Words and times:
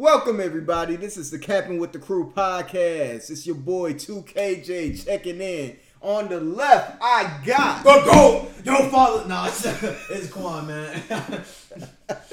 Welcome 0.00 0.40
everybody. 0.40 0.96
This 0.96 1.18
is 1.18 1.30
the 1.30 1.38
Captain 1.38 1.76
with 1.76 1.92
the 1.92 1.98
Crew 1.98 2.32
podcast. 2.34 3.28
It's 3.28 3.46
your 3.46 3.56
boy 3.56 3.92
2KJ 3.92 5.04
checking 5.04 5.42
in. 5.42 5.76
On 6.00 6.26
the 6.26 6.40
left, 6.40 6.96
I 7.02 7.38
got 7.44 7.84
Go 7.84 8.02
go! 8.06 8.48
Your 8.64 8.88
father. 8.88 9.28
No, 9.28 9.44
it's, 9.44 9.62
it's 10.10 10.32
Quan, 10.32 10.68
man. 10.68 11.02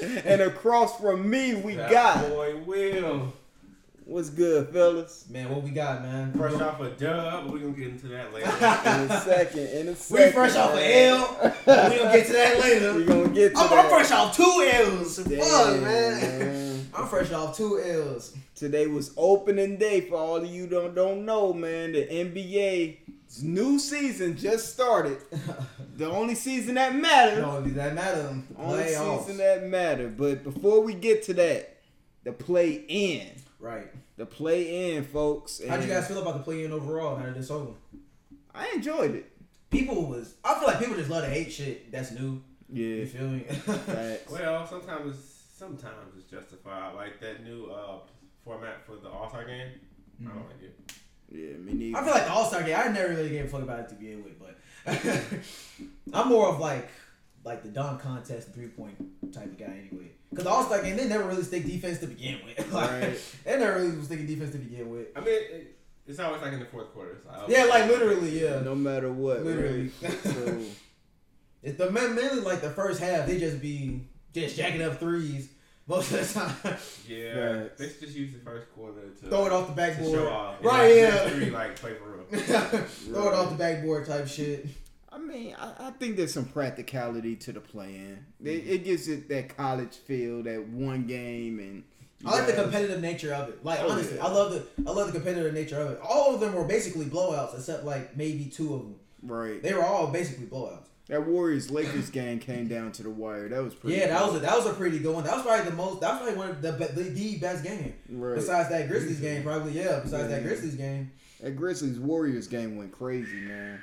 and 0.24 0.40
across 0.40 0.98
from 0.98 1.28
me 1.28 1.56
we 1.56 1.74
That 1.74 1.90
got 1.90 2.30
boy 2.30 2.56
Will. 2.64 3.34
what's 4.06 4.30
good, 4.30 4.70
fellas? 4.70 5.26
man, 5.28 5.50
what 5.50 5.62
we 5.62 5.68
got, 5.68 6.00
man? 6.00 6.32
Fresh 6.32 6.54
off 6.54 6.80
a 6.80 6.88
dub, 6.92 7.50
we're 7.52 7.58
gonna 7.58 7.72
get 7.72 7.88
into 7.88 8.08
that 8.08 8.32
later. 8.32 8.46
In 8.48 9.10
a 9.10 9.20
second, 9.20 9.66
in 9.68 9.88
a 9.88 9.90
We 9.90 9.94
second. 9.96 10.32
fresh 10.32 10.56
off 10.56 10.72
an. 10.72 10.78
L. 10.82 11.36
but 11.66 11.90
we 11.92 11.98
gonna 11.98 12.12
get 12.16 12.26
to 12.28 12.32
that 12.32 12.60
later. 12.60 12.94
We 12.94 13.00
later. 13.00 13.12
gonna 13.12 13.28
get 13.34 13.52
to 13.54 13.58
I'm, 13.60 13.68
that. 13.68 13.84
I'm 13.84 13.90
fresh 13.90 14.10
off 14.10 14.34
two 14.34 14.70
L's. 14.72 15.18
Fuck, 15.18 15.28
man. 15.28 15.82
man. 15.82 16.67
I'm 16.98 17.06
fresh 17.06 17.30
off 17.30 17.56
two 17.56 17.80
L's. 17.80 18.34
Today 18.56 18.88
was 18.88 19.12
opening 19.16 19.76
day 19.76 20.00
for 20.00 20.16
all 20.16 20.36
of 20.38 20.46
you 20.46 20.66
don't 20.66 20.96
don't 20.96 21.24
know, 21.24 21.52
man. 21.52 21.92
The 21.92 22.04
NBA's 22.04 23.40
new 23.40 23.78
season 23.78 24.36
just 24.36 24.72
started. 24.72 25.18
The 25.96 26.10
only 26.10 26.34
season 26.34 26.74
that 26.74 26.96
matters. 26.96 27.38
No, 27.38 27.60
that 27.60 27.94
matter. 27.94 28.36
Only 28.58 28.82
Playoffs. 28.82 29.20
season 29.20 29.36
that 29.36 29.62
matter. 29.68 30.08
But 30.08 30.42
before 30.42 30.82
we 30.82 30.92
get 30.92 31.22
to 31.24 31.34
that, 31.34 31.76
the 32.24 32.32
play 32.32 32.84
in. 32.88 33.28
Right. 33.60 33.86
The 34.16 34.26
play 34.26 34.96
in, 34.96 35.04
folks. 35.04 35.60
How'd 35.68 35.84
you 35.84 35.88
guys 35.88 36.08
feel 36.08 36.20
about 36.20 36.38
the 36.38 36.42
play-in 36.42 36.72
overall 36.72 37.16
now 37.16 37.26
that 37.26 37.36
it's 37.36 37.50
over? 37.50 37.74
I 38.52 38.72
enjoyed 38.74 39.14
it. 39.14 39.30
People 39.70 40.06
was. 40.06 40.34
I 40.44 40.54
feel 40.58 40.66
like 40.66 40.80
people 40.80 40.96
just 40.96 41.10
love 41.10 41.22
to 41.22 41.30
hate 41.30 41.52
shit. 41.52 41.92
That's 41.92 42.10
new. 42.10 42.42
Yeah. 42.72 42.86
You 42.86 43.06
feel 43.06 43.28
me? 43.28 43.40
Facts. 43.44 44.32
well, 44.32 44.66
sometimes 44.66 45.38
sometimes 45.58 46.14
it's 46.16 46.17
justified. 46.30 46.94
Like 46.94 47.20
that 47.20 47.44
new 47.44 47.66
uh, 47.66 47.98
format 48.44 48.84
for 48.86 48.96
the 48.96 49.08
All 49.08 49.28
Star 49.28 49.44
game. 49.44 49.68
I 50.20 50.28
don't 50.28 50.46
like 50.46 50.62
it. 50.62 50.92
Yeah, 51.30 51.56
me 51.58 51.72
neither. 51.74 51.98
I 51.98 52.04
feel 52.04 52.12
like 52.14 52.24
the 52.24 52.32
All 52.32 52.44
Star 52.44 52.62
game. 52.62 52.76
I 52.78 52.88
never 52.88 53.10
really 53.14 53.28
gave 53.30 53.44
a 53.44 53.48
fuck 53.48 53.62
about 53.62 53.80
it 53.80 53.88
to 53.90 53.94
begin 53.94 54.24
with, 54.24 54.38
but 54.38 54.56
I'm 56.12 56.28
more 56.28 56.48
of 56.48 56.58
like 56.60 56.88
like 57.44 57.62
the 57.62 57.68
dunk 57.68 58.00
contest, 58.00 58.52
three 58.54 58.68
point 58.68 58.96
type 59.32 59.46
of 59.46 59.58
guy 59.58 59.66
anyway. 59.90 60.10
Because 60.30 60.44
the 60.44 60.50
All 60.50 60.64
Star 60.64 60.82
game, 60.82 60.96
they 60.96 61.08
never 61.08 61.24
really 61.26 61.42
stick 61.42 61.64
defense 61.66 61.98
to 62.00 62.06
begin 62.06 62.38
with. 62.44 62.56
Like, 62.72 62.90
Right. 62.90 63.18
They 63.44 63.58
never 63.58 63.78
really 63.80 63.96
was 63.96 64.06
sticking 64.06 64.26
defense 64.26 64.52
to 64.52 64.58
begin 64.58 64.90
with. 64.90 65.06
I 65.16 65.20
mean, 65.20 65.28
it, 65.34 65.76
it's 66.06 66.18
always 66.18 66.42
like 66.42 66.52
in 66.52 66.60
the 66.60 66.66
fourth 66.66 66.92
quarter. 66.92 67.12
It's 67.12 67.26
like, 67.26 67.48
Yeah, 67.48 67.64
like 67.64 67.86
literally, 67.86 68.42
yeah. 68.42 68.60
no 68.60 68.74
matter 68.74 69.10
what. 69.12 69.42
Literally. 69.44 69.90
right? 70.02 70.12
So 70.22 70.60
It's 71.62 71.76
the 71.78 71.90
ma- 71.90 72.08
mainly 72.08 72.40
like 72.40 72.60
the 72.60 72.70
first 72.70 73.00
half, 73.00 73.26
they 73.26 73.38
just 73.38 73.60
be 73.60 74.02
just 74.34 74.56
jacking 74.56 74.82
up 74.82 75.00
threes 75.00 75.48
most 75.88 76.12
of 76.12 76.32
the 76.34 76.40
time. 76.40 76.76
Yeah, 77.08 77.62
Facts. 77.62 77.80
let's 77.80 78.00
just 78.00 78.14
use 78.16 78.32
the 78.32 78.38
first 78.40 78.70
quarter 78.74 79.00
to 79.00 79.26
Throw 79.28 79.46
it 79.46 79.52
off 79.52 79.68
the 79.68 79.72
backboard. 79.74 80.12
show 80.12 80.28
off. 80.28 80.56
Right, 80.62 80.88
like, 80.88 80.94
yeah. 80.96 81.10
next 81.10 81.32
Three 81.32 81.50
like 81.50 81.76
play 81.76 81.94
for 81.94 82.10
real. 82.10 82.24
Throw 82.82 83.28
it 83.28 83.34
off 83.34 83.50
the 83.50 83.56
backboard 83.56 84.06
type 84.06 84.28
shit. 84.28 84.66
I 85.10 85.16
mean, 85.18 85.56
I, 85.58 85.88
I 85.88 85.90
think 85.92 86.16
there's 86.16 86.34
some 86.34 86.44
practicality 86.44 87.34
to 87.36 87.52
the 87.52 87.60
play 87.60 87.94
in. 87.96 88.24
It, 88.44 88.50
it 88.68 88.84
gives 88.84 89.08
it 89.08 89.28
that 89.30 89.56
college 89.56 89.94
feel, 89.96 90.42
that 90.42 90.68
one 90.68 91.06
game, 91.06 91.58
and 91.58 91.82
I 92.26 92.38
like 92.38 92.46
the 92.46 92.52
competitive 92.52 93.00
nature 93.00 93.32
of 93.32 93.48
it. 93.48 93.64
Like 93.64 93.80
Oh, 93.82 93.90
honestly, 93.90 94.16
yeah. 94.18 94.26
I 94.26 94.30
love 94.30 94.52
the 94.52 94.66
I 94.86 94.92
love 94.92 95.06
the 95.06 95.12
competitive 95.14 95.54
nature 95.54 95.80
of 95.80 95.92
it. 95.92 96.00
All 96.06 96.34
of 96.34 96.40
them 96.40 96.54
were 96.54 96.64
basically 96.64 97.06
blowouts, 97.06 97.54
except 97.56 97.84
like 97.84 98.16
maybe 98.16 98.44
two 98.44 98.74
of 98.74 98.80
them. 98.82 98.96
right. 99.22 99.62
They 99.62 99.72
were 99.72 99.84
all 99.84 100.08
basically 100.08 100.46
blowouts. 100.46 100.87
That 101.08 101.26
Warriors 101.26 101.70
Lakers 101.70 102.10
game 102.10 102.38
came 102.38 102.68
down 102.68 102.92
to 102.92 103.02
the 103.02 103.08
wire. 103.10 103.48
That 103.48 103.62
was 103.64 103.74
pretty. 103.74 103.96
Yeah, 103.96 104.08
that 104.08 104.18
good. 104.20 104.26
was 104.34 104.36
a, 104.36 104.38
that 104.40 104.56
was 104.56 104.66
a 104.66 104.74
pretty 104.74 104.98
good 104.98 105.14
one. 105.14 105.24
That 105.24 105.36
was 105.36 105.42
probably 105.46 105.64
the 105.70 105.74
most. 105.76 106.00
That 106.02 106.10
was 106.12 106.18
probably 106.20 106.36
one 106.36 106.50
of 106.50 106.60
the 106.62 106.72
the, 106.72 107.02
the 107.02 107.36
best 107.38 107.64
game 107.64 107.94
right. 108.10 108.34
besides 108.34 108.68
that 108.68 108.88
Grizzlies 108.88 109.18
game. 109.20 109.42
Probably 109.42 109.72
yeah. 109.72 110.00
Besides 110.04 110.28
that 110.28 110.42
Grizzlies 110.42 110.74
game, 110.74 111.10
That 111.40 111.56
Grizzlies 111.56 111.98
Warriors 111.98 112.46
game 112.46 112.76
went 112.76 112.92
crazy, 112.92 113.36
man. 113.40 113.80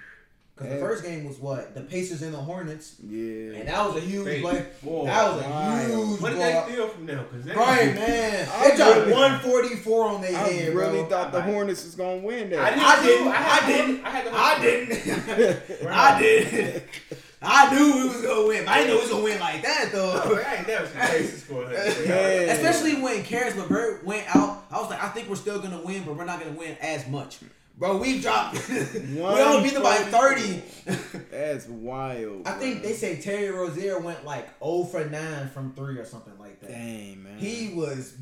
because 0.56 0.70
Yeah. 0.70 0.76
the 0.76 0.82
first 0.82 1.04
game 1.04 1.26
was 1.26 1.40
what 1.40 1.74
the 1.74 1.82
Pacers 1.82 2.22
and 2.22 2.32
the 2.32 2.38
Hornets, 2.38 2.96
Yeah. 3.04 3.56
and 3.58 3.68
that 3.70 3.86
was 3.88 3.96
a 4.04 4.06
huge 4.06 4.28
Hey, 4.28 4.42
play. 4.42 4.66
boy. 4.84 5.06
That 5.06 5.34
was 5.34 5.44
a 5.44 5.50
Wild. 5.50 5.88
huge 6.10 6.22
What 6.22 6.30
did 6.30 6.36
blowout. 6.38 6.68
they 6.68 6.74
steal 6.74 6.88
from 6.90 7.06
them? 7.08 7.26
Cause 7.32 7.44
they, 7.44 7.54
Right, 7.56 7.96
man. 7.96 8.50
I 8.54 8.70
They 8.70 8.76
dropped 8.78 8.96
really- 9.00 9.12
144 9.14 10.06
on 10.10 10.22
their 10.22 10.30
I 10.38 10.48
head, 10.48 10.76
really 10.76 11.00
bro. 11.00 11.10
thought 11.10 11.32
the 11.34 11.40
I- 11.40 11.42
Hornets 11.42 11.84
was 11.84 11.96
gonna 11.96 12.18
win 12.18 12.54
I, 12.54 12.56
that. 12.56 12.76
did 12.76 12.84
I 12.84 13.06
didn't. 13.06 13.28
I, 13.28 13.32
I 13.32 13.34
had 13.42 13.64
the- 13.64 13.74
didn't. 13.74 14.06
I 14.06 14.10
had 14.12 14.26
the 15.68 15.90
I 15.90 16.20
didn't. 16.22 16.84
I 17.48 17.74
knew 17.76 17.94
we 18.04 18.08
was 18.10 18.22
gonna 18.22 18.48
win, 18.48 18.66
but 18.66 18.72
I 18.72 18.78
didn't 18.80 18.90
know 18.90 18.96
we 18.96 19.02
was 19.02 19.10
gonna 19.12 19.24
win 19.24 19.40
like 19.40 19.62
that 19.62 19.90
though. 19.92 20.22
Oh, 20.24 20.44
I 20.46 20.56
ain't 20.56 20.68
never 20.68 20.88
seen 20.88 20.98
Pacers 21.02 21.44
score 21.44 21.66
that. 21.66 22.08
Man. 22.08 22.50
Especially 22.50 23.02
when 23.02 23.24
Caris 23.24 23.56
LeVert 23.56 24.04
went 24.06 24.36
out, 24.36 24.64
I 24.72 24.80
was 24.80 24.90
like, 24.90 25.04
I 25.04 25.10
think 25.10 25.30
we're 25.30 25.36
still 25.36 25.60
gonna 25.60 25.82
win, 25.82 26.04
but 26.04 26.16
we're 26.16 26.26
not 26.26 26.40
gonna 26.40 26.52
win 26.58 26.76
as 26.82 27.08
much. 27.08 27.40
Bro, 27.78 27.98
we 27.98 28.22
dropped. 28.22 28.70
we 28.70 29.20
only 29.22 29.64
beat 29.64 29.74
them 29.74 29.84
by 29.84 29.96
thirty. 29.98 30.64
That's 31.30 31.68
wild. 31.68 32.48
I 32.48 32.52
think 32.54 32.80
bro. 32.82 32.90
they 32.90 32.96
say 32.96 33.20
Terry 33.20 33.50
Rozier 33.50 34.00
went 34.00 34.24
like 34.24 34.48
0 34.64 34.86
for 34.86 35.04
9 35.04 35.50
from 35.50 35.74
three 35.74 35.98
or 35.98 36.06
something 36.06 36.32
like 36.40 36.62
that. 36.62 36.70
Dang 36.70 37.22
man. 37.24 37.38
He 37.38 37.74
was 37.74 38.16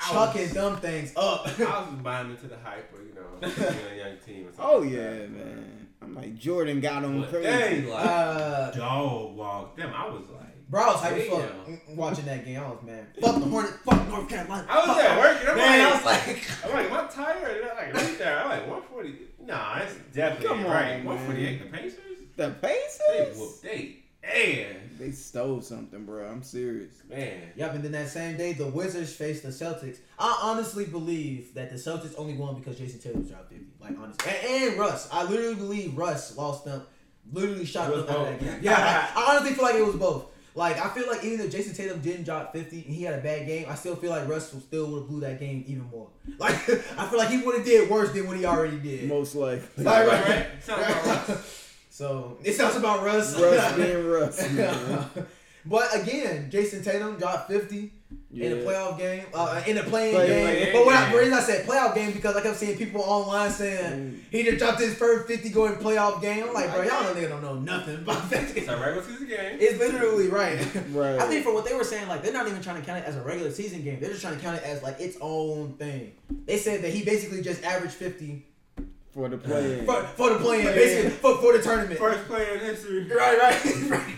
I 0.00 0.12
chucking 0.12 0.42
was- 0.42 0.52
them 0.52 0.76
things 0.76 1.12
up. 1.16 1.48
I 1.48 1.50
was 1.50 1.56
just 1.90 2.02
buying 2.04 2.30
into 2.30 2.46
the 2.46 2.56
hype 2.62 2.92
of, 2.94 3.00
you 3.00 3.14
know, 3.14 3.40
being 3.40 3.94
a 3.94 3.96
young 4.10 4.16
team. 4.24 4.46
Or 4.46 4.52
something 4.52 4.64
Oh 4.64 4.78
like 4.78 4.90
yeah, 4.92 5.10
that. 5.10 5.30
man. 5.32 5.87
I'm 6.02 6.14
like 6.14 6.36
Jordan 6.38 6.80
got 6.80 7.04
on 7.04 7.20
But 7.20 7.30
crazy. 7.30 7.46
they 7.82 7.90
like 7.90 8.06
uh, 8.06 8.70
dog 8.72 9.36
walked 9.36 9.76
them. 9.78 9.92
I 9.94 10.08
was 10.08 10.22
like, 10.32 10.68
bro, 10.70 10.82
I 10.82 10.86
was 10.92 11.00
hype 11.00 11.12
as 11.16 11.28
fuck 11.28 11.96
watching 11.96 12.24
that 12.26 12.44
game. 12.44 12.60
I 12.60 12.68
was 12.68 12.78
man, 12.84 13.06
fuck 13.20 13.34
the 13.36 13.40
Hornets, 13.46 13.74
fuck 13.84 14.08
North 14.08 14.28
Carolina. 14.28 14.66
I 14.68 14.76
was 14.78 14.86
fuck 14.86 14.96
there 14.96 15.10
all- 15.10 15.18
working. 15.20 15.48
I'm 15.48 15.56
Man, 15.56 15.80
I 15.86 15.94
was 15.94 16.04
like, 16.04 16.50
I'm 16.64 16.72
like, 16.72 16.90
am 16.90 16.92
I 16.92 17.06
tired? 17.08 17.56
And 17.62 17.70
I'm 17.70 17.76
like, 17.76 17.94
right 17.94 18.18
there. 18.18 18.38
I'm 18.40 18.48
like, 18.48 18.60
140. 18.68 19.18
Nah, 19.46 19.78
that's 19.80 19.94
definitely 20.12 20.48
Come 20.48 20.58
on, 20.66 20.70
right. 20.70 20.96
man. 20.98 21.04
148. 21.04 21.58
The 21.72 21.78
Pacers. 21.78 21.98
The 22.36 22.50
Pacers. 22.50 23.00
They 23.08 23.18
Pacers. 23.24 23.38
whooped. 23.38 23.62
They 23.62 23.96
man, 24.22 24.90
They 24.98 25.10
stole 25.12 25.60
something, 25.62 26.04
bro. 26.04 26.26
I'm 26.26 26.42
serious. 26.42 26.92
man. 27.08 27.52
Yep, 27.56 27.74
and 27.74 27.84
then 27.84 27.92
that 27.92 28.08
same 28.08 28.36
day, 28.36 28.52
the 28.52 28.66
Wizards 28.66 29.12
faced 29.12 29.42
the 29.42 29.48
Celtics. 29.50 29.98
I 30.18 30.38
honestly 30.42 30.84
believe 30.84 31.54
that 31.54 31.70
the 31.70 31.76
Celtics 31.76 32.14
only 32.18 32.34
won 32.34 32.54
because 32.56 32.76
Jayson 32.78 33.00
Tatum 33.00 33.22
dropped 33.22 33.50
50. 33.50 33.66
Like, 33.80 33.96
honestly. 33.98 34.32
And, 34.46 34.70
and 34.72 34.78
Russ. 34.78 35.08
I 35.12 35.24
literally 35.24 35.54
believe 35.54 35.96
Russ 35.96 36.36
lost 36.36 36.64
them, 36.64 36.82
literally 37.32 37.64
shot 37.64 37.88
It 37.88 37.96
them 37.96 38.06
was 38.06 38.10
out 38.10 38.18
of 38.18 38.26
that 38.26 38.40
game. 38.40 38.58
Yeah, 38.62 39.10
I, 39.14 39.20
I 39.20 39.30
honestly 39.36 39.54
feel 39.54 39.64
like 39.64 39.76
it 39.76 39.86
was 39.86 39.96
both. 39.96 40.26
Like, 40.54 40.84
I 40.84 40.88
feel 40.88 41.06
like 41.06 41.22
even 41.22 41.46
if 41.46 41.52
Jayson 41.52 41.72
Tatum 41.76 42.00
didn't 42.00 42.24
drop 42.24 42.52
50 42.52 42.82
and 42.86 42.92
he 42.94 43.04
had 43.04 43.14
a 43.16 43.22
bad 43.22 43.46
game, 43.46 43.66
I 43.68 43.76
still 43.76 43.94
feel 43.94 44.10
like 44.10 44.26
Russ 44.28 44.50
still 44.50 44.90
would 44.90 44.98
have 45.00 45.08
blew 45.08 45.20
that 45.20 45.38
game 45.38 45.64
even 45.68 45.84
more. 45.90 46.08
Like, 46.38 46.54
I 46.68 47.06
feel 47.08 47.18
like 47.18 47.30
he 47.30 47.38
would 47.42 47.56
have 47.56 47.64
did 47.64 47.88
worse 47.88 48.12
than 48.12 48.26
what 48.26 48.36
he 48.36 48.44
already 48.44 48.78
did. 48.78 49.08
Most 49.08 49.34
likely. 49.34 49.84
Right, 49.84 50.06
Right, 50.06 50.46
right, 50.68 51.28
right. 51.28 51.38
Sounds 51.98 52.06
about 52.06 52.34
right. 52.34 52.34
So, 52.34 52.38
it 52.44 52.54
sounds 52.54 52.76
about 52.76 53.04
Russ. 53.04 53.38
Russ 53.40 53.76
being 53.76 54.06
Russ, 54.06 54.52
man. 54.52 55.08
but 55.66 56.00
again, 56.00 56.50
Jayson 56.50 56.82
Tatum 56.82 57.18
dropped 57.18 57.50
50 57.50 57.92
in 58.32 58.52
a 58.52 58.56
playoff 58.56 58.96
game, 58.98 59.24
uh, 59.34 59.62
in 59.66 59.76
a 59.78 59.82
play-in 59.82 60.14
Play- 60.14 60.26
game. 60.26 60.44
play- 60.46 60.72
but 60.72 60.86
when 60.86 60.96
I, 60.96 61.04
game. 61.04 61.12
the 61.12 61.18
reason 61.18 61.34
I 61.34 61.40
said 61.40 61.66
playoff 61.66 61.94
game 61.94 62.12
because 62.12 62.36
I 62.36 62.40
kept 62.42 62.56
seeing 62.56 62.76
people 62.78 63.00
online 63.02 63.50
saying 63.50 64.24
he 64.30 64.44
just 64.44 64.58
dropped 64.58 64.80
his 64.80 64.94
first 64.94 65.26
50 65.26 65.48
going 65.50 65.74
playoff 65.74 66.20
game. 66.22 66.44
I'm 66.44 66.54
like, 66.54 66.72
bro, 66.72 66.82
y'all 66.84 67.02
know 67.02 67.14
nigga 67.14 67.28
don't 67.30 67.42
know 67.42 67.56
nothing 67.56 67.96
about 67.96 68.28
that. 68.30 68.56
It's 68.56 68.68
a 68.68 68.76
regular 68.78 69.02
season 69.02 69.28
game. 69.28 69.58
It's 69.60 69.78
literally 69.78 70.28
right. 70.28 70.58
Right. 70.92 71.18
I 71.18 71.26
think 71.26 71.44
for 71.44 71.52
what 71.52 71.64
they 71.66 71.74
were 71.74 71.84
saying, 71.84 72.08
like 72.08 72.22
they're 72.22 72.32
not 72.32 72.46
even 72.48 72.62
trying 72.62 72.80
to 72.80 72.86
count 72.86 72.98
it 73.00 73.04
as 73.06 73.16
a 73.16 73.22
regular 73.22 73.50
season 73.50 73.82
game. 73.82 73.98
They're 74.00 74.10
just 74.10 74.22
trying 74.22 74.36
to 74.36 74.40
count 74.42 74.56
it 74.56 74.62
as 74.62 74.82
like 74.82 75.00
its 75.00 75.16
own 75.20 75.72
thing. 75.74 76.12
They 76.46 76.56
said 76.58 76.82
that 76.82 76.92
he 76.92 77.04
basically 77.04 77.42
just 77.42 77.62
averaged 77.64 77.94
50 77.94 78.44
for 79.18 79.28
the 79.28 79.36
play. 79.38 79.84
for, 79.84 80.02
for 80.16 80.30
the 80.34 80.38
play-in, 80.38 80.64
Yeah. 80.66 80.74
basically 80.74 81.10
for, 81.10 81.38
for 81.38 81.52
the 81.56 81.62
tournament. 81.62 81.98
First 81.98 82.24
player 82.28 82.54
in 82.54 82.60
history. 82.60 83.04
Right, 83.08 83.36
right, 83.38 83.90
right. 83.90 84.14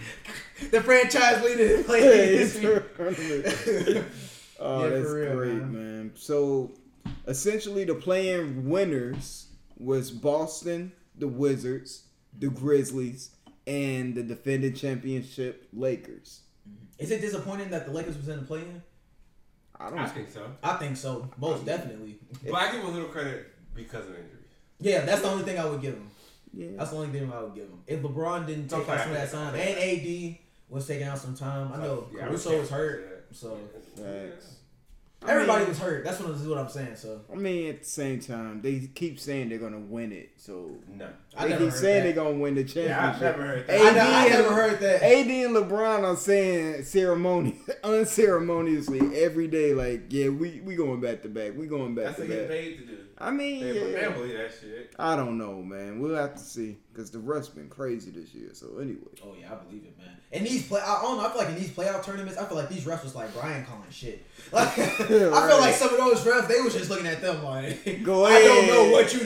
The 0.70 0.82
franchise 0.82 1.42
leader 1.42 1.76
in 1.76 1.84
play-in 1.84 2.04
Hey, 2.04 2.36
history. 2.36 2.74
it's- 2.98 4.04
oh, 4.60 4.84
Yeah, 4.84 4.88
that's 4.90 5.10
real, 5.10 5.36
great, 5.36 5.54
man. 5.54 5.72
man. 5.72 6.12
So, 6.16 6.72
essentially, 7.26 7.84
the 7.84 7.94
play-in 7.94 8.68
winners 8.68 9.46
was 9.78 10.10
Boston, 10.10 10.92
the 11.16 11.28
Wizards, 11.28 12.02
the 12.38 12.48
Grizzlies, 12.50 13.30
and 13.66 14.14
the 14.14 14.22
defending 14.22 14.74
championship 14.74 15.66
Lakers. 15.72 16.40
Mm-hmm. 16.68 17.02
Is 17.04 17.10
it 17.10 17.22
disappointing 17.22 17.70
that 17.70 17.86
the 17.86 17.92
Lakers 17.92 18.18
was 18.18 18.28
in 18.28 18.40
the 18.40 18.44
play-in? 18.46 18.82
I 19.78 19.86
I 19.86 19.90
don't. 19.90 20.10
think 20.10 20.28
so. 20.28 20.44
I 20.62 20.74
think 20.76 20.98
so, 20.98 21.30
most 21.38 21.64
definitely. 21.64 22.18
But 22.44 22.54
I 22.54 22.72
give 22.72 22.84
a 22.84 22.88
little 22.88 23.08
credit 23.08 23.46
because 23.74 24.04
of 24.04 24.10
injuries. 24.10 24.36
Yeah, 24.80 25.04
that's 25.04 25.20
the 25.22 25.28
only 25.28 25.44
thing 25.44 25.58
I 25.58 25.66
would 25.66 25.80
give 25.82 25.94
him. 25.94 26.10
Yeah. 26.52 26.68
That's 26.76 26.90
the 26.90 26.96
only 26.96 27.08
thing 27.16 27.30
I 27.32 27.40
would 27.42 27.54
give 27.54 27.64
him. 27.64 27.78
If 27.86 28.00
LeBron 28.00 28.46
didn't 28.46 28.68
take 28.68 28.80
Okay. 28.80 28.92
out 28.92 29.00
some 29.00 29.10
of 29.10 29.16
that 29.16 29.30
time, 29.30 29.54
and 29.54 29.78
AD 29.78 30.38
was 30.68 30.86
taking 30.86 31.06
out 31.06 31.18
some 31.18 31.34
time, 31.36 31.70
I 31.72 31.78
know 31.78 32.06
Yeah, 32.14 32.26
Caruso 32.26 32.50
respect 32.50 32.60
was 32.60 32.70
hurt, 32.70 33.26
so 33.32 33.58
Yeah. 33.96 34.04
Facts. 34.04 34.54
everybody 35.22 35.32
everybody 35.32 35.64
was 35.66 35.78
hurt. 35.78 36.04
That's 36.04 36.18
what, 36.20 36.34
what 36.34 36.58
I'm 36.58 36.68
saying. 36.68 36.96
So 36.96 37.20
I 37.32 37.36
mean, 37.36 37.68
at 37.68 37.80
the 37.80 37.84
same 37.88 38.20
time, 38.20 38.62
they 38.62 38.88
keep 38.94 39.20
saying 39.20 39.48
they're 39.50 39.58
gonna 39.58 39.78
win 39.78 40.10
it. 40.12 40.30
So 40.38 40.70
No. 40.88 41.08
I 41.36 41.44
they 41.44 41.50
never 41.50 41.64
keep 41.66 41.72
heard 41.72 41.80
saying 41.80 41.96
that. 42.04 42.14
they're 42.14 42.24
gonna 42.24 42.38
win 42.38 42.54
the 42.54 42.62
Yeah, 42.62 42.66
championship. 42.66 43.02
I've 43.14 43.20
never 43.20 43.42
heard 43.46 43.70
Hey, 43.70 43.78
that. 43.78 43.92
I, 43.92 43.94
know, 43.94 44.00
I 44.10 44.24
AD 44.24 44.28
never 44.30 44.48
and- 44.48 44.56
heard 44.56 44.80
that. 44.80 45.02
AD 45.02 45.44
and 45.44 45.56
LeBron 45.56 46.02
are 46.04 46.16
saying 46.16 46.82
ceremony, 46.84 47.56
unceremoniously 47.84 49.22
every 49.22 49.46
day, 49.48 49.74
like, 49.74 50.04
yeah, 50.08 50.28
we 50.28 50.60
we 50.64 50.74
going 50.74 51.00
back 51.00 51.22
to 51.22 51.28
back. 51.28 51.52
We 51.56 51.66
going 51.66 51.94
back 51.94 52.06
That's 52.06 52.16
to 52.16 52.22
what 52.22 52.28
get 52.30 52.48
back. 52.48 52.56
paid 52.56 52.78
to 52.78 52.86
do. 52.86 52.96
I 53.20 53.30
mean, 53.30 53.60
They 53.60 53.92
yeah. 53.92 54.00
can't 54.00 54.14
believe 54.14 54.32
that 54.38 54.50
shit. 54.58 54.94
I 54.98 55.14
don't 55.14 55.36
know, 55.36 55.60
man. 55.62 56.00
We'll 56.00 56.14
have 56.16 56.32
to 56.34 56.40
see 56.40 56.78
because 56.92 57.10
the 57.10 57.18
rest 57.18 57.54
been 57.54 57.68
crazy 57.68 58.10
this 58.10 58.32
year. 58.34 58.48
So 58.54 58.78
anyway, 58.80 58.96
Oh 59.22 59.34
yeah, 59.38 59.52
I 59.52 59.56
believe 59.56 59.84
it, 59.84 59.98
man. 59.98 60.16
And 60.32 60.46
these 60.46 60.66
play, 60.66 60.80
I 60.80 61.02
don't 61.02 61.18
know. 61.18 61.26
I 61.26 61.28
feel 61.28 61.38
like 61.38 61.48
in 61.50 61.56
these 61.56 61.70
playoff 61.70 62.02
tournaments, 62.04 62.38
I 62.38 62.46
feel 62.46 62.56
like 62.56 62.68
these 62.70 62.84
refs 62.84 63.02
was 63.04 63.14
like 63.14 63.32
Brian 63.34 63.64
calling 63.66 63.82
shit. 63.90 64.24
Like 64.52 64.78
I 64.78 64.86
feel 64.88 65.30
Right. 65.30 65.60
like 65.60 65.74
some 65.74 65.90
of 65.90 65.98
those 65.98 66.24
refs, 66.24 66.48
they 66.48 66.60
was 66.60 66.72
just 66.74 66.88
looking 66.88 67.06
at 67.06 67.20
them 67.20 67.44
like, 67.44 68.02
Go 68.02 68.24
I 68.24 68.40
don't 68.40 68.66
know 68.66 68.90
what 68.90 69.12
you, 69.12 69.20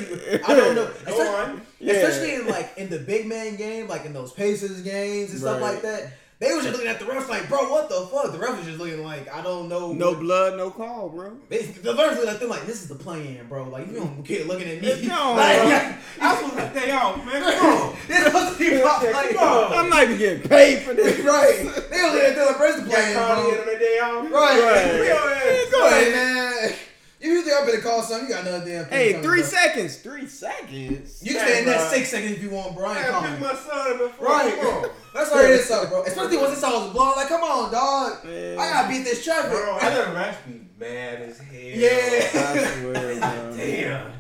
I 0.45 0.55
don't 0.55 0.75
know. 0.75 0.87
Go 1.07 1.13
Especially, 1.13 1.27
on. 1.53 1.63
Yeah. 1.79 1.93
especially 1.95 2.35
in 2.35 2.47
like 2.49 2.73
in 2.77 2.91
the 2.91 2.99
big 2.99 3.27
man 3.27 3.57
game, 3.57 3.87
like 3.87 4.05
in 4.07 4.13
those 4.13 4.33
Pacers 4.33 4.81
games 4.83 5.31
and 5.31 5.39
stuff 5.41 5.61
like 5.61 5.83
that. 5.83 6.13
They 6.45 6.53
was 6.55 6.65
just 6.65 6.77
looking 6.77 6.91
at 6.91 6.99
the 6.99 7.07
refs 7.07 7.29
like, 7.29 7.49
bro, 7.49 7.71
what 7.71 7.89
the 7.89 8.03
fuck? 8.13 8.31
The 8.33 8.39
refs 8.39 8.59
was 8.59 8.67
just 8.67 8.79
looking 8.79 9.03
like, 9.03 9.33
I 9.35 9.41
don't 9.43 9.69
know. 9.69 9.93
no 9.93 10.11
what- 10.11 10.21
blood, 10.21 10.57
no 10.59 10.71
call, 10.71 11.09
bro. 11.09 11.37
They, 11.49 11.63
the 11.63 11.93
refs 11.95 12.17
looking 12.17 12.29
at 12.29 12.39
them 12.41 12.51
like, 12.51 12.67
this 12.67 12.83
is 12.83 12.89
the 12.89 12.95
play-in, 12.97 13.47
bro. 13.49 13.65
Like 13.69 13.87
you 13.89 13.95
don't 13.95 14.23
get 14.23 14.47
looking 14.47 14.69
at 14.69 14.83
me. 14.83 15.07
No, 15.09 15.33
like. 15.35 15.95
I 16.21 16.43
was 16.43 16.53
a 16.53 16.75
day 16.75 16.91
off, 16.91 17.17
man. 17.25 17.43
Come 17.43 17.67
on. 17.67 17.97
this 18.09 18.25
supposed 18.25 18.59
to 18.59 18.71
be 18.71 18.83
my 18.85 18.97
play-in. 18.99 19.35
Come 19.37 19.49
on. 19.49 19.73
I'm 19.73 19.89
not 19.91 20.03
even 20.05 20.19
getting 20.19 20.49
paid 20.49 20.83
for 20.83 20.93
this. 20.93 21.19
right. 21.25 21.59
They 21.91 22.03
was 22.03 22.13
looking 22.13 22.31
at 22.31 22.37
Dylan 22.37 22.59
Brunson 22.59 22.85
You 22.85 22.91
playing, 22.93 23.15
got 23.15 23.37
called 23.37 23.45
bro. 23.55 23.63
in 23.63 23.69
on 23.69 23.75
a 23.75 23.79
day 23.79 23.99
off. 24.03 24.31
Right. 24.31 24.61
Right. 24.61 25.65
We. 25.65 25.71
Go 25.71 25.87
ahead, 25.87 26.13
man. 26.13 26.75
If 27.21 27.31
you 27.31 27.41
think 27.43 27.57
I'm 27.59 27.67
gonna 27.67 27.81
call 27.81 28.03
something, 28.03 28.29
you 28.29 28.35
got 28.35 28.47
another 28.47 28.67
damn 28.67 28.85
Hey, 28.91 29.15
three 29.23 29.41
bro. 29.41 29.49
seconds. 29.49 29.97
Three 29.97 30.27
seconds. 30.27 31.23
You 31.23 31.33
can 31.33 31.41
Yeah, 31.41 31.47
stay 31.47 31.59
in 31.61 31.65
that 31.67 31.91
six 31.91 32.11
seconds 32.11 32.33
if 32.33 32.43
you 32.43 32.51
want, 32.51 32.77
Brian. 32.77 32.99
I 32.99 33.01
ain't 33.07 33.15
I 33.15 33.19
calling. 33.19 33.41
my 33.41 33.55
son 33.55 33.99
before. 33.99 34.27
Right. 34.29 34.91
Come 35.15 35.23
on. 35.23 35.29
Let's 35.29 35.33
hurry 35.33 35.57
this 35.57 35.71
up, 35.71 35.89
bro. 35.91 36.03
Especially 36.03 36.37
once 36.37 36.51
this 36.51 36.61
song 36.61 36.73
was 36.85 36.93
blown. 36.93 37.15
Like, 37.17 37.29
come 37.29 37.43
on, 37.43 37.71
dog. 37.73 38.25
Man. 38.25 38.59
I 38.59 38.69
gotta 38.71 38.89
beat 38.89 39.05
this 39.05 39.25
traffic. 39.25 39.51
Bro, 39.53 39.79
I 39.81 39.89
know 39.91 40.05
refs 40.07 40.47
be 40.47 40.61
mad 40.79 41.23
as 41.23 41.39
hell. 41.39 41.55
Yeah. 41.63 42.31
I 42.35 42.81
swear, 42.81 42.93
bro. 43.21 43.57
Damn. 43.57 44.13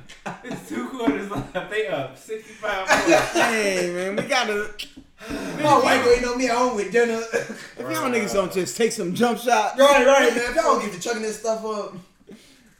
It's 0.45 0.69
two 0.69 0.89
quarters 0.89 1.31
left. 1.31 1.71
They 1.71 1.89
up 1.89 2.17
65 2.17 2.87
points. 2.89 3.33
Hey, 3.33 3.93
man, 3.93 4.17
we 4.17 4.23
gotta. 4.23 4.71
My 5.63 5.79
wife 5.79 6.07
ain't 6.07 6.23
know 6.23 6.37
me 6.37 6.49
at 6.49 6.57
home 6.57 6.77
with 6.77 6.93
dinner. 6.93 7.21
If 7.77 7.91
y'all 7.91 8.11
niggas 8.11 8.33
don't 8.33 8.53
just 8.53 8.77
take 8.77 8.93
some 8.93 9.15
jump 9.15 9.39
shots. 9.39 9.79
right, 9.79 10.07
right, 10.07 10.35
man. 10.35 10.51
If 10.51 10.55
y'all 10.55 10.65
don't 10.65 10.83
get 10.83 10.93
to 10.95 11.01
chucking 11.01 11.23
this 11.23 11.41
stuff 11.41 11.65
up. 11.65 11.95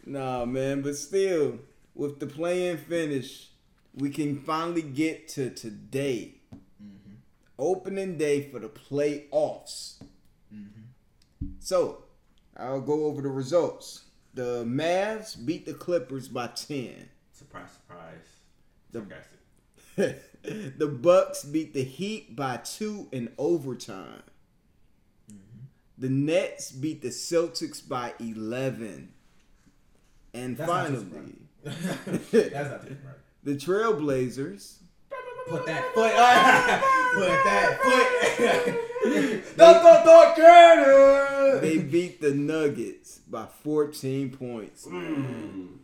Nah, 0.07 0.45
man, 0.45 0.83
but 0.83 0.97
still, 0.97 1.59
with 1.95 2.21
the 2.21 2.27
play-in 2.27 2.79
finish, 2.79 3.49
we 3.95 4.11
can 4.11 4.39
finally 4.41 4.83
get 4.83 5.29
to 5.31 5.51
today. 5.51 6.35
Opening 7.59 8.19
day 8.19 8.49
for 8.51 8.59
the 8.59 8.69
playoffs. 8.69 10.03
Mm-hmm. 10.53 11.47
So, 11.61 12.05
I'll 12.57 12.81
go 12.81 13.05
over 13.05 13.23
the 13.23 13.29
results. 13.29 14.05
The 14.35 14.65
Mavs 14.65 15.45
beat 15.45 15.67
the 15.67 15.75
Clippers 15.75 16.29
by 16.29 16.49
10. 16.49 17.09
Surprise, 17.33 17.71
surprise. 17.73 18.35
The- 18.91 20.17
the 20.77 20.89
Bucks 20.89 21.45
beat 21.45 21.73
the 21.75 21.85
Heat 21.85 22.35
by 22.35 22.57
2 22.59 23.09
in 23.13 23.33
overtime. 23.39 24.23
Mm-hmm. 25.31 25.65
The 25.99 26.09
Nets 26.09 26.73
beat 26.73 27.03
the 27.03 27.09
Celtics 27.09 27.87
by 27.87 28.15
11. 28.19 29.13
And 30.33 30.57
That's 30.57 30.69
not 30.69 30.87
finally, 30.87 31.35
That's 31.65 32.31
not 32.33 32.85
the 33.45 33.55
Trailblazers 33.55 34.79
Put 35.49 35.67
that 35.67 35.95
foot. 35.95 36.13
Put 37.15 37.45
that 37.45 37.81
foot. 37.83 38.85
the 39.57 39.67
the 39.67 40.03
the 40.05 40.33
Cannon. 40.37 41.61
they 41.61 41.79
beat 41.79 42.21
the 42.21 42.33
Nuggets 42.33 43.19
by 43.19 43.47
14 43.63 44.31
points. 44.31 44.87
Mm. 44.87 45.84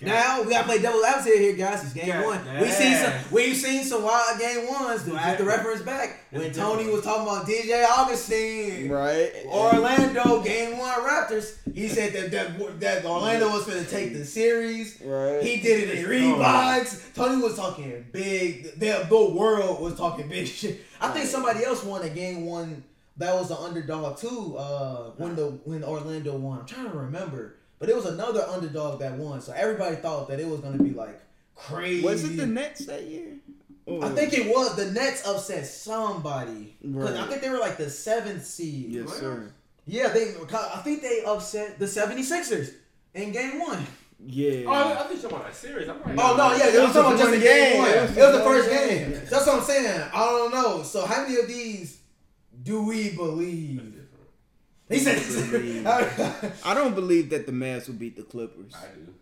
Now 0.00 0.42
we 0.42 0.50
gotta 0.50 0.66
play 0.66 0.82
double 0.82 1.04
advocate 1.04 1.40
here, 1.40 1.56
guys. 1.56 1.82
It's 1.84 1.94
game 1.94 2.08
God 2.08 2.24
one. 2.26 2.44
damn. 2.44 2.60
We 2.60 2.68
seen 2.68 2.96
some. 2.96 3.12
We've 3.32 3.56
seen 3.56 3.82
some 3.84 4.02
wild 4.02 4.38
game 4.38 4.68
ones. 4.68 5.04
Do 5.04 5.14
I 5.16 5.20
have 5.20 5.38
to 5.38 5.44
reference 5.44 5.80
back 5.82 6.20
when 6.30 6.42
It's 6.42 6.58
Tony 6.58 6.86
was 6.90 7.02
talking 7.02 7.22
about 7.22 7.46
DJ 7.46 7.82
Augustin, 7.86 8.90
Right? 8.90 9.32
Orlando 9.46 10.42
game 10.42 10.76
one 10.78 10.92
Raptors. 11.00 11.56
He 11.74 11.88
said 11.88 12.12
that 12.12 12.30
that, 12.30 12.80
that 12.80 13.04
Orlando 13.06 13.48
was 13.48 13.64
gonna 13.66 13.84
take 13.84 14.12
the 14.12 14.24
series. 14.24 15.00
Right. 15.02 15.42
He 15.42 15.60
did 15.60 15.88
it 15.88 15.98
in 15.98 16.04
Reeboks. 16.04 17.14
Tony 17.14 17.42
was 17.42 17.56
talking 17.56 18.04
big. 18.12 18.78
The, 18.78 19.06
the 19.08 19.30
world 19.34 19.80
was 19.80 19.96
talking 19.96 20.28
big 20.28 20.46
shit. 20.46 20.80
I 21.00 21.08
think 21.08 21.26
somebody 21.26 21.64
else 21.64 21.82
won 21.82 22.02
a 22.02 22.10
game 22.10 22.44
one 22.44 22.84
that 23.18 23.34
was 23.34 23.48
the 23.48 23.56
underdog 23.58 24.18
too. 24.18 24.56
Uh, 24.58 25.12
when 25.16 25.36
the 25.36 25.46
when 25.64 25.82
Orlando 25.82 26.36
won, 26.36 26.58
I'm 26.60 26.66
trying 26.66 26.90
to 26.90 26.96
remember, 26.96 27.56
but 27.78 27.88
it 27.88 27.96
was 27.96 28.06
another 28.06 28.42
underdog 28.48 29.00
that 29.00 29.12
won. 29.18 29.40
So 29.40 29.52
everybody 29.52 29.96
thought 29.96 30.28
that 30.28 30.40
it 30.40 30.46
was 30.46 30.60
gonna 30.60 30.82
be 30.82 30.90
like 30.92 31.20
crazy. 31.54 32.04
Was 32.04 32.24
it 32.24 32.36
the 32.36 32.46
Nets 32.46 32.86
that 32.86 33.04
year? 33.04 33.36
Or- 33.86 34.04
I 34.04 34.08
think 34.10 34.32
it 34.32 34.46
was 34.48 34.74
the 34.76 34.90
Nets 34.92 35.26
upset 35.26 35.66
somebody 35.66 36.76
because 36.82 37.16
I 37.16 37.26
think 37.28 37.40
they 37.42 37.50
were 37.50 37.58
like 37.58 37.76
the 37.76 37.88
seventh 37.90 38.44
seed. 38.44 38.90
Yes, 38.90 39.12
sir. 39.14 39.52
Yeah, 39.86 40.08
they. 40.08 40.34
I 40.52 40.80
think 40.82 41.02
they 41.02 41.22
upset 41.24 41.78
the 41.78 41.84
76ers 41.86 42.72
in 43.14 43.30
game 43.30 43.60
one. 43.60 43.86
Yeah. 44.26 44.64
Oh, 44.66 44.72
I 44.72 45.02
think 45.04 45.22
you're 45.22 45.30
talking 45.30 45.36
about 45.36 45.50
a 45.50 45.54
series. 45.54 45.88
I'm 45.88 46.02
like, 46.02 46.16
Oh 46.18 46.34
no, 46.36 46.56
yeah, 46.56 46.68
It 46.68 46.74
it 46.74 46.78
was 46.78 46.88
was 46.88 46.96
talking 46.96 47.20
about 47.20 47.30
the 47.30 47.32
just 47.32 47.34
a 47.34 47.38
game. 47.40 47.72
game. 47.72 47.78
one. 47.78 47.88
It 47.90 47.96
It 47.96 48.00
was 48.00 48.10
was, 48.16 48.16
the 48.16 48.32
first 48.32 48.44
one 48.44 48.78
first 48.78 48.88
game. 48.88 49.10
game. 49.12 49.20
That's 49.30 49.46
what 49.46 49.54
I'm 49.56 49.62
saying. 49.62 50.10
I 50.12 50.18
don't 50.24 50.50
know. 50.52 50.82
So 50.82 51.06
how 51.06 51.22
many 51.22 51.36
of 51.38 51.46
these 51.46 51.98
do 52.64 52.82
we 52.82 53.10
believe? 53.10 53.95
Different. 54.88 55.18
He 55.18 55.82
said. 55.82 56.52
I 56.64 56.74
don't 56.74 56.94
believe 56.94 57.30
that 57.30 57.46
the 57.46 57.52
Mavs 57.52 57.88
will 57.88 57.94
beat 57.94 58.16
the 58.16 58.22
Clippers. 58.22 58.72
I 58.74 58.94
do. 58.94 59.14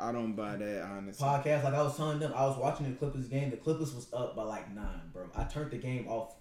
I 0.00 0.12
don't 0.12 0.34
buy 0.34 0.56
that, 0.56 0.82
honestly. 0.84 1.26
Podcast 1.26 1.64
like 1.64 1.74
I 1.74 1.82
was 1.82 1.96
telling 1.96 2.20
them, 2.20 2.32
I 2.34 2.46
was 2.46 2.56
watching 2.56 2.88
the 2.88 2.96
Clippers 2.96 3.26
game. 3.26 3.50
The 3.50 3.56
Clippers 3.56 3.92
was 3.94 4.06
up 4.12 4.36
by 4.36 4.44
like 4.44 4.72
nine, 4.72 5.00
bro. 5.12 5.28
I 5.34 5.44
turned 5.44 5.72
the 5.72 5.78
game 5.78 6.06
off. 6.08 6.34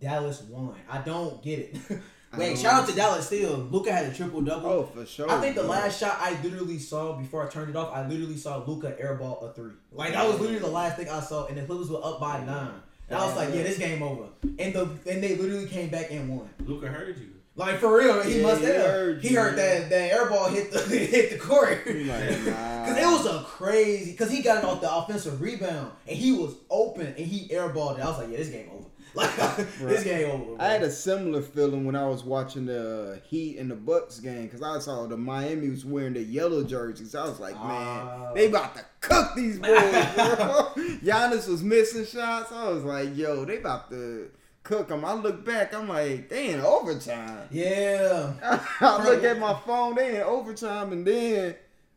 Dallas 0.00 0.42
won. 0.42 0.74
I 0.88 0.98
don't 0.98 1.42
get 1.42 1.58
it. 1.58 1.76
Wait, 2.36 2.46
don't 2.46 2.58
shout 2.58 2.82
out 2.82 2.88
to 2.88 2.94
Dallas 2.94 3.26
still. 3.26 3.58
Luka 3.70 3.92
had 3.92 4.06
a 4.06 4.14
triple 4.14 4.40
double. 4.40 4.66
Oh, 4.66 4.82
for 4.84 5.04
sure. 5.04 5.30
I 5.30 5.38
think 5.40 5.54
the 5.54 5.60
bro. 5.60 5.70
last 5.70 6.00
shot 6.00 6.16
I 6.18 6.40
literally 6.42 6.78
saw 6.78 7.12
before 7.12 7.46
I 7.46 7.50
turned 7.50 7.68
it 7.68 7.76
off, 7.76 7.94
I 7.94 8.08
literally 8.08 8.38
saw 8.38 8.64
Luka 8.64 8.92
airball 8.92 9.44
a 9.44 9.52
three. 9.52 9.72
Like 9.92 10.14
that 10.14 10.26
was 10.26 10.40
literally 10.40 10.60
the 10.60 10.68
last 10.68 10.96
thing 10.96 11.10
I 11.10 11.20
saw, 11.20 11.46
and 11.46 11.58
the 11.58 11.62
Clippers 11.62 11.90
were 11.90 12.02
up 12.02 12.18
by 12.18 12.42
nine. 12.42 12.72
And 13.10 13.18
I 13.18 13.26
was 13.26 13.36
like, 13.36 13.54
yeah, 13.54 13.62
this 13.62 13.76
game 13.76 14.02
over. 14.02 14.28
And 14.58 14.72
the 14.72 14.88
and 15.10 15.22
they 15.22 15.36
literally 15.36 15.66
came 15.66 15.90
back 15.90 16.10
and 16.10 16.30
won. 16.30 16.48
Luka 16.64 16.88
heard 16.88 17.18
you. 17.18 17.31
Like 17.54 17.78
for 17.80 17.98
real, 17.98 18.22
he 18.22 18.38
Yeah, 18.38 18.42
must 18.46 18.60
he 18.60 18.66
have. 18.68 18.76
heard 18.86 19.22
He 19.22 19.34
heard 19.34 19.56
that 19.56 19.90
that 19.90 20.10
airball 20.12 20.50
hit 20.50 20.70
the 20.72 20.80
hit 20.88 21.30
the 21.32 21.38
court. 21.38 21.86
Like, 21.86 21.96
nah. 22.46 22.86
Cause 22.86 22.96
it 22.96 23.06
was 23.06 23.26
a 23.26 23.42
crazy, 23.44 24.14
cause 24.14 24.30
he 24.30 24.42
got 24.42 24.58
it 24.58 24.64
off 24.64 24.80
the 24.80 24.92
offensive 24.94 25.40
rebound 25.40 25.92
and 26.08 26.16
he 26.16 26.32
was 26.32 26.54
open 26.70 27.06
and 27.08 27.16
he 27.18 27.48
airballed 27.48 27.98
it. 27.98 28.02
I 28.02 28.06
was 28.08 28.18
like, 28.18 28.30
yeah, 28.30 28.38
this 28.38 28.48
game 28.48 28.70
over. 28.72 28.78
Like 29.14 29.36
this 29.78 30.04
game 30.04 30.30
over. 30.30 30.42
Bro. 30.42 30.56
I 30.58 30.68
had 30.72 30.82
a 30.82 30.90
similar 30.90 31.42
feeling 31.42 31.84
when 31.84 31.94
I 31.94 32.06
was 32.08 32.24
watching 32.24 32.64
the 32.64 33.20
Heat 33.28 33.58
and 33.58 33.70
the 33.70 33.74
Bucks 33.74 34.18
game 34.20 34.44
because 34.46 34.62
I 34.62 34.78
saw 34.78 35.06
the 35.06 35.18
Miami 35.18 35.68
was 35.68 35.84
wearing 35.84 36.14
the 36.14 36.22
yellow 36.22 36.64
jerseys. 36.64 37.14
I 37.14 37.26
was 37.26 37.38
like, 37.38 37.52
man, 37.56 37.62
Ah. 37.66 38.32
they 38.32 38.46
about 38.46 38.74
to 38.76 38.84
cook 39.02 39.34
these 39.36 39.58
boys, 39.58 39.68
bro. 39.68 40.70
Giannis 41.04 41.46
was 41.46 41.62
missing 41.62 42.06
shots. 42.06 42.52
I 42.52 42.70
was 42.70 42.84
like, 42.84 43.14
yo, 43.14 43.44
they 43.44 43.58
about 43.58 43.90
to 43.90 44.30
cook 44.62 44.88
them. 44.88 45.04
I 45.04 45.14
look 45.14 45.44
back, 45.44 45.74
I'm 45.74 45.88
like, 45.88 46.28
they 46.28 46.50
in 46.50 46.60
overtime. 46.60 47.48
yeah. 47.50 48.32
I 48.80 49.04
look 49.04 49.24
at 49.24 49.38
my 49.38 49.54
phone, 49.66 49.94
they 49.96 50.16
in 50.16 50.22
overtime, 50.22 50.92
and 50.92 51.06
then 51.06 51.54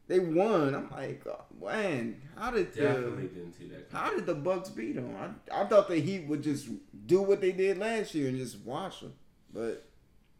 they 0.07 0.19
won. 0.19 0.74
I'm 0.75 0.89
like, 0.91 1.24
oh, 1.27 1.41
man, 1.63 2.22
how 2.38 2.51
did 2.51 2.74
the 2.74 2.81
Definitely 2.81 3.27
didn't 3.27 3.53
see 3.53 3.67
that. 3.67 3.88
how 3.91 4.12
did 4.13 4.25
the 4.25 4.36
Bucks 4.36 4.69
beat 4.69 4.95
them? 4.95 5.15
I, 5.51 5.62
I 5.62 5.65
thought 5.65 5.88
the 5.88 5.98
Heat 6.00 6.27
would 6.27 6.43
just 6.43 6.67
do 7.05 7.22
what 7.22 7.41
they 7.41 7.51
did 7.51 7.77
last 7.77 8.13
year 8.15 8.29
and 8.29 8.38
just 8.38 8.60
watch 8.60 9.01
them, 9.01 9.13
but 9.53 9.88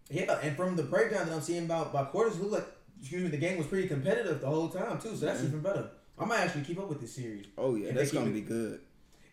Yeah, 0.10 0.38
and 0.42 0.56
from 0.56 0.76
the 0.76 0.84
breakdown 0.84 1.28
that 1.28 1.34
I'm 1.36 1.42
seeing 1.42 1.66
about 1.66 1.92
by 1.94 2.04
quarters, 2.06 2.36
it 2.38 2.42
looked 2.42 2.54
like 2.54 2.68
excuse 3.00 3.22
me, 3.24 3.30
the 3.30 3.38
game 3.38 3.58
was 3.58 3.68
pretty 3.68 3.88
competitive 3.88 4.42
the 4.42 4.48
whole 4.48 4.70
time 4.70 5.00
too. 5.00 5.16
So 5.16 5.26
that's 5.26 5.44
even 5.44 5.60
better. 5.62 5.90
I 6.18 6.26
might 6.26 6.40
actually 6.40 6.64
keep 6.64 6.80
up 6.80 6.88
with 6.88 7.02
this 7.02 7.14
series. 7.14 7.46
oh 7.58 7.76
yeah, 7.76 7.92
that's 7.92 8.12
gonna 8.12 8.28
it- 8.30 8.34
be 8.34 8.42
good. 8.42 8.80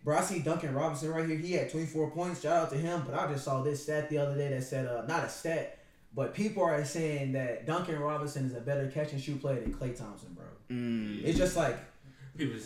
Bro, 0.04 0.18
I 0.18 0.20
see 0.22 0.40
Duncan 0.40 0.74
Robinson 0.74 1.10
right 1.10 1.28
here. 1.28 1.38
He 1.38 1.52
had 1.52 1.70
24 1.70 2.10
points. 2.10 2.42
Shout 2.42 2.56
out 2.56 2.70
to 2.70 2.76
him. 2.76 3.04
But 3.06 3.18
I 3.18 3.30
just 3.32 3.44
saw 3.44 3.62
this 3.62 3.84
stat 3.84 4.10
the 4.10 4.18
other 4.18 4.36
day 4.36 4.48
that 4.48 4.64
said, 4.64 4.86
uh, 4.86 5.06
not 5.06 5.24
a 5.24 5.28
stat, 5.28 5.78
but 6.14 6.34
people 6.34 6.64
are 6.64 6.84
saying 6.84 7.32
that 7.32 7.66
Duncan 7.66 7.98
Robinson 8.00 8.46
is 8.46 8.54
a 8.54 8.60
better 8.60 8.88
catch 8.88 9.12
and 9.12 9.20
shoot 9.20 9.40
player 9.40 9.60
than 9.60 9.72
Klay 9.72 9.96
Thompson, 9.96 10.34
bro. 10.34 10.44
Mm. 10.70 11.24
It's 11.24 11.38
just 11.38 11.56
like 11.56 11.78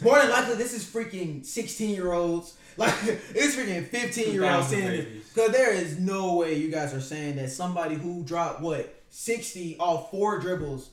more 0.02 0.18
than 0.18 0.30
likely 0.30 0.54
this 0.54 0.72
is 0.72 0.84
freaking 0.84 1.44
16 1.44 1.90
year 1.94 2.12
olds. 2.12 2.54
Like 2.78 2.92
it's 3.34 3.56
freaking 3.56 3.86
15 3.86 4.34
year 4.34 4.44
olds 4.44 4.68
saying 4.68 4.84
this. 4.84 5.28
Because 5.32 5.50
there 5.52 5.72
is 5.72 5.98
no 5.98 6.34
way 6.34 6.58
you 6.58 6.70
guys 6.70 6.92
are 6.92 7.00
saying 7.00 7.36
that 7.36 7.48
somebody 7.48 7.94
who 7.94 8.22
dropped 8.22 8.60
what 8.60 9.02
60 9.08 9.78
off 9.78 10.10
four 10.10 10.38
dribbles 10.40 10.90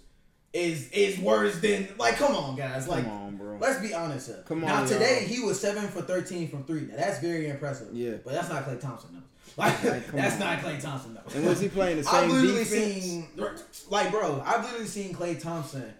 is 0.54 0.90
is 0.92 1.18
worse 1.20 1.60
than 1.60 1.88
like. 1.98 2.16
Come 2.18 2.36
on, 2.36 2.56
guys. 2.56 2.88
Like, 2.88 3.04
Come 3.06 3.14
on, 3.14 3.36
bro. 3.38 3.58
let's 3.60 3.80
be 3.80 3.94
honest 3.94 4.28
here. 4.28 4.44
Come 4.48 4.62
Now 4.62 4.86
today 4.86 5.22
y'all. 5.22 5.30
he 5.30 5.40
was 5.44 5.60
seven 5.60 5.88
for 5.88 6.02
thirteen 6.02 6.48
from 6.48 6.64
three. 6.64 6.82
Now 6.82 6.96
that's 6.98 7.20
very 7.20 7.50
impressive. 7.50 7.88
Yeah. 7.94 8.16
but 8.24 8.34
that's 8.34 8.50
not 8.50 8.66
Klay 8.66 8.80
Thompson 8.80 9.10
though. 9.14 9.20
Like, 9.56 9.84
Like, 9.84 10.08
that's 10.12 10.34
on. 10.36 10.40
not 10.40 10.60
Klay 10.60 10.82
Thompson 10.82 11.14
though. 11.14 11.36
And 11.36 11.46
was 11.46 11.60
he 11.60 11.70
playing 11.70 12.02
the 12.02 12.10
I've 12.12 12.22
same 12.22 12.30
literally 12.32 12.64
defense? 12.64 13.04
seen, 13.04 13.28
like, 13.90 14.10
bro, 14.12 14.42
I've 14.46 14.64
literally 14.64 14.88
seen 14.88 15.14
Klay 15.14 15.40
Thompson 15.40 15.94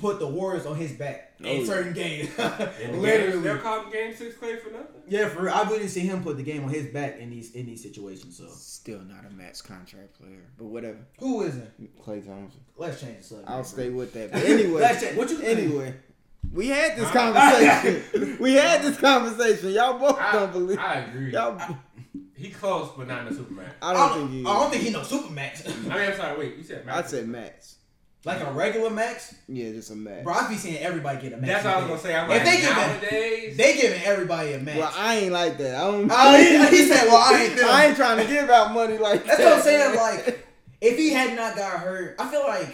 put 0.00 0.18
the 0.18 0.26
Warriors 0.26 0.66
on 0.66 0.76
his 0.76 0.92
back 0.92 1.26
Oh, 1.42 1.48
in 1.48 1.64
certain 1.66 1.92
games. 1.94 2.28
In 2.38 2.46
the 2.46 2.72
game, 2.80 3.00
literally, 3.00 3.38
they're 3.40 3.58
calling 3.58 3.90
game 3.90 4.14
six 4.14 4.36
Clay 4.36 4.56
for 4.56 4.70
nothing. 4.70 5.02
yeah, 5.08 5.28
for 5.28 5.42
real. 5.44 5.54
I've 5.54 5.68
literally 5.68 5.88
seen 5.88 6.04
him 6.06 6.22
put 6.22 6.36
the 6.36 6.42
game 6.42 6.64
on 6.64 6.68
his 6.70 6.86
back 6.88 7.18
in 7.18 7.30
these 7.30 7.52
in 7.52 7.64
these 7.66 7.82
situations. 7.82 8.36
So 8.36 8.46
Still 8.48 9.00
not 9.00 9.24
a 9.24 9.30
max 9.34 9.62
contract 9.62 10.18
player, 10.20 10.44
but 10.58 10.66
whatever. 10.66 10.98
who 11.18 11.42
isn't? 11.42 11.96
Klay 12.02 12.26
Thompson. 12.26 12.60
Let's 12.76 13.00
change 13.00 13.18
the 13.18 13.24
subject. 13.24 13.48
I'll 13.48 13.56
bro. 13.58 13.64
stay 13.64 13.88
with 13.90 14.12
that. 14.14 14.32
But 14.32 14.42
anyway, 14.44 14.80
Let's 14.80 15.02
change. 15.02 15.16
What 15.16 15.30
you 15.30 15.40
anyway, 15.40 15.94
we 16.52 16.68
had 16.68 16.96
this 16.96 17.08
uh, 17.08 17.12
conversation. 17.12 18.36
we 18.40 18.54
had 18.54 18.82
this 18.82 18.98
conversation. 18.98 19.70
Y'all 19.70 19.98
both 19.98 20.18
I, 20.20 20.32
don't 20.32 20.52
believe. 20.52 20.78
I 20.78 20.94
agree. 21.00 21.32
Y'all, 21.32 21.58
he 22.36 22.50
close, 22.50 22.90
but 22.96 23.06
not 23.08 23.22
in 23.26 23.28
the 23.32 23.34
Superman. 23.34 23.70
I 23.80 23.90
I 23.90 23.94
don't 23.94 24.08
don't, 24.08 24.18
think 24.18 24.30
he. 24.32 24.40
I 24.46 24.52
don't 24.60 24.70
think 24.70 24.82
he 24.82 24.90
knows 24.90 25.08
Supermax. 25.10 25.66
I 25.66 25.78
mean, 25.80 25.92
I'm 26.10 26.16
sorry. 26.16 26.38
Wait, 26.38 26.56
you 26.56 26.64
said 26.64 26.84
Max. 26.84 26.98
I 26.98 27.10
said 27.10 27.28
Max. 27.28 27.50
max. 27.50 27.76
Like 28.24 28.40
a 28.40 28.52
regular 28.52 28.90
max, 28.90 29.34
Yeah, 29.48 29.70
just 29.72 29.90
a 29.90 29.94
max. 29.94 30.24
bro. 30.24 30.34
I 30.34 30.48
be 30.48 30.56
seeing 30.56 30.78
everybody 30.78 31.20
get 31.22 31.32
a 31.32 31.36
max. 31.38 31.52
That's 31.52 31.64
what 31.64 31.74
I 31.74 31.78
was 31.78 31.88
gonna 31.88 32.00
say. 32.00 32.14
I'm 32.14 32.30
If 32.30 32.36
like, 32.36 32.44
they 32.44 32.60
give 32.60 32.70
it- 32.70 32.76
nowadays. 32.76 33.56
They 33.56 33.76
giving 33.76 34.02
everybody 34.02 34.52
a 34.52 34.58
max. 34.58 34.78
Well, 34.78 34.92
I 34.96 35.16
ain't 35.16 35.32
like 35.32 35.56
that. 35.58 35.74
I 35.76 35.90
don't. 35.90 36.10
Oh, 36.12 36.36
he, 36.36 36.76
he 36.76 36.88
said, 36.88 37.06
"Well, 37.06 37.16
I 37.16 37.42
ain't. 37.44 37.60
I 37.64 37.86
ain't 37.86 37.96
trying 37.96 38.18
to 38.18 38.26
give 38.32 38.50
out 38.50 38.72
money 38.72 38.98
like 38.98 39.24
That's 39.24 39.38
that. 39.38 39.44
what 39.44 39.56
I'm 39.58 39.62
saying. 39.62 39.96
Like, 39.96 40.46
if 40.80 40.96
he 40.98 41.10
had 41.10 41.34
not 41.36 41.56
got 41.56 41.80
hurt, 41.80 42.16
I 42.18 42.28
feel 42.30 42.42
like 42.46 42.68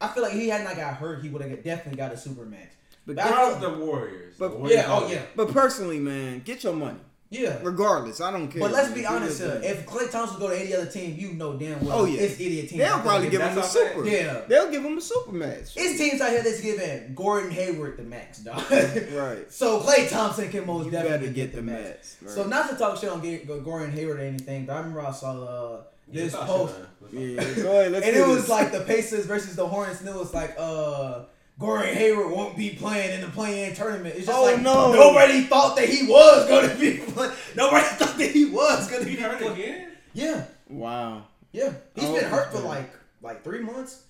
I 0.00 0.08
feel 0.08 0.22
like 0.24 0.32
he 0.32 0.48
had 0.48 0.64
not 0.64 0.76
got 0.76 0.94
hurt, 0.94 1.22
he 1.22 1.28
would 1.30 1.42
have 1.42 1.62
definitely 1.64 1.96
got 1.96 2.12
a 2.12 2.16
super 2.16 2.44
max. 2.44 2.74
but, 3.06 3.16
But 3.16 3.24
I 3.26 3.50
They're 3.58 3.70
the 3.70 3.78
Warriors. 3.78 4.36
But- 4.38 4.48
The 4.50 4.56
Warriors 4.56 4.76
Yeah, 4.78 4.86
oh 4.88 5.08
yeah, 5.10 5.22
but 5.36 5.48
personally, 5.52 6.00
man, 6.00 6.40
get 6.44 6.64
your 6.64 6.74
money. 6.74 6.98
Yeah. 7.32 7.58
Regardless, 7.62 8.20
I 8.20 8.30
don't 8.30 8.48
care. 8.48 8.60
But 8.60 8.72
let's 8.72 8.92
be 8.92 9.00
Do 9.00 9.06
honest 9.06 9.40
your 9.40 9.58
here. 9.60 9.72
If 9.72 9.86
Klay 9.86 10.10
Thompson 10.10 10.38
go 10.38 10.48
to 10.50 10.58
any 10.60 10.74
other 10.74 10.86
team, 10.86 11.16
you 11.18 11.32
know 11.32 11.56
damn 11.58 11.84
well 11.84 12.00
Oh, 12.00 12.04
yeah. 12.04 12.20
it's 12.20 12.34
idiot 12.38 12.68
team. 12.68 12.78
they'll 12.78 13.00
probably 13.00 13.30
give 13.30 13.40
him 13.40 13.52
a 13.52 13.54
that's 13.54 13.74
what 13.74 13.86
I'm 13.86 13.94
super. 13.94 14.08
Yeah. 14.08 14.42
they'll 14.48 14.70
give 14.70 14.84
him 14.84 14.98
a 14.98 15.00
super 15.00 15.32
max. 15.32 15.72
It's 15.76 15.98
teams 15.98 16.20
out 16.20 16.30
here 16.30 16.42
that's 16.42 16.60
giving 16.60 17.14
Gordon 17.14 17.50
Hayward 17.50 17.96
the 17.96 18.02
max, 18.02 18.38
dog. 18.40 18.62
Right. 18.70 19.50
So 19.50 19.80
Klay 19.80 20.10
Thompson 20.10 20.50
can 20.50 20.66
most 20.66 20.84
You 20.86 20.90
definitely 20.90 21.28
get, 21.28 21.34
get 21.34 21.50
the 21.52 21.56
the 21.56 21.62
max. 21.62 21.82
max. 21.82 22.16
Right. 22.22 22.30
So 22.32 22.44
not 22.46 22.68
to 22.70 22.76
talk 22.76 22.98
shit 23.00 23.08
on 23.10 23.20
Gordon 23.64 23.92
Hayward 23.92 24.18
or 24.20 24.22
anything, 24.22 24.66
but 24.66 24.74
I 24.74 24.78
remember 24.78 25.00
I 25.00 25.10
saw 25.12 25.32
uh, 25.42 25.80
Yeah, 26.10 26.24
this 26.24 26.34
it's 26.34 26.42
post. 26.44 26.74
yeah, 27.12 27.36
go 27.62 27.70
ahead. 27.80 27.92
Let's 27.92 28.06
and 28.06 28.14
do 28.14 28.24
it 28.24 28.28
was 28.28 28.48
like 28.48 28.72
the 28.72 28.80
Pacers 28.80 29.24
versus 29.26 29.56
the 29.56 29.66
Hornets, 29.66 30.00
and 30.00 30.08
it 30.10 30.14
was 30.14 30.34
like 30.34 30.54
uh 30.58 31.20
Gordon 31.62 31.94
Hayward 31.94 32.30
won't 32.30 32.56
be 32.56 32.70
playing 32.70 33.14
in 33.14 33.20
the 33.22 33.28
play-in 33.28 33.74
tournament. 33.74 34.14
It's 34.16 34.26
just 34.26 34.38
Oh, 34.38 34.42
like 34.44 34.60
no. 34.60 34.92
nobody 34.92 35.42
thought 35.42 35.76
that 35.76 35.88
he 35.88 36.06
was 36.06 36.48
going 36.48 36.68
to 36.68 36.76
be 36.76 36.98
playing. 37.12 37.32
Nobody 37.56 37.84
thought 37.96 38.18
that 38.18 38.30
he 38.30 38.44
was 38.46 38.90
going 38.90 39.04
to 39.04 39.08
He 39.08 39.16
be 39.16 39.22
hurt 39.22 39.38
playing. 39.38 39.52
again. 39.54 39.88
Yeah, 40.12 40.44
wow. 40.68 41.24
yeah. 41.52 41.72
He's 41.94 42.04
Oh, 42.08 42.14
been 42.14 42.24
hurt 42.24 42.50
for 42.52 42.58
man. 42.58 42.66
like 42.66 42.90
like 43.22 43.44
three 43.44 43.60
months. 43.62 44.02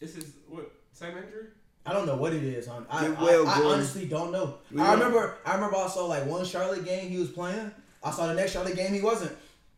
This 0.00 0.16
is 0.16 0.32
what 0.48 0.70
same 0.92 1.16
injury. 1.16 1.46
I 1.86 1.92
don't 1.92 2.06
know 2.06 2.16
what 2.16 2.32
it 2.34 2.42
is. 2.42 2.66
hon. 2.66 2.84
I, 2.90 3.08
Get 3.08 3.18
I, 3.18 3.22
well, 3.24 3.46
I 3.48 3.54
Gordon. 3.54 3.72
honestly 3.72 4.06
don't 4.06 4.32
know. 4.32 4.56
We 4.72 4.80
I 4.80 4.90
will. 4.90 4.98
remember 4.98 5.36
I 5.46 5.54
remember 5.54 5.76
I 5.76 5.88
saw 5.88 6.04
like 6.06 6.26
one 6.26 6.44
Charlotte 6.44 6.84
game 6.84 7.08
he 7.08 7.18
was 7.18 7.30
playing. 7.30 7.70
I 8.02 8.10
saw 8.10 8.26
the 8.26 8.34
next 8.34 8.52
Charlotte 8.52 8.76
game 8.76 8.92
he 8.92 9.00
wasn't, 9.00 9.32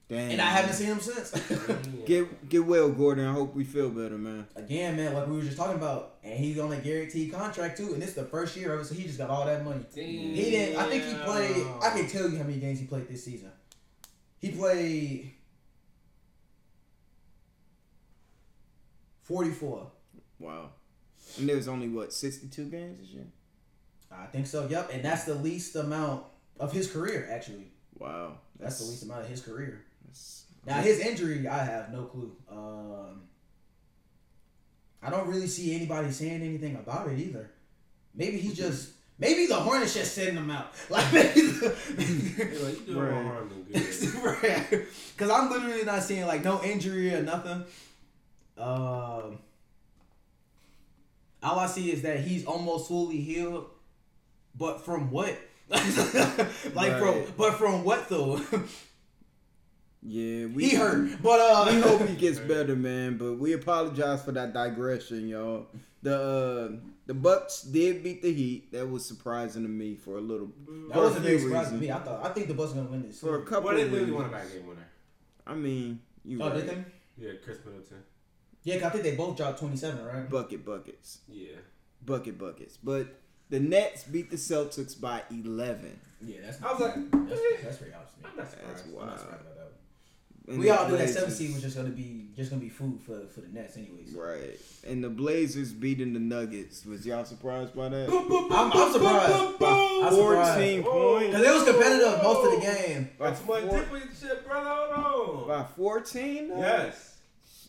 Damn. 0.08 0.30
and 0.30 0.40
I 0.40 0.46
haven't 0.46 0.72
seen 0.72 0.86
him 0.86 1.00
since. 1.00 1.30
Get 2.06 2.48
get 2.48 2.64
well, 2.64 2.88
Gordon. 2.90 3.26
I 3.26 3.32
hope 3.34 3.54
we 3.54 3.62
feel 3.62 3.90
better, 3.90 4.16
man. 4.16 4.46
Again, 4.56 4.96
man, 4.96 5.12
like 5.12 5.26
we 5.26 5.36
were 5.36 5.42
just 5.42 5.58
talking 5.58 5.74
about, 5.76 6.14
and 6.24 6.32
he's 6.38 6.58
on 6.58 6.72
a 6.72 6.76
guaranteed 6.78 7.30
contract 7.30 7.76
too, 7.76 7.92
and 7.92 8.00
this 8.00 8.10
is 8.10 8.14
the 8.14 8.24
first 8.24 8.56
year 8.56 8.72
of 8.72 8.80
it, 8.80 8.84
so 8.86 8.94
he 8.94 9.02
just 9.02 9.18
got 9.18 9.28
all 9.28 9.44
that 9.44 9.62
money. 9.62 9.84
He 9.94 10.32
didn't. 10.50 10.78
I 10.78 10.88
think 10.88 11.04
he 11.04 11.12
played. 11.14 11.66
I 11.82 11.90
can 11.90 12.08
tell 12.08 12.26
you 12.30 12.38
how 12.38 12.44
many 12.44 12.58
games 12.58 12.78
he 12.78 12.86
played 12.86 13.06
this 13.06 13.22
season. 13.22 13.50
He 14.38 14.50
played 14.52 15.32
forty-four. 19.22 19.90
Wow. 20.38 20.70
And 21.38 21.48
there 21.48 21.56
was 21.56 21.68
only 21.68 21.88
what 21.88 22.12
sixty 22.12 22.48
two 22.48 22.64
games 22.70 22.98
this 23.00 23.10
year. 23.10 23.26
I 24.10 24.26
think 24.26 24.46
so. 24.46 24.66
Yep, 24.68 24.90
and 24.94 25.04
that's 25.04 25.24
the 25.24 25.34
least 25.34 25.76
amount 25.76 26.24
of 26.58 26.72
his 26.72 26.90
career. 26.90 27.28
Actually, 27.30 27.66
Wow. 27.98 28.38
that's, 28.58 28.78
the 28.78 28.86
least 28.86 29.02
amount 29.02 29.22
of 29.22 29.28
his 29.28 29.42
career. 29.42 29.84
That's- 30.08 30.44
Now 30.66 30.80
his 30.80 30.98
injury, 30.98 31.46
I 31.46 31.64
have 31.64 31.92
no 31.92 32.04
clue. 32.04 32.34
Um, 32.50 33.22
I 35.02 35.10
don't 35.10 35.28
really 35.28 35.46
see 35.46 35.74
anybody 35.76 36.10
saying 36.10 36.42
anything 36.42 36.74
about 36.76 37.08
it 37.08 37.18
either. 37.18 37.50
Maybe 38.14 38.38
he 38.38 38.52
just. 38.52 38.90
Maybe 39.20 39.46
the 39.46 39.56
Hornets 39.56 39.94
just 39.94 40.14
sending 40.14 40.36
him 40.36 40.50
out. 40.50 40.72
Like 40.90 41.12
maybe. 41.12 41.40
The, 41.40 41.76
Yeah, 41.98 42.64
like, 42.64 42.80
you 42.80 42.86
doing 42.86 42.98
Right. 42.98 43.22
more 43.22 43.32
harm 43.32 43.48
than 43.48 43.62
good. 43.64 44.86
Because 45.16 45.30
I'm 45.30 45.50
literally 45.50 45.84
not 45.84 46.02
seeing 46.04 46.26
like 46.26 46.44
no 46.44 46.62
injury 46.62 47.12
or 47.14 47.22
nothing. 47.22 47.64
Um, 48.56 49.38
all 51.42 51.58
I 51.58 51.66
see 51.66 51.90
is 51.92 52.02
that 52.02 52.20
he's 52.20 52.44
almost 52.44 52.88
fully 52.88 53.20
healed, 53.20 53.66
but 54.56 54.84
from 54.84 55.10
what? 55.10 55.36
like 55.68 56.98
from, 56.98 57.22
but 57.36 57.54
from 57.54 57.84
what 57.84 58.08
though? 58.08 58.40
Yeah, 60.02 60.46
we 60.46 60.68
he 60.70 60.76
hurt, 60.76 61.20
but 61.22 61.40
uh, 61.40 61.66
We 61.74 61.80
hope 61.80 62.06
he 62.08 62.14
gets 62.24 62.38
better, 62.38 62.76
man. 62.76 63.18
But 63.18 63.34
we 63.38 63.52
apologize 63.54 64.22
for 64.24 64.32
that 64.32 64.52
digression, 64.54 65.28
y'all. 65.28 65.66
The 66.02 66.16
uh, 66.16 66.76
the 67.06 67.14
Bucks 67.14 67.62
did 67.62 68.04
beat 68.04 68.22
the 68.22 68.32
Heat. 68.32 68.70
That 68.72 68.88
was 68.88 69.04
surprising 69.04 69.62
to 69.64 69.68
me 69.68 69.96
for 69.96 70.18
a 70.18 70.20
little. 70.20 70.46
that 70.66 70.92
for 70.94 70.98
a 71.00 71.02
wasn't 71.02 71.40
surprising 71.40 71.74
to 71.74 71.80
me. 71.80 71.90
I 71.90 71.98
thought 71.98 72.24
I 72.24 72.28
think 72.32 72.46
the 72.46 72.54
Bucks 72.54 72.72
are 72.72 72.76
gonna 72.76 72.90
win 72.90 73.02
this. 73.02 73.18
For 73.20 73.40
a 73.40 73.42
couple 73.44 73.64
Well, 73.70 73.76
they 73.76 73.82
of 73.82 73.90
literally 73.92 74.12
reasons. 74.12 74.30
won 74.30 74.40
a 74.40 74.44
back 74.44 74.52
game 74.52 74.66
winner. 74.68 74.86
I 75.46 75.54
mean, 75.54 76.00
you 76.24 76.40
Oh, 76.40 76.48
right. 76.50 76.56
did 76.56 76.68
they? 76.68 76.84
Yeah, 77.26 77.32
Khris 77.44 77.58
Middleton. 77.64 78.02
Yeah, 78.62 78.74
'cause 78.76 78.84
I 78.84 78.90
think 78.90 79.02
they 79.04 79.16
both 79.16 79.36
dropped 79.36 79.58
27, 79.58 80.04
right? 80.04 80.28
bucket 80.30 80.64
buckets, 80.64 81.20
Yeah. 81.28 81.56
bucket 82.04 82.38
buckets. 82.38 82.76
But 82.76 83.08
the 83.50 83.58
Nets 83.58 84.04
beat 84.04 84.30
the 84.30 84.36
Celtics 84.36 85.00
by 85.00 85.22
eleven. 85.30 85.98
Yeah, 86.24 86.38
that's 86.42 86.62
I 86.62 86.70
was 86.72 86.80
like, 86.80 86.94
that's, 87.10 87.40
eh, 87.40 87.56
that's 87.64 87.76
pretty 87.78 87.94
obvious. 87.94 88.12
I'm 88.24 88.36
not 88.36 88.36
That's 88.36 88.50
surprised. 88.52 88.84
I'm 88.86 88.92
wild. 88.92 89.06
not 89.08 89.18
surprised 89.18 89.40
about 89.42 89.54
that. 89.56 89.72
And 90.48 90.58
We 90.58 90.70
all 90.70 90.88
knew 90.88 90.96
that 90.96 91.10
seven 91.10 91.30
seed 91.30 91.52
was 91.52 91.62
just 91.62 91.76
gonna 91.76 91.90
be 91.90 92.30
just 92.34 92.48
gonna 92.50 92.62
be 92.62 92.68
food 92.70 93.00
for 93.04 93.26
for 93.34 93.40
the 93.42 93.48
Nets, 93.48 93.76
anyways. 93.76 94.12
right. 94.14 94.58
And 94.86 95.04
the 95.04 95.10
Blazers 95.10 95.72
beating 95.72 96.14
the 96.14 96.20
Nuggets. 96.20 96.86
Was 96.86 97.04
y'all 97.04 97.24
surprised 97.26 97.74
by 97.76 97.90
that? 97.90 98.08
I'm, 98.08 98.72
I'm 98.72 98.92
surprised. 98.92 99.32
I'm 99.32 99.52
surprised. 99.52 100.16
Fourteen 100.16 100.84
Oh. 100.86 100.90
points. 101.18 101.36
Cause 101.36 101.44
it 101.46 101.52
was 101.54 101.64
competitive 101.64 102.22
most 102.22 102.46
of 102.46 102.52
the 102.54 102.60
game. 102.66 103.10
By, 103.18 103.30
That's 103.30 103.40
my 103.46 103.60
four- 103.60 103.84
shit, 104.18 104.46
brother. 104.46 104.94
Hold 104.94 105.42
on. 105.42 105.48
by 105.48 105.64
fourteen. 105.76 106.48
though? 106.48 106.58
Yes. 106.60 107.18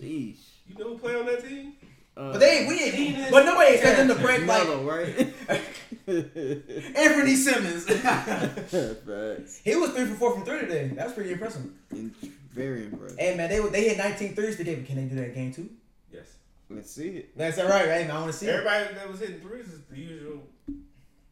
Sheesh. 0.02 0.38
You 0.68 0.76
know 0.78 0.90
who 0.92 0.98
play 1.00 1.16
on 1.16 1.26
that 1.26 1.46
team? 1.46 1.74
Uh, 2.16 2.32
But 2.34 2.40
they 2.40 2.66
we 2.68 2.78
didn't. 2.78 3.32
But 3.32 3.44
nobody 3.46 3.74
expected 3.76 4.08
them 4.08 4.16
to 4.18 4.24
break 4.24 4.46
like 4.46 4.68
right? 4.86 5.34
Anfernee 6.08 7.36
Simons. 7.36 7.86
Facts. 9.06 9.62
he 9.64 9.76
was 9.76 9.92
three 9.92 10.06
for 10.06 10.16
four 10.16 10.34
from 10.36 10.44
three 10.46 10.60
today. 10.62 10.92
That's 10.96 11.14
pretty 11.14 11.32
impressive. 11.34 11.64
In- 12.52 12.56
Very 12.56 12.86
impressive. 12.86 13.18
Hey 13.20 13.36
man, 13.36 13.50
they 13.50 13.60
they 13.70 13.90
hit 13.90 13.98
19 13.98 14.36
threes 14.36 14.58
today. 14.58 14.76
But 14.76 14.86
can 14.86 14.96
they 14.96 15.04
do 15.04 15.16
that 15.22 15.34
game 15.34 15.54
too? 15.54 15.70
Yes. 16.12 16.28
Let's 16.70 16.92
see 16.92 17.10
it. 17.10 17.38
That's 17.38 17.58
all 17.58 17.68
right, 17.68 17.88
right? 17.88 18.08
Man, 18.08 18.12
I 18.12 18.20
want 18.20 18.32
to 18.32 18.38
see. 18.38 18.48
It. 18.48 18.56
Everybody 18.56 18.94
that 18.96 19.10
was 19.10 19.20
hitting 19.20 19.40
threes 19.42 19.66
is 19.68 19.82
the 19.90 19.98
usual. 19.98 20.42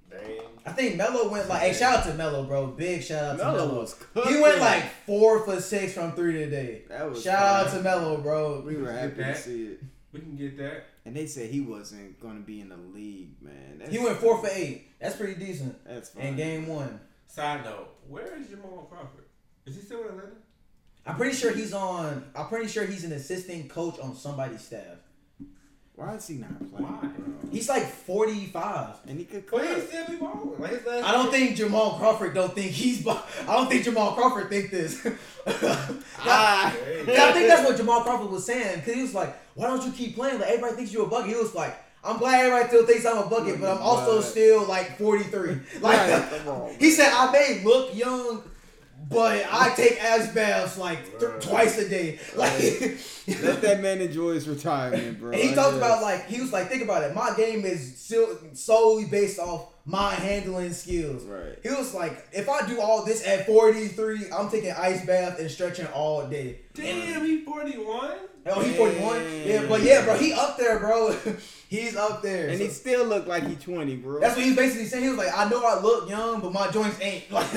Dang. 0.09 0.39
I 0.65 0.71
think 0.71 0.95
Melo 0.95 1.29
went 1.29 1.49
like. 1.49 1.61
Hey, 1.61 1.73
shout 1.73 1.99
out 1.99 2.05
to 2.05 2.13
Melo, 2.13 2.43
bro. 2.45 2.67
Big 2.67 3.03
shout 3.03 3.23
out 3.23 3.37
to 3.37 3.43
Melo 3.43 3.67
Melo. 3.67 3.79
was 3.81 3.95
He 4.27 4.41
went 4.41 4.59
like 4.59 4.83
four 5.05 5.43
for 5.43 5.59
six 5.59 5.93
from 5.93 6.13
three 6.13 6.33
today. 6.33 6.83
That 6.89 7.09
was 7.09 7.21
Shout 7.23 7.67
out 7.67 7.73
to 7.73 7.81
Melo, 7.81 8.17
bro. 8.17 8.61
We 8.61 8.77
were 8.77 8.91
happy 8.91 9.15
to 9.15 9.35
see 9.35 9.65
it. 9.65 9.81
We 10.13 10.19
can 10.21 10.35
get 10.35 10.57
that. 10.57 10.85
And 11.05 11.15
they 11.15 11.25
said 11.27 11.49
he 11.49 11.61
wasn't 11.61 12.19
going 12.19 12.35
to 12.37 12.41
be 12.43 12.59
in 12.61 12.69
the 12.69 12.77
league, 12.77 13.41
man. 13.41 13.79
That's, 13.79 13.91
He 13.91 13.99
went 13.99 14.17
four 14.17 14.39
for 14.41 14.49
eight. 14.51 14.87
That's 14.99 15.15
pretty 15.15 15.35
decent. 15.35 15.75
That's 15.85 16.09
fine. 16.09 16.25
In 16.27 16.35
game 16.35 16.67
one, 16.67 16.99
Side 17.27 17.63
note, 17.65 17.89
where 18.07 18.35
is 18.37 18.47
Jamal 18.47 18.87
Crawford? 18.89 19.25
Is 19.65 19.75
he 19.75 19.81
still 19.81 20.01
in 20.01 20.07
Atlanta? 20.07 20.31
I'm 21.07 21.15
pretty 21.15 21.35
sure 21.35 21.51
he's 21.51 21.73
on. 21.73 22.23
I'm 22.35 22.47
pretty 22.47 22.67
sure 22.67 22.85
he's 22.85 23.03
an 23.05 23.13
assistant 23.13 23.69
coach 23.69 23.97
on 23.99 24.15
somebody's 24.15 24.61
staff. 24.61 24.97
Why 25.95 26.13
is 26.13 26.27
he 26.27 26.35
not 26.35 26.59
playing? 26.59 26.85
Why? 26.85 27.07
Bro? 27.07 27.49
He's 27.51 27.67
like 27.69 27.85
45. 27.85 28.97
and 29.07 29.17
he 29.17 29.25
could 29.25 29.49
But 29.49 29.65
he 29.67 29.81
still 29.81 30.05
be 30.05 30.17
balling. 30.17 30.53
Like 30.59 30.85
I 30.87 31.11
don't 31.11 31.31
think 31.31 31.55
Jamal 31.55 31.97
Crawford 31.97 32.35
don't 32.35 32.53
think 32.53 32.71
he's. 32.71 33.07
I 33.07 33.17
don't 33.47 33.67
think 33.67 33.83
Jamal 33.83 34.11
Crawford 34.13 34.49
think 34.49 34.69
this. 34.69 35.05
Ah. 36.19 36.67
I 36.67 37.31
think 37.31 37.47
that's 37.47 37.65
what 37.65 37.77
Jamal 37.77 38.01
Crawford 38.01 38.29
was 38.29 38.45
saying 38.45 38.79
because 38.79 38.93
he 38.95 39.01
was 39.01 39.13
like, 39.13 39.33
"Why 39.55 39.67
don't 39.67 39.83
you 39.85 39.91
keep 39.91 40.15
playing? 40.15 40.39
Like 40.39 40.49
everybody 40.49 40.75
thinks 40.75 40.91
you're 40.91 41.05
a 41.05 41.09
bucket." 41.09 41.29
He 41.29 41.35
was 41.35 41.55
like, 41.55 41.75
"I'm 42.03 42.17
glad 42.17 42.41
everybody 42.45 42.67
still 42.67 42.85
thinks 42.85 43.05
I'm 43.05 43.17
a 43.19 43.27
bucket, 43.29 43.61
but 43.61 43.71
I'm 43.75 43.81
also 43.81 44.19
still 44.21 44.65
like 44.67 44.97
43." 44.97 45.57
Like 45.81 45.97
Right, 46.45 46.75
he 46.79 46.91
said, 46.91 47.11
"I 47.13 47.31
may 47.31 47.61
look 47.63 47.95
young, 47.95 48.43
but 49.09 49.45
I 49.51 49.69
take 49.75 50.03
ice 50.03 50.31
baths 50.33 50.77
like 50.77 51.19
th- 51.19 51.31
Right. 51.31 51.41
twice 51.41 51.77
a 51.77 51.87
day. 51.89 52.19
Like, 52.35 52.51
Let 53.41 53.61
that 53.61 53.81
man 53.81 53.99
enjoy 54.01 54.33
his 54.33 54.47
retirement, 54.47 55.19
bro. 55.19 55.31
and 55.31 55.41
he 55.41 55.51
I 55.51 55.53
talked 55.55 55.71
guess. 55.71 55.77
about 55.77 56.01
like 56.01 56.27
he 56.27 56.39
was 56.41 56.51
like, 56.53 56.69
think 56.69 56.83
about 56.83 57.03
it. 57.03 57.13
My 57.15 57.33
game 57.35 57.65
is 57.65 57.97
still 57.97 58.37
solely 58.53 59.05
based 59.05 59.39
off 59.39 59.67
my 59.85 60.13
handling 60.13 60.73
skills. 60.73 61.23
Right. 61.23 61.57
He 61.63 61.69
was 61.69 61.93
like, 61.93 62.27
if 62.33 62.49
I 62.49 62.67
do 62.67 62.79
all 62.81 63.05
this 63.05 63.25
at 63.25 63.45
43, 63.45 64.31
I'm 64.37 64.49
taking 64.49 64.71
ice 64.71 65.05
bath 65.05 65.39
and 65.39 65.49
stretching 65.49 65.87
all 65.87 66.27
day. 66.27 66.59
Damn, 66.73 67.25
he 67.25 67.43
41? 67.43 68.11
Oh, 68.49 68.61
he 68.61 68.73
41. 68.73 69.41
Yeah, 69.45 69.65
but 69.67 69.81
yeah, 69.83 70.03
bro, 70.05 70.17
he 70.17 70.31
up 70.33 70.57
there, 70.57 70.79
bro. 70.79 71.15
He's 71.69 71.95
up 71.97 72.21
there. 72.21 72.47
And 72.49 72.57
So- 72.57 72.63
he 72.65 72.69
still 72.69 73.05
looked 73.05 73.27
like 73.27 73.45
he 73.47 73.55
20, 73.55 73.95
bro. 73.97 74.19
That's 74.19 74.35
what 74.35 74.45
he's 74.45 74.55
basically 74.55 74.85
saying. 74.85 75.03
He 75.03 75.09
was 75.09 75.17
like, 75.17 75.35
I 75.37 75.49
know 75.49 75.63
I 75.65 75.79
look 75.81 76.09
young, 76.09 76.39
but 76.41 76.53
my 76.53 76.69
joints 76.71 76.97
ain't. 77.01 77.25
Like, 77.31 77.51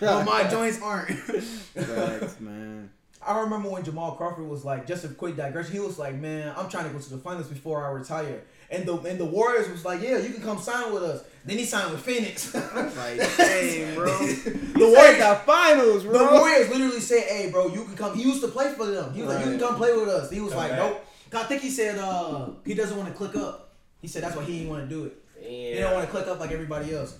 but 0.00 0.24
my 0.26 0.44
joints 0.50 0.80
aren't. 0.82 1.10
Facts, 1.18 2.36
man. 2.40 2.90
I 3.26 3.40
remember 3.40 3.70
when 3.70 3.82
Jamal 3.82 4.12
Crawford 4.16 4.46
was 4.46 4.66
like, 4.66 4.86
just 4.86 5.04
a 5.04 5.08
quick 5.08 5.34
digression. 5.36 5.72
He 5.72 5.80
was 5.80 5.98
like, 5.98 6.14
man, 6.14 6.52
I'm 6.58 6.68
trying 6.68 6.84
to 6.84 6.90
go 6.90 6.98
to 6.98 7.10
the 7.10 7.16
finals 7.16 7.48
before 7.48 7.82
I 7.86 7.90
retire. 7.90 8.42
And 8.70 8.84
the 8.86 8.98
and 8.98 9.18
the 9.18 9.24
Warriors 9.24 9.70
was 9.70 9.82
like, 9.84 10.02
yeah, 10.02 10.18
you 10.18 10.30
can 10.30 10.42
come 10.42 10.58
sign 10.58 10.92
with 10.92 11.02
us. 11.02 11.22
Then 11.46 11.56
he 11.58 11.64
signed 11.64 11.90
with 11.92 12.00
Phoenix. 12.02 12.52
Like, 12.54 13.18
dang, 13.36 13.94
bro. 13.94 14.06
the 14.18 14.78
Warriors, 14.94 15.18
the 15.18 15.40
finals, 15.46 16.04
bro. 16.04 16.12
the. 16.18 16.38
Warriors 16.38 16.68
literally 16.70 17.00
said, 17.00 17.22
hey, 17.22 17.50
bro, 17.50 17.68
you 17.68 17.84
can 17.84 17.96
come. 17.96 18.14
He 18.14 18.22
used 18.24 18.42
to 18.42 18.48
play 18.48 18.72
for 18.74 18.84
them. 18.86 19.14
He 19.14 19.22
was 19.22 19.34
like, 19.34 19.44
you 19.44 19.52
can 19.52 19.60
come 19.60 19.76
play 19.76 19.94
with 19.96 20.08
us. 20.08 20.30
He 20.30 20.40
was 20.40 20.52
Come 20.52 20.58
like, 20.62 20.70
back. 20.72 20.78
nope. 20.80 21.06
I 21.34 21.44
think 21.44 21.62
he 21.62 21.70
said 21.70 21.98
uh 21.98 22.48
he 22.64 22.74
doesn't 22.74 22.96
want 22.96 23.08
to 23.08 23.14
click 23.14 23.34
up. 23.36 23.74
He 24.00 24.08
said 24.08 24.22
that's 24.22 24.36
why 24.36 24.44
he 24.44 24.58
didn't 24.58 24.70
want 24.70 24.88
to 24.88 24.94
do 24.94 25.04
it. 25.06 25.12
He 25.40 25.74
don't 25.78 25.92
want 25.94 26.04
to 26.06 26.10
click 26.10 26.26
up 26.26 26.40
like 26.40 26.50
everybody 26.52 26.94
else. 26.94 27.16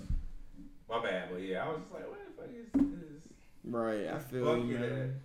My 0.88 1.02
bad, 1.02 1.28
but 1.30 1.40
yeah, 1.42 1.64
I 1.64 1.68
was 1.68 1.80
just 1.80 1.92
like, 1.92 2.08
what 2.08 2.18
the 2.24 2.42
fuck 2.42 2.50
is 2.84 2.90
this? 3.00 3.32
Right, 3.64 4.06
I 4.08 4.18
feel 4.18 4.44
Fuck 4.44 4.66
you, 4.66 4.78
that. 4.78 4.90
man. 4.90 5.20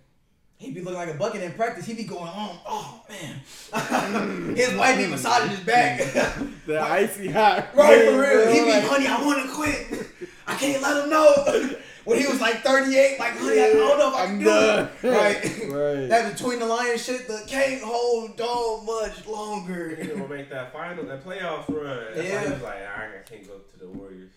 He 0.56 0.72
be 0.72 0.80
looking 0.82 0.98
like 0.98 1.08
a 1.08 1.14
bucket 1.14 1.42
in 1.42 1.52
practice. 1.52 1.86
He 1.86 1.94
be 1.94 2.04
going 2.04 2.22
on. 2.28 2.58
Oh 2.66 3.02
man, 3.08 3.36
his 4.56 4.74
wife 4.76 4.96
be 4.98 5.06
massaging 5.06 5.50
his 5.50 5.60
back. 5.60 6.00
The 6.66 6.80
icy 6.80 7.28
hot. 7.30 7.74
right 7.74 8.04
for 8.04 8.20
real. 8.20 8.44
bro, 8.44 8.52
He 8.52 8.60
be, 8.60 8.70
like- 8.70 8.84
honey, 8.84 9.06
I 9.06 9.24
want 9.24 9.42
to 9.46 9.52
quit. 9.54 10.06
I 10.46 10.54
can't 10.56 10.82
let 10.82 11.04
him 11.04 11.10
know. 11.10 11.70
When 12.04 12.18
he 12.18 12.26
was 12.26 12.40
like 12.40 12.62
38, 12.62 13.18
like, 13.18 13.36
honey, 13.36 13.60
I 13.60 13.72
don't 13.72 13.98
know 13.98 14.08
if 14.08 14.14
I 14.14 14.24
can 14.26 14.34
I'm 14.34 14.38
do 14.38 14.44
done. 14.44 14.84
it. 14.84 14.90
Right. 15.02 15.44
Right. 15.70 16.08
That 16.08 16.32
between 16.32 16.58
the 16.58 16.66
line 16.66 16.96
shit, 16.98 17.26
the 17.28 17.42
can't 17.46 17.82
hold 17.82 18.40
on 18.40 18.86
much 18.86 19.26
longer. 19.26 19.94
He 19.96 20.02
longer. 20.04 20.14
gonna 20.16 20.28
make 20.34 20.50
that 20.50 20.72
final, 20.72 21.04
that 21.04 21.24
playoffs 21.24 21.68
run. 21.68 21.84
That's 22.14 22.16
why 22.16 22.22
he 22.22 22.28
Yeah. 22.28 22.50
was 22.52 22.62
like, 22.62 22.74
I 22.76 23.08
can't 23.28 23.46
go 23.46 23.58
to 23.58 23.78
the 23.78 23.88
Warriors. 23.88 24.30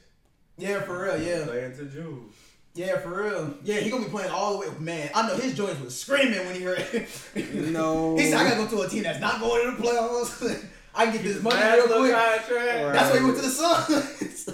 Yeah, 0.58 0.82
for 0.82 1.03
real. 1.03 1.17
Yeah. 1.22 1.46
Playing 1.46 1.75
to 1.77 1.86
June. 1.86 2.29
Yeah, 2.75 2.98
for 3.00 3.24
real. 3.24 3.53
Yeah, 3.63 3.79
he 3.79 3.89
gonna 3.89 4.03
be 4.05 4.10
playing 4.12 4.32
all 4.32 4.53
the 4.53 4.60
way. 4.60 4.67
Man, 4.79 5.10
I 5.15 5.27
know 5.27 5.36
his 5.36 5.55
joints 5.55 5.79
was 5.79 6.00
screaming 6.00 6.46
when 6.46 6.55
he 6.55 6.62
heard. 6.63 6.79
it. 6.79 7.10
No. 7.72 8.15
he 8.17 8.29
said, 8.29 8.39
"I 8.39 8.50
gotta 8.50 8.63
go 8.63 8.67
to 8.77 8.82
a 8.84 8.89
team 8.89 9.03
that's 9.03 9.20
not 9.20 9.39
going 9.39 9.75
to 9.75 9.77
the 9.82 9.88
playoffs. 9.88 10.65
I 10.96 11.05
can 11.05 11.13
get 11.13 11.24
this 11.24 11.41
money 11.41 11.55
real 11.55 11.86
quick." 11.88 12.12
contract. 12.13 12.50
That's 12.93 13.12
why 13.12 13.17
he 13.20 13.24
went 13.24 13.36
to 13.38 13.41
the 13.43 13.50
Suns. 13.50 14.50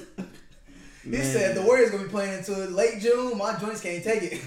He 1.03 1.09
Man. 1.11 1.23
said 1.23 1.55
the 1.55 1.61
Warriors 1.61 1.91
gonna 1.91 2.03
be 2.03 2.09
playing 2.09 2.33
until 2.39 2.57
late 2.69 2.99
June. 2.99 3.37
My 3.37 3.57
joints 3.59 3.81
can't 3.81 4.03
take 4.03 4.23
it. 4.23 4.41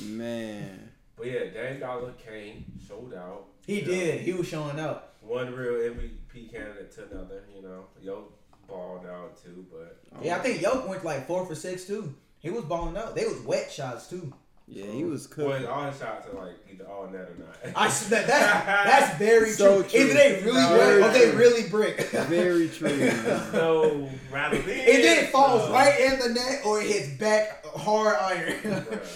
Man. 0.06 0.90
But 1.16 1.26
yeah, 1.26 1.44
Dame 1.52 1.80
Dollar 1.80 2.12
came, 2.12 2.64
showed 2.86 3.12
out. 3.14 3.46
he 3.66 3.80
You 3.80 3.82
know, 3.82 3.88
did. 3.92 4.20
He 4.20 4.32
was 4.32 4.46
showing 4.48 4.78
out. 4.78 5.14
One 5.20 5.52
real 5.52 5.72
MVP 5.92 6.50
candidate 6.52 6.92
to 6.92 7.04
another, 7.10 7.42
you 7.54 7.62
know. 7.62 7.84
Yo 8.00 8.28
balled 8.68 9.06
out 9.06 9.42
too, 9.42 9.66
but 9.70 9.98
Yeah, 10.22 10.36
I 10.36 10.40
think 10.40 10.60
Yoke 10.62 10.88
went 10.88 11.04
like 11.04 11.26
four 11.26 11.44
for 11.46 11.54
six 11.54 11.86
too. 11.86 12.14
He 12.38 12.50
was 12.50 12.64
balling 12.64 12.96
out. 12.96 13.14
They 13.16 13.24
was 13.24 13.40
wet 13.40 13.70
shots 13.72 14.06
too. 14.08 14.32
Yeah, 14.70 14.84
he 14.92 15.02
was 15.04 15.28
well, 15.36 15.48
cooking. 15.50 15.66
all 15.66 15.86
his 15.90 15.98
shots 15.98 16.26
are 16.28 16.44
like 16.44 16.54
either 16.70 16.86
all 16.86 17.08
net 17.08 17.22
or 17.22 17.36
not. 17.38 17.56
I 17.74 17.86
s- 17.86 18.08
that, 18.10 18.26
that's 18.26 18.66
that's 18.66 19.18
very 19.18 19.50
So 19.50 19.80
true. 19.82 19.90
true. 19.90 20.00
Either 20.00 20.12
they 20.14 20.42
really 20.44 20.60
Very 20.78 21.00
wet 21.00 21.10
or 21.10 21.18
they 21.18 21.36
really 21.36 21.68
brick. 21.70 22.00
Very 22.10 22.68
true. 22.68 22.88
man. 22.96 23.50
so 23.50 24.08
rather 24.30 24.58
than 24.60 24.68
It 24.68 25.02
then 25.02 25.32
falls 25.32 25.62
so- 25.66 25.72
right 25.72 25.98
in 25.98 26.18
the 26.20 26.28
net 26.34 26.60
or 26.66 26.80
it 26.82 26.86
hits 26.86 27.08
back 27.18 27.64
hard 27.66 28.16
iron. 28.16 28.98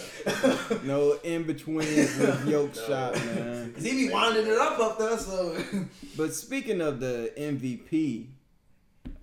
No 0.85 1.19
in 1.25 1.43
between 1.43 1.77
with 1.79 2.47
yoke 2.49 2.75
No. 2.77 2.83
shot, 2.87 3.15
man. 3.17 3.73
Cause 3.75 3.83
he 3.85 4.07
be 4.07 4.13
winding 4.13 4.47
it 4.47 4.57
up 4.59 4.79
up 4.79 4.99
there, 4.99 5.19
so 5.19 5.57
But 6.17 6.33
speaking 6.35 6.81
of 6.81 7.01
the 7.01 7.33
MVP, 7.37 8.29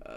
uh, 0.04 0.10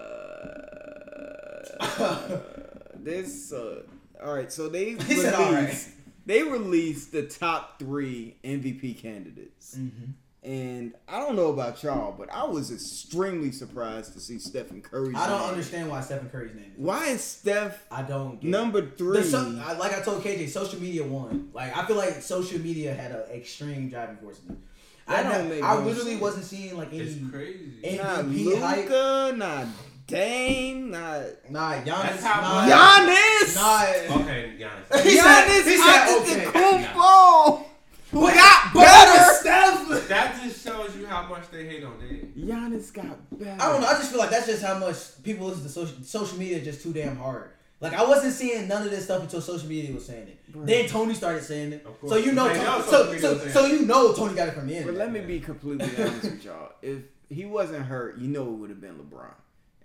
this 2.96 3.51
uh, 3.53 3.81
all 4.24 4.33
right. 4.33 4.51
So 4.51 4.70
they 4.70 4.92
He 4.96 5.16
said, 5.16 5.33
"All 5.33 5.51
right." 5.53 5.90
Released 6.25 6.27
they 6.27 6.44
released 6.44 7.12
the 7.12 7.24
top 7.24 7.79
three 7.79 8.38
MVP 8.44 8.98
candidates, 9.01 9.75
Mm-hmm. 9.77 10.12
and 10.50 10.94
I 11.07 11.20
don't 11.20 11.36
know 11.36 11.48
about 11.50 11.81
y'all, 11.83 12.14
but 12.18 12.29
I 12.31 12.44
was 12.46 12.72
extremely 12.72 13.51
surprised 13.51 14.14
to 14.14 14.20
see 14.20 14.40
Stephen 14.40 14.81
Curry. 14.81 15.14
I 15.16 15.27
don't 15.27 15.50
understand 15.50 15.90
why 15.90 16.01
Stephen 16.01 16.29
Curry's 16.29 16.53
name. 16.55 16.72
Is. 16.77 16.79
why 16.83 17.07
is 17.07 17.22
Steph 17.24 17.86
I 17.92 18.01
don't. 18.03 18.40
Get 18.42 18.50
number 18.50 18.79
it. 18.79 18.98
three. 18.98 19.24
So, 19.24 19.42
like 19.79 19.94
I 19.98 20.01
told 20.01 20.24
KJ, 20.24 20.50
social 20.50 20.79
media 20.81 21.03
won. 21.05 21.50
Like 21.53 21.75
I 21.77 21.86
feel 21.86 21.96
like 21.98 22.22
social 22.22 22.59
media 22.59 22.94
had 22.94 23.12
an 23.12 23.24
extreme 23.31 23.90
driving 23.90 24.18
force 24.18 24.40
in 24.48 24.53
it. 24.55 24.59
I, 25.05 25.22
don't 25.24 25.31
I, 25.33 25.42
make 25.44 25.64
I 25.64 25.75
no 25.75 25.81
literally 25.81 26.12
sense. 26.12 26.22
wasn't 26.22 26.46
seeing 26.46 26.77
like 26.77 26.90
any 26.94 27.00
It's 27.01 27.29
crazy. 27.31 27.72
any- 27.83 27.98
not 27.98 28.24
MVP 28.25 28.59
hype. 28.59 28.77
Luka, 28.86 29.33
not 29.36 29.68
Dame, 30.13 30.91
not 30.91 31.21
nah 31.49 31.73
Giannis. 31.73 31.85
That's 31.85 32.23
how 32.23 32.41
nah, 32.41 32.61
much- 32.61 32.71
Giannis. 32.71 33.55
Nah. 33.55 34.21
Okay, 34.21 34.53
Giannis. 34.59 35.03
He 35.03 35.17
said- 35.17 35.45
Giannis 35.47 35.63
he 35.65 35.77
said, 35.77 36.19
okay. 36.21 36.45
Antetokounmpo, 36.45 37.65
who 38.11 38.21
But, 38.21 38.33
got 38.35 38.73
but 38.73 38.81
better. 38.81 39.33
Steph. 39.33 40.07
That 40.07 40.39
just 40.43 40.63
shows 40.63 40.95
you 40.95 41.07
how 41.07 41.27
much 41.27 41.49
they 41.49 41.65
hate 41.65 41.83
on 41.83 41.99
Dame. 41.99 42.31
Giannis 42.37 42.93
got 42.93 43.17
better. 43.39 43.57
I 43.59 43.71
don't 43.71 43.81
know. 43.81 43.87
I 43.87 43.93
just 43.93 44.11
feel 44.11 44.19
like 44.19 44.29
that's 44.29 44.45
just 44.45 44.63
how 44.63 44.77
much 44.77 45.23
people 45.23 45.47
listen 45.47 45.63
to 45.63 45.69
social 45.69 45.95
social 46.03 46.37
media. 46.37 46.61
Just 46.61 46.83
too 46.83 46.93
damn 46.93 47.15
hard. 47.15 47.49
Like 47.81 47.93
I 47.93 48.03
wasn't 48.03 48.33
seeing 48.33 48.67
none 48.67 48.83
of 48.83 48.91
this 48.91 49.05
stuff 49.05 49.23
until 49.23 49.41
social 49.41 49.67
media 49.67 49.93
was 49.93 50.05
saying 50.05 50.27
it. 50.27 50.39
Then 50.55 50.87
Tony 50.87 51.13
started 51.15 51.43
saying 51.43 51.73
it. 51.73 51.85
Of 51.85 51.99
course. 51.99 52.13
So 52.13 52.17
you 52.17 52.31
know, 52.33 52.47
They 52.47 52.59
know 52.63 52.81
Tony, 52.89 53.19
so 53.19 53.37
so, 53.37 53.47
so 53.49 53.65
you 53.65 53.85
know 53.85 54.13
Tony 54.13 54.35
got 54.35 54.47
it 54.47 54.53
from 54.53 54.67
the 54.67 54.75
end. 54.77 54.85
But 54.85 54.95
let 54.95 55.11
me 55.11 55.21
be 55.21 55.39
completely 55.39 55.89
honest 55.97 56.23
with 56.23 56.45
y'all. 56.45 56.71
If 56.81 56.99
he 57.29 57.45
wasn't 57.45 57.85
hurt, 57.85 58.19
you 58.19 58.27
know 58.27 58.43
it 58.43 58.51
would 58.51 58.69
have 58.69 58.79
been 58.79 58.95
LeBron. 58.95 59.33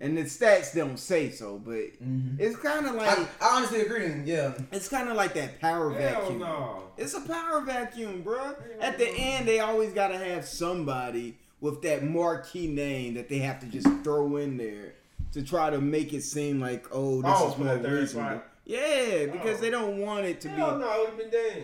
And 0.01 0.17
the 0.17 0.21
stats 0.23 0.73
don't 0.73 0.97
say 0.97 1.29
so, 1.29 1.57
but 1.57 1.75
Mhm. 2.01 2.39
it's 2.39 2.55
kind 2.55 2.85
of 2.87 2.95
like 2.95 3.19
I, 3.19 3.23
I 3.41 3.57
honestly 3.57 3.81
agree. 3.81 4.09
Yeah. 4.23 4.53
it's 4.71 4.87
kind 4.87 5.09
of 5.09 5.17
like 5.17 5.33
that 5.33 5.59
power 5.59 5.91
Hell 5.91 6.21
vacuum. 6.21 6.39
no. 6.39 6.83
It's 6.97 7.13
a 7.13 7.21
power 7.21 7.59
vacuum, 7.61 8.21
bro. 8.21 8.55
At 8.79 8.97
the 8.97 9.09
end, 9.09 9.47
they 9.47 9.59
always 9.59 9.91
gotta 9.91 10.17
have 10.17 10.45
somebody 10.45 11.37
with 11.59 11.81
that 11.81 12.03
marquee 12.03 12.67
name 12.67 13.15
that 13.15 13.27
they 13.27 13.39
have 13.39 13.59
to 13.59 13.65
just 13.65 13.87
throw 14.03 14.37
in 14.37 14.55
there 14.57 14.93
to 15.33 15.41
try 15.43 15.69
to 15.69 15.79
make 15.81 16.13
it 16.13 16.23
seem 16.23 16.61
like, 16.61 16.85
oh, 16.93 17.21
this 17.21 17.31
Oh, 17.35 17.49
is 17.49 17.53
for 17.55 17.61
more 17.65 17.75
reasonable. 17.75 18.07
spot? 18.37 18.45
Yeah, 18.65 19.25
because 19.25 19.57
Oh. 19.57 19.61
they 19.61 19.69
don't 19.69 19.97
want 19.99 20.25
it 20.25 20.39
to 20.41 20.49
Hell 20.49 20.75
be. 20.75 20.81
no, 20.85 20.93
it 20.93 20.99
would 20.99 21.07
have 21.09 21.17
been 21.17 21.29
Dame. 21.29 21.63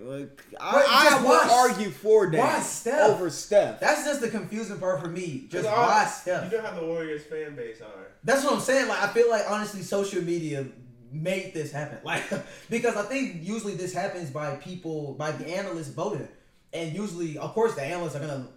Like, 0.00 0.44
I, 0.60 0.84
I 0.88 1.10
just 1.10 1.20
would 1.22 1.28
why- 1.28 1.68
argue 1.70 1.90
for 1.90 2.30
that 2.30 2.38
why 2.38 2.60
Steph? 2.60 3.10
over 3.10 3.30
Steph. 3.30 3.78
That's 3.80 4.04
just 4.04 4.20
the 4.20 4.28
confusing 4.28 4.78
part 4.78 5.00
for 5.00 5.08
me. 5.08 5.46
Just 5.48 5.62
Because 5.62 5.66
all- 5.66 5.86
why 5.86 6.04
Steph? 6.06 6.50
You 6.50 6.58
know 6.58 6.64
how 6.64 6.74
the 6.80 6.86
Warriors 6.86 7.24
fan 7.24 7.54
base 7.54 7.80
are. 7.80 8.08
That's 8.24 8.42
what 8.44 8.54
I'm 8.54 8.60
saying. 8.60 8.88
Like 8.88 9.02
I 9.02 9.08
feel 9.08 9.30
like 9.30 9.44
honestly, 9.48 9.82
social 9.82 10.22
media 10.22 10.66
made 11.12 11.54
this 11.54 11.70
happen. 11.72 11.98
Like 12.04 12.24
because 12.68 12.96
I 12.96 13.02
think 13.02 13.36
usually 13.46 13.74
this 13.74 13.92
happens 13.94 14.30
by 14.30 14.56
people, 14.56 15.14
by 15.14 15.30
the 15.32 15.46
analysts 15.48 15.88
voting, 15.88 16.28
and 16.72 16.94
usually, 16.94 17.38
of 17.38 17.52
course, 17.54 17.74
the 17.74 17.82
analysts 17.82 18.16
are 18.16 18.20
gonna 18.20 18.48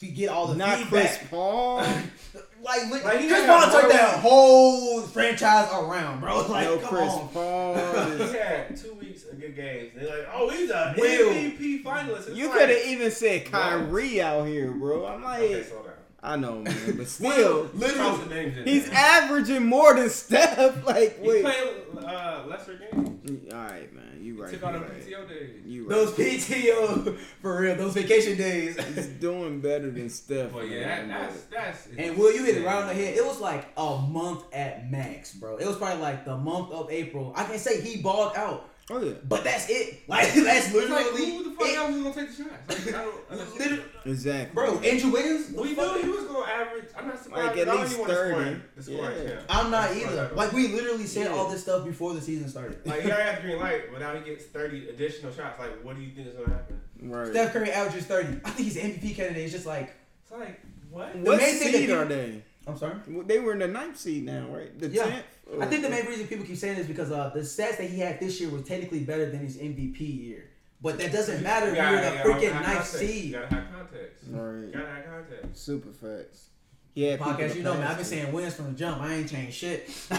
get 0.00 0.28
all 0.28 0.48
the 0.48 0.56
Not 0.56 0.78
feedback. 0.78 0.90
Chris 0.90 1.18
Paul. 1.30 1.84
Like, 2.62 2.90
li- 2.90 3.02
Like, 3.02 3.20
he 3.20 3.28
Chris 3.28 3.44
had 3.44 3.70
Paul 3.70 3.80
took 3.80 3.90
that 3.92 4.18
whole 4.20 5.00
franchise 5.02 5.68
around, 5.72 6.20
bro. 6.20 6.36
Like, 6.48 6.64
no 6.66 6.78
come 6.78 6.88
Chris 6.88 7.12
on. 7.12 7.28
Paul. 7.28 7.74
He 8.18 8.22
is- 8.24 8.32
had 8.32 8.76
two 8.76 8.94
weeks 8.94 9.24
of 9.24 9.40
good 9.40 9.56
games. 9.56 9.92
They're 9.94 10.18
like, 10.18 10.28
oh, 10.34 10.48
he's 10.50 10.70
a 10.70 10.94
Will. 10.98 11.30
MVP 11.30 11.82
finalist. 11.82 12.28
It's 12.28 12.36
You 12.36 12.48
like- 12.48 12.58
could 12.58 12.68
have 12.70 12.86
even 12.86 13.10
said 13.10 13.46
Kyrie 13.46 14.20
out 14.20 14.46
here, 14.46 14.70
bro. 14.72 15.06
I'm 15.06 15.22
like, 15.22 15.40
Okay, 15.42 15.62
slow 15.62 15.82
down. 15.84 15.92
I 16.22 16.36
know, 16.36 16.56
man, 16.60 16.74
but 16.88 16.96
Will, 16.98 17.06
still, 17.06 17.70
literally, 17.72 18.52
some 18.52 18.64
he's 18.66 18.90
averaging 18.90 19.64
more 19.64 19.94
than 19.94 20.10
Steph. 20.10 20.84
Like, 20.86 21.18
He 21.18 21.26
wait, 21.26 21.42
played 21.42 22.04
uh, 22.04 22.42
lesser 22.46 22.74
games. 22.92 23.50
all 23.50 23.58
right, 23.58 23.90
man, 23.94 23.99
you 24.20 24.42
right. 24.42 24.50
Took 24.52 24.60
You 24.60 24.66
all 24.66 24.72
the 24.74 24.78
right. 24.80 24.92
PTO 25.06 25.28
days. 25.28 25.50
You 25.66 25.82
right. 25.82 25.88
those 25.90 26.12
PTO 26.12 27.18
for 27.42 27.60
real, 27.60 27.76
those 27.76 27.94
vacation 27.94 28.36
days. 28.36 28.76
He's 28.94 29.06
doing 29.06 29.60
better 29.60 29.90
than 29.90 30.08
Steph. 30.10 30.52
But 30.52 30.68
yeah, 30.68 30.80
man, 30.80 31.08
that, 31.08 31.30
that's 31.32 31.42
that's. 31.44 31.88
And 31.98 32.16
Will, 32.18 32.32
you 32.34 32.44
hit 32.44 32.56
it 32.58 32.64
right 32.64 32.82
on 32.82 32.88
the 32.88 32.94
head. 32.94 33.16
It 33.16 33.24
was 33.24 33.40
like 33.40 33.68
a 33.76 33.98
month 33.98 34.44
at 34.52 34.90
max, 34.90 35.32
bro. 35.34 35.56
It 35.56 35.66
was 35.66 35.76
probably 35.76 36.00
like 36.02 36.24
the 36.24 36.36
month 36.36 36.70
of 36.72 36.90
April. 36.90 37.32
I 37.36 37.44
can 37.44 37.58
say 37.58 37.80
he 37.80 38.00
balled 38.02 38.36
out, 38.36 38.62
but- 38.62 38.69
oh 38.90 39.00
yeah, 39.02 39.12
but 39.28 39.44
that's 39.44 39.68
it. 39.70 40.02
Like 40.08 40.24
that's 40.34 40.66
It's 40.66 40.74
literally 40.74 41.04
like, 41.04 41.12
who 41.12 41.44
the 41.50 41.56
fuck 41.56 41.68
it. 41.68 41.76
else 41.76 41.90
is 41.94 42.02
gonna 42.02 42.14
take 42.14 42.36
the 42.36 42.42
shots? 42.44 42.86
Like, 42.86 42.94
I 42.94 43.02
don't 43.04 43.14
understand. 43.30 43.58
Literally- 43.70 43.82
exactly. 44.06 44.54
Bro, 44.54 44.78
Andrew 44.80 45.10
Wiggins, 45.10 45.52
We 45.52 45.74
knew 45.74 46.02
he 46.02 46.08
was 46.08 46.24
gonna 46.24 46.50
average. 46.52 46.84
I'm 46.96 47.06
not 47.08 47.22
surprised. 47.22 47.56
like 47.56 47.66
at 47.66 47.74
least 47.74 47.86
even 47.92 48.00
wanna 48.00 48.14
score 48.14 48.24
thirty. 48.34 48.44
him. 48.50 48.62
The 48.76 48.82
scoring 48.82 49.28
Yeah. 49.28 49.40
I'm 49.48 49.70
not 49.70 49.96
either. 49.96 50.16
champ. 50.16 50.36
Like 50.36 50.52
we 50.52 50.68
literally 50.68 51.06
said 51.06 51.26
Yeah. 51.26 51.32
all 51.36 51.48
this 51.48 51.62
stuff 51.62 51.84
before 51.84 52.14
the 52.14 52.20
season 52.20 52.48
started. 52.48 52.78
Like 52.86 53.02
he 53.02 53.10
already 53.10 53.30
had 53.30 53.38
the 53.38 53.42
green 53.42 53.58
light, 53.58 53.92
but 53.92 54.00
now 54.00 54.14
he 54.14 54.20
gets 54.24 54.44
30 54.46 54.88
additional 54.90 55.32
shots. 55.32 55.58
Like, 55.58 55.82
what 55.84 55.96
do 55.96 56.02
you 56.02 56.10
think 56.14 56.28
is 56.28 56.34
gonna 56.34 56.48
happen? 56.52 56.80
Right. 57.02 57.28
Steph 57.30 57.52
Curry 57.52 57.70
averages 57.72 58.04
30. 58.06 58.40
I 58.44 58.50
think 58.50 58.68
he's 58.68 58.76
an 58.76 58.90
MVP 58.92 59.14
candidate. 59.16 59.44
It's 59.44 59.52
just 59.52 59.66
like 59.66 59.92
It's 60.22 60.32
like 60.32 60.60
what? 60.90 61.12
The 61.12 61.18
what 61.30 61.38
main 61.38 61.54
thing 61.54 61.72
that 61.72 61.78
seed 61.78 61.86
people- 61.88 61.96
are 62.02 62.04
they? 62.06 62.42
I'm 62.66 62.76
sorry. 62.76 62.94
They 63.26 63.38
were 63.40 63.52
in 63.52 63.58
the 63.60 63.68
ninth 63.68 63.98
seed 63.98 64.24
now, 64.24 64.46
right? 64.48 64.78
The 64.78 64.88
Yeah. 64.88 65.04
tenth. 65.04 65.24
I 65.60 65.66
think 65.66 65.82
the 65.82 65.88
main 65.90 66.06
reason 66.06 66.26
people 66.28 66.44
keep 66.46 66.56
saying 66.56 66.76
this 66.76 66.86
because 66.86 67.10
uh, 67.10 67.30
the 67.34 67.40
stats 67.40 67.78
that 67.78 67.88
he 67.90 67.98
had 67.98 68.20
this 68.20 68.40
year 68.40 68.50
was 68.50 68.62
technically 68.64 69.00
better 69.00 69.28
than 69.30 69.40
his 69.40 69.56
MVP 69.56 70.00
year. 70.00 70.44
But 70.82 70.98
that 70.98 71.12
doesn't 71.12 71.42
matter 71.42 71.66
if 71.68 71.76
You 71.76 71.82
you're 71.82 71.90
gotta- 72.00 72.16
the 72.28 72.34
freaking 72.34 72.52
ninth 72.54 72.64
context. 72.66 72.92
You 73.02 73.08
seed. 73.08 73.32
gotta 73.32 73.46
have 73.54 73.64
context. 73.74 74.24
You 74.30 74.36
Right. 74.36 74.72
gotta 74.72 74.86
have 74.86 75.04
context. 75.06 75.64
Super 75.64 75.88
facts. 75.92 76.44
Yeah. 76.94 77.16
Podcast, 77.16 77.54
you 77.56 77.62
know, 77.62 77.74
man, 77.74 77.86
I've 77.86 77.96
been 77.96 78.04
saying 78.06 78.32
wins 78.32 78.54
from 78.54 78.66
the 78.72 78.78
jump. 78.78 79.00
I 79.00 79.14
ain't 79.14 79.30
changed 79.30 79.54
shit. 79.56 79.88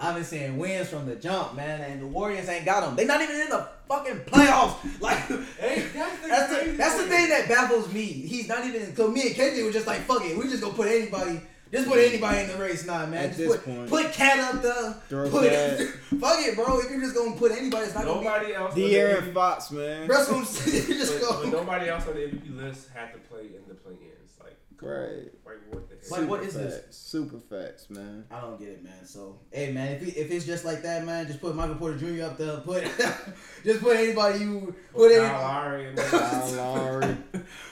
I've 0.00 0.14
been 0.14 0.24
saying 0.24 0.56
wins 0.58 0.88
from 0.88 1.06
the 1.06 1.16
jump, 1.16 1.54
man, 1.56 1.80
and 1.80 2.00
the 2.02 2.06
Warriors 2.06 2.48
ain't 2.48 2.64
got 2.64 2.84
them. 2.84 2.96
They're 2.96 3.06
not 3.06 3.20
even 3.22 3.36
in 3.40 3.48
the 3.48 3.66
fucking 3.88 4.20
playoffs. 4.26 4.76
Like, 5.00 5.18
Hey, 5.58 5.86
that's 5.94 6.20
the, 6.22 6.28
that's 6.28 6.48
the 6.64 6.70
that's 6.72 6.94
the 6.96 7.06
thing 7.08 7.28
that 7.30 7.48
baffles 7.48 7.92
me. 7.92 8.04
He's 8.04 8.48
not 8.48 8.64
even. 8.64 8.94
Cause 8.94 9.10
me 9.10 9.22
and 9.28 9.36
KJ 9.36 9.64
were 9.64 9.72
just 9.72 9.86
like, 9.86 10.00
fuck 10.02 10.24
it, 10.24 10.36
we 10.36 10.44
just 10.48 10.62
gonna 10.62 10.74
put 10.74 10.88
anybody. 10.88 11.40
Just 11.72 11.88
put 11.88 11.98
anybody 11.98 12.38
in 12.40 12.48
the 12.48 12.56
race, 12.56 12.86
nah, 12.86 13.04
man. 13.06 13.24
At 13.24 13.26
just 13.28 13.38
this 13.38 13.56
put, 13.56 13.64
point. 13.64 13.88
put 13.88 14.12
Cat 14.12 14.38
up 14.54 14.62
there. 14.62 14.92
Throw 15.08 15.28
Put, 15.30 15.50
Cat. 15.50 15.78
fuck 16.20 16.38
it, 16.40 16.54
bro. 16.56 16.78
If 16.80 16.90
you're 16.90 17.00
just 17.00 17.14
gonna 17.14 17.36
put 17.36 17.52
anybody, 17.52 17.84
it's 17.86 17.94
not 17.94 18.04
gonna 18.04 18.22
Nobody 18.22 18.54
else. 18.54 18.72
on 18.72 18.78
the 18.78 18.94
De'Aaron 18.94 19.34
Fox, 19.34 19.70
man. 19.70 20.02
be. 20.08 20.14
That's 20.14 20.28
what 20.28 20.38
I'm 20.38 20.44
saying. 20.44 20.86
Just 20.98 21.20
But, 21.20 21.42
but 21.42 21.48
nobody 21.52 21.88
else 21.88 22.06
on 22.06 22.14
the 22.14 22.20
MVP 22.20 22.56
list 22.56 22.88
had 22.94 23.12
to 23.12 23.18
play 23.18 23.40
in 23.46 23.62
the 23.68 23.74
play-ins. 23.74 24.32
Like, 24.42 24.56
come 24.67 24.67
Right. 24.80 25.10
on. 25.10 25.28
Like, 25.44 25.72
what 25.72 25.88
the 25.88 25.96
hell? 26.08 26.20
Like, 26.20 26.28
what 26.30 26.42
Super 26.44 26.58
this? 26.64 26.74
facts. 26.78 26.96
Super 26.96 27.38
facts, 27.38 27.90
man. 27.90 28.24
I 28.30 28.40
don't 28.40 28.58
get 28.58 28.68
it, 28.68 28.84
man. 28.84 29.04
So, 29.04 29.38
hey, 29.50 29.72
man, 29.72 29.92
if, 29.92 30.02
it, 30.02 30.16
if 30.16 30.30
it's 30.30 30.44
just 30.46 30.64
like 30.64 30.82
that, 30.82 31.04
man, 31.04 31.26
just 31.26 31.40
put 31.40 31.54
Michael 31.56 31.74
Porter 31.76 31.98
Jr. 31.98 32.24
up 32.24 32.38
there. 32.38 32.58
Put 32.58 32.84
just 33.64 33.80
put 33.80 33.96
anybody 33.96 34.40
you 34.40 34.74
put 34.92 35.10
Put 35.10 35.12
in. 35.12 35.18
Kyle 35.28 35.40
Lowry 35.42 35.88
in 35.88 35.94
there. 35.94 36.08
Kyle 36.08 36.52
Lowry. 36.52 37.16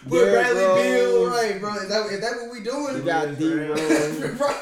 Put 0.08 0.24
Derrick 0.24 0.32
Bradley 0.54 0.82
Beal, 0.82 1.26
right, 1.26 1.60
bro? 1.60 1.74
Is 1.74 1.88
that, 1.88 2.06
is 2.06 2.20
that 2.20 2.32
what 2.40 2.52
we 2.52 2.60
doing? 2.62 2.96
You 2.96 3.02
got 3.02 3.36
D 3.38 3.52
Rose, 3.52 4.36
Bro, 4.38 4.54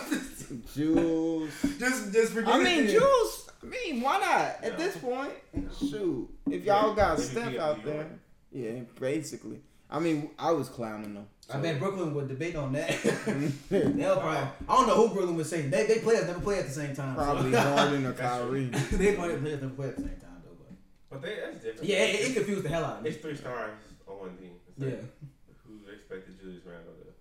Jules. 0.74 1.50
just, 1.78 2.12
just 2.12 2.33
forget 2.33 2.54
I 2.54 2.59
mean, 2.62 2.85
it. 2.85 2.98
Jules. 2.98 3.50
I 3.62 3.66
mean, 3.66 4.00
why 4.00 4.18
not? 4.18 4.64
At 4.64 4.72
No. 4.72 4.85
this 4.85 4.96
point, 4.96 5.33
shoot. 5.78 6.28
If 6.50 6.64
y'all 6.64 6.94
got 6.94 7.18
Maybe 7.18 7.30
Steph 7.30 7.59
out 7.59 7.85
there, 7.85 8.07
yeah, 8.52 8.80
basically. 8.98 9.61
I 9.90 10.00
mean, 10.00 10.30
I 10.38 10.50
was 10.52 10.68
clowning 10.68 11.14
them. 11.14 11.26
I 11.52 11.59
bet 11.59 11.78
Brooklyn 11.78 12.14
would 12.14 12.28
debate 12.28 12.57
on 12.57 12.72
that. 12.72 12.90
Probably 13.00 13.48
They'll 13.70 14.16
probably. 14.20 14.48
I 14.68 14.76
don't 14.76 14.87
know 14.87 15.07
who 15.09 15.14
Brooklyn 15.14 15.37
would 15.37 15.46
say. 15.46 15.62
They 15.62 15.87
they 15.87 15.98
players 15.98 16.26
never 16.26 16.40
play 16.40 16.59
at 16.59 16.66
the 16.66 16.72
same 16.72 16.94
time. 16.96 17.16
so. 17.16 17.22
Harden 17.22 18.07
or 18.07 18.12
That's 18.12 18.20
Kyrie. 18.20 18.64
they 18.92 19.14
play 19.14 19.37
players 19.37 19.42
never 19.62 19.68
play 19.74 19.88
at 19.88 19.96
the 19.96 20.02
same 20.02 20.16
time 20.20 20.42
though. 20.44 20.57
But 20.59 20.72
But 21.11 21.22
they, 21.22 21.37
that's 21.37 21.59
different. 21.62 21.85
yeah, 21.85 21.96
it, 22.04 22.30
it 22.30 22.35
confused 22.35 22.62
the 22.64 22.68
hell 22.70 22.85
out 22.85 22.96
of 22.98 23.02
me. 23.02 23.11
It's 23.11 23.20
three 23.20 23.37
stars 23.37 23.72
on 24.09 24.18
one 24.18 24.37
team. 24.38 24.52
It's 24.68 24.78
Yeah. 24.78 24.90
like, 24.96 25.59
Who 25.66 25.92
expected 25.92 26.40
Julius 26.40 26.62
Randle 26.64 26.94
to? 26.94 27.12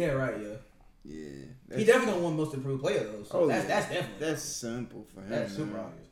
Yeah, 0.00 0.12
right. 0.12 0.34
Yeah. 0.40 0.54
Yeah, 1.04 1.78
He 1.78 1.84
definitely 1.84 2.12
don't 2.14 2.22
won 2.22 2.36
most 2.36 2.54
improved 2.54 2.82
player 2.82 3.02
though. 3.02 3.24
So 3.24 3.40
Oh, 3.40 3.46
that's 3.48 3.64
yeah. 3.68 3.74
that's 3.80 3.92
definitely 3.92 4.26
that's 4.26 4.42
simple 4.42 5.04
for 5.12 5.20
him. 5.22 5.30
that's 5.30 5.56
super 5.56 5.78
obvious. 5.80 6.06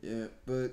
Yeah, 0.00 0.24
but 0.46 0.70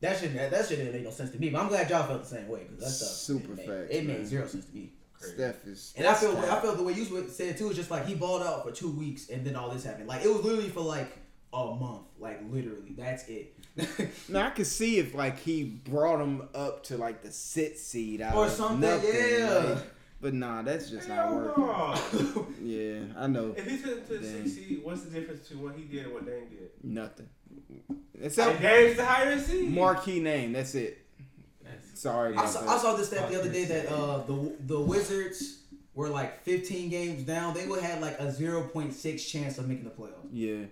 That 0.00 0.18
shit 0.18 0.32
that, 0.34 0.50
that 0.50 0.66
shit 0.66 0.78
didn't 0.78 0.94
make 0.94 1.04
no 1.04 1.10
sense 1.10 1.30
to 1.32 1.38
me. 1.38 1.50
But 1.50 1.60
I'm 1.60 1.68
glad 1.68 1.90
y'all 1.90 2.06
felt 2.06 2.22
the 2.22 2.28
same 2.28 2.48
way 2.48 2.60
because 2.66 2.82
that 2.84 2.88
stuff 2.90 3.08
Super 3.10 3.52
it 3.52 3.56
made, 3.58 3.66
facts, 3.66 3.86
It 3.90 4.06
made 4.06 4.16
man. 4.18 4.26
zero 4.26 4.46
sense 4.46 4.64
to 4.64 4.74
me. 4.74 4.92
Crazy. 5.20 5.34
Steph 5.34 5.66
is. 5.66 5.94
And 5.96 6.06
I 6.06 6.14
feel 6.14 6.32
Steph. 6.32 6.50
I 6.52 6.60
feel 6.60 6.74
the 6.74 6.82
way 6.82 6.92
you 6.94 7.26
said 7.28 7.56
too 7.58 7.70
is 7.70 7.76
just 7.76 7.90
like 7.90 8.06
he 8.06 8.14
balled 8.14 8.42
out 8.42 8.64
for 8.64 8.72
two 8.72 8.90
weeks 8.90 9.28
and 9.30 9.44
then 9.44 9.56
all 9.56 9.70
this 9.70 9.84
happened. 9.84 10.08
Like 10.08 10.24
it 10.24 10.28
was 10.28 10.42
literally 10.44 10.68
for 10.70 10.80
like 10.80 11.16
a 11.52 11.64
month. 11.74 12.02
Like 12.18 12.40
literally, 12.50 12.94
that's 12.96 13.24
it. 13.28 13.54
Now 14.28 14.46
I 14.46 14.50
could 14.50 14.66
see 14.66 14.98
if 14.98 15.14
like 15.14 15.38
he 15.38 15.62
brought 15.64 16.20
him 16.20 16.48
up 16.54 16.84
to 16.84 16.96
like 16.96 17.22
the 17.22 17.30
sit 17.32 17.78
seed 17.78 18.20
out 18.20 18.34
Or 18.34 18.46
of 18.46 18.52
something, 18.52 18.80
nothing, 18.80 19.10
yeah. 19.14 19.54
like- 19.74 19.78
but 20.20 20.34
nah, 20.34 20.62
that's 20.62 20.90
just 20.90 21.08
not 21.08 21.32
working. 21.32 21.64
no. 21.64 22.46
Yeah, 22.60 23.00
I 23.16 23.28
know 23.28 23.54
If 23.56 23.70
he 23.70 23.78
took 23.78 24.04
to 24.08 24.18
the 24.18 24.26
Dang. 24.26 24.42
six 24.48 24.56
seed, 24.56 24.80
what's 24.82 25.02
the 25.04 25.10
difference 25.10 25.46
between 25.46 25.62
what 25.62 25.76
he 25.76 25.84
did 25.84 26.06
and 26.06 26.14
what 26.14 26.26
Dame 26.26 26.48
did? 26.50 26.70
nothing. 26.82 27.28
And 27.88 27.98
Except 28.20 28.60
Dame's 28.60 28.96
the 28.96 29.04
higher 29.04 29.38
seed. 29.38 29.70
marquee 29.70 30.18
name. 30.18 30.52
That's 30.54 30.74
it. 30.74 30.98
That's- 31.98 32.02
Sorry 32.02 32.36
I 32.36 32.46
saw. 32.46 32.76
I 32.76 32.78
saw 32.78 32.96
this 32.96 33.08
stat 33.08 33.30
the 33.30 33.38
other 33.40 33.50
day 33.50 33.64
that 33.64 33.86
uh 33.92 34.18
the 34.26 34.52
the 34.66 34.80
Wizards 34.80 35.62
were 35.94 36.08
like 36.08 36.42
15 36.44 36.88
games 36.90 37.24
down. 37.24 37.54
They 37.54 37.66
would 37.66 37.82
have 37.82 38.00
like 38.00 38.18
a 38.20 38.26
0.6 38.26 39.28
chance 39.28 39.58
of 39.58 39.68
making 39.68 39.84
the 39.84 39.90
playoffs. 39.90 40.28
yeah, 40.32 40.66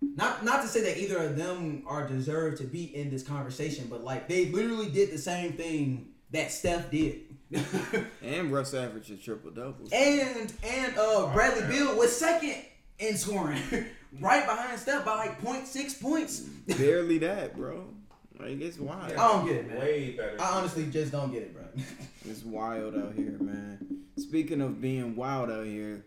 Not 0.00 0.44
not 0.44 0.62
to 0.62 0.68
say 0.68 0.80
that 0.82 0.96
either 0.98 1.18
of 1.18 1.36
them 1.36 1.82
are 1.86 2.06
deserved 2.06 2.58
to 2.58 2.64
be 2.64 2.84
in 2.94 3.10
this 3.10 3.22
conversation, 3.24 3.88
but 3.90 4.04
like 4.04 4.28
they 4.28 4.46
literally 4.46 4.88
did 4.90 5.10
the 5.10 5.18
same 5.18 5.54
thing 5.54 6.10
that 6.30 6.52
Steph 6.52 6.90
did. 6.90 7.22
and 8.22 8.52
Russ 8.52 8.74
averaged 8.74 9.10
a 9.10 9.16
triple 9.16 9.50
double. 9.50 9.88
and 9.92 10.52
and 10.62 10.96
uh 10.98 11.32
Bradley 11.32 11.66
Beal 11.66 11.96
was 11.98 12.16
second 12.16 12.54
in 13.00 13.16
scoring, 13.16 13.60
right 14.20 14.46
behind 14.46 14.78
Steph 14.78 15.04
by 15.04 15.16
like 15.16 15.40
0.6 15.42 16.00
points. 16.00 16.40
Barely 16.78 17.18
that, 17.18 17.56
bro. 17.56 17.88
Like 18.40 18.60
it's 18.60 18.78
wild. 18.78 19.12
I 19.12 19.16
don't 19.16 19.46
get 19.46 19.56
it, 19.56 19.68
man. 19.68 19.78
Way 19.78 20.10
better. 20.16 20.40
I 20.40 20.58
honestly 20.58 20.86
just 20.86 21.12
don't 21.12 21.30
get 21.32 21.42
it, 21.42 21.54
bro. 21.54 21.64
It's 22.24 22.42
wild 22.44 22.96
out 22.96 23.14
here, 23.14 23.36
man. 23.38 24.04
Speaking 24.16 24.60
of 24.60 24.80
being 24.80 25.16
wild 25.16 25.50
out 25.50 25.66
here, 25.66 26.04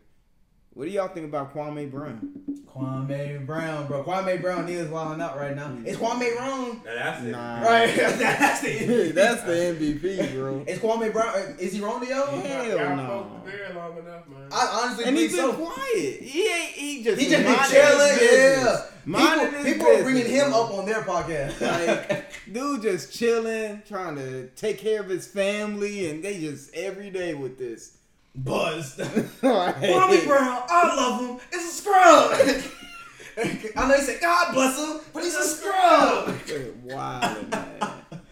what 0.73 0.86
do 0.86 0.91
y'all 0.91 1.07
think 1.07 1.25
about 1.27 1.53
Kwame 1.53 1.89
Brown? 1.91 2.31
Kwame 2.67 3.45
Brown, 3.45 3.86
bro. 3.86 4.03
Kwame 4.03 4.41
Brown 4.41 4.67
is 4.67 4.89
wilding 4.89 5.21
out 5.21 5.38
right 5.38 5.55
now. 5.55 5.77
It's 5.86 5.97
Kwame 5.97 6.36
Brown. 6.36 6.81
Now 6.83 6.93
that's 6.95 7.23
it. 7.23 7.31
Nah. 7.31 7.62
Right, 7.62 7.95
that's 7.95 8.62
the 8.62 9.12
That's 9.15 9.43
the 9.43 9.51
MVP, 9.51 10.33
bro. 10.33 10.63
It's 10.67 10.79
Kwame 10.79 11.13
Brown. 11.13 11.55
Is 11.59 11.73
he 11.73 11.81
Romeo? 11.81 12.25
Hell 12.25 12.67
Y'all 12.67 12.95
no. 12.95 13.03
spoke 13.05 13.45
the 13.45 13.51
bear 13.51 13.73
long 13.75 13.97
enough, 13.99 14.27
man. 14.27 14.47
I 14.51 14.81
honestly 14.83 15.05
And 15.05 15.15
believe 15.15 15.29
he's 15.31 15.39
been 15.39 15.51
so. 15.51 15.57
quiet. 15.57 16.21
He 16.21 16.47
ain't. 16.47 16.69
He 16.71 17.03
just 17.03 17.21
He 17.21 17.29
just 17.29 17.43
been 17.43 17.69
chilling, 17.69 18.17
yeah. 18.31 18.86
Minding 19.05 19.47
People, 19.47 19.63
his 19.65 19.73
people 19.73 19.88
are 19.88 20.03
bringing 20.03 20.25
him 20.31 20.49
bro. 20.49 20.63
up 20.63 20.71
on 20.73 20.86
their 20.86 21.01
podcast. 21.03 21.62
Like, 21.62 22.25
dude 22.51 22.81
just 22.81 23.13
chilling, 23.13 23.81
trying 23.88 24.15
to 24.15 24.47
take 24.55 24.79
care 24.79 25.01
of 25.01 25.09
his 25.09 25.27
family, 25.27 26.09
and 26.09 26.23
they 26.23 26.39
just 26.39 26.73
every 26.73 27.09
day 27.12 27.33
with 27.36 27.59
this. 27.59 27.97
Buzzed. 28.36 29.00
Like, 29.00 29.76
Kwame 29.78 30.26
Brown, 30.28 30.63
I 30.67 30.96
love 30.96 31.22
him. 31.22 31.39
It's 31.52 31.65
a 31.65 31.82
scrub. 31.82 32.32
I 33.76 33.88
know 33.88 33.96
he 33.96 34.02
said 34.02 34.22
God 34.22 34.54
bless 34.54 34.78
him, 34.80 35.00
but 35.13 35.24
he's 35.24 35.36
a 35.36 35.43
scrub. 35.43 36.39
Wild, 36.84 37.50
man. 37.52 37.78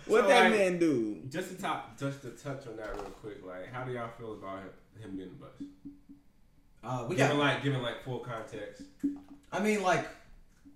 What 0.07 0.21
So, 0.23 0.27
that 0.27 0.43
like- 0.43 0.51
man 0.53 0.79
do? 0.79 1.19
Just 1.29 1.49
to 1.49 1.61
top, 1.61 1.97
just 1.99 2.21
to 2.23 2.29
touch 2.31 2.67
on 2.67 2.75
that 2.77 2.93
real 2.95 3.03
quick, 3.21 3.37
like, 3.45 3.71
how 3.71 3.83
do 3.83 3.93
y'all 3.93 4.09
feel 4.17 4.33
about 4.33 4.59
him, 4.59 4.69
him 5.01 5.15
getting 5.17 5.33
the 5.33 5.45
bus? 5.45 5.51
Uh, 6.83 7.05
we 7.07 7.15
Given 7.15 7.37
got. 7.37 7.43
like, 7.43 7.63
given 7.63 7.81
like 7.81 8.03
full 8.03 8.19
context. 8.19 8.83
I 9.51 9.59
mean, 9.59 9.81
like, 9.83 10.07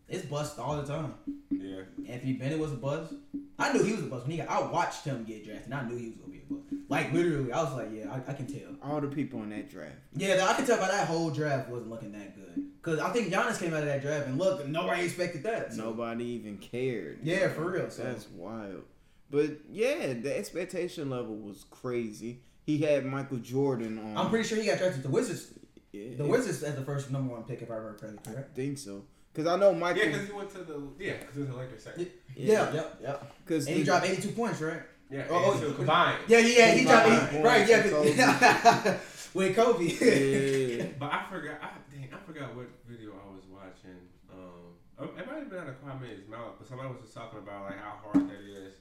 it's 0.08 0.26
bust 0.26 0.60
all 0.60 0.78
the 0.82 0.88
time. 0.88 1.14
Yeah. 1.50 1.82
Anthony 2.08 2.34
Bennett 2.34 2.60
was 2.60 2.72
a 2.72 2.76
buzz. 2.76 3.14
I 3.58 3.72
knew 3.74 3.84
he 3.84 3.94
was 3.94 4.02
a 4.04 4.08
buzz 4.08 4.22
when 4.24 4.32
he 4.32 4.38
got. 4.38 4.50
I 4.50 4.60
watched 4.72 5.06
him 5.06 5.24
get 5.24 5.46
drafted. 5.46 5.66
and 5.72 5.74
I 5.74 5.84
knew 5.88 5.98
he 5.98 6.08
was 6.08 6.16
gonna 6.16 6.32
be 6.32 6.40
a 6.50 6.54
buzz. 6.54 6.62
Like 6.90 7.12
literally, 7.14 7.52
I 7.52 7.64
was 7.64 7.74
like, 7.74 7.90
yeah, 7.94 8.12
I, 8.12 8.32
I 8.32 8.34
can 8.34 8.46
tell. 8.48 8.70
All 8.84 9.02
the 9.02 9.08
people 9.08 9.42
in 9.44 9.50
that 9.50 9.70
draft. 9.70 9.96
Yeah, 10.16 10.46
I 10.48 10.54
can 10.54 10.66
tell 10.66 10.78
by 10.78 10.88
that 10.90 11.08
whole 11.08 11.30
draft 11.32 11.70
wasn't 11.70 11.90
looking 11.90 12.12
that 12.12 12.36
good. 12.36 12.66
Cause 12.82 13.00
I 13.00 13.10
think 13.10 13.34
Giannis 13.34 13.60
came 13.60 13.74
out 13.74 13.80
of 13.80 13.86
that 13.88 14.02
draft 14.04 14.28
and 14.28 14.38
look, 14.38 14.68
nobody 14.68 15.06
expected 15.06 15.42
that. 15.44 15.74
so- 15.74 15.86
Nobody 15.86 16.24
even 16.26 16.58
cared. 16.58 17.20
Yeah, 17.24 17.48
for 17.48 17.72
real. 17.72 17.90
So 17.90 18.04
That's 18.04 18.30
wild. 18.30 18.84
But 19.32 19.58
yeah, 19.72 20.14
the 20.14 20.38
expectation 20.38 21.10
level 21.10 21.36
was 21.36 21.66
crazy. 21.72 22.42
He 22.64 22.78
had 22.80 23.04
Michael 23.06 23.38
Jordan 23.38 23.98
on. 23.98 24.18
I'm 24.18 24.30
pretty 24.30 24.48
sure 24.48 24.60
he 24.60 24.66
got 24.68 24.78
drafted 24.78 25.02
to 25.02 25.08
the 25.08 25.14
Wizards. 25.14 25.48
yeah, 25.92 26.16
The 26.18 26.26
Wizards 26.26 26.62
as 26.62 26.76
the 26.76 26.84
first 26.84 27.10
number 27.10 27.34
one 27.34 27.44
pick, 27.44 27.62
if 27.64 27.72
I 27.72 27.76
remember 27.76 27.98
correctly. 27.98 28.34
I 28.38 28.42
think 28.56 28.78
so. 28.78 29.04
Cause 29.36 29.48
I 29.48 29.58
know 29.58 29.74
Michael. 29.74 30.02
Yeah, 30.04 30.08
because 30.12 30.28
he 30.28 30.34
went 30.34 30.50
to 30.52 30.58
the 30.60 30.82
yeah, 30.98 31.14
because 31.20 31.36
he 31.36 31.42
was 31.42 31.50
a 31.50 31.54
Lakers 31.56 31.84
second. 31.84 32.08
Yeah, 32.36 32.74
yep, 32.74 33.00
yep. 33.02 33.34
Cause 33.46 33.66
And 33.68 33.76
he 33.76 33.82
the- 33.82 33.86
dropped 33.88 34.06
82 34.06 34.30
points, 34.30 34.62
right? 34.62 34.82
Yeah, 35.10 35.28
Oh, 35.30 35.52
and 35.52 35.64
oh, 35.64 35.72
combined. 35.74 36.18
Yeah, 36.28 36.40
he 36.40 36.58
yeah, 36.58 36.72
he 36.74 36.84
dropped 36.84 37.06
Combined 37.06 37.36
80, 37.36 37.44
right. 37.44 37.68
Yeah, 37.70 37.82
points 37.92 39.30
with 39.34 39.56
Kobe. 39.56 39.86
Yeah. 39.86 40.86
But 41.00 41.12
I 41.14 41.26
forgot. 41.30 41.58
I, 41.62 41.70
dang, 41.94 42.10
I 42.14 42.18
forgot 42.26 42.56
what 42.56 42.68
video 42.88 43.12
I 43.12 43.36
was 43.36 43.44
watching. 43.52 44.00
Um, 44.32 45.10
it 45.18 45.28
might 45.28 45.40
have 45.40 45.50
been 45.50 45.60
out 45.60 45.68
of 45.68 45.82
Kwame's 45.84 46.28
mouth, 46.30 46.54
but 46.58 46.68
somebody 46.68 46.90
was 46.90 47.02
just 47.02 47.14
talking 47.14 47.40
about 47.40 47.66
like 47.66 47.78
how 47.78 48.00
hard 48.04 48.30
that 48.30 48.40
is 48.40 48.74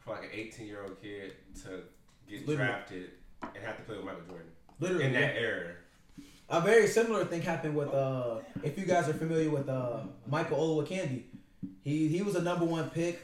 for 0.00 0.14
like 0.14 0.24
an 0.24 0.30
18 0.32 0.66
year 0.66 0.82
old 0.82 1.00
kid 1.00 1.32
to 1.62 1.82
get 2.28 2.46
Literally. 2.46 2.56
drafted 2.56 3.10
and 3.54 3.64
have 3.64 3.76
to 3.76 3.82
play 3.84 3.96
with 3.96 4.04
Michael 4.04 4.22
Jordan 4.28 4.46
Literally, 4.80 5.04
in 5.04 5.12
that 5.14 5.36
era. 5.36 5.74
A 6.50 6.60
very 6.60 6.88
similar 6.88 7.24
thing 7.24 7.42
happened 7.42 7.76
with 7.76 7.94
uh 7.94 8.38
if 8.64 8.76
you 8.76 8.84
guys 8.84 9.08
are 9.08 9.14
familiar 9.14 9.50
with 9.50 9.68
uh 9.68 10.00
Michael 10.26 10.58
Olowokandi. 10.58 11.22
He 11.84 12.08
he 12.08 12.22
was 12.22 12.34
a 12.34 12.42
number 12.42 12.64
one 12.64 12.90
pick 12.90 13.20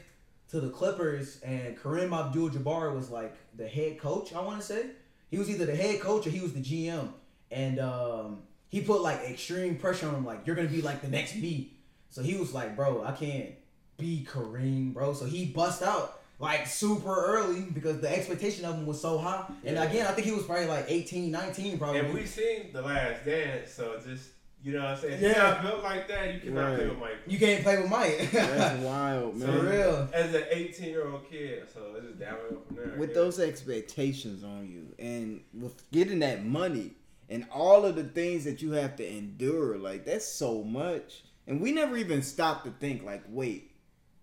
to 0.49 0.61
the 0.61 0.69
Clippers 0.69 1.41
and 1.41 1.77
Kareem 1.77 2.17
Abdul 2.17 2.51
Jabbar 2.51 2.95
was 2.95 3.09
like 3.09 3.35
the 3.57 3.67
head 3.67 3.99
coach, 3.99 4.33
I 4.33 4.39
wanna 4.39 4.61
say. 4.61 4.91
He 5.29 5.37
was 5.37 5.49
either 5.49 5.65
the 5.65 5.75
head 5.75 5.99
coach 5.99 6.25
or 6.25 6.29
he 6.29 6.39
was 6.39 6.53
the 6.53 6.61
GM. 6.61 7.09
And 7.51 7.79
um 7.79 8.43
he 8.69 8.79
put 8.79 9.01
like 9.01 9.19
extreme 9.19 9.75
pressure 9.75 10.07
on 10.07 10.15
him, 10.15 10.25
like 10.25 10.47
you're 10.47 10.55
gonna 10.55 10.69
be 10.69 10.81
like 10.81 11.01
the 11.01 11.09
next 11.09 11.35
me. 11.35 11.73
So 12.09 12.23
he 12.23 12.37
was 12.37 12.53
like, 12.53 12.77
bro, 12.77 13.03
I 13.03 13.11
can't 13.11 13.49
be 13.97 14.25
Kareem, 14.25 14.93
bro. 14.93 15.11
So 15.11 15.25
he 15.25 15.47
bust 15.47 15.83
out 15.83 16.16
like 16.39 16.67
super 16.67 17.13
early 17.25 17.61
because 17.61 17.99
the 17.99 18.09
expectation 18.15 18.63
of 18.65 18.75
him 18.75 18.85
was 18.85 19.01
so 19.01 19.17
high. 19.17 19.45
And 19.65 19.75
Yeah. 19.75 19.83
again, 19.83 20.05
I 20.07 20.11
think 20.11 20.27
he 20.27 20.33
was 20.33 20.43
probably 20.45 20.67
like 20.67 20.85
18, 20.87 21.31
19 21.31 21.77
probably. 21.79 21.99
And 22.01 22.13
we 22.13 22.25
seen 22.25 22.71
the 22.73 22.81
last 22.81 23.25
dance, 23.25 23.71
so 23.71 23.99
just 24.05 24.29
you 24.63 24.73
know 24.73 24.79
what 24.79 24.89
I'm 24.89 24.97
saying. 24.99 25.21
Yeah. 25.21 25.27
you're 25.29 25.37
not 25.37 25.61
built 25.61 25.83
like 25.83 26.07
that, 26.07 26.33
you 26.33 26.39
cannot 26.41 26.75
play 26.75 26.87
with 26.87 26.99
Mike. 26.99 27.17
you 27.27 27.37
can't 27.39 27.63
play 27.63 27.77
with 27.81 27.89
Mike. 27.89 28.31
That's 28.31 28.79
wild, 28.83 29.39
So, 29.39 29.47
man. 29.47 29.59
For 29.59 29.69
real. 29.69 30.09
As 30.13 30.33
an 30.33 30.43
18 30.51 30.89
year 30.89 31.07
old 31.07 31.29
kid, 31.29 31.63
so 31.73 31.93
it's 31.95 32.05
just 32.07 32.19
downhill 32.19 32.61
from 32.67 32.75
there. 32.75 32.95
with 32.97 33.09
yeah. 33.09 33.15
those 33.15 33.39
expectations 33.39 34.43
on 34.43 34.67
you 34.69 34.93
and 35.03 35.41
with 35.53 35.89
getting 35.91 36.19
that 36.19 36.43
money 36.45 36.91
and 37.29 37.45
all 37.51 37.85
of 37.85 37.95
the 37.95 38.03
things 38.03 38.43
that 38.45 38.61
you 38.61 38.71
have 38.71 38.95
to 38.97 39.07
endure 39.07 39.77
like 39.77 40.05
that's 40.05 40.25
so 40.27 40.63
much 40.63 41.23
and 41.45 41.59
we 41.61 41.71
never 41.71 41.95
even 41.97 42.21
stop 42.21 42.63
to 42.63 42.71
think 42.79 43.03
like 43.03 43.21
wait 43.29 43.71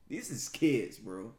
these 0.08 0.30
is 0.30 0.48
kids 0.48 0.96
bro 0.98 1.30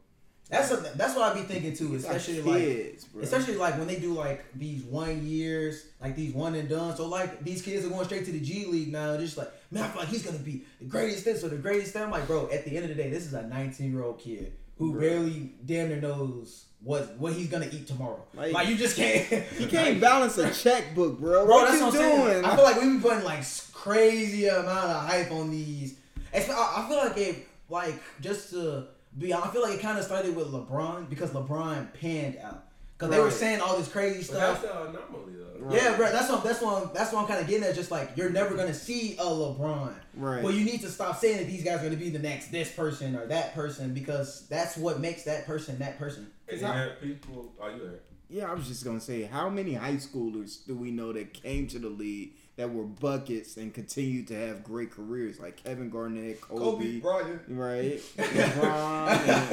That's 0.48 0.70
a, 0.70 0.76
that's 0.94 1.16
what 1.16 1.32
I 1.32 1.34
be 1.34 1.40
thinking 1.40 1.74
too, 1.74 1.96
especially 1.96 2.40
like 2.40 2.60
kids 2.62 3.04
bro 3.06 3.22
Especially 3.22 3.56
like 3.56 3.76
when 3.78 3.88
they 3.88 3.98
do 3.98 4.14
like 4.14 4.44
these 4.54 4.84
one 4.84 5.26
years, 5.26 5.86
like 6.00 6.14
these 6.14 6.32
one 6.34 6.54
and 6.54 6.68
done. 6.68 6.96
So 6.96 7.08
like 7.08 7.42
these 7.42 7.62
kids 7.62 7.84
are 7.84 7.88
going 7.88 8.04
straight 8.04 8.24
to 8.26 8.32
the 8.32 8.40
G 8.40 8.66
League 8.66 8.92
now. 8.92 9.16
Just 9.16 9.36
like 9.36 9.50
man, 9.72 9.82
I 9.84 9.88
feel 9.88 10.00
like 10.02 10.08
he's 10.08 10.22
gonna 10.24 10.38
be 10.38 10.62
the 10.78 10.84
greatest 10.86 11.24
this 11.24 11.42
or 11.42 11.48
the 11.48 11.56
greatest 11.56 11.94
that. 11.94 12.04
I'm 12.04 12.10
like, 12.12 12.28
bro. 12.28 12.48
At 12.52 12.64
the 12.64 12.76
end 12.76 12.88
of 12.88 12.96
the 12.96 13.02
day, 13.02 13.10
this 13.10 13.26
is 13.26 13.34
a 13.34 13.42
19 13.42 13.90
year 13.90 14.04
old 14.04 14.20
kid 14.20 14.52
who 14.78 14.92
Bro. 14.92 15.00
barely 15.00 15.52
damn 15.64 15.88
near 15.88 16.00
knows 16.00 16.66
what 16.80 17.16
what 17.18 17.32
he's 17.32 17.48
gonna 17.48 17.68
eat 17.72 17.88
tomorrow. 17.88 18.22
Like- 18.34 18.52
Like, 18.52 18.68
you 18.68 18.76
just 18.76 18.96
can't. 18.96 19.28
you 19.58 19.66
can't 19.68 20.00
balance 20.00 20.38
a 20.38 20.52
checkbook 20.52 21.18
bro, 21.18 21.44
bro. 21.44 21.56
what 21.56 21.72
you 21.74 21.80
what 21.80 21.94
I'm 21.94 22.00
saying. 22.00 22.30
doing 22.32 22.44
I 22.44 22.54
feel 22.54 22.64
like 22.64 22.80
we 22.80 22.96
be 22.96 23.00
putting 23.00 23.24
like 23.24 23.44
crazy 23.72 24.46
amount 24.46 24.90
of 24.90 25.08
hype 25.08 25.32
on 25.32 25.50
these. 25.50 25.98
I 26.32 26.38
I 26.38 26.88
feel 26.88 26.98
like 26.98 27.16
it 27.16 27.48
like 27.68 28.00
just 28.20 28.50
to 28.50 28.86
be. 29.18 29.32
I 29.34 29.48
feel 29.48 29.62
like 29.62 29.74
it 29.74 29.80
kind 29.82 29.98
of 29.98 30.04
started 30.04 30.34
with 30.36 30.48
LeBron 30.48 31.08
because 31.08 31.30
LeBron 31.30 31.92
panned 31.94 32.36
out 32.38 32.64
because 32.98 33.10
they 33.14 33.20
were 33.20 33.30
saying 33.30 33.60
all 33.60 33.76
this 33.76 33.88
crazy 33.88 34.18
But 34.18 34.24
stuff. 34.26 34.62
that's 34.62 34.72
the 34.74 34.80
anomaly 34.82 35.34
though. 35.36 35.42
Right. 35.66 35.82
Yeah, 35.82 35.96
bro. 35.96 36.12
That's 36.12 36.28
what 36.30 36.44
that's 36.44 36.60
what 36.62 36.82
I'm, 36.82 36.90
that's 36.94 37.12
what 37.12 37.22
I'm 37.22 37.28
kind 37.28 37.40
of 37.40 37.46
getting 37.48 37.64
at. 37.66 37.74
Just 37.74 37.90
like 37.90 38.10
you're 38.16 38.30
never 38.30 38.54
gonna 38.56 38.74
see 38.74 39.14
a 39.18 39.24
LeBron. 39.24 39.94
right 40.14 40.42
Well, 40.42 40.52
you 40.52 40.64
need 40.64 40.80
to 40.82 40.88
stop 40.90 41.16
saying 41.18 41.38
that 41.38 41.46
these 41.46 41.64
guys 41.64 41.80
are 41.80 41.84
gonna 41.84 41.96
be 41.96 42.10
the 42.10 42.18
next 42.18 42.50
this 42.52 42.70
person 42.70 43.16
or 43.16 43.26
that 43.26 43.54
person 43.54 43.92
because 43.94 44.46
that's 44.48 44.76
what 44.76 45.00
makes 45.00 45.22
that 45.24 45.46
person 45.46 45.78
that 45.78 45.98
person. 45.98 46.30
And 46.48 46.60
Cause 46.60 46.68
I- 46.70 46.76
then 46.76 46.90
people, 47.00 47.52
are 47.60 47.70
you 47.72 47.78
there? 47.80 48.00
yeah 48.28 48.50
i 48.50 48.54
was 48.54 48.66
just 48.66 48.84
gonna 48.84 49.00
say 49.00 49.22
how 49.22 49.48
many 49.48 49.72
high 49.74 49.94
schoolers 49.94 50.64
do 50.66 50.74
we 50.76 50.90
know 50.90 51.12
that 51.12 51.32
came 51.32 51.68
to 51.68 51.78
the 51.78 51.88
league 51.88 52.32
that 52.56 52.72
were 52.72 52.84
buckets 52.84 53.56
and 53.58 53.72
continue 53.74 54.24
to 54.24 54.34
have 54.34 54.64
great 54.64 54.90
careers 54.90 55.38
like 55.38 55.62
kevin 55.62 55.90
garnett 55.90 56.40
kobe, 56.40 57.00
Bryant. 57.00 57.42
right 57.48 58.00
LeBron, 58.18 59.52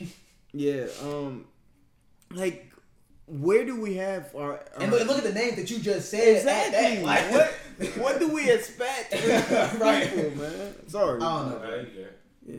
and- 0.00 0.10
Yeah, 0.52 0.86
um, 1.02 1.44
like, 2.32 2.70
where 3.26 3.64
do 3.64 3.80
we 3.80 3.94
have 3.96 4.34
our, 4.34 4.52
our 4.52 4.60
And 4.82 4.90
look, 4.92 5.06
look 5.06 5.18
at 5.18 5.24
the 5.24 5.32
names 5.34 5.56
that 5.56 5.70
you 5.70 5.78
just 5.80 6.08
said. 6.10 6.36
exactly? 6.36 6.78
At 6.78 6.94
that, 6.96 7.04
like, 7.04 7.30
what 7.32 7.52
what 7.98 8.18
do 8.20 8.28
we 8.32 8.50
expect 8.50 9.12
Right. 9.80 10.08
people, 10.14 10.30
man? 10.42 10.88
Sorry, 10.88 11.20
I 11.20 11.42
don't 11.42 11.50
know. 11.50 11.68
Are 11.68 11.80
you? 11.82 12.06
Yeah, 12.46 12.56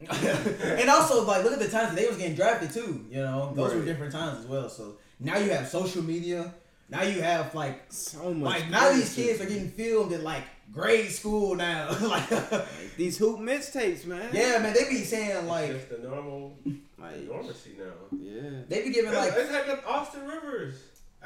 and 0.80 0.88
also, 0.88 1.24
like, 1.26 1.44
look 1.44 1.52
at 1.52 1.58
the 1.58 1.68
times 1.68 1.90
that 1.90 1.96
they 1.96 2.06
was 2.08 2.16
getting 2.16 2.34
drafted 2.34 2.70
too. 2.72 3.04
You 3.10 3.20
know, 3.20 3.52
those 3.54 3.74
were 3.74 3.84
different 3.84 4.12
times 4.12 4.38
as 4.38 4.46
well. 4.46 4.70
So 4.70 4.96
now 5.18 5.36
you 5.36 5.50
have 5.50 5.68
social 5.68 6.02
media. 6.02 6.54
Now 6.90 7.02
you 7.02 7.22
have 7.22 7.54
like, 7.54 7.84
so 7.92 8.34
much. 8.34 8.50
like 8.60 8.70
now 8.70 8.92
these 8.92 9.14
kids 9.14 9.40
are 9.40 9.46
getting 9.46 9.70
filmed 9.70 10.12
in 10.12 10.24
like 10.24 10.42
grade 10.72 11.10
school 11.10 11.54
now. 11.54 11.88
like, 12.02 12.30
Like, 12.52 12.66
these 12.96 13.16
hoop 13.16 13.38
mixtapes, 13.40 14.06
man. 14.06 14.28
yeah, 14.32 14.58
man, 14.58 14.74
they 14.74 14.88
be 14.88 15.04
saying 15.04 15.46
like, 15.46 15.70
It's 15.70 15.88
just 15.88 16.02
the 16.02 16.08
normal 16.08 16.56
like, 16.98 17.16
normalcy 17.28 17.76
now. 17.78 18.16
yeah. 18.18 18.62
they 18.68 18.82
be 18.84 18.90
giving 18.90 19.12
like. 19.12 19.32
it's 19.36 19.50
like 19.68 19.88
Austin 19.88 20.26
Rivers. 20.26 20.74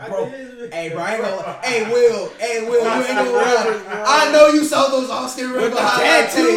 Bro, 0.09 0.29
did- 0.31 0.73
Hey, 0.75 0.89
bro, 0.91 0.99
I 1.03 1.15
ain't 1.15 1.23
gonna. 1.23 1.59
Hey, 1.63 1.85
Will. 1.93 2.29
Hey, 2.39 2.69
Will, 2.69 2.83
you 2.85 3.03
ain't 3.05 3.17
gonna 3.17 3.31
lie. 3.31 4.05
I 4.07 4.33
know 4.33 4.49
you 4.49 4.65
saw 4.65 4.89
those 4.89 5.09
Austin 5.09 5.51
River 5.53 5.77
highlight 5.79 6.31
tapes. 6.31 6.49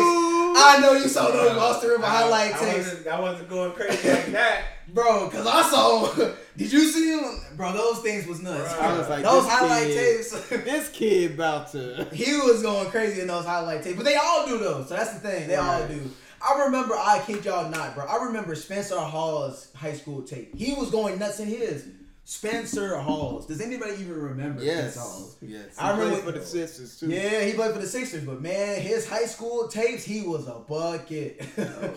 I 0.59 0.79
know 0.81 0.93
you 0.93 1.07
saw 1.07 1.29
those 1.29 1.55
Austin 1.55 1.89
River 1.91 2.03
I- 2.03 2.09
highlight 2.09 2.55
I 2.55 2.59
tapes. 2.59 2.77
wasn't, 2.89 3.07
I 3.07 3.19
wasn't 3.19 3.49
going 3.49 3.71
crazy 3.73 4.09
like 4.09 4.25
that. 4.31 4.63
Bro, 4.93 5.29
cause 5.29 5.45
I 5.45 5.61
saw. 5.69 6.13
Did 6.57 6.71
you 6.71 6.85
see 6.89 7.11
him, 7.11 7.39
bro? 7.55 7.73
Those 7.73 7.99
things 7.99 8.25
was 8.25 8.41
nuts. 8.41 8.73
Bro, 8.73 8.81
I 8.83 8.97
was 8.97 9.09
like, 9.09 9.23
those 9.23 9.45
highlight 9.47 9.87
kid- 9.87 10.17
tapes. 10.17 10.49
This 10.49 10.89
kid 10.89 11.31
about 11.33 11.71
to. 11.73 12.07
he 12.13 12.37
was 12.37 12.61
going 12.61 12.89
crazy 12.89 13.21
in 13.21 13.27
those 13.27 13.45
highlight 13.45 13.83
tapes, 13.83 13.97
but 13.97 14.05
they 14.05 14.15
all 14.15 14.45
do 14.47 14.57
those. 14.57 14.87
So 14.89 14.95
that's 14.95 15.13
the 15.13 15.19
thing. 15.19 15.47
They 15.47 15.55
all 15.55 15.85
do. 15.87 16.09
I 16.41 16.65
remember. 16.65 16.95
I 16.95 17.21
kid 17.25 17.43
y'all 17.45 17.69
not, 17.69 17.95
bro. 17.95 18.05
I 18.05 18.25
remember 18.25 18.55
Spencer 18.55 18.97
Hall's 18.99 19.71
high 19.75 19.93
school 19.93 20.21
tape. 20.23 20.55
He 20.55 20.73
was 20.73 20.89
going 20.89 21.19
nuts 21.19 21.39
in 21.39 21.47
his. 21.47 21.85
Spencer 22.29 22.97
Halls. 22.97 23.45
Does 23.45 23.61
anybody 23.61 23.93
even 23.93 24.13
remember 24.21 24.59
Spencer 24.61 24.99
Halls? 24.99 25.37
Yes, 25.41 25.51
yes. 25.67 25.75
I 25.79 25.91
He 25.91 25.95
played 25.95 26.07
remember- 26.09 26.31
for 26.33 26.37
the 26.39 26.45
Sixers 26.45 26.99
too. 26.99 27.07
Yeah, 27.09 27.41
he 27.45 27.53
played 27.53 27.71
for 27.73 27.79
the 27.79 27.87
Sixers, 27.87 28.25
but 28.25 28.41
man, 28.41 28.81
his 28.81 29.07
high 29.07 29.25
school 29.25 29.67
tapes, 29.69 30.03
he 30.03 30.21
was 30.23 30.47
a 30.47 30.55
bucket. 30.67 31.41
Oh, 31.57 31.61
yeah. 31.63 31.89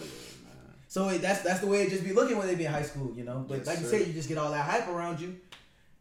So 0.90 1.09
it, 1.09 1.22
that's 1.22 1.42
that's 1.42 1.61
the 1.61 1.68
way 1.68 1.83
it 1.83 1.90
just 1.90 2.03
be 2.03 2.12
looking 2.12 2.37
when 2.37 2.48
they 2.48 2.57
be 2.57 2.64
in 2.66 2.72
high 2.72 2.83
school, 2.83 3.12
you 3.16 3.22
know. 3.22 3.44
But 3.48 3.59
Yes, 3.59 3.66
like 3.68 3.79
you 3.79 3.85
sir. 3.87 3.90
said, 3.98 4.07
you 4.09 4.12
just 4.12 4.29
get 4.29 4.38
all 4.38 4.50
that 4.50 4.64
hype 4.68 4.88
around 4.88 5.20
you, 5.20 5.37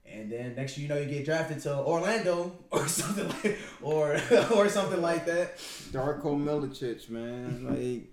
and 0.06 0.32
then 0.32 0.56
next 0.56 0.73
thing 0.73 0.84
you 0.84 0.89
know, 0.89 0.97
you 0.97 1.06
get 1.06 1.23
drafted 1.25 1.62
to 1.62 1.75
Orlando 1.78 2.52
or 2.71 2.88
something 2.88 3.28
like 3.43 3.60
or 3.84 4.13
or 4.56 4.67
something 4.67 5.02
like 5.02 5.25
that. 5.28 5.58
Darko 5.93 6.36
Milicic, 6.36 7.08
man. 7.10 7.65
Like, 7.69 7.78
you 7.78 8.08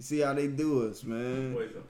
see 0.00 0.20
how 0.20 0.32
they 0.34 0.46
do 0.48 0.88
us, 0.88 1.04
man. 1.04 1.52
Boy's 1.52 1.70
a 1.70 1.72
farmer. 1.74 1.82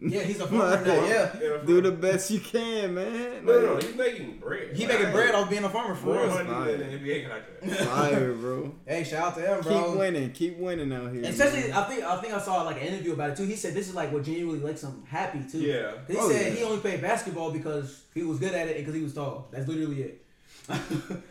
Yeah, 0.00 0.20
he's 0.20 0.38
a 0.38 0.46
farmer 0.46 0.84
now. 0.84 1.04
Yeah, 1.06 1.36
Yeah, 1.42 1.56
Do 1.66 1.80
the 1.80 1.90
best 1.90 2.30
you 2.30 2.38
can, 2.38 2.94
man. 2.94 3.44
No, 3.44 3.60
no, 3.60 3.74
Like, 3.74 3.82
he's 3.82 3.96
making 3.96 4.38
bread. 4.38 4.76
he 4.76 4.86
making 4.86 5.10
bread 5.10 5.34
off 5.34 5.50
being 5.50 5.64
a 5.64 5.68
farmer 5.68 5.94
for 5.96 6.06
more 6.06 6.16
real. 6.22 6.28
money 6.28 6.48
fire. 6.48 6.76
than 6.76 6.88
an 6.88 6.98
NBA 7.00 7.22
contract. 7.28 7.64
Fire, 7.88 8.32
bro. 8.34 8.74
Hey, 8.86 9.02
shout 9.02 9.28
out 9.28 9.34
to 9.36 9.40
him, 9.40 9.60
bro. 9.60 9.88
Keep 9.90 9.98
winning. 9.98 10.30
Keep 10.30 10.58
winning 10.58 10.92
out 10.92 11.12
here. 11.12 11.24
Especially, 11.24 11.62
man. 11.62 11.72
I 11.72 11.82
think 11.84 12.02
I 12.04 12.20
think 12.20 12.32
I 12.32 12.40
saw 12.40 12.62
like 12.62 12.76
an 12.76 12.82
interview 12.86 13.12
about 13.14 13.30
it 13.30 13.36
too. 13.38 13.44
He 13.46 13.56
said 13.56 13.74
this 13.74 13.88
is 13.88 13.94
like 13.96 14.12
what 14.12 14.22
genuinely 14.22 14.64
makes 14.64 14.82
him 14.84 15.02
happy 15.08 15.40
too. 15.50 15.58
Yeah. 15.62 15.92
He 16.06 16.16
Oh, 16.16 16.30
said 16.30 16.52
yeah. 16.52 16.58
he 16.58 16.62
only 16.64 16.78
played 16.78 17.00
basketball 17.02 17.50
because 17.50 18.04
he 18.14 18.22
was 18.22 18.38
good 18.38 18.54
at 18.54 18.68
it 18.68 18.76
and 18.76 18.86
because 18.86 18.94
he 18.94 19.02
was 19.02 19.14
tall. 19.14 19.48
That's 19.50 19.66
literally 19.66 20.02
it. 20.02 20.24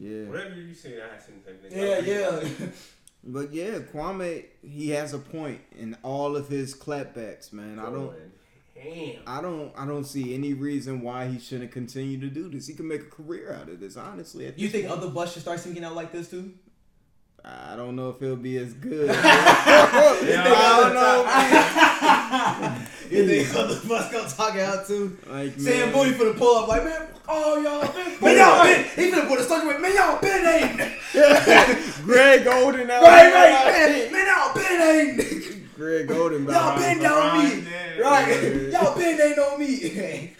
Yeah. 0.00 0.26
Whatever 0.26 0.54
you 0.54 0.74
see, 0.74 0.94
I 0.94 1.18
seen 1.18 1.42
the 1.44 1.68
same 1.68 1.76
yeah, 1.76 1.98
yeah. 1.98 2.66
But 3.24 3.52
yeah, 3.52 3.78
Kwame, 3.80 4.44
he 4.62 4.90
has 4.90 5.12
a 5.12 5.18
point 5.18 5.60
in 5.76 5.96
all 6.02 6.36
of 6.36 6.48
his 6.48 6.74
clapbacks, 6.74 7.52
man. 7.52 7.78
I 7.78 7.90
don't 7.90 8.14
ham. 8.76 9.16
I 9.26 9.40
don't 9.42 9.72
I 9.76 9.86
don't 9.86 10.04
see 10.04 10.34
any 10.34 10.54
reason 10.54 11.02
why 11.02 11.26
he 11.28 11.38
shouldn't 11.38 11.72
continue 11.72 12.18
to 12.20 12.28
do 12.28 12.48
this. 12.48 12.66
He 12.66 12.74
can 12.74 12.88
make 12.88 13.02
a 13.02 13.10
career 13.10 13.56
out 13.60 13.68
of 13.68 13.80
this, 13.80 13.96
honestly. 13.96 14.44
You 14.44 14.52
this 14.52 14.72
think 14.72 14.86
point. 14.88 15.00
other 15.00 15.10
bus 15.10 15.32
should 15.32 15.42
start 15.42 15.60
singing 15.60 15.84
out 15.84 15.94
like 15.94 16.12
this 16.12 16.30
too? 16.30 16.54
I 17.44 17.76
don't 17.76 17.96
know 17.96 18.10
if 18.10 18.20
it'll 18.20 18.36
be 18.36 18.56
as 18.58 18.74
good. 18.74 19.10
I 19.14 20.80
don't 20.82 20.94
know. 20.94 22.84
You 23.10 23.26
think 23.26 23.54
other 23.54 23.80
bus 23.88 24.12
gonna 24.12 24.28
talk 24.28 24.56
out 24.56 24.86
too? 24.86 25.16
Like 25.26 25.58
Sam 25.58 25.92
Bowie 25.92 26.12
for 26.12 26.24
the 26.24 26.34
pull 26.34 26.56
up 26.58 26.68
like 26.68 26.84
man, 26.84 27.08
oh 27.26 27.58
y'all 27.58 27.80
been, 27.80 28.20
man 28.20 28.36
y'all 28.36 28.62
been, 28.64 28.84
he 28.84 29.10
finna 29.10 29.26
put 29.26 29.40
a 29.40 29.66
with 29.66 29.80
man 29.80 29.94
y'all 29.94 30.20
been 30.20 30.46
ain't, 30.46 30.78
Greg 32.08 32.46
Oden 32.46 32.88
out 32.88 33.02
right 33.02 33.34
right. 33.34 34.10
Man, 34.10 34.12
man 34.12 34.26
y'all 34.26 34.54
been 34.54 34.80
ain't, 34.80 35.74
Greg 35.76 36.08
Oden 36.08 36.50
y'all 36.50 36.78
been 36.78 36.98
down 37.00 37.38
me, 37.38 37.68
right, 38.00 38.72
y'all 38.72 38.96
been 38.96 39.20
ain't 39.20 39.38
on 39.38 39.60
me. 39.60 40.32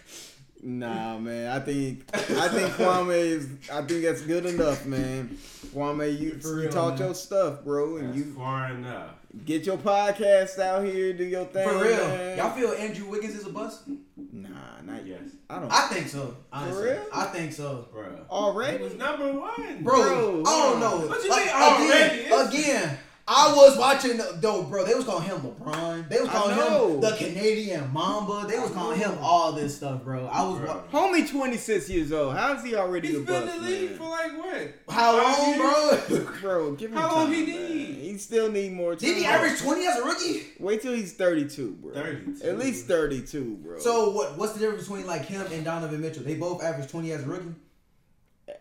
Nah, 0.69 1.19
man. 1.19 1.51
I 1.51 1.61
think 1.61 2.05
I 2.15 2.49
think 2.49 2.75
Kwame 2.75 3.17
is. 3.17 3.49
I 3.73 3.81
think 3.83 4.05
that's 4.05 4.21
good 4.21 4.45
enough, 4.45 4.85
man. 4.85 5.39
Kwame, 5.75 6.19
you, 6.21 6.39
For 6.41 6.49
you 6.57 6.63
real, 6.65 6.71
taught 6.71 6.99
man. 6.99 7.07
your 7.09 7.15
stuff, 7.15 7.65
bro, 7.65 7.97
and 7.97 8.09
That's 8.11 8.19
you 8.19 8.25
far 8.35 8.71
enough. 8.73 9.13
get 9.47 9.65
your 9.65 9.79
podcast 9.79 10.59
out 10.59 10.85
here, 10.85 11.15
do 11.15 11.25
your 11.25 11.47
thing. 11.47 11.67
For 11.67 11.75
real, 11.83 11.97
man. 12.09 12.37
y'all 12.37 12.51
feel 12.55 12.73
Andrew 12.73 13.09
Wiggins 13.09 13.35
is 13.35 13.47
a 13.47 13.51
bust? 13.51 13.85
Nah, 14.31 14.49
not 14.85 15.07
yet. 15.07 15.21
Yes, 15.23 15.31
I 15.49 15.59
don't. 15.59 15.73
I 15.73 15.89
think 15.89 16.07
so. 16.09 16.37
Honestly, 16.53 16.83
real? 16.85 17.03
I 17.15 17.25
think 17.25 17.53
so. 17.55 17.89
bro. 17.91 18.05
He 18.11 18.21
already. 18.31 18.85
was 18.85 18.95
number 18.95 19.33
one, 19.33 19.83
Bro, 19.83 19.95
Bro, 19.97 20.43
I 20.47 20.51
don't 20.71 20.81
know. 20.81 21.07
What 21.09 21.25
you 21.25 21.31
Like, 21.31 21.47
mean 21.47 21.55
already? 21.55 22.21
Again, 22.25 22.47
again, 22.49 22.99
I 23.31 23.53
was 23.55 23.77
watching 23.77 24.19
though, 24.37 24.63
bro. 24.63 24.87
They 24.87 24.95
was 24.95 25.05
calling 25.05 25.25
him 25.25 25.39
LeBron. 25.41 26.09
They 26.09 26.19
was 26.19 26.31
calling 26.31 26.57
him 26.57 27.01
the 27.03 27.11
Canadian 27.17 27.93
Mamba. 27.93 28.47
They 28.49 28.59
was 28.59 28.71
calling 28.71 28.99
him 28.99 29.19
all 29.21 29.53
this 29.53 29.77
stuff, 29.77 30.03
bro. 30.03 30.27
I 30.27 30.49
was. 30.49 30.61
Bro. 30.61 30.83
Wa- 30.91 31.01
Homie, 31.09 31.31
twenty 31.31 31.59
six 31.59 31.91
years 31.91 32.11
old. 32.11 32.35
How 32.35 32.55
is 32.57 32.65
he 32.65 32.75
already 32.75 33.09
He's 33.09 33.17
a 33.19 33.21
been 33.21 33.45
bust, 33.45 33.57
in 33.57 33.63
the 33.65 33.69
league 33.71 33.91
man? 33.91 33.99
for 33.99 34.09
like 34.09 34.39
what? 34.39 34.75
How 34.95 35.19
Five 35.21 35.59
long, 35.59 35.59
bro? 35.59 36.25
Bro, 36.41 36.73
give 36.77 36.91
him 36.91 36.97
How 36.97 37.15
long 37.17 37.31
he 37.33 37.45
man. 37.45 37.69
need? 37.73 37.95
He 37.97 38.17
still 38.17 38.51
need 38.51 38.73
more 38.73 38.93
time. 38.97 39.01
Did 39.11 39.19
he 39.19 39.27
average 39.27 39.61
twenty 39.61 39.87
as 39.87 39.99
a 39.99 40.05
rookie? 40.05 40.47
Wait 40.59 40.81
till 40.81 40.95
he's 40.95 41.13
thirty 41.13 41.47
two, 41.47 41.73
bro. 41.83 41.93
32. 41.93 42.47
At 42.49 42.59
least 42.59 42.87
thirty 42.87 43.21
two, 43.21 43.57
bro. 43.63 43.79
So 43.79 44.11
what? 44.11 44.39
What's 44.39 44.55
the 44.55 44.61
difference 44.61 44.85
between 44.89 45.07
like 45.07 45.27
him 45.27 45.45
and 45.53 45.67
Donovan 45.67 46.01
Mitchell? 46.01 46.23
They 46.23 46.37
both 46.37 46.63
average 46.63 46.91
twenty 46.91 47.13
as 47.13 47.25
a 47.25 47.27
rookie. 47.27 47.55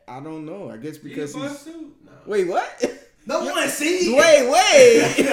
I 0.10 0.20
don't 0.20 0.46
know. 0.46 0.70
I 0.70 0.76
guess 0.76 0.98
Because 0.98 1.34
because 1.34 1.66
he's. 1.66 1.74
No. 1.76 2.12
Wait, 2.26 2.48
what? 2.48 2.84
No 3.44 3.44
one 3.44 3.68
see. 3.68 4.16
wait, 4.18 4.50
wait. 4.50 5.26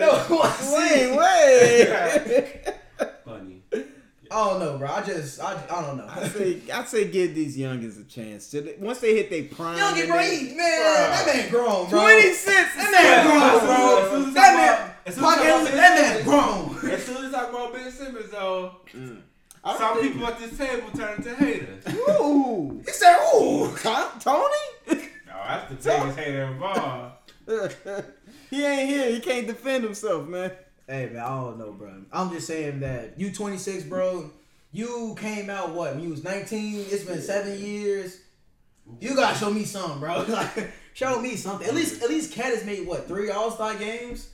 No 0.00 0.12
one 0.28 0.50
see. 0.52 1.16
wait, 1.16 1.16
wait. 1.16 2.74
Funny. 3.24 3.62
I 4.30 4.48
don't 4.48 4.60
know, 4.60 4.78
bro. 4.78 4.88
I 4.90 5.02
just, 5.02 5.40
I, 5.40 5.52
I 5.70 5.80
don't 5.82 5.96
know. 5.96 6.06
I 6.08 6.28
say, 6.28 6.60
I 6.72 6.84
say, 6.84 7.08
give 7.08 7.34
these 7.34 7.56
youngins 7.56 8.00
a 8.00 8.04
chance. 8.04 8.50
To 8.50 8.74
once 8.78 8.98
they 8.98 9.14
hit 9.14 9.30
their 9.30 9.44
prime, 9.44 9.76
Young 9.78 9.92
and 9.92 10.00
and 10.02 10.10
right, 10.10 10.30
they- 10.30 10.54
man. 10.56 10.56
That 10.56 11.26
man 11.26 11.50
grown, 11.50 11.88
bro. 11.88 12.00
twenty 12.00 12.32
six. 12.32 12.74
That 12.76 12.90
man 12.92 13.26
grown, 13.26 14.02
As 14.02 14.10
soon 14.10 14.22
bro. 14.24 14.30
That 14.34 14.54
man, 14.56 14.76
talk- 14.76 14.96
as 15.06 15.14
soon 15.14 15.24
as 15.24 15.30
Pocket, 15.36 15.76
that 15.76 15.96
Ben 15.96 16.14
man 16.14 16.24
grown. 16.24 16.90
As 16.92 17.04
soon 17.04 17.24
as 17.24 17.34
I 17.34 17.40
talk 17.40 17.50
about 17.50 17.72
Ben 17.74 17.90
Simmons, 17.92 18.30
though, 18.30 18.72
mm. 18.94 19.20
I 19.62 19.70
don't 19.70 19.78
some 19.78 20.00
think- 20.00 20.12
people 20.14 20.26
at 20.26 20.38
this 20.40 20.58
table 20.58 20.90
turn 20.96 21.16
into 21.18 21.34
haters. 21.36 21.84
Ooh, 21.94 22.82
He 22.84 22.92
said, 22.92 23.16
"Ooh." 23.34 23.74
Tom- 23.76 24.18
Tony. 24.20 25.00
No, 25.44 25.60
that's 25.68 25.84
the 25.84 25.90
biggest 25.90 26.18
hater 26.18 26.42
involved. 26.44 27.32
he 28.50 28.64
ain't 28.64 28.88
here. 28.88 29.10
He 29.12 29.20
can't 29.20 29.46
defend 29.46 29.84
himself, 29.84 30.26
man. 30.26 30.52
Hey 30.86 31.10
man, 31.12 31.22
I 31.22 31.28
don't 31.28 31.58
know, 31.58 31.72
bro. 31.72 32.02
I'm 32.12 32.30
just 32.30 32.46
saying 32.46 32.80
that 32.80 33.18
you 33.18 33.30
26, 33.32 33.84
bro. 33.84 34.30
You 34.72 35.14
came 35.18 35.50
out 35.50 35.70
what 35.70 35.94
when 35.94 36.02
you 36.04 36.10
was 36.10 36.24
19. 36.24 36.86
It's 36.90 37.04
been 37.04 37.20
seven 37.20 37.58
years. 37.58 38.20
You 39.00 39.14
gotta 39.14 39.38
show 39.38 39.50
me 39.50 39.64
something, 39.64 40.00
bro. 40.00 40.24
Like, 40.28 40.72
show 40.94 41.20
me 41.20 41.36
something. 41.36 41.66
At 41.66 41.74
least, 41.74 42.02
at 42.02 42.08
least 42.08 42.32
Cat 42.32 42.46
has 42.46 42.64
made 42.64 42.86
what 42.86 43.06
three 43.08 43.30
All 43.30 43.50
Star 43.50 43.74
games. 43.74 44.30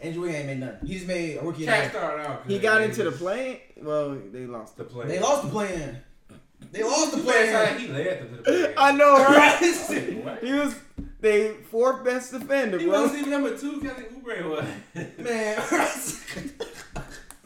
Andrew 0.00 0.26
ain't 0.26 0.46
made 0.46 0.60
nothing. 0.60 0.86
He's 0.86 1.06
made 1.06 1.38
a 1.38 1.42
rookie. 1.42 1.64
Cat 1.64 1.90
started 1.90 2.26
out. 2.26 2.42
He 2.46 2.58
got 2.58 2.82
into 2.82 3.04
the 3.04 3.10
just- 3.10 3.22
plane. 3.22 3.58
Well, 3.80 4.18
they 4.32 4.46
lost. 4.46 4.76
The 4.76 4.84
play. 4.84 5.06
They 5.06 5.18
lost 5.20 5.44
the 5.44 5.48
plan. 5.50 6.02
They 6.74 6.82
lost 6.82 7.10
the 7.12 7.16
The 7.18 7.22
play. 7.22 7.48
plan. 7.50 7.78
He 7.78 7.88
led 7.88 8.18
them 8.20 8.28
to 8.30 8.36
the 8.36 8.42
play. 8.42 8.74
I 8.76 8.92
know, 8.92 9.16
right? 9.16 9.60
What? 10.24 10.42
he 10.44 10.52
was 10.52 10.74
they 11.20 11.52
fourth 11.70 12.04
best 12.04 12.32
defender, 12.32 12.78
He 12.78 12.86
bro. 12.86 13.02
wasn't 13.02 13.20
even 13.20 13.30
number 13.30 13.56
two. 13.56 13.80
Kelly 13.80 14.04
Oubre 14.12 14.50
was. 14.50 14.64
Man, 15.18 15.56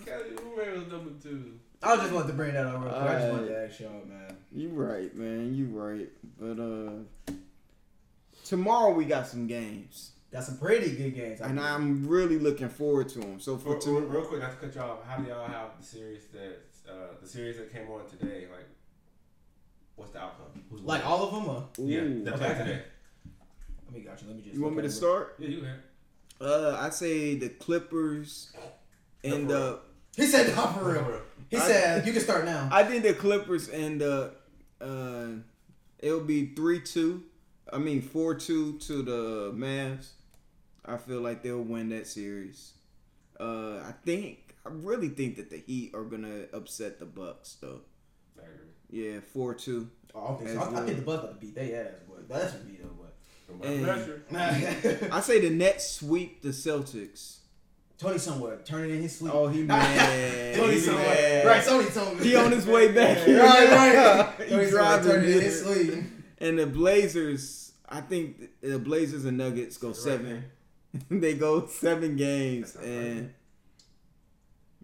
Kelly 0.04 0.30
Oubre 0.36 0.76
was 0.78 0.86
number 0.92 1.10
two. 1.22 1.52
I 1.82 1.96
just 1.96 2.12
wanted 2.12 2.28
to 2.28 2.32
bring 2.34 2.54
that 2.54 2.66
up 2.66 2.80
real 2.82 2.90
quick. 2.90 3.02
I 3.02 3.18
just 3.20 3.32
wanted 3.32 3.46
to 3.48 3.54
Alright. 3.54 3.70
ask 3.70 3.80
y'all, 3.80 4.04
man. 4.08 4.36
You 4.52 4.68
right, 4.70 5.14
man. 5.14 5.54
You 5.54 5.66
right. 5.66 6.08
But 6.40 6.60
uh, 6.60 7.34
tomorrow 8.44 8.92
we 8.92 9.04
got 9.04 9.26
some 9.28 9.46
games, 9.46 10.12
Got 10.32 10.44
some 10.44 10.58
pretty 10.58 10.94
good 10.96 11.14
games. 11.14 11.40
and 11.40 11.58
I'm 11.60 12.06
really 12.08 12.38
looking 12.38 12.68
forward 12.68 13.08
to 13.10 13.20
them. 13.20 13.40
So 13.40 13.56
for 13.56 13.70
Real, 13.72 13.78
two, 13.80 13.98
real 14.00 14.22
quick, 14.22 14.40
not 14.42 14.50
to 14.60 14.66
cut 14.66 14.74
you 14.74 14.80
off. 14.80 15.04
How 15.06 15.16
do 15.18 15.28
y'all 15.28 15.46
have 15.48 15.70
the 15.78 15.84
series 15.86 16.24
that 16.32 16.58
uh, 16.90 16.92
the 17.20 17.28
series 17.28 17.56
that 17.58 17.72
came 17.72 17.88
on 17.90 18.06
today? 18.08 18.46
Like, 18.50 18.66
what's 19.98 20.12
the 20.12 20.20
outcome? 20.20 20.62
Who's 20.70 20.80
like 20.82 21.02
winning? 21.04 21.06
all 21.12 21.26
of 21.26 21.32
them. 21.34 21.48
Or? 21.54 21.68
Yeah, 21.86 22.00
Ooh. 22.00 22.24
that 22.24 22.34
play 22.36 22.48
Okay. 22.48 22.58
today. 22.58 22.82
Let 23.86 23.94
me 23.94 24.00
got 24.00 24.20
you. 24.22 24.28
Let 24.28 24.36
me 24.36 24.42
just. 24.42 24.54
you 24.54 24.62
want 24.62 24.76
me 24.76 24.82
to 24.82 24.88
at 24.88 24.92
start? 24.94 25.36
Yeah, 25.38 25.48
you 25.48 25.62
have. 25.64 25.78
Uh, 26.40 26.76
I 26.80 26.90
say 26.90 27.34
the 27.34 27.48
Clippers 27.48 28.52
end 29.24 29.48
Clipper. 29.48 29.62
up. 29.72 29.84
He 30.16 30.26
said, 30.26 30.54
"Not 30.56 30.78
for 30.78 30.92
real." 30.92 31.20
He 31.50 31.56
I- 31.56 31.60
said, 31.60 32.06
"You 32.06 32.12
can 32.12 32.22
start 32.22 32.44
now." 32.44 32.68
I 32.72 32.84
think 32.84 33.02
the 33.02 33.14
Clippers 33.14 33.68
end 33.70 34.02
up. 34.02 34.40
Uh, 34.80 35.28
it'll 35.98 36.20
be 36.20 36.46
three 36.54 36.80
two. 36.80 37.24
I 37.72 37.78
mean 37.78 38.00
four 38.02 38.34
two 38.34 38.78
to 38.80 39.02
the 39.02 39.52
Mavs. 39.54 40.10
I 40.84 40.96
feel 40.96 41.20
like 41.20 41.42
they'll 41.42 41.60
win 41.62 41.88
that 41.90 42.06
series. 42.06 42.72
Uh, 43.38 43.78
I 43.78 43.92
think 44.04 44.54
I 44.64 44.70
really 44.70 45.08
think 45.08 45.36
that 45.36 45.50
the 45.50 45.58
Heat 45.58 45.92
are 45.94 46.04
gonna 46.04 46.44
upset 46.52 46.98
the 46.98 47.04
Bucks 47.06 47.56
though. 47.60 47.80
I 48.92 48.96
agree. 48.96 49.12
Yeah, 49.14 49.20
four 49.32 49.54
two. 49.54 49.88
Oh, 50.14 50.20
I, 50.24 50.28
don't 50.28 50.38
think 50.38 50.50
so. 50.50 50.60
I, 50.60 50.80
I 50.82 50.84
think 50.84 50.96
the 50.98 51.02
Bucks 51.04 51.22
about 51.24 51.40
to 51.40 51.46
beat 51.46 51.54
their 51.54 51.86
ass, 51.86 51.92
boy. 52.08 52.14
That's 52.28 52.52
what 52.54 52.66
beat 52.66 52.80
them, 52.82 52.90
From 53.46 53.58
my 53.58 53.66
And- 53.66 53.84
pressure. 53.84 54.22
boy. 55.00 55.08
I 55.12 55.20
say 55.20 55.40
the 55.40 55.50
Nets 55.50 55.90
sweep 55.92 56.42
the 56.42 56.48
Celtics. 56.50 57.36
Tony 57.98 58.18
somewhere 58.18 58.58
turning 58.64 58.90
in 58.90 59.02
his 59.02 59.16
sleep. 59.18 59.34
Oh, 59.34 59.48
he 59.48 59.62
mad. 59.64 60.54
Tony 60.54 60.74
He 60.74 60.78
somewhere. 60.80 61.04
mad. 61.04 61.46
Right, 61.46 61.64
Tony 61.64 61.90
told 61.90 62.18
me. 62.18 62.24
He 62.24 62.36
on 62.36 62.52
his 62.52 62.64
way 62.66 62.92
back. 62.92 63.18
right, 63.26 63.36
right. 63.70 64.34
he 64.48 64.50
Tony 64.50 64.64
somewhere 64.66 64.70
driving. 64.70 65.10
turning 65.10 65.32
in 65.32 65.40
his 65.40 65.62
sleep. 65.62 66.04
And 66.40 66.58
the 66.60 66.66
Blazers, 66.66 67.72
I 67.88 68.00
think 68.00 68.50
the 68.60 68.78
Blazers 68.78 69.24
and 69.24 69.36
Nuggets 69.36 69.76
go 69.78 69.92
seven. 69.92 70.44
they 71.10 71.34
go 71.34 71.66
seven 71.66 72.14
games, 72.16 72.76
and 72.76 73.34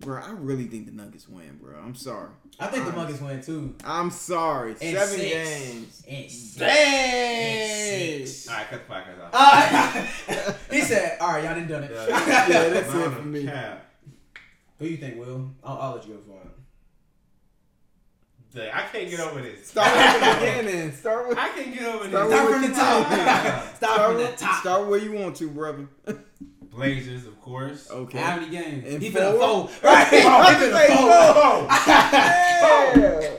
bro, 0.05 0.21
I 0.23 0.31
really 0.33 0.65
think 0.67 0.87
the 0.87 0.93
Nuggets 0.93 1.29
win, 1.29 1.59
bro. 1.61 1.79
I'm 1.79 1.95
sorry. 1.95 2.31
I 2.61 2.67
think 2.69 2.85
the 2.85 2.93
Nuggets 2.93 3.21
win 3.21 3.43
too. 3.43 3.75
I'm 3.85 4.11
sorry. 4.11 4.71
And 4.81 4.97
seven 4.97 5.19
six. 5.19 5.33
games. 5.33 6.03
And 6.09 6.31
six. 6.31 6.63
And 6.63 8.29
six. 8.29 8.49
All 8.49 8.55
right, 8.57 8.67
cut 8.69 8.87
the 8.89 8.95
podcast 8.95 9.25
off. 9.25 10.29
Uh, 10.29 10.53
he 10.75 10.81
said, 10.83 11.17
"All 11.21 11.29
right, 11.33 11.45
y'all 11.45 11.55
didn't 11.55 11.69
done 11.69 11.85
it." 11.85 11.91
Yeah. 11.93 12.07
Yeah, 12.49 12.69
that's 12.69 12.89
Amount 12.91 13.03
it 13.03 13.07
of 13.07 13.15
for 13.17 13.23
me. 13.23 13.45
cap. 13.45 13.87
Who 14.79 14.87
you 14.87 14.97
think, 14.97 15.17
Will? 15.19 15.51
I'll, 15.63 15.79
I'll 15.79 15.95
let 15.97 16.07
you 16.07 16.15
go 16.15 16.21
for 16.21 16.41
it. 16.41 16.51
Dang, 18.55 18.71
I 18.73 18.83
can't 18.83 19.11
get 19.11 19.19
over 19.21 19.41
this. 19.43 19.67
Start 19.69 19.93
with 19.97 20.21
the 20.41 20.47
beginning. 20.63 20.93
Start 20.93 21.29
with. 21.29 21.39
I 21.39 21.49
can't 21.49 21.75
get 21.75 21.83
over 21.87 22.09
Start 22.09 22.31
this. 22.31 22.39
Start 22.39 22.51
with 22.51 22.53
from 22.53 22.63
the 22.63 22.69
what 22.69 22.77
top. 22.77 23.11
you 23.11 23.17
Start 23.17 23.77
Start, 23.77 24.13
from 24.13 24.17
the 24.21 24.29
top. 24.37 24.61
start 24.61 24.87
where 24.89 25.01
you 25.01 25.13
want 25.13 25.37
to, 25.37 25.49
brother. 25.51 25.89
Blazers, 26.75 27.27
of 27.27 27.41
course. 27.41 27.91
Okay. 27.91 28.19
How 28.19 28.37
many 28.37 28.51
games? 28.51 28.85
And 28.87 29.03
he 29.03 29.11
four? 29.11 29.21
finna 29.23 29.39
fold. 29.39 29.71
Right. 29.83 30.07
I 30.13 30.17
He 30.17 30.23
gonna 30.23 30.73
say 30.73 30.89
finna 30.89 31.35
fold. 31.35 31.67
Yeah. 31.87 33.31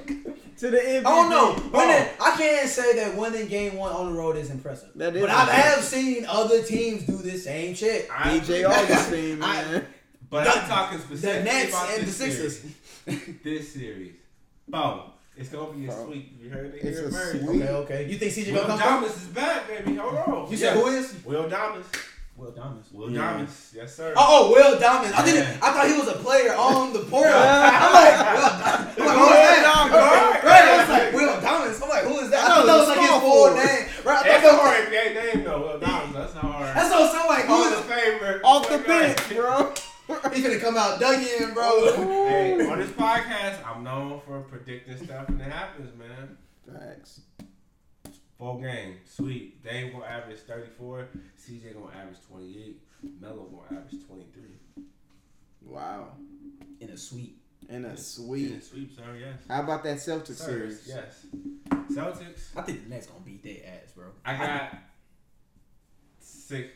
To 0.57 0.71
the 0.71 0.77
MVP. 0.77 0.99
I 0.99 1.01
don't 1.03 1.29
know. 1.29 1.77
Winning, 1.77 2.07
I 2.21 2.35
can't 2.37 2.69
say 2.69 2.95
that 2.95 3.17
winning 3.17 3.47
game 3.47 3.75
one 3.75 3.91
on 3.91 4.13
the 4.13 4.17
road 4.17 4.37
is 4.37 4.49
impressive. 4.49 4.89
That 4.95 5.13
is 5.15 5.21
but 5.21 5.29
I 5.29 5.43
have 5.51 5.83
seen 5.83 6.25
other 6.29 6.63
teams 6.63 7.03
do 7.03 7.17
this 7.17 7.43
same 7.43 7.75
shit. 7.75 8.07
I- 8.09 8.39
DJ 8.39 8.63
Augustin, 8.65 9.43
I- 9.43 9.63
man. 9.63 9.85
But 10.29 10.45
The- 10.45 10.51
I'm 10.51 10.67
talking 10.69 10.97
The 10.99 11.03
specifically 11.03 11.43
Nets 11.43 11.69
about 11.69 11.89
and 11.97 12.07
the 12.07 12.11
Sixers. 12.11 12.59
Series. 13.05 13.35
this 13.43 13.73
series. 13.73 14.13
Bo, 14.67 15.11
it's 15.35 15.49
gonna 15.49 15.73
be 15.73 15.85
a 15.85 15.89
Bro. 15.89 16.05
sweep. 16.05 16.37
You 16.41 16.49
heard 16.49 16.73
it 16.73 16.75
It's 16.81 16.99
here 16.99 17.09
first. 17.11 17.43
Okay, 17.43 17.67
okay. 17.69 18.07
You 18.09 18.17
think 18.17 18.31
CJ 18.31 18.55
gonna 18.55 18.67
come? 18.67 18.79
Thomas 18.79 19.15
is 19.21 19.27
back, 19.27 19.67
baby. 19.67 19.95
Hold 19.97 20.15
on. 20.15 20.49
You 20.51 20.55
said 20.57 20.73
who 20.77 20.87
is? 20.87 21.13
Will 21.25 21.49
Thomas. 21.49 21.85
Will 22.35 22.51
Thomas. 22.51 22.91
Will 22.91 23.09
Yeah. 23.11 23.31
Thomas. 23.31 23.71
Yes, 23.73 23.95
sir. 23.95 24.13
Oh, 24.17 24.25
oh, 24.27 24.51
Will 24.51 24.77
Thomas. 24.79 25.11
I 25.13 25.23
didn't. 25.23 25.47
I 25.63 25.71
thought 25.71 25.87
he 25.87 25.97
was 25.97 26.07
a 26.09 26.19
player 26.19 26.53
on 26.53 26.91
the 26.91 26.99
portal. 26.99 27.31
I'm 27.33 27.93
like, 27.93 28.17
Will 28.35 28.43
Thomas. 28.43 28.97
I'm 28.99 29.05
like, 29.05 29.15
who 29.15 29.23
is 29.23 29.39
that? 29.39 29.63
Thomas. 29.63 29.93
Right, 29.95 30.43
right. 30.43 30.65
I 30.65 30.77
was 30.81 30.89
like, 30.89 31.13
Will 31.13 31.41
Thomas. 31.41 31.81
I'm 31.81 31.89
like, 31.89 32.03
who 32.03 32.19
is 32.19 32.29
that? 32.31 32.43
I 32.43 32.45
I 32.45 32.47
thought 32.49 32.59
know, 32.59 32.65
that 32.67 32.79
was 32.79 32.89
like 32.91 32.99
his 32.99 33.19
full 33.23 33.49
name. 33.55 33.83
Right. 34.03 34.19
I 34.19 34.27
That's 34.27 34.43
thought 34.43 34.53
a 34.53 34.57
that 34.57 35.15
hard 35.15 35.35
name 35.35 35.43
though. 35.45 35.61
Will 35.61 35.79
Thomas. 35.79 36.13
That's 36.13 36.35
not 36.35 36.43
hard. 36.43 36.75
That's 36.75 36.89
what 36.91 37.15
I'm 37.15 37.27
like. 37.27 37.45
Who 37.45 37.53
Hall 37.55 37.71
is 37.71 37.79
of 37.79 37.85
Famer. 37.87 38.39
Off 38.43 38.69
the 38.69 38.77
bench, 38.79 39.29
bro. 39.29 39.73
He's 40.35 40.43
gonna 40.45 40.59
come 40.59 40.77
out 40.77 40.99
dug 40.99 41.17
in, 41.23 41.53
bro. 41.53 41.95
Hey, 42.27 42.67
on 42.69 42.77
this 42.79 42.91
podcast, 42.91 43.65
I'm 43.65 43.83
known 43.83 44.19
for 44.27 44.41
predicting 44.41 44.97
stuff 45.03 45.29
and 45.29 45.41
it 45.41 45.49
happens, 45.51 45.97
man. 45.97 46.37
Facts. 46.67 47.21
Full 48.37 48.59
game, 48.59 48.97
sweet. 49.05 49.63
Dame 49.63 49.91
gonna 49.93 50.05
average 50.05 50.39
34. 50.39 51.07
CJ 51.39 51.73
gonna 51.73 51.95
average 51.95 52.17
28. 52.27 52.81
Melo 53.21 53.43
gonna 53.45 53.79
average 53.81 54.05
23. 54.05 54.43
Wow. 55.61 56.09
In 56.81 56.89
a 56.89 56.97
suite. 56.97 57.37
In 57.69 57.85
a 57.85 57.89
Yeah, 57.89 57.95
sweep. 57.95 58.61
sweep, 58.63 58.95
sir. 58.95 59.15
Yes. 59.19 59.39
How 59.47 59.61
about 59.63 59.83
that 59.85 59.97
Celtics 59.97 60.35
Sir, 60.35 60.45
series? 60.45 60.83
Yes. 60.87 61.25
Celtics. 61.91 62.49
I 62.57 62.61
think 62.63 62.83
the 62.83 62.89
Nets 62.89 63.07
gonna 63.07 63.21
beat 63.23 63.41
their 63.43 63.65
ass, 63.73 63.91
bro. 63.95 64.05
I 64.25 64.37
got 64.37 64.77
six. 66.19 66.69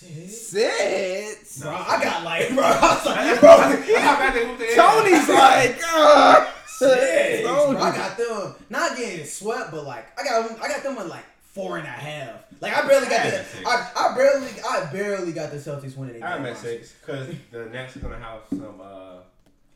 Six. 0.00 1.60
Bro, 1.62 1.72
I 1.72 2.02
got 2.04 2.24
like, 2.24 2.54
bro. 2.54 2.64
I 2.64 2.80
was 2.80 3.06
like, 3.06 3.40
bro. 3.40 3.50
I 3.50 3.76
got 3.86 4.18
back 4.18 4.34
there 4.34 4.48
with 4.48 4.58
the 4.58 4.66
Tony's 4.76 5.28
like, 5.28 5.80
uh, 5.92 6.50
Six, 6.78 7.42
bro. 7.42 7.66
Tony. 7.66 7.78
I 7.78 7.96
got 7.96 8.16
them 8.16 8.54
not 8.70 8.96
getting 8.96 9.24
swept, 9.24 9.70
but 9.70 9.84
like 9.84 10.18
I 10.18 10.24
got 10.24 10.48
them, 10.48 10.58
I 10.62 10.68
got 10.68 10.82
them 10.82 10.98
at 10.98 11.08
like 11.08 11.24
four 11.40 11.78
and 11.78 11.86
a 11.86 11.90
half. 11.90 12.44
Like 12.60 12.76
I 12.76 12.86
barely 12.86 13.08
got 13.08 13.24
the. 13.24 13.44
I, 13.66 13.90
I 13.96 14.14
barely 14.16 14.48
I 14.68 14.92
barely 14.92 15.32
got 15.32 15.50
the 15.50 15.56
Celtics 15.56 15.96
winning. 15.96 16.20
their 16.20 16.28
I'm 16.28 16.46
at 16.46 16.56
six 16.56 16.92
because 16.92 17.28
the 17.50 17.66
Nets 17.66 17.96
are 17.96 18.00
gonna 18.00 18.18
have 18.18 18.40
some 18.50 18.80
uh 18.80 19.18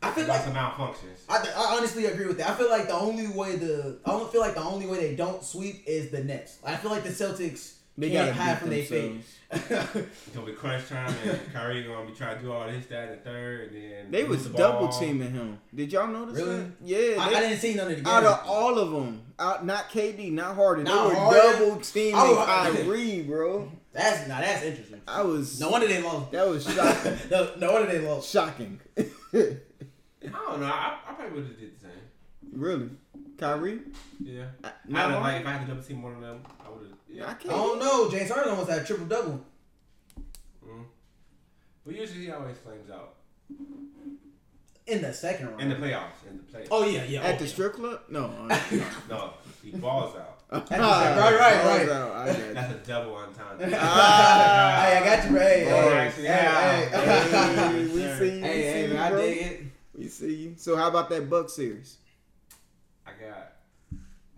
I 0.02 0.10
feel 0.10 0.26
like 0.26 0.42
some 0.42 0.54
malfunctions. 0.54 1.20
I, 1.28 1.38
I 1.38 1.76
honestly 1.76 2.06
agree 2.06 2.26
with 2.26 2.38
that. 2.38 2.50
I 2.50 2.54
feel 2.54 2.68
like 2.68 2.88
the 2.88 2.94
only 2.94 3.28
way 3.28 3.56
the 3.56 3.98
I 4.04 4.10
don't 4.10 4.30
feel 4.32 4.40
like 4.40 4.54
the 4.54 4.62
only 4.62 4.86
way 4.86 4.98
they 4.98 5.14
don't 5.14 5.44
sweep 5.44 5.84
is 5.86 6.10
the 6.10 6.22
Nets. 6.24 6.58
I 6.64 6.76
feel 6.76 6.90
like 6.90 7.04
the 7.04 7.10
Celtics 7.10 7.74
They 7.98 8.11
can't 8.11 8.28
gotta 8.35 8.42
hide 8.42 8.55
beat 8.55 8.61
from 8.61 8.70
their 8.70 8.85
fate. 8.85 9.22
themselves. 9.50 9.96
It's 10.07 10.28
gonna 10.35 10.46
be 10.46 10.52
crunch 10.52 10.88
time 10.88 11.14
and 11.26 11.52
Kyrie 11.52 11.83
gonna 11.85 12.07
be 12.07 12.14
trying 12.14 12.37
to 12.38 12.42
do 12.42 12.50
all 12.52 12.66
this, 12.66 12.87
that, 12.87 13.11
and 13.11 13.22
third, 13.24 13.73
and 13.73 13.83
then 13.92 14.10
They 14.10 14.25
was 14.25 14.44
the 14.50 14.56
double 14.56 14.88
teaming 14.88 15.31
him. 15.33 15.58
Did 15.75 15.92
y'all 15.92 16.06
notice 16.06 16.37
Really? 16.38 16.56
that? 16.56 16.66
Yeah. 16.83 17.23
I, 17.23 17.29
they- 17.31 17.37
I 17.37 17.40
didn't 17.40 17.58
see 17.58 17.75
none 17.75 17.85
of 17.90 17.90
the 17.90 17.96
games. 17.96 18.06
out 18.08 18.25
of 18.25 18.40
all 18.46 18.79
of 18.79 18.90
them, 18.92 19.21
out 19.38 19.66
not 19.66 19.90
KD, 19.90 20.33
not 20.33 20.54
Harden, 20.56 20.85
Not 20.85 21.02
they 21.10 21.14
were 21.14 21.21
Harden. 21.21 21.60
double 21.69 21.81
teaming 21.83 22.14
I 22.14 22.29
was- 22.31 22.46
Kyrie, 22.79 23.23
bro. 23.23 23.71
That's 23.92 24.27
now 24.27 24.40
that's 24.40 24.62
interesting. 24.62 25.02
I 25.06 25.21
was 25.21 25.60
No 25.60 25.69
wonder 25.69 25.87
they 25.87 26.00
lost. 26.00 26.33
that 26.33 26.48
was 26.48 26.64
shocking. 26.64 27.12
no, 27.31 27.50
no 27.58 27.73
wonder 27.75 27.92
they 27.92 27.98
lost. 27.98 28.31
shocking. 28.31 28.81
I 28.96 29.04
don't 30.23 30.60
know. 30.60 30.66
I, 30.66 30.98
I 31.08 31.12
probably 31.12 31.40
would 31.40 31.48
have 31.50 31.58
did 31.58 31.77
the 31.77 31.81
same. 31.81 31.90
really, 32.54 32.88
Kyrie. 33.37 33.81
Yeah. 34.23 34.44
I, 34.64 34.69
I 34.94 35.08
not 35.10 35.21
like 35.21 35.40
if 35.42 35.46
I 35.46 35.50
had 35.52 35.60
to 35.62 35.66
double 35.75 35.83
team 35.83 36.00
one 36.02 36.14
of 36.14 36.21
them, 36.23 36.40
I 37.13 37.17
would 37.17 37.21
have. 37.21 37.29
I 37.29 37.31
Yeah. 37.31 37.31
I 37.31 37.35
can't. 37.35 37.54
don't 37.54 37.79
know. 37.79 38.10
James 38.10 38.31
Harden 38.31 38.50
almost 38.50 38.71
had 38.71 38.83
a 38.83 38.85
triple 38.85 39.06
double. 39.06 39.44
Mm. 40.67 40.85
But 41.85 41.94
usually 41.94 42.25
he 42.27 42.31
always 42.31 42.56
flames 42.58 42.90
out 42.90 43.15
In 44.87 45.02
the 45.02 45.13
second 45.13 45.48
round. 45.48 45.60
in 45.60 45.69
the 45.69 45.75
playoffs. 45.77 46.23
In 46.29 46.38
the 46.38 46.58
playoffs. 46.58 46.69
oh 46.71 46.87
yeah, 46.87 47.04
yeah. 47.04 47.23
At 47.23 47.35
oh, 47.35 47.38
the 47.38 47.44
yeah. 47.44 47.50
strip 47.50 47.73
club? 47.75 48.00
No. 48.08 48.25
uh, 48.50 48.58
No, 49.08 49.33
he 49.63 49.71
balls 49.73 50.17
out. 50.17 50.38
right, 50.52 50.71
right, 50.71 51.38
right, 51.40 51.88
right. 51.88 52.29
I. 52.29 52.52
That's 52.52 52.73
a 52.75 52.87
double 52.87 53.15
entendre. 53.17 53.71
Ah. 53.81 54.85
hey, 54.87 54.98
I 54.98 55.04
got 55.04 55.25
you, 55.25 55.31
bro. 55.31 55.40
Hey, 55.40 55.67
Oh, 55.73 55.90
hey, 55.90 56.10
hey, 56.10 56.23
yeah. 56.23 56.90
hey. 56.90 57.79
Hey, 57.79 57.94
we 57.94 58.00
Yes, 58.02 58.19
see 58.19 58.25
you. 58.27 58.40
Hey, 58.42 58.56
we 58.56 58.63
see 58.63 58.69
hey, 58.69 58.83
you, 58.88 58.94
man, 58.94 59.13
I 59.13 59.17
dig 59.17 59.38
it. 59.38 59.60
We 59.96 60.08
see 60.08 60.35
you. 60.35 60.54
So 60.58 60.77
how 60.77 60.88
about 60.88 61.08
that 61.10 61.31
Buck 61.31 61.48
series? 61.48 61.96
I 63.06 63.10
got 63.13 63.52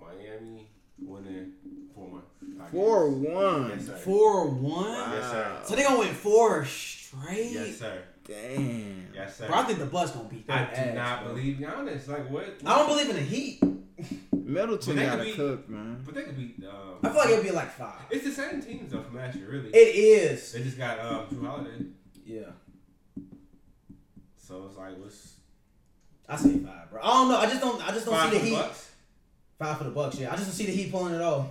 Miami 0.01 0.69
winning 1.03 1.53
four 1.95 2.23
one. 2.65 2.83
Four 2.85 3.11
one. 3.11 3.71
Yes, 3.71 3.87
sir. 3.87 3.97
Four 3.97 4.49
one. 4.49 5.11
Yes, 5.13 5.31
sir. 5.31 5.57
So 5.65 5.77
they 5.77 5.83
gonna 5.83 5.99
win 6.01 6.09
four 6.15 6.65
straight. 6.65 7.53
Yes, 7.53 7.79
sir. 7.79 8.03
Damn. 8.27 9.09
Yes, 9.15 9.37
sir. 9.37 9.47
Bro, 9.47 9.57
I 9.59 9.63
think 9.65 9.79
the 9.79 9.87
Bucks 9.87 10.13
gonna 10.13 10.29
beat 10.29 10.47
that. 10.47 10.71
I 10.71 10.75
that. 10.75 10.89
do 10.93 10.95
not 10.99 11.25
bro. 11.25 11.35
believe 11.35 11.57
Giannis. 11.59 12.09
Like 12.09 12.31
what? 12.31 12.47
I 12.65 12.77
don't 12.79 12.89
believe 12.89 13.11
in 13.11 13.17
the 13.17 13.23
Heat. 13.23 13.63
Middleton 14.33 14.95
But 14.97 15.01
they 15.01 15.07
gotta 15.07 15.23
could 15.25 15.31
be- 15.31 15.37
cook, 15.37 15.69
man. 15.69 16.03
But 16.05 16.15
they 16.15 16.23
could 16.23 16.37
beat. 16.37 16.65
Um, 16.67 16.99
I 17.03 17.09
feel 17.09 17.17
like 17.19 17.31
it'll 17.31 17.45
be 17.45 17.51
like 17.51 17.71
five. 17.73 18.01
it's 18.11 18.25
the 18.25 18.31
same 18.33 18.61
teams 18.63 18.91
though 18.93 19.03
from 19.03 19.17
last 19.17 19.37
year, 19.37 19.49
really. 19.51 19.69
It 19.71 19.95
is. 19.95 20.53
they 20.53 20.63
just 20.63 20.77
got 20.77 20.99
um, 21.01 21.27
Jrue 21.29 21.47
Holiday, 21.47 21.85
Yeah, 22.27 22.43
so 24.37 24.67
it's 24.67 24.77
like 24.77 24.97
what's 24.99 25.35
I 26.29 26.37
say 26.37 26.59
five, 26.59 26.91
bro. 26.91 27.01
I 27.03 27.07
don't 27.07 27.29
know. 27.29 27.39
I 27.39 27.47
just 27.47 27.61
don't. 27.61 27.87
I 27.89 27.93
just 27.93 28.07
don't 28.07 28.15
five 28.15 28.31
see 28.33 28.39
the 28.39 28.45
the 28.45 28.51
Heat. 28.51 28.57
Bucks. 28.57 28.91
Five 29.59 29.79
for 29.79 29.85
the 29.85 29.91
Bucks. 29.91 30.19
Yeah, 30.19 30.29
I 30.33 30.37
just 30.37 30.47
don't 30.47 30.55
see 30.55 30.67
the 30.67 30.73
Heat 30.73 30.91
pulling 30.91 31.15
it 31.15 31.21
off. 31.21 31.47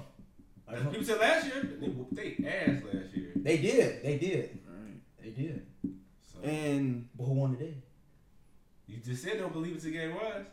I 0.68 0.76
don't- 0.76 0.90
People 0.92 1.06
said 1.06 1.20
last 1.20 1.46
year 1.46 1.62
they 1.80 1.88
whooped 1.88 2.16
they 2.16 2.36
ass 2.48 2.82
last 2.92 3.14
year. 3.16 3.32
They 3.36 3.58
did. 3.58 4.04
They 4.04 4.18
did. 4.18 4.60
Right. 4.68 4.96
They 5.22 5.30
did. 5.32 5.66
So 5.84 6.42
And 6.48 7.08
But 7.18 7.26
who 7.26 7.34
won 7.34 7.58
today? 7.58 7.76
you 8.88 8.98
just 8.98 9.24
said 9.24 9.38
don't 9.40 9.54
believe 9.54 9.76
it's 9.76 9.86
a 9.86 9.92
game 9.92 10.14
was. 10.16 10.44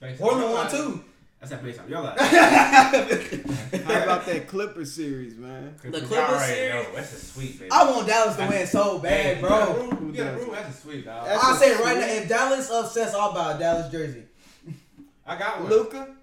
Based 0.00 0.20
on 0.20 0.28
Portland 0.28 0.48
your 0.48 0.54
won 0.58 0.64
lies. 0.66 0.72
too. 0.72 1.04
That's 1.40 1.52
not 1.52 1.62
based 1.62 1.80
on 1.80 1.88
your 1.90 2.00
life. 2.00 2.18
how 2.18 4.02
about 4.02 4.26
that 4.26 4.46
Clipper 4.48 4.84
series, 4.84 5.36
man? 5.36 5.74
The 5.82 6.00
Clippers 6.00 6.42
series? 6.46 6.86
that's 6.94 7.12
a 7.12 7.16
sweep, 7.26 7.58
baby. 7.58 7.70
I 7.70 7.90
want 7.90 8.06
Dallas 8.06 8.36
to 8.36 8.46
win 8.46 8.66
so 8.66 8.98
Hey, 9.00 9.34
bad, 9.34 9.36
you 9.42 9.48
got 9.48 9.68
bro. 9.76 9.86
room, 9.86 10.14
You 10.14 10.24
got 10.24 10.34
Who 10.34 10.40
room. 10.40 10.50
That's 10.52 10.78
a 10.78 10.80
sweep, 10.80 11.04
dog. 11.04 11.24
That's- 11.26 11.44
I 11.44 11.56
say 11.56 11.72
it 11.72 11.80
right 11.80 11.98
now, 11.98 12.06
if 12.06 12.28
Dallas 12.28 12.70
upsets, 12.70 13.14
I'll 13.14 13.32
buy 13.34 13.52
a 13.54 13.58
Dallas 13.58 13.92
jersey. 13.92 14.22
I 15.26 15.38
got 15.38 15.60
one. 15.60 15.70
Luka. 15.70 16.14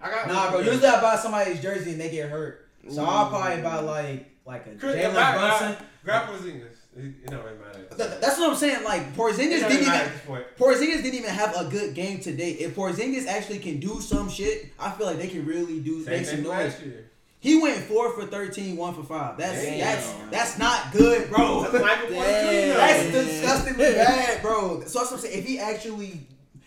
I 0.00 0.10
got 0.10 0.28
Nah, 0.28 0.44
one. 0.44 0.52
bro. 0.52 0.60
Usually 0.72 0.86
I 0.88 1.00
buy 1.00 1.16
somebody's 1.16 1.60
jersey 1.62 1.92
and 1.92 2.00
they 2.00 2.10
get 2.10 2.28
hurt. 2.28 2.65
So 2.90 3.04
I'll 3.04 3.28
probably 3.28 3.62
buy 3.62 3.80
like 3.80 4.30
like 4.44 4.66
a 4.66 4.74
Chris, 4.76 4.96
Jalen 4.96 5.12
grab- 5.12 5.38
Brunson. 5.38 5.86
Grab 6.04 6.28
Porzingis. 6.28 6.62
It 6.96 7.04
it 7.24 7.30
don't 7.30 7.44
really 7.44 7.58
matter. 7.58 7.84
Th- 7.96 8.20
That's 8.20 8.38
what 8.38 8.50
I'm 8.50 8.56
saying. 8.56 8.84
Like 8.84 9.02
It 9.02 9.14
Porzingis 9.16 9.36
didn't 9.36 9.72
even 9.72 9.88
at 9.88 10.12
this 10.12 10.20
point. 10.26 10.44
Porzingis 10.58 11.02
didn't 11.02 11.14
even 11.14 11.30
have 11.30 11.54
a 11.56 11.64
good 11.68 11.94
game 11.94 12.20
today. 12.20 12.50
If 12.52 12.74
Porzingis 12.76 13.26
actually 13.26 13.58
can 13.58 13.80
do 13.80 14.00
some 14.00 14.30
shit, 14.30 14.72
I 14.78 14.90
feel 14.92 15.06
like 15.06 15.18
they 15.18 15.28
can 15.28 15.44
really 15.44 15.80
do 15.80 16.02
Same 16.04 16.12
make 16.18 16.26
some 16.26 16.42
noise. 16.42 16.50
last 16.72 16.82
year. 16.82 17.10
He 17.38 17.60
went 17.60 17.76
four 17.76 18.12
for 18.12 18.24
13, 18.26 18.76
one 18.76 18.94
for 18.94 19.02
five. 19.04 19.36
That's 19.36 19.62
Damn. 19.62 19.78
that's 19.80 20.12
that's 20.30 20.58
not 20.58 20.90
good, 20.92 21.28
bro. 21.28 21.62
That's 21.70 21.84
Michael 21.84 22.08
Porter 22.14 22.30
Damn. 22.30 22.72
Jr. 22.72 22.76
That's 22.78 23.10
disgustingly 23.26 23.84
bad, 23.92 24.42
bro. 24.42 24.80
So 24.80 24.84
that's 24.84 24.94
what 24.94 25.12
I'm 25.12 25.18
saying. 25.18 25.38
If 25.40 25.44
he 25.44 25.58
actually, 25.58 26.20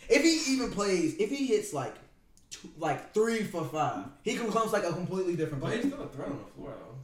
if 0.10 0.22
he 0.22 0.54
even 0.54 0.70
plays, 0.72 1.16
if 1.18 1.30
he 1.32 1.48
hits 1.48 1.74
like, 1.74 1.96
two, 2.50 2.70
like 2.78 3.14
three 3.14 3.44
for 3.44 3.64
five, 3.66 4.06
he 4.24 4.38
becomes 4.38 4.72
like 4.74 4.84
a 4.84 4.92
completely 4.94 5.36
different 5.36 5.64
Player. 5.64 5.78
But 5.78 5.82
player. 5.82 5.84
he's 5.84 5.94
still 5.94 6.06
a 6.06 6.10
threat 6.10 6.28
on 6.30 6.38
the 6.40 6.52
floor, 6.62 6.74
though. 6.80 6.96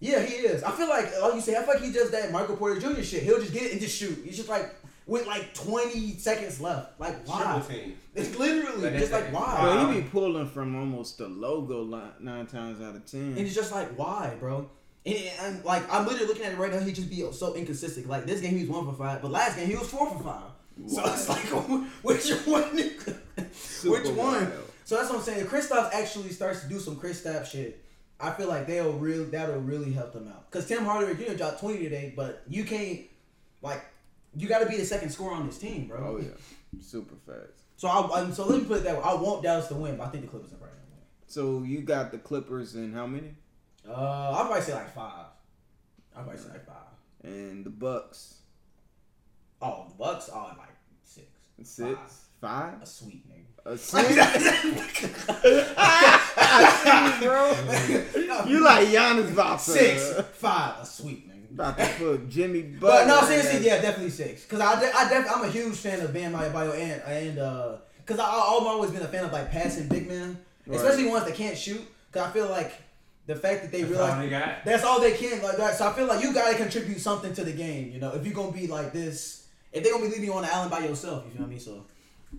Yeah, 0.00 0.20
he 0.22 0.34
is. 0.34 0.62
I 0.62 0.70
feel 0.72 0.88
like, 0.88 1.10
like 1.22 1.34
you 1.34 1.40
say, 1.40 1.56
I 1.56 1.62
feel 1.64 1.74
like 1.74 1.82
he 1.82 1.90
does 1.92 2.10
that 2.10 2.30
Michael 2.30 2.56
Porter 2.56 2.78
Jr. 2.80 3.02
shit. 3.02 3.22
He'll 3.22 3.40
just 3.40 3.52
get 3.52 3.62
it 3.62 3.72
and 3.72 3.80
just 3.80 3.96
shoot. 3.96 4.18
He's 4.24 4.36
just 4.36 4.48
like 4.48 4.74
with 5.06 5.26
like 5.26 5.54
20 5.54 6.18
seconds 6.18 6.60
left. 6.60 7.00
Like 7.00 7.26
why? 7.26 7.62
It's 8.14 8.34
literally 8.38 8.90
Like, 8.90 8.98
just 8.98 9.12
like 9.12 9.24
like- 9.24 9.34
why? 9.34 9.60
Bro, 9.62 9.74
Wow. 9.76 9.90
he 9.92 10.00
be 10.00 10.08
pulling 10.08 10.48
from 10.48 10.74
almost 10.76 11.18
the 11.18 11.28
logo 11.28 11.82
line 11.82 12.12
nine 12.20 12.46
times 12.46 12.80
out 12.80 12.94
of 12.96 13.04
ten. 13.04 13.20
And 13.20 13.38
it's 13.38 13.54
just 13.54 13.72
like, 13.72 13.88
why, 13.98 14.34
bro? 14.40 14.68
And, 15.04 15.16
and 15.42 15.64
like, 15.64 15.82
I'm 15.92 16.04
literally 16.06 16.26
looking 16.26 16.44
at 16.44 16.52
it 16.52 16.58
right 16.58 16.72
now. 16.72 16.80
He 16.80 16.92
just 16.92 17.08
be 17.10 17.24
so 17.32 17.54
inconsistent. 17.54 18.08
Like 18.08 18.24
this 18.26 18.40
game, 18.40 18.54
he 18.54 18.62
was 18.62 18.70
one 18.70 18.86
for 18.86 18.94
five, 18.94 19.20
but 19.22 19.30
last 19.30 19.56
game 19.56 19.68
he 19.68 19.76
was 19.76 19.88
four 19.88 20.10
for 20.10 20.22
five. 20.22 20.88
So 20.88 21.02
it's 21.06 21.28
like, 21.28 21.38
which 22.02 22.30
one? 22.46 22.90
Super 23.52 24.00
which 24.00 24.08
one? 24.16 24.52
So 24.86 24.94
that's 24.94 25.10
what 25.10 25.18
I'm 25.18 25.24
saying. 25.24 25.40
If 25.40 25.50
Kristaps 25.50 25.92
actually 25.92 26.30
starts 26.30 26.62
to 26.62 26.68
do 26.68 26.78
some 26.78 26.94
Kristaps 26.94 27.46
shit, 27.46 27.84
I 28.20 28.30
feel 28.30 28.46
like 28.46 28.68
they'll 28.68 28.92
really 28.92 29.24
that'll 29.24 29.60
really 29.60 29.92
help 29.92 30.12
them 30.12 30.28
out. 30.28 30.48
Cause 30.52 30.66
Tim 30.66 30.84
Hardaway 30.84 31.16
Jr. 31.16 31.34
dropped 31.34 31.58
20 31.58 31.78
today, 31.80 32.12
but 32.14 32.44
you 32.48 32.62
can't 32.62 33.00
like 33.62 33.84
you 34.36 34.48
got 34.48 34.60
to 34.60 34.66
be 34.66 34.76
the 34.76 34.84
second 34.84 35.10
scorer 35.10 35.34
on 35.34 35.44
this 35.44 35.58
team, 35.58 35.88
bro. 35.88 35.98
Oh 35.98 36.22
yeah, 36.22 36.28
super 36.80 37.16
fast. 37.26 37.64
So 37.76 37.88
I 37.88 38.20
um, 38.20 38.32
so 38.32 38.46
let 38.46 38.62
me 38.62 38.64
put 38.64 38.78
it 38.78 38.84
that 38.84 38.96
way. 38.96 39.02
I 39.04 39.14
want 39.14 39.42
Dallas 39.42 39.66
to 39.68 39.74
win, 39.74 39.96
but 39.96 40.06
I 40.06 40.10
think 40.10 40.22
the 40.22 40.30
Clippers 40.30 40.52
are 40.52 40.56
right 40.56 40.70
gonna 40.70 41.02
So 41.26 41.64
you 41.64 41.80
got 41.80 42.12
the 42.12 42.18
Clippers 42.18 42.76
and 42.76 42.94
how 42.94 43.08
many? 43.08 43.34
Uh, 43.86 43.92
I'll 43.92 44.44
probably 44.46 44.62
say 44.62 44.74
like 44.74 44.94
five. 44.94 45.26
I'll 46.16 46.22
probably 46.22 46.40
say 46.40 46.50
like 46.50 46.64
five. 46.64 46.74
And 47.24 47.64
the 47.64 47.70
Bucks 47.70 48.36
Oh, 49.60 49.86
the 49.88 49.94
Bucks 49.96 50.28
are 50.28 50.54
like 50.58 50.76
six. 51.02 51.26
six, 51.64 52.26
five. 52.40 52.80
A 52.82 52.86
sweet 52.86 53.28
nigga. 53.28 53.35
A 53.66 53.76
six. 53.76 54.16
I 55.78 57.18
see, 57.18 57.26
bro. 57.26 58.44
You 58.46 58.60
like 58.64 58.88
Giannis 58.88 59.32
about 59.32 59.60
Six, 59.60 60.20
five, 60.34 60.82
a 60.82 60.86
sweet 60.86 61.28
nigga. 61.28 61.50
about 61.52 61.78
to 61.78 61.86
put 61.98 62.28
Jimmy 62.28 62.62
Butler. 62.62 63.04
But 63.04 63.06
no, 63.08 63.20
seriously, 63.26 63.58
that- 63.60 63.64
yeah, 63.66 63.80
definitely 63.82 64.10
six. 64.10 64.44
Cause 64.46 64.60
I, 64.60 64.80
de- 64.80 64.96
I 64.96 65.08
def- 65.08 65.30
I'm 65.34 65.44
a 65.44 65.50
huge 65.50 65.74
fan 65.76 66.00
of 66.00 66.12
Bam 66.12 66.32
Adebayo 66.32 66.74
and 66.78 67.02
and 67.02 67.38
uh, 67.38 67.76
cause 68.04 68.18
I, 68.18 68.24
I, 68.24 68.28
I've 68.60 68.66
always 68.66 68.90
been 68.90 69.02
a 69.02 69.08
fan 69.08 69.24
of 69.24 69.32
like 69.32 69.50
passing 69.50 69.88
big 69.88 70.06
men, 70.08 70.38
Right. 70.66 70.76
especially 70.76 71.06
ones 71.08 71.24
that 71.26 71.34
can't 71.34 71.56
shoot. 71.56 71.84
Cause 72.12 72.22
I 72.22 72.30
feel 72.30 72.48
like 72.48 72.72
the 73.26 73.34
fact 73.34 73.62
that 73.62 73.72
they 73.72 73.80
That's 73.80 73.90
realize 73.92 74.12
all 74.14 74.20
they 74.20 74.28
got. 74.30 74.64
that's 74.64 74.84
all 74.84 75.00
they 75.00 75.12
can 75.12 75.42
like 75.42 75.56
that. 75.56 75.74
So 75.76 75.88
I 75.88 75.92
feel 75.92 76.06
like 76.06 76.22
you 76.22 76.32
gotta 76.32 76.56
contribute 76.56 77.00
something 77.00 77.32
to 77.34 77.42
the 77.44 77.52
game. 77.52 77.90
You 77.90 77.98
know, 78.00 78.12
if 78.14 78.24
you're 78.24 78.34
gonna 78.34 78.52
be 78.52 78.66
like 78.68 78.92
this, 78.92 79.48
if 79.72 79.82
they're 79.82 79.92
gonna 79.92 80.04
be 80.04 80.10
leaving 80.10 80.26
you 80.26 80.34
on 80.34 80.42
the 80.42 80.54
island 80.54 80.70
by 80.70 80.78
yourself, 80.80 81.24
you 81.30 81.36
feel 81.36 81.46
me? 81.48 81.58
So, 81.58 81.84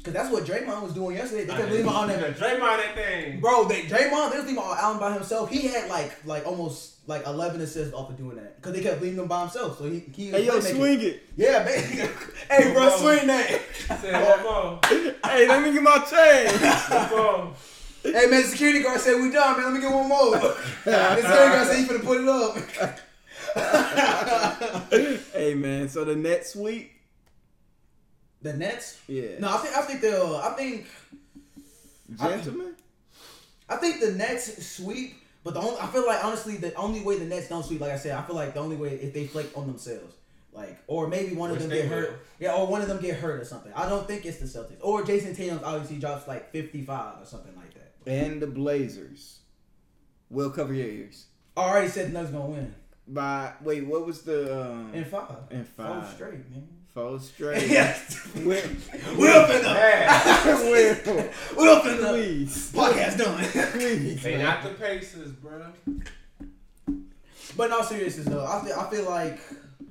cause 0.03 0.13
that's 0.13 0.31
what 0.31 0.45
Draymond 0.45 0.83
was 0.83 0.93
doing 0.93 1.15
yesterday. 1.15 1.45
They 1.45 1.53
kept 1.53 1.69
leaving 1.69 1.85
him 1.85 1.89
on 1.89 2.07
that. 2.07 2.37
Draymond 2.37 2.59
that 2.59 2.95
thing. 2.95 3.39
Bro, 3.39 3.65
they 3.65 3.83
Draymond, 3.83 4.31
they 4.31 4.37
was 4.37 4.45
leaving 4.45 4.57
all 4.57 4.73
Allen 4.73 4.99
by 4.99 5.13
himself. 5.13 5.49
He 5.49 5.67
had 5.67 5.89
like 5.89 6.13
like 6.25 6.45
almost 6.45 6.95
like 7.07 7.25
eleven 7.25 7.61
assists 7.61 7.93
off 7.93 8.09
of 8.09 8.17
doing 8.17 8.35
that 8.37 8.57
because 8.57 8.73
they 8.73 8.81
kept 8.81 9.01
leaving 9.01 9.19
him 9.19 9.27
by 9.27 9.41
himself. 9.41 9.77
So 9.77 9.89
he 9.89 9.99
he 10.13 10.31
Hey 10.31 10.45
yo, 10.45 10.59
swing 10.59 11.01
it. 11.01 11.23
Yeah, 11.35 11.63
man. 11.63 11.83
hey, 12.49 12.73
bro, 12.73 12.89
swing 12.97 13.27
that. 13.27 13.61
Said 14.01 14.43
one 14.43 14.43
more. 14.43 14.79
Hey, 15.23 15.47
let 15.47 15.63
me 15.63 15.71
get 15.73 15.83
my 15.83 15.99
chain. 15.99 17.53
Hey, 18.03 18.27
man, 18.27 18.43
security 18.43 18.81
guard 18.81 19.01
said 19.01 19.21
we 19.21 19.31
done, 19.31 19.57
man. 19.57 19.65
Let 19.65 19.73
me 19.73 19.81
get 19.81 19.91
one 19.91 20.07
more. 20.07 20.31
the 20.85 21.15
security 21.15 21.23
guard 21.23 21.67
said 21.67 21.77
he 21.77 21.85
finna 21.85 22.03
put 22.05 22.21
it 22.21 22.27
up. 22.29 22.55
hey 25.33 25.53
man, 25.55 25.89
so 25.89 26.05
the 26.05 26.15
net 26.15 26.45
sweep. 26.45 26.91
The 28.41 28.53
Nets? 28.53 28.99
Yeah. 29.07 29.39
No, 29.39 29.49
I 29.49 29.57
think 29.57 29.75
I 29.77 29.81
think 29.81 30.01
they'll. 30.01 30.35
I 30.35 30.49
think 30.51 30.85
Gentlemen. 32.17 32.73
I 33.69 33.75
think 33.77 33.99
the 33.99 34.11
Nets 34.13 34.65
sweep. 34.65 35.15
But 35.43 35.53
the 35.53 35.61
only, 35.61 35.79
I 35.79 35.87
feel 35.87 36.05
like 36.05 36.23
honestly 36.25 36.57
the 36.57 36.73
only 36.75 37.01
way 37.01 37.17
the 37.19 37.25
Nets 37.25 37.47
don't 37.47 37.63
sweep, 37.63 37.79
like 37.79 37.91
I 37.91 37.97
said, 37.97 38.11
I 38.17 38.21
feel 38.21 38.35
like 38.35 38.53
the 38.53 38.59
only 38.59 38.75
way 38.75 38.89
if 38.95 39.13
they 39.13 39.27
flake 39.27 39.49
on 39.55 39.67
themselves, 39.67 40.13
like 40.51 40.77
or 40.87 41.07
maybe 41.07 41.35
one 41.35 41.49
of 41.51 41.55
Which 41.57 41.61
them 41.61 41.69
they 41.69 41.81
get 41.83 41.89
will. 41.89 41.97
hurt, 41.97 42.19
yeah, 42.39 42.53
or 42.55 42.67
one 42.67 42.81
of 42.81 42.87
them 42.89 42.99
get 43.01 43.15
hurt 43.17 43.39
or 43.41 43.45
something. 43.45 43.71
I 43.73 43.87
don't 43.87 44.05
think 44.07 44.25
it's 44.25 44.37
the 44.39 44.45
Celtics 44.45 44.77
or 44.81 45.03
Jayson 45.03 45.35
Tatum 45.35 45.59
obviously 45.63 45.99
drops 45.99 46.27
like 46.27 46.51
fifty 46.51 46.81
five 46.81 47.21
or 47.21 47.25
something 47.25 47.55
like 47.55 47.73
that. 47.75 47.93
and 48.11 48.41
the 48.41 48.47
Blazers. 48.47 49.39
Will 50.29 50.49
cover 50.49 50.73
your 50.73 50.87
ears. 50.87 51.27
I 51.55 51.61
already 51.61 51.87
said 51.87 52.09
the 52.09 52.13
Nuggets 52.13 52.33
gonna 52.33 52.47
win 52.47 52.75
By 53.07 53.53
wait, 53.61 53.85
what 53.85 54.05
was 54.05 54.23
the 54.23 54.61
um 54.61 54.93
in 54.93 55.05
five, 55.05 55.31
in 55.49 55.63
Four 55.63 55.85
five 55.85 56.09
straight, 56.13 56.49
man. 56.51 56.67
Four 56.97 57.19
straight? 57.19 57.67
yes, 57.69 58.27
Will, 58.35 58.43
we 59.17 59.29
up 59.29 59.49
in 59.51 59.61
the 59.61 59.69
Man, 59.69 60.71
Will, 60.71 61.29
we 61.57 61.69
up 61.69 61.85
in 61.85 62.01
the 62.01 62.07
please, 62.07 62.71
podcast 62.73 63.17
done. 63.19 63.43
please. 63.71 64.23
they 64.23 64.37
not 64.41 64.63
the 64.63 64.69
Pacers, 64.69 65.31
bro. 65.33 65.63
But 67.55 67.67
in 67.67 67.73
all 67.73 67.83
seriousness 67.83 68.25
though, 68.25 68.43
I 68.45 68.65
feel, 68.65 68.79
I 68.79 68.89
feel 68.89 69.05
like, 69.05 69.39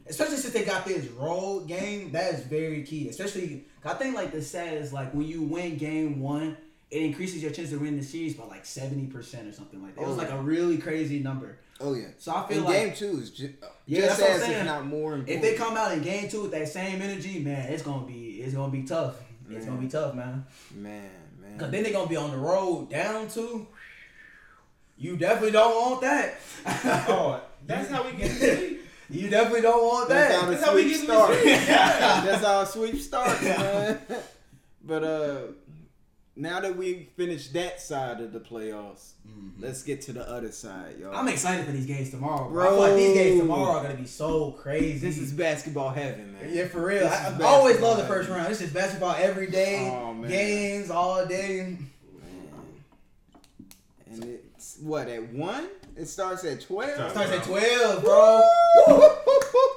especially 0.09 0.37
since 0.39 0.53
they 0.53 0.65
got 0.65 0.85
this 0.85 1.07
road 1.11 1.69
game, 1.69 2.11
that 2.13 2.35
is 2.35 2.41
very 2.41 2.83
key. 2.83 3.09
Especially, 3.09 3.67
I 3.85 3.95
think 3.95 4.17
like 4.17 4.33
the 4.33 4.43
stat 4.43 4.75
is 4.75 4.93
like 4.93 5.15
when 5.15 5.27
you 5.29 5.43
win 5.43 5.77
game 5.77 6.19
one, 6.21 6.57
it 6.91 7.03
increases 7.03 7.43
your 7.43 7.51
chance 7.53 7.71
to 7.71 7.79
win 7.79 7.97
the 7.99 8.05
series 8.05 8.35
by 8.35 8.45
like 8.45 8.65
seventy 8.65 9.07
percent 9.07 9.49
or 9.49 9.53
something 9.53 9.83
like 9.83 9.95
that. 9.97 10.03
It 10.03 10.07
was 10.07 10.17
Oh. 10.17 10.21
like 10.23 10.31
a 10.31 10.39
really 10.41 10.79
crazy 10.79 11.19
number. 11.21 11.59
Oh 11.81 11.95
yeah. 11.95 12.07
So 12.19 12.35
I 12.35 12.47
feel 12.49 12.59
And 12.59 12.67
like 12.67 12.75
game 12.75 12.95
two 12.95 13.19
is 13.21 13.31
ju- 13.31 13.53
Yeah, 13.87 14.03
just 14.07 14.19
that's 14.21 14.31
as 14.31 14.41
if 14.43 14.47
saying. 14.49 14.65
not 14.67 14.87
more 14.87 15.15
important. 15.15 15.37
if 15.37 15.43
they 15.43 15.55
come 15.57 15.77
out 15.77 15.93
in 15.93 16.03
game 16.03 16.29
two 16.29 16.43
with 16.43 16.53
that 16.53 16.69
same 16.69 17.03
energy, 17.03 17.41
man, 17.41 17.71
it's 17.73 17.83
gonna 17.83 18.07
be 18.07 18.41
it's 18.43 18.55
gonna 18.55 18.73
be 18.73 18.83
tough. 18.85 19.17
It's 19.51 19.65
Man. 19.65 19.75
gonna 19.75 19.81
be 19.81 19.89
tough, 19.89 20.15
man. 20.15 20.45
man, 20.75 21.03
man. 21.03 21.11
man. 21.51 21.59
Cause 21.59 21.71
then 21.71 21.83
they're 21.83 21.93
gonna 21.93 22.09
be 22.09 22.17
on 22.17 22.31
the 22.31 22.37
road 22.39 22.91
down 22.91 23.29
to. 23.31 23.67
You 24.99 25.17
definitely 25.17 25.51
don't 25.53 25.75
want 25.75 26.01
that. 26.03 26.35
Oh, 27.09 27.41
that's 27.67 27.91
how 27.91 28.03
we 28.05 28.13
get 28.17 28.31
to 28.41 28.79
You 29.11 29.29
definitely 29.29 29.61
don't 29.61 29.83
want 29.83 30.09
That's 30.09 30.33
that. 30.35 30.41
how 30.43 30.51
That's 30.51 30.65
how 30.65 30.75
we 30.75 30.83
sweep 30.83 30.93
get 30.93 31.01
to 31.01 31.05
starts. 31.07 31.45
That's 31.67 32.45
how 32.45 32.61
a 32.63 32.67
sweep 32.67 32.97
starts, 33.01 33.43
man. 33.43 33.99
But 34.83 35.05
uh, 35.05 35.39
now 36.39 36.61
that 36.61 36.77
we 36.77 37.09
finished 37.17 37.53
that 37.55 37.81
side 37.81 38.21
of 38.21 38.33
the 38.33 38.41
playoffs, 38.41 39.13
let's 39.59 39.83
get 39.83 40.03
to 40.03 40.13
the 40.13 40.29
other 40.29 40.53
side, 40.53 40.97
y'all. 41.01 41.09
Mm-hmm. 41.11 41.19
I'm 41.19 41.29
excited 41.29 41.65
for 41.65 41.73
these 41.73 41.87
games 41.87 42.11
tomorrow, 42.11 42.49
bro. 42.51 42.53
Bro. 42.53 42.65
I 42.65 42.69
feel 42.69 42.81
like 42.81 42.97
these 42.97 43.15
games 43.15 43.41
tomorrow 43.41 43.79
are 43.79 43.83
gonna 43.85 43.95
be 43.97 44.07
so 44.07 44.51
crazy. 44.53 44.99
this 44.99 45.19
is 45.19 45.33
basketball 45.33 45.91
heaven, 45.91 46.35
man. 46.35 46.53
yeah, 46.55 46.67
for 46.67 46.85
real. 46.87 47.07
I, 47.07 47.35
I 47.41 47.45
always 47.45 47.81
love 47.81 47.97
the 47.97 48.05
first 48.05 48.29
round. 48.29 48.47
This 48.51 48.61
is 48.61 48.71
basketball 48.73 49.15
every 49.19 49.51
day, 49.51 49.89
Oh, 49.91 50.13
man. 50.13 50.31
games 50.31 50.91
all 50.91 51.25
day. 51.27 51.79
And 54.11 54.25
it's 54.25 54.79
what 54.81 55.09
at 55.09 55.33
one? 55.33 55.69
It 55.97 56.07
starts 56.07 56.45
at 56.45 56.61
twelve. 56.61 57.11
Starts 57.13 57.31
at 57.33 57.43
twelve, 57.45 58.03
bro. 58.05 58.43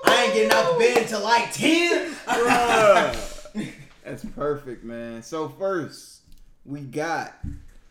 I 0.05 0.23
ain't 0.25 0.33
getting 0.33 0.51
out 0.51 0.73
the 0.73 0.79
bed 0.79 0.97
until 1.03 1.23
like 1.23 1.53
ten. 1.53 2.11
Bruh. 2.27 3.71
That's 4.03 4.25
perfect, 4.25 4.83
man. 4.83 5.21
So 5.23 5.47
first, 5.49 6.18
we 6.65 6.81
got 6.81 7.33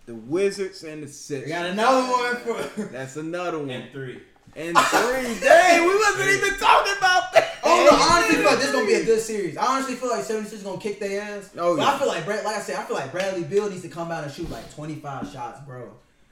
the 0.07 0.14
Wizards 0.14 0.83
and 0.85 1.03
the 1.03 1.41
We 1.45 1.49
got 1.49 1.66
another 1.66 2.11
one 2.11 2.37
for. 2.37 2.83
That's 2.93 3.16
another 3.16 3.59
one. 3.59 3.71
And 3.71 3.91
three. 3.93 4.21
And 4.57 4.77
three. 4.77 5.39
Dang, 5.41 5.83
we 5.87 5.95
wasn't 5.97 6.31
even 6.31 6.59
talking 6.59 6.95
about 6.99 7.33
that. 7.35 7.57
Oh 7.64 7.89
no, 7.91 7.97
I 7.97 8.16
honestly 8.19 8.37
feel 8.37 8.47
like 8.47 8.59
this 8.59 8.73
gonna 8.73 8.87
be 8.87 8.95
a 8.95 9.05
good 9.05 9.21
series. 9.21 9.57
I 9.57 9.66
honestly 9.66 9.95
feel 9.95 10.11
like 10.11 10.25
76 10.25 10.62
gonna 10.62 10.81
kick 10.81 11.01
their 11.01 11.21
ass. 11.21 11.51
Oh, 11.59 11.77
but 11.77 11.83
yeah. 11.83 11.95
I 11.95 11.99
feel 11.99 12.09
like 12.09 12.25
Brad, 12.25 12.45
like 12.45 12.57
I 12.57 12.61
said, 12.61 12.77
I 12.77 12.85
feel 12.85 12.97
like 12.97 13.12
Bradley 13.12 13.45
Beal 13.45 13.69
needs 13.69 13.83
to 13.83 13.89
come 13.89 14.11
out 14.11 14.25
and 14.25 14.33
shoot 14.33 14.49
like 14.51 14.73
25 14.75 15.31
shots, 15.31 15.61
bro. 15.66 15.91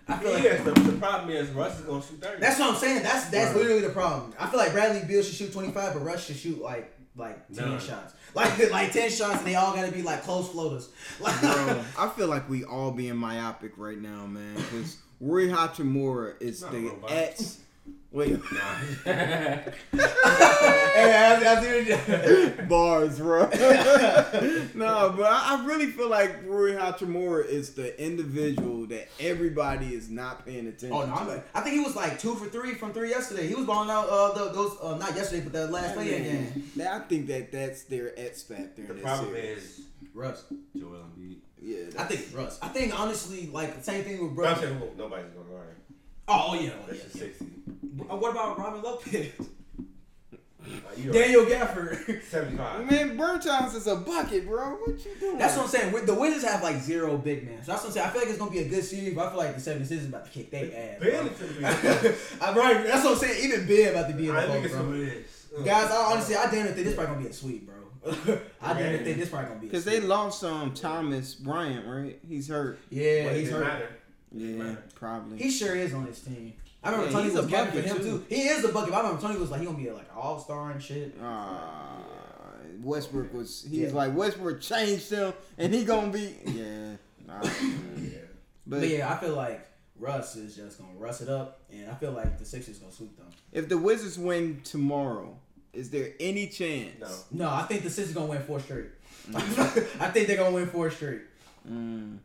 I 0.09 0.16
feel 0.18 0.32
like 0.32 0.64
the, 0.64 0.80
the 0.93 0.93
problem 0.99 1.30
is 1.30 1.51
Russ 1.51 1.78
is 1.80 1.84
gonna 1.84 2.01
shoot 2.01 2.20
thirty. 2.22 2.41
that's 2.41 2.59
what 2.61 2.70
I'm 2.70 2.76
saying. 2.76 3.03
That's 3.03 3.28
that's 3.28 3.49
Right. 3.49 3.57
literally 3.57 3.80
the 3.82 3.89
problem. 3.91 4.32
I 4.39 4.47
feel 4.47 4.61
like 4.61 4.72
Bradley 4.72 5.07
Beal 5.07 5.22
should 5.22 5.34
shoot 5.34 5.53
25, 5.53 5.95
but 5.95 6.05
Russ 6.05 6.26
should 6.26 6.37
shoot 6.37 6.62
like 6.62 6.93
like 7.16 7.46
10 7.54 7.70
None. 7.70 7.80
shots. 7.80 8.14
Like 8.34 8.70
like 8.70 8.92
10 8.92 9.10
shots, 9.10 9.38
and 9.38 9.46
they 9.46 9.54
all 9.54 9.74
gotta 9.74 9.90
be 9.90 10.02
like 10.02 10.22
close 10.22 10.48
floaters. 10.50 10.88
Like, 11.20 11.40
Bro, 11.40 11.82
I 11.98 12.08
feel 12.10 12.28
like 12.28 12.48
we 12.50 12.64
all 12.64 12.90
being 12.90 13.16
myopic 13.16 13.72
right 13.78 13.98
now, 14.00 14.26
man. 14.26 14.54
Because 14.56 14.98
Rui 15.20 15.48
Hachimura 15.48 16.34
is 16.40 16.60
the 16.60 16.88
robot. 16.88 17.10
ex. 17.10 17.58
Wait, 18.16 18.30
Nah. 18.52 18.76
hey, 19.04 19.62
I, 21.12 21.36
I 21.44 21.62
see 21.62 21.92
what 21.92 22.68
bars, 22.68 23.18
bro. 23.18 23.42
no, 24.74 25.12
but 25.16 25.26
I, 25.26 25.58
I 25.58 25.64
really 25.66 25.88
feel 25.88 26.08
like 26.08 26.42
Rui 26.46 26.72
Hachimura 26.72 27.44
is 27.46 27.74
the 27.74 28.02
individual 28.02 28.86
that 28.86 29.08
everybody 29.20 29.92
is 29.94 30.08
not 30.08 30.46
paying 30.46 30.66
attention 30.66 30.92
Oh 30.92 31.04
no, 31.04 31.12
I'm, 31.12 31.26
to. 31.26 31.42
I 31.54 31.60
think 31.60 31.74
he 31.74 31.80
was 31.80 31.94
like 31.94 32.18
two 32.18 32.34
for 32.36 32.46
three 32.46 32.72
from 32.72 32.94
three 32.94 33.10
yesterday. 33.10 33.48
He 33.48 33.54
was 33.54 33.66
balling 33.66 33.90
out 33.90 34.08
uh, 34.08 34.32
the, 34.32 34.50
those 34.52 34.78
uh, 34.82 34.96
not 34.96 35.14
yesterday, 35.14 35.42
but 35.42 35.52
the 35.52 35.66
last 35.66 35.94
play 35.94 36.08
game. 36.08 36.70
Now 36.74 36.96
I 36.96 37.00
think 37.00 37.26
that 37.26 37.52
that's 37.52 37.82
their 37.84 38.18
X 38.18 38.42
factor. 38.44 38.82
the 38.82 38.90
in 38.92 38.96
this 38.96 39.02
problem 39.02 39.34
series. 39.34 39.58
is 39.58 39.80
Russ. 40.14 40.44
Joel 40.74 41.04
Embiid. 41.18 41.36
yeah, 41.60 41.76
I 41.98 42.04
think 42.04 42.20
it's 42.20 42.32
Russ. 42.32 42.58
I 42.62 42.68
think 42.68 42.98
honestly, 42.98 43.50
like 43.52 43.76
the 43.76 43.82
same 43.82 44.04
thing 44.04 44.22
with 44.22 44.34
But 44.34 44.46
I'm 44.46 44.52
Russ. 44.52 44.60
saying 44.62 44.80
well, 44.80 44.90
nobody's 44.96 45.26
gonna 45.34 45.50
guard 45.50 45.68
him. 45.68 45.76
Oh 46.28 46.54
yeah, 46.60 46.70
oh, 46.82 46.86
That's 46.86 46.98
yeah, 46.98 47.04
just 47.04 47.14
yeah. 47.16 47.22
sixty. 47.22 47.46
Uh, 48.10 48.16
What 48.16 48.32
about 48.32 48.58
Robin 48.58 48.82
Lopez? 48.82 49.32
Like, 50.68 51.12
Daniel 51.12 51.44
Gafford. 51.44 52.22
seventy-five. 52.24 52.90
man, 52.90 53.16
Bertans 53.16 53.74
is 53.76 53.86
a 53.86 53.94
bucket, 53.96 54.46
bro. 54.48 54.70
What 54.84 55.04
you 55.04 55.12
doing? 55.20 55.38
That's 55.38 55.56
what 55.56 55.64
I'm 55.66 55.68
saying. 55.68 55.92
With- 55.92 56.06
The 56.06 56.14
Wizards 56.14 56.44
have 56.44 56.62
like 56.64 56.80
zero 56.82 57.16
big 57.16 57.46
man. 57.46 57.62
so 57.62 57.70
that's 57.72 57.82
what 57.84 57.88
I'm 57.90 57.92
saying. 57.94 58.06
I 58.06 58.10
feel 58.10 58.20
like 58.22 58.30
it's 58.30 58.38
gonna 58.38 58.50
be 58.50 58.58
a 58.60 58.68
good 58.68 58.82
series, 58.84 59.14
but 59.14 59.26
I 59.26 59.30
feel 59.30 59.38
like 59.38 59.54
the 59.54 59.60
76ers 59.60 59.90
is 59.92 60.08
about 60.08 60.24
to 60.24 60.30
kick 60.32 60.50
their 60.50 60.64
ass. 60.64 60.98
bro. 61.00 61.10
Barely. 61.10 61.30
I'm 62.40 62.56
right. 62.58 62.84
That's 62.84 63.04
what 63.04 63.12
I'm 63.12 63.18
saying. 63.18 63.44
Even 63.44 63.66
Ben 63.68 63.90
about 63.94 64.08
to 64.10 64.16
be 64.16 64.28
in 64.28 64.34
the 64.34 64.40
I 64.40 64.46
think 64.46 64.54
boat, 64.54 64.64
it's 64.64 64.74
bro. 64.74 64.82
who 64.82 64.92
it 65.02 65.08
is. 65.08 65.64
Guys, 65.64 65.90
I 65.90 66.12
honestly, 66.12 66.34
I 66.34 66.50
damn 66.50 66.66
it 66.66 66.74
think 66.74 66.86
this 66.86 66.94
probably 66.96 67.14
gonna 67.14 67.24
be 67.26 67.30
a 67.30 67.32
sweep, 67.32 67.66
bro. 67.68 67.74
I 68.60 68.72
damn 68.74 68.82
it 68.94 68.98
Yeah. 68.98 69.04
think 69.04 69.18
this 69.18 69.28
probably 69.28 69.48
gonna 69.48 69.60
be. 69.60 69.66
a 69.66 69.70
Because 69.70 69.84
they 69.84 70.00
lost 70.00 70.42
um 70.42 70.74
Thomas 70.74 71.34
Bryant, 71.34 71.86
right? 71.86 72.18
He's 72.26 72.48
hurt. 72.48 72.80
Yeah, 72.90 73.24
But 73.28 73.32
it 73.34 73.40
he's 73.40 73.50
hurt. 73.50 73.64
matter. 73.64 73.88
Yeah, 74.37 74.62
Right. 74.64 74.95
probably. 74.95 75.39
He 75.39 75.51
sure 75.51 75.74
is 75.74 75.93
on 75.95 76.07
his 76.07 76.20
team. 76.20 76.53
I 76.84 76.91
remember 76.91 77.11
Yeah, 77.11 77.18
Tony 77.18 77.30
was 77.34 77.45
a 77.45 77.49
capping 77.49 77.82
for 77.82 77.89
him 77.89 77.97
too. 77.99 78.03
too. 78.03 78.24
He 78.28 78.43
is 78.49 78.64
a 78.64 78.68
bucket. 78.68 78.91
But 78.93 78.99
I 78.99 79.01
remember 79.03 79.20
Tony 79.22 79.39
was 79.39 79.51
like 79.51 79.61
he 79.61 79.66
gonna 79.66 79.78
be 79.78 79.91
like 79.91 80.03
an 80.03 80.16
all 80.16 80.39
star 80.39 80.70
and 80.70 80.82
shit. 80.82 81.14
Uh, 81.20 82.03
Westbrook 82.82 83.32
was. 83.32 83.66
He's 83.68 83.80
Yeah. 83.80 83.93
like 83.93 84.14
Westbrook 84.14 84.61
changed 84.61 85.11
him, 85.11 85.32
and 85.59 85.74
he 85.74 85.84
gonna 85.84 86.12
be. 86.12 86.37
Yeah. 86.45 86.97
Nah. 87.26 87.43
Yeah. 87.97 88.18
but 88.66 88.80
But 88.80 88.89
yeah, 88.89 89.12
I 89.12 89.16
feel 89.18 89.34
like 89.34 89.66
Russ 89.99 90.37
is 90.37 90.55
just 90.55 90.78
gonna 90.78 90.93
rush 90.99 91.20
it 91.22 91.28
up, 91.28 91.61
and 91.72 91.91
I 91.91 91.95
feel 91.95 92.12
like 92.12 92.39
the 92.39 92.45
Sixers 92.45 92.78
gonna 92.78 92.93
sweep 92.93 93.16
them. 93.16 93.26
if 93.53 93.68
the 93.68 93.78
Wizards 93.78 94.18
win 94.18 94.61
tomorrow, 94.62 95.37
is 95.72 95.91
there 95.91 96.12
any 96.20 96.47
chance? 96.49 97.01
No. 97.32 97.47
No, 97.47 97.51
I 97.51 97.62
think 97.62 97.82
the 97.82 97.91
Sixers 97.91 98.14
gonna 98.14 98.26
win 98.26 98.43
four 98.43 98.61
straight. 98.61 98.87
I 99.34 100.11
think 100.11 100.28
they're 100.28 100.37
gonna 100.37 100.55
win 100.55 100.66
four 100.68 100.91
straight. 100.91 101.22
Mm. 101.68 102.18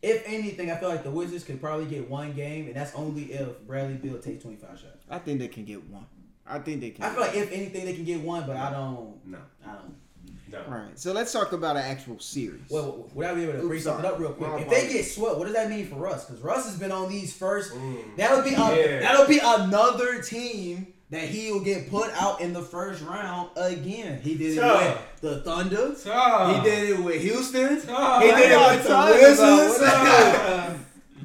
If 0.00 0.22
anything, 0.26 0.70
I 0.70 0.76
feel 0.76 0.88
like 0.88 1.02
the 1.02 1.10
Wizards 1.10 1.44
could 1.44 1.60
probably 1.60 1.86
get 1.86 2.08
one 2.08 2.32
game, 2.32 2.66
and 2.66 2.76
that's 2.76 2.94
only 2.94 3.32
if 3.32 3.60
Bradley 3.66 3.94
Beal 3.94 4.18
takes 4.18 4.42
twenty 4.42 4.56
five 4.56 4.78
shots. 4.78 5.04
I 5.10 5.18
think 5.18 5.40
they 5.40 5.48
can 5.48 5.64
get 5.64 5.84
one. 5.88 6.06
I 6.46 6.60
think 6.60 6.80
they 6.80 6.90
can. 6.90 7.04
I 7.04 7.10
feel 7.10 7.20
like 7.20 7.34
if 7.34 7.52
anything, 7.52 7.84
they 7.84 7.94
can 7.94 8.04
get 8.04 8.20
one, 8.20 8.46
but 8.46 8.56
I 8.56 8.70
don't. 8.70 9.26
No. 9.26 9.38
I 9.66 9.72
don't. 9.72 9.96
No. 10.50 10.62
All 10.66 10.78
right, 10.78 10.98
so 10.98 11.12
let's 11.12 11.30
talk 11.30 11.52
about 11.52 11.76
an 11.76 11.82
actual 11.82 12.18
series. 12.20 12.62
Well, 12.70 13.10
would 13.12 13.26
I 13.26 13.34
be 13.34 13.42
able 13.42 13.60
to 13.60 13.68
bring 13.68 13.80
something 13.80 14.02
sorry. 14.02 14.14
up 14.14 14.20
real 14.20 14.32
quick? 14.32 14.50
My 14.50 14.60
If 14.60 14.70
they 14.70 14.88
get 14.90 15.04
swept, 15.04 15.36
what 15.36 15.44
does 15.44 15.54
that 15.54 15.68
mean 15.68 15.86
for 15.86 15.96
Russ? 15.96 16.24
Because 16.24 16.42
Russ 16.42 16.64
has 16.64 16.78
been 16.78 16.90
on 16.90 17.10
these 17.10 17.36
first. 17.36 17.74
Mm. 17.74 18.16
That'll 18.16 18.42
be 18.42 18.54
a, 18.54 19.00
that'll 19.00 19.26
be 19.26 19.40
another 19.42 20.22
team 20.22 20.94
that 21.10 21.22
he'll 21.28 21.60
get 21.60 21.90
put 21.90 22.10
out 22.20 22.40
in 22.40 22.52
the 22.52 22.62
first 22.62 23.02
round 23.02 23.50
again. 23.56 24.20
He 24.20 24.34
did 24.34 24.58
it 24.58 24.60
Tough. 24.60 24.82
with 24.82 25.20
the 25.22 25.40
Thunder. 25.42 25.94
Tough. 26.02 26.56
He 26.64 26.70
did 26.70 26.90
it 26.90 27.02
with 27.02 27.20
Houston. 27.22 27.80
Tough. 27.80 28.22
He 28.22 28.28
did 28.30 28.50
it 28.52 28.58
with 28.58 28.86
the 28.86 29.18
Wizards. 29.20 29.76
about? 29.82 30.76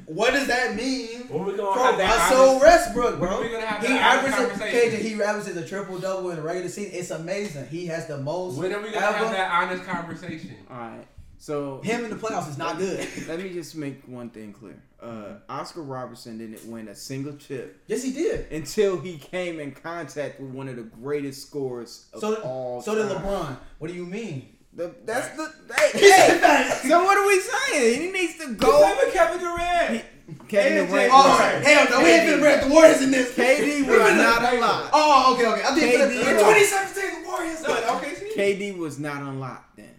What 0.06 0.32
does 0.34 0.48
that 0.48 0.76
mean 0.76 1.22
When 1.30 1.46
we 1.46 1.56
gonna 1.56 1.74
for 1.76 1.84
have 1.86 1.98
that 1.98 2.30
Russell 2.32 2.60
Westbrook, 2.60 3.20
bro? 3.20 3.42
we 3.42 3.50
gonna 3.50 3.66
have 3.66 3.82
He 3.82 3.88
that 3.88 4.18
honest 4.20 4.38
averages 4.38 4.60
conversation? 4.60 5.00
KJ. 5.00 5.02
He 5.02 5.24
averages 5.24 5.58
a 5.58 5.66
triple 5.68 5.98
double 5.98 6.30
in 6.30 6.36
the 6.36 6.42
regular 6.42 6.68
season. 6.70 6.92
It's 6.94 7.10
amazing. 7.12 7.68
He 7.68 7.86
has 7.88 8.06
the 8.08 8.18
most. 8.18 8.58
When 8.58 8.72
are 8.74 8.82
we 8.82 8.92
gonna 8.92 9.06
ever. 9.06 9.18
have 9.18 9.32
that 9.32 9.52
honest 9.52 9.84
conversation? 9.86 10.56
All 10.70 10.78
right, 10.78 11.06
so 11.40 11.82
Him 11.84 12.04
in 12.04 12.10
the 12.12 12.18
playoffs 12.18 12.50
is 12.50 12.58
not 12.58 12.78
good. 12.78 13.08
let 13.28 13.40
me 13.40 13.50
just 13.54 13.76
make 13.76 14.02
one 14.06 14.30
thing 14.30 14.52
clear. 14.54 14.80
Uh, 15.04 15.34
Oscar 15.50 15.82
Robertson 15.82 16.38
didn't 16.38 16.66
win 16.72 16.88
a 16.88 16.96
single 16.96 17.36
chip 17.36 17.82
yes, 17.88 18.02
he 18.04 18.14
did. 18.14 18.50
until 18.52 18.98
he 19.00 19.18
came 19.18 19.60
in 19.60 19.72
contact 19.74 20.40
with 20.40 20.52
one 20.52 20.70
of 20.70 20.78
the 20.78 20.84
greatest 20.84 21.46
scorers 21.46 22.06
of 22.14 22.22
So, 22.22 22.36
all 22.36 22.82
so 22.82 22.96
did. 22.96 23.06
LeBron. 23.18 23.58
What 23.80 23.90
do 23.90 23.94
you 23.94 24.06
mean? 24.06 24.50
The, 24.76 24.96
that's 25.06 25.36
the 25.38 25.52
hey, 25.78 26.00
hey, 26.00 26.70
so 26.88 27.04
what 27.04 27.18
are 27.18 27.28
we 27.28 27.40
saying? 27.42 28.02
He 28.02 28.12
needs 28.12 28.38
to 28.40 28.54
go. 28.56 28.96
with 29.04 29.14
Kevin 29.14 29.40
Durant. 29.40 30.06
Kevin 30.48 30.88
AJ 30.88 30.90
Durant. 30.90 31.12
Oh, 31.14 31.28
was- 31.58 31.68
hell 31.68 31.88
no, 31.92 32.00
we 32.04 32.10
ain't 32.12 32.30
finna 32.30 32.40
bring 32.40 32.70
the 32.70 32.74
Warriors 32.74 33.02
in 33.04 33.12
this. 33.12 33.36
KD 33.36 33.86
was 33.88 34.16
not 34.16 34.54
unlocked. 34.54 34.90
Oh, 34.94 35.34
okay, 35.36 35.46
okay. 35.48 35.62
I 35.64 35.76
think 35.76 35.94
KD 35.94 36.12
in 36.12 36.36
was- 36.38 36.72
2017 36.72 37.24
the 37.24 37.28
Warriors. 37.30 37.62
No, 37.62 37.98
okay. 37.98 38.14
KD 38.56 38.78
was 38.78 38.98
not 39.00 39.22
unlocked 39.22 39.76
then. 39.78 39.90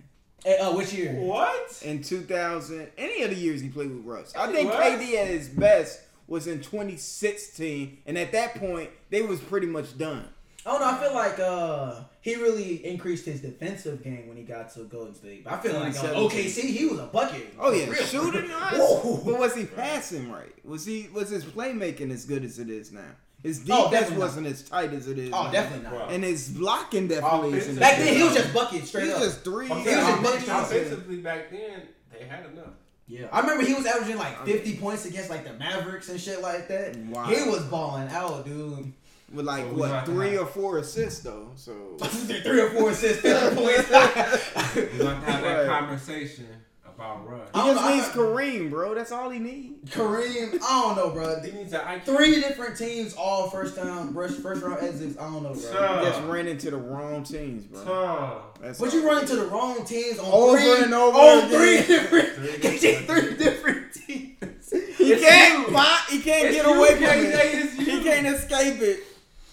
Hey, 0.45 0.59
uh, 0.59 0.77
which 0.77 0.93
year? 0.93 1.13
What? 1.15 1.83
In 1.83 2.03
2000, 2.03 2.89
any 2.99 3.23
of 3.23 3.31
the 3.31 3.37
years 3.37 3.63
he 3.63 3.71
played 3.71 3.91
with 3.91 4.05
Russ, 4.05 4.35
I 4.37 4.53
think 4.53 4.71
was? 4.71 4.79
KD 4.79 5.15
at 5.15 5.27
his 5.27 5.49
best 5.49 6.01
was 6.27 6.47
in 6.47 6.61
2016, 6.61 7.99
and 8.07 8.19
at 8.19 8.33
that 8.33 8.55
point 8.57 8.91
they 9.09 9.23
was 9.23 9.41
pretty 9.41 9.67
much 9.67 9.97
done. 9.97 10.29
Oh 10.67 10.79
no, 10.79 10.85
I 10.85 10.99
feel 10.99 11.15
like 11.15 11.39
uh 11.39 12.05
he 12.23 12.37
really 12.37 12.85
increased 12.87 13.27
his 13.27 13.43
defensive 13.43 14.03
game 14.03 14.29
when 14.29 14.37
he 14.37 14.43
got 14.45 14.73
to 14.75 14.85
Golden 14.85 15.15
State. 15.15 15.45
But 15.45 15.53
I 15.55 15.59
feel 15.59 15.75
like 15.75 15.95
uh, 15.97 16.15
2017. 16.15 16.31
OKC, 16.31 16.77
he 16.79 16.87
was 16.87 16.99
a 17.01 17.07
bucket. 17.07 17.55
Oh 17.59 17.71
yeah, 17.71 17.85
real. 17.91 18.03
shooting 18.03 18.49
nice. 18.49 18.79
Whoa. 18.79 19.21
But 19.25 19.39
was 19.39 19.55
he 19.55 19.67
passing 19.67 20.31
right? 20.33 20.55
Was 20.65 20.87
he 20.87 21.09
was 21.13 21.29
his 21.29 21.45
playmaking 21.45 22.11
as 22.11 22.25
good 22.25 22.45
as 22.45 22.59
it 22.59 22.71
is 22.71 22.93
now? 22.93 23.13
His 23.45 23.61
Oh, 23.71 23.85
defense 23.85 23.91
definitely 23.93 24.19
wasn't 24.19 24.47
as 24.49 24.63
tight 24.63 24.93
as 24.93 25.07
it 25.07 25.19
is. 25.19 25.31
Oh, 25.33 25.45
now. 25.45 25.51
definitely 25.53 25.97
not. 25.99 26.11
And 26.11 26.25
his 26.25 26.49
blocking 26.49 27.05
oh, 27.05 27.09
definitely 27.09 27.59
isn't. 27.59 27.79
Back 27.79 27.99
then, 27.99 28.17
he 28.17 28.23
was 28.25 28.35
just 28.35 28.53
bucket 28.53 28.87
straight 28.87 29.05
He's 29.05 29.13
up. 29.13 29.21
just 29.23 29.45
three. 29.45 29.71
I'm 29.71 29.79
He 29.81 29.85
was 29.85 29.95
just 29.95 30.19
offensively, 30.19 30.49
bucket. 30.49 30.49
offensively 30.83 31.17
back 31.19 31.51
then, 31.53 31.83
they 32.19 32.25
had 32.25 32.47
enough. 32.47 32.73
yeah, 33.07 33.27
I 33.31 33.41
remember 33.41 33.65
he 33.65 33.75
was 33.75 33.85
averaging 33.87 34.17
like 34.17 34.45
50 34.47 34.77
points 34.79 35.05
against 35.05 35.29
like 35.31 35.45
the 35.45 35.53
Mavericks 35.53 36.09
and 36.09 36.19
shit 36.21 36.41
like 36.43 36.69
that. 36.69 36.97
Wow. 36.97 37.25
He 37.27 37.49
was 37.49 37.63
balling 37.65 38.09
out, 38.09 38.47
dude. 38.47 38.93
with 39.33 39.45
like 39.45 39.65
So 39.67 39.73
what 39.75 40.05
three 40.07 40.39
or 40.39 40.47
four 40.47 40.79
assists 40.79 41.21
though. 41.23 41.51
So 41.55 41.97
Three 42.01 42.61
or 42.63 42.71
four 42.71 42.91
assists, 42.91 43.21
50 43.21 43.57
points. 43.57 43.91
We're 44.75 44.99
gonna 45.05 45.15
have 45.21 45.43
that 45.43 45.43
Right. 45.43 45.67
conversation 45.69 46.47
a 46.51 46.64
about 46.95 47.29
Russ. 47.29 47.49
He 47.55 47.61
I 47.61 47.67
just 47.73 47.83
know, 47.85 47.95
needs 47.95 48.07
got- 48.09 48.17
Kareem, 48.17 48.71
bro. 48.71 48.95
That's 48.95 49.13
all 49.13 49.31
he 49.31 49.39
needs. 49.39 49.91
Kareem, 49.95 50.55
I 50.63 50.83
don't 50.83 50.97
know, 50.97 51.11
bro. 51.11 51.41
He 51.41 51.51
needs 51.53 51.73
an 51.73 51.81
IQ. 51.81 52.05
Three 52.05 52.41
different 52.41 52.77
teams, 52.77 53.15
all 53.15 53.51
first 53.51 53.77
time, 53.77 54.15
first, 54.15 54.41
first 54.41 54.63
round 54.63 54.83
exits. 54.83 55.19
I 55.19 55.25
don't 55.25 55.43
know, 55.43 55.53
bro. 55.53 55.61
Sure. 55.61 55.99
He 55.99 56.05
just 56.07 56.23
ran 56.23 56.47
into 56.47 56.71
the 56.71 56.77
wrong 56.77 57.23
teams, 57.25 57.65
bro. 57.65 57.85
Tom. 57.85 58.43
That's 58.61 58.79
But 58.79 58.93
you 58.93 59.07
run 59.07 59.23
into 59.23 59.37
the 59.37 59.47
wrong 59.47 59.85
teams 59.85 60.19
on 60.19 60.27
Over 60.31 60.59
three, 60.59 60.83
and 60.85 60.95
over 60.95 61.19
on 61.19 61.39
again. 61.39 61.51
three 61.51 61.77
different, 61.97 62.29
Three 62.35 62.79
different- 62.79 63.07
three 63.07 63.37
different 63.37 63.93
teams. 63.95 64.71
He 64.97 65.13
It's 65.13 65.23
can't. 65.23 65.69
you. 65.69 65.77
He 66.17 66.23
can't 66.23 66.47
It's 66.47 66.57
get 66.57 66.67
you, 66.67 66.73
away 66.75 66.89
from 66.95 67.05
KJ, 67.05 67.35
it. 67.35 67.71
He 67.85 67.97
you. 67.99 68.03
can't 68.03 68.27
escape 68.27 68.81
it. 68.81 69.01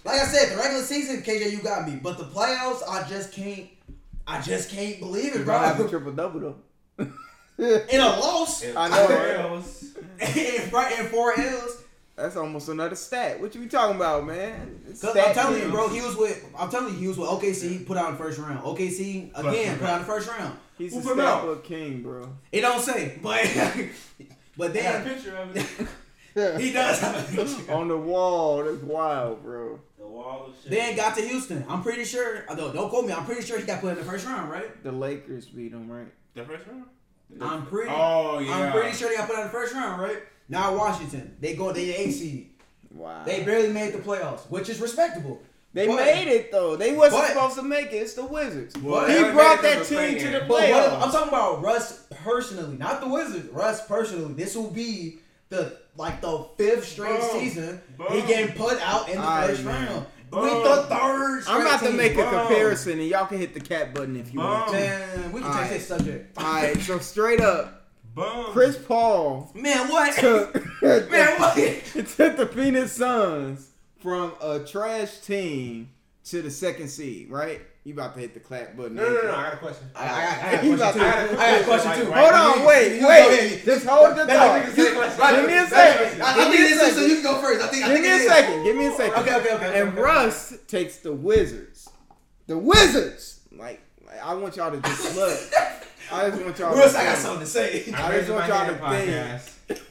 Like 0.04 0.20
I 0.22 0.26
said, 0.26 0.52
the 0.54 0.58
regular 0.58 0.84
season, 0.84 1.22
KJ, 1.22 1.52
you 1.52 1.60
got 1.60 1.88
me. 1.88 2.00
But 2.02 2.18
the 2.18 2.24
playoffs, 2.24 2.82
I 2.88 3.06
just 3.08 3.32
can't. 3.34 3.68
I 4.26 4.40
just 4.42 4.70
can't 4.70 5.00
believe 5.00 5.36
it, 5.36 5.44
Bro, 5.46 5.56
I 5.58 5.68
have 5.68 5.80
a 5.80 5.88
triple 5.90 6.12
double 6.14 6.40
though. 6.40 6.56
In 7.90 8.00
a 8.00 8.06
loss, 8.08 8.66
I 8.76 8.88
know, 8.90 9.08
four 9.08 9.16
right? 9.18 9.36
L's. 9.40 9.94
and 10.20 10.74
right 10.74 11.00
in 11.00 11.06
four 11.08 11.40
L's. 11.40 11.78
That's 12.16 12.36
almost 12.36 12.70
another 12.70 12.96
stat. 12.96 13.40
What 13.40 13.54
you 13.56 13.62
be 13.62 13.68
talking 13.68 13.96
about, 13.96 14.26
man? 14.26 14.82
It's 14.88 15.02
'Cause 15.02 15.12
stat 15.12 15.30
I'm 15.30 15.34
telling 15.36 15.62
you, 15.62 15.70
bro, 15.70 15.88
he 15.88 16.02
was 16.02 16.16
with. 16.16 16.44
I'm 16.58 16.70
telling 16.70 16.94
you, 16.94 17.00
he 17.00 17.08
was 17.08 17.18
with 17.18 17.30
OKC. 17.30 17.86
Put 17.86 17.98
out 17.98 18.08
in 18.08 18.12
the 18.14 18.18
first 18.18 18.40
round. 18.40 18.64
OKC 18.64 19.32
again, 19.36 19.78
put 19.78 19.88
out 19.88 20.02
in 20.02 20.08
the 20.08 20.12
first 20.12 20.28
round. 20.30 20.58
He's 20.78 20.94
Who 20.94 21.00
a 21.00 21.04
put 21.04 21.18
him 21.20 21.62
king, 21.62 22.02
bro. 22.02 22.30
It 22.52 22.62
don't 22.62 22.82
say, 22.82 23.20
but 23.22 23.46
but 24.58 24.74
They 24.74 24.82
have 24.82 25.06
a 25.06 25.10
picture 25.10 25.36
of 25.38 25.56
it. 25.56 26.60
he 26.62 26.72
does 26.74 27.00
have 27.00 27.16
a 27.16 27.36
picture. 27.36 27.72
On 27.72 27.88
the 27.88 27.98
wall, 27.98 28.64
that's 28.64 28.82
wild, 28.82 29.44
bro. 29.44 29.80
The 30.00 30.08
wall 30.08 30.48
of 30.48 30.56
shit. 30.62 30.72
Then 30.72 30.96
got 30.96 31.16
to 31.16 31.22
Houston. 31.22 31.64
I'm 31.70 31.84
pretty 31.84 32.06
sure. 32.06 32.44
Don't, 32.56 32.74
don't 32.74 32.90
quote 32.90 33.06
me. 33.06 33.14
I'm 33.14 33.26
pretty 33.26 33.44
sure 33.44 33.60
he 33.60 33.66
got 33.66 33.82
put 33.82 33.92
in 33.92 34.04
the 34.04 34.10
first 34.10 34.26
round, 34.26 34.50
right? 34.50 34.84
The 34.84 34.92
Lakers 34.92 35.46
beat 35.46 35.72
him, 35.74 35.90
right? 35.92 36.08
The 36.34 36.44
first 36.44 36.66
round? 36.68 36.86
I'm 37.40 37.66
pretty. 37.66 37.90
Oh, 37.94 38.40
yeah. 38.40 38.58
I'm 38.58 38.72
pretty 38.72 38.96
sure 38.96 39.10
they 39.10 39.16
got 39.16 39.28
put 39.28 39.36
out 39.38 39.42
in 39.44 39.48
the 39.48 39.52
first 39.52 39.74
round, 39.74 40.02
right? 40.02 40.18
Now 40.50 40.76
Washington, 40.76 41.36
they 41.40 41.56
go. 41.56 41.72
They 41.72 41.86
the 41.86 41.92
eight 42.02 42.12
seed. 42.12 42.50
Wow. 42.94 43.24
They 43.26 43.44
barely 43.44 43.70
made 43.72 43.94
the 43.94 44.00
playoffs, 44.00 44.42
which 44.50 44.68
is 44.70 44.82
respectable. 44.82 45.42
They 45.74 45.88
But- 45.88 45.96
made 45.98 46.28
it 46.28 46.52
though. 46.52 46.76
They 46.76 46.94
wasn't 46.94 47.22
but- 47.22 47.28
supposed 47.30 47.56
to 47.56 47.64
make 47.64 47.88
it. 47.94 47.98
It's 47.98 48.14
the 48.16 48.26
Wizards. 48.26 48.76
Well, 48.78 49.06
he 49.08 49.32
brought 49.32 49.62
that 49.62 49.86
team 49.86 49.88
to 49.88 49.96
play-in. 49.96 50.32
the 50.34 50.40
But 50.42 50.50
what, 50.50 50.64
playoffs. 50.66 51.02
I'm 51.02 51.12
talking 51.12 51.28
about 51.30 51.64
Russ 51.64 52.04
personally, 52.26 52.78
not 52.78 53.00
the 53.00 53.08
Wizards. 53.08 53.48
Russ 53.54 53.86
personally. 53.88 54.34
This 54.34 54.56
will 54.56 54.70
be 54.72 55.20
the 55.48 55.78
like 55.96 56.20
the 56.22 56.46
fifth 56.58 56.88
straight 56.90 57.20
Boom. 57.22 57.30
season 57.40 57.82
he 58.10 58.20
Boom. 58.20 58.28
getting 58.28 58.56
put 58.56 58.82
out 58.82 59.08
in 59.10 59.16
the 59.16 59.22
Alright, 59.24 59.50
first 59.52 59.64
man. 59.64 59.88
round. 59.94 60.06
Boom. 60.32 60.40
Oh. 60.44 60.62
With 60.62 60.90
the 60.90 60.96
third. 60.96 61.44
I'm 61.48 61.62
about 61.62 61.80
to 61.82 61.86
straight 61.86 61.98
make 61.98 62.14
a 62.14 62.16
team. 62.16 62.30
Comparison, 62.48 63.00
and 63.00 63.08
y'all 63.08 63.26
can 63.26 63.38
hit 63.38 63.54
the 63.54 63.60
cat 63.60 63.94
button 63.94 64.16
if 64.16 64.34
you 64.34 64.40
want. 64.40 64.68
Boom. 64.68 64.76
to. 64.76 64.82
Man, 64.82 65.32
we 65.34 65.42
can 65.42 65.50
Alright. 65.50 65.70
change 65.70 65.80
this 65.80 65.88
subject. 65.88 66.38
All 66.38 66.44
right, 66.54 66.78
so 66.80 67.00
straight 67.00 67.42
up, 67.42 67.90
Boom. 68.16 68.46
Chris 68.52 68.78
Paul 68.78 69.52
Man, 69.54 69.90
what? 69.90 70.16
took 70.16 70.56
Man, 70.82 71.40
what? 71.40 71.56
took 71.56 72.38
the 72.38 72.50
Phoenix 72.52 72.94
Suns 72.94 73.70
from 74.00 74.34
a 74.42 74.60
trash 74.60 75.20
team 75.20 75.90
to 76.26 76.42
the 76.42 76.50
second 76.52 76.88
seed, 76.88 77.30
right? 77.30 77.62
You 77.84 77.94
about 77.94 78.14
to 78.14 78.20
hit 78.20 78.36
the 78.36 78.40
clap 78.40 78.78
button? 78.78 78.94
No, 78.94 79.02
no, 79.10 79.16
ain't 79.16 79.24
no. 79.26 79.32
I 79.36 79.44
got 79.44 79.54
a 79.54 79.58
question. 79.58 79.88
I, 79.96 80.04
I, 80.06 80.08
I, 80.08 80.50
I 80.50 80.56
got 80.56 80.64
a 80.64 80.74
about 80.74 80.94
question 80.94 81.02
to- 81.02 81.30
too. 81.34 81.40
I 81.40 81.52
got 81.52 81.62
a 81.62 81.64
question 81.64 82.06
too. 82.06 82.12
Hold 82.12 82.34
on, 82.34 82.66
wait, 82.68 83.02
wait. 83.04 83.66
Just 83.66 83.86
hold 83.88 84.12
the 84.12 84.26
Let- 84.26 84.30
thought. 84.30 84.54
let 84.54 84.68
me 84.68 84.74
say. 84.76 85.36
Give 85.36 85.48
me 85.48 85.58
a 85.58 85.66
second. 85.68 86.22
I, 86.22 86.30
I 86.30 86.34
think 86.36 86.52
this 86.58 86.82
is 86.82 86.96
so 86.96 87.02
you 87.02 87.14
can 87.16 87.24
go 87.24 87.42
first. 87.42 87.62
I 87.64 87.68
think. 87.70 87.84
I 87.84 87.88
Give 87.88 87.98
think 87.98 88.06
me 88.06 88.26
a 88.26 88.30
second. 88.30 88.64
Give 88.64 88.76
me 88.76 88.86
a 88.86 88.92
second. 88.96 89.20
Okay, 89.24 89.36
okay, 89.36 89.56
okay. 89.56 89.82
And. 89.82 89.96
Russ 89.96 90.54
takes 90.68 90.98
the 90.98 91.12
Wizards. 91.12 91.90
The 92.46 92.58
Wizards. 92.58 93.40
Like, 93.52 93.82
like 94.06 94.22
I 94.24 94.36
want 94.36 94.58
y'all 94.58 94.70
to 94.72 94.80
just 94.80 95.16
look. 95.16 95.40
I 96.12 96.30
just 96.30 96.44
want 96.44 96.60
y'all. 96.60 96.76
Russ, 96.76 96.94
to 96.94 97.00
I 97.00 97.04
got 97.04 97.18
something 97.18 97.40
to 97.42 97.46
say. 97.48 97.92
I 97.94 98.08
I 98.10 98.18
just 98.20 98.28
just 98.28 98.32
want 98.32 98.48
y'all 98.48 98.68
to 98.68 99.48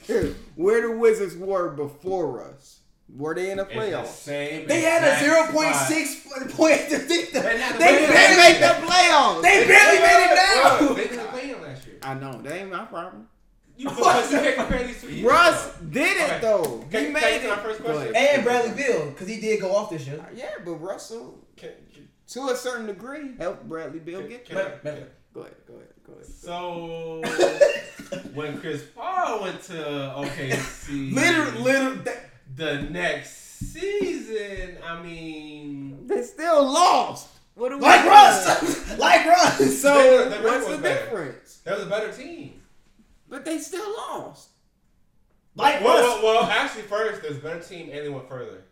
think. 0.07 0.37
Where 0.55 0.83
the 0.89 0.97
Wizards 0.97 1.37
were 1.37 1.71
before 1.71 2.45
us. 2.45 2.80
Were 3.17 3.35
they 3.35 3.51
in 3.51 3.59
the 3.59 3.65
playoffs? 3.65 4.07
Same 4.07 4.67
They 4.69 4.83
had 4.83 5.03
a 5.03 5.07
exact 5.13 5.25
zero 5.25 5.43
spot. 5.43 5.55
point 5.55 5.75
six 5.77 6.55
point. 6.55 6.81
They, 6.91 6.99
they, 6.99 7.25
They 7.33 7.59
had 7.59 7.73
to 7.73 7.79
they 7.79 7.93
win. 7.93 8.03
They 8.03 8.07
barely 8.07 8.37
made 8.37 8.61
made 8.61 8.63
the 8.63 8.87
playoffs. 8.87 9.43
They 9.43 9.67
barely 9.67 9.99
made 10.01 10.25
it 10.25 10.31
Look, 10.65 10.81
down. 10.81 10.97
They 10.97 11.05
didn't 11.09 11.27
play 11.29 11.47
him 11.47 11.63
last 11.63 11.87
year. 11.87 11.97
I 12.03 12.15
know. 12.15 12.41
That 12.43 12.53
ain't 12.53 12.71
my 12.71 12.85
problem. 12.85 13.29
You, 13.77 13.89
because 13.89 14.31
you 14.33 14.39
can't 14.39 14.57
compare 14.57 14.87
these 14.87 15.01
two. 15.01 15.27
Russ 15.27 15.77
did 15.79 16.17
it 16.17 16.23
Okay. 16.25 16.39
though. 16.43 16.85
Can- 16.91 17.01
he 17.01 17.05
can 17.07 17.13
made 17.15 17.43
it. 17.45 17.49
my 17.49 17.57
first 17.57 17.83
question? 17.83 18.15
And 18.15 18.45
Bradley 18.45 18.73
Beal, 18.83 19.07
because 19.07 19.27
he 19.29 19.41
did 19.41 19.61
go 19.61 19.75
off 19.75 19.91
this 19.91 20.07
year. 20.07 20.21
Uh, 20.21 20.25
yeah, 20.35 20.51
but 20.65 20.75
Russell, 20.75 21.39
Can- 21.57 21.71
to 22.29 22.41
a 22.49 22.57
certain 22.57 22.87
degree, 22.87 23.35
helped 23.39 23.67
Bradley 23.69 23.99
Beal 24.01 24.21
can- 24.21 24.29
get 24.29 24.47
there. 24.49 24.59
I- 24.59 24.63
Better, 24.69 24.81
better. 24.85 25.09
Go 25.35 25.41
ahead. 25.41 25.55
Go 25.67 25.75
ahead. 25.75 25.89
Go 26.07 26.13
ahead. 26.13 26.27
So 26.27 27.23
when 28.35 28.59
Chris 28.61 28.83
Paul 28.95 29.43
went 29.43 29.63
to 29.65 29.73
OKC, 29.73 31.15
Literally, 31.15 31.59
literally. 31.61 31.97
that- 32.05 32.30
the 32.55 32.83
next 32.83 33.31
season, 33.61 34.79
I 34.85 35.03
mean, 35.03 36.07
They 36.07 36.23
still 36.23 36.65
lost. 36.65 37.29
What 37.55 37.73
are 37.73 37.77
we 37.77 37.83
Like 37.83 38.01
doing? 38.03 38.11
Russ. 38.13 38.99
like 38.99 39.27
Russ. 39.27 39.81
So 39.81 39.95
They- 40.29 40.37
they 40.39 40.43
what's 40.45 40.67
the 40.69 40.79
better. 40.79 41.05
difference? 41.05 41.57
that 41.65 41.77
was 41.77 41.87
a 41.87 41.91
better 41.91 42.13
team. 42.13 42.61
But 43.29 43.45
they 43.45 43.59
still 43.59 43.89
lost. 43.97 44.49
Like 45.55 45.83
Well, 45.83 45.97
Russ. 46.15 46.23
well, 46.23 46.35
well, 46.43 46.45
actually, 46.45 46.83
first 46.83 47.23
there's 47.23 47.37
a 47.37 47.41
better 47.41 47.61
team, 47.61 47.91
and 47.93 48.05
they 48.05 48.09
went 48.09 48.29
further. 48.29 48.63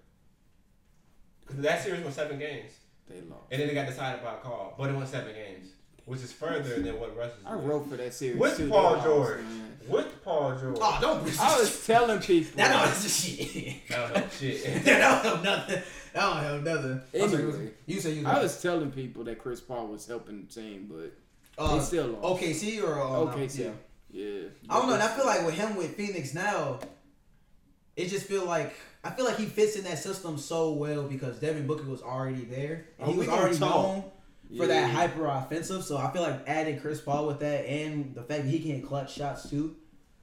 Because 1.46 1.62
that 1.62 1.82
series 1.82 2.02
went 2.02 2.14
seven 2.14 2.38
games, 2.38 2.72
They 3.08 3.20
lost. 3.22 3.42
and 3.50 3.60
then 3.60 3.68
it 3.68 3.74
got 3.74 3.86
decided 3.86 4.22
by 4.22 4.34
a 4.34 4.38
call, 4.38 4.74
but 4.78 4.90
it 4.90 4.94
went 4.96 5.08
seven 5.08 5.34
games, 5.34 5.68
which 6.08 6.20
is 6.22 6.32
further 6.32 6.80
than 6.82 6.98
what 6.98 7.16
Russ 7.16 7.30
is. 7.32 7.46
I 7.46 7.54
doing. 7.54 7.66
wrote 7.68 7.88
for 7.88 7.96
that 7.96 8.12
series 8.14 8.38
with 8.40 8.56
too. 8.56 8.68
Paul 8.68 9.00
George. 9.02 9.40
man. 9.42 9.64
With 9.88 10.24
Paul 10.24 10.58
George. 10.58 10.76
Oh, 10.80 10.98
don't. 11.00 11.40
I 11.40 11.58
was 11.60 11.86
telling 11.86 12.20
people. 12.20 12.52
That 12.56 12.72
don't 12.72 12.88
help 12.88 13.02
shit. 13.08 13.76
That 13.88 14.12
was 14.26 14.38
shit. 14.38 14.64
that 14.84 14.98
don't 14.98 15.22
help 15.24 15.42
nothing. 15.44 15.82
That 16.14 16.20
don't 16.20 16.36
help 16.44 16.62
nothing. 16.62 17.00
I'm 17.14 17.34
Anyway. 17.34 17.70
you 17.86 18.00
say 18.00 18.12
you. 18.14 18.26
I 18.26 18.42
was 18.42 18.60
telling 18.60 18.90
people 18.90 19.24
that 19.24 19.38
Chris 19.38 19.60
Paul 19.60 19.86
was 19.88 20.06
helping 20.06 20.46
the 20.46 20.52
team, 20.52 20.90
but 20.90 21.12
uh, 21.62 21.76
they 21.76 21.84
still 21.84 22.06
lost. 22.08 22.42
OKC 22.42 22.82
or 22.82 23.00
uh, 23.00 23.32
OKC. 23.34 23.58
Yeah. 23.60 23.70
Yeah. 24.10 24.48
I 24.70 24.78
don't 24.78 24.88
know. 24.88 24.94
And 24.94 25.02
I 25.02 25.08
feel 25.08 25.26
like 25.26 25.44
with 25.44 25.54
him 25.54 25.76
with 25.76 25.94
Phoenix 25.96 26.32
now, 26.34 26.80
it 27.96 28.08
just 28.08 28.26
feel 28.26 28.44
like 28.46 28.74
I 29.04 29.10
feel 29.10 29.24
like 29.26 29.36
he 29.36 29.46
fits 29.46 29.76
in 29.76 29.84
that 29.84 29.98
system 29.98 30.38
so 30.38 30.72
well 30.72 31.02
because 31.04 31.38
Devin 31.38 31.66
Booker 31.66 31.84
was 31.88 32.02
already 32.02 32.44
there. 32.44 32.86
And 32.98 33.08
Oh, 33.08 33.12
he 33.12 33.18
was 33.18 33.28
already 33.28 33.58
talk. 33.58 33.74
known 33.74 34.04
for 34.56 34.66
that 34.66 34.88
Yeah. 34.88 34.88
hyper 34.88 35.26
offensive. 35.26 35.84
So 35.84 35.96
I 35.98 36.10
feel 36.12 36.22
like 36.22 36.40
adding 36.46 36.80
Chris 36.80 37.00
Paul 37.00 37.26
with 37.26 37.40
that 37.40 37.66
and 37.66 38.14
the 38.14 38.22
fact 38.22 38.44
that 38.44 38.48
he 38.50 38.58
can 38.60 38.82
clutch 38.82 39.14
shots 39.14 39.48
too. 39.48 39.76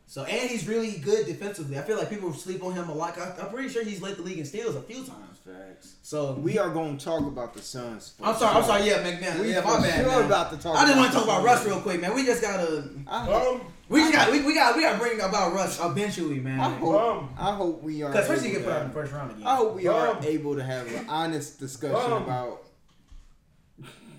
So 0.08 0.24
and 0.24 0.50
he's 0.50 0.68
really 0.68 0.92
good 1.00 1.26
defensively. 1.26 1.80
I 1.80 1.82
feel 1.82 1.98
like 1.98 2.10
people 2.12 2.32
sleep 2.34 2.64
on 2.64 2.74
him 2.74 2.90
a 2.90 2.94
lot. 2.94 3.18
I, 3.18 3.36
I'm 3.42 3.50
pretty 3.50 3.70
sure 3.70 3.84
he's 3.84 4.02
led 4.04 4.18
the 4.18 4.22
league 4.22 4.38
in 4.38 4.46
steals 4.46 4.76
a 4.76 4.82
few 4.82 4.98
times. 4.98 5.40
Facts. 5.44 5.96
So 6.04 6.34
We 6.34 6.58
are 6.60 6.70
going 6.70 6.98
to 6.98 7.06
talk 7.06 7.22
about 7.22 7.54
the 7.56 7.62
Suns. 7.62 8.14
for 8.18 8.26
I'm 8.26 8.36
sorry. 8.36 8.56
I'm 8.58 8.64
sorry. 8.64 8.86
Yeah, 8.88 9.04
McMahon. 9.04 9.40
We 9.42 9.52
yeah, 9.52 9.62
for 9.62 9.80
my 9.80 9.82
bad. 9.82 10.02
sure 10.04 10.12
man. 10.12 10.26
about 10.26 10.52
to 10.52 10.58
talk. 10.58 10.76
I 10.76 10.86
just 10.86 10.98
want 10.98 11.12
to 11.12 11.14
talk 11.18 11.24
about 11.26 11.44
Russ 11.44 11.66
real 11.66 11.82
quick, 11.82 12.02
man. 12.02 12.14
We 12.16 12.24
just 12.26 12.42
gotta. 12.42 12.90
I, 13.08 13.32
Um, 13.32 13.62
We 13.90 14.00
just 14.00 14.14
got. 14.14 14.32
We, 14.32 14.42
we 14.44 14.54
got. 14.56 14.76
We 14.76 14.82
got 14.84 14.94
to 14.94 14.98
bring 15.00 15.22
about 15.22 15.54
Russ 15.54 15.80
eventually, 15.84 16.40
man. 16.40 16.60
I 16.60 16.70
man. 16.70 16.80
hope. 16.80 16.96
Um, 17.02 17.30
I 17.38 17.56
hope 17.56 17.84
we 17.84 18.02
are. 18.04 18.12
Because 18.12 18.28
first 18.28 18.44
he 18.44 18.50
able 18.52 18.60
get 18.60 18.66
put 18.68 18.74
out 18.76 18.82
in 18.84 18.88
the 18.90 18.94
first 18.94 19.12
round 19.14 19.32
again. 19.32 19.46
I 19.48 19.56
hope 19.56 19.76
we 19.76 19.88
are 19.88 20.18
able 20.24 20.56
to 20.56 20.64
have 20.64 20.88
an 20.88 21.06
honest 21.10 21.60
discussion 21.60 21.94
Bum. 22.12 22.24
about 22.24 22.62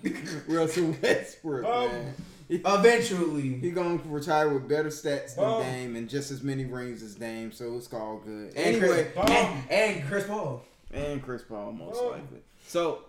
Russell 0.47 0.95
Westbrook, 1.01 1.63
Bum. 1.63 1.91
man. 1.91 2.13
Eventually. 2.49 3.55
He 3.59 3.71
gonna 3.71 3.99
retire 4.05 4.47
with 4.49 4.69
better 4.69 4.87
stats 4.89 5.35
than 5.35 5.43
Bum. 5.43 5.63
Dame 5.63 5.95
and 5.97 6.07
just 6.09 6.31
as 6.31 6.41
many 6.43 6.65
rings 6.65 7.03
as 7.03 7.15
Dame, 7.15 7.51
so 7.51 7.75
it's 7.75 7.91
all 7.93 8.19
good. 8.23 8.53
And 8.55 8.57
Anyway, 8.57 8.87
Chris, 8.87 9.07
Bum. 9.15 9.27
and, 9.29 9.71
and 9.71 10.07
Chris 10.07 10.25
Paul. 10.27 10.63
and 10.93 11.21
Chris 11.21 11.41
Paul 11.43 11.73
most 11.73 11.99
Bum. 11.99 12.11
likely. 12.11 12.39
So 12.67 12.99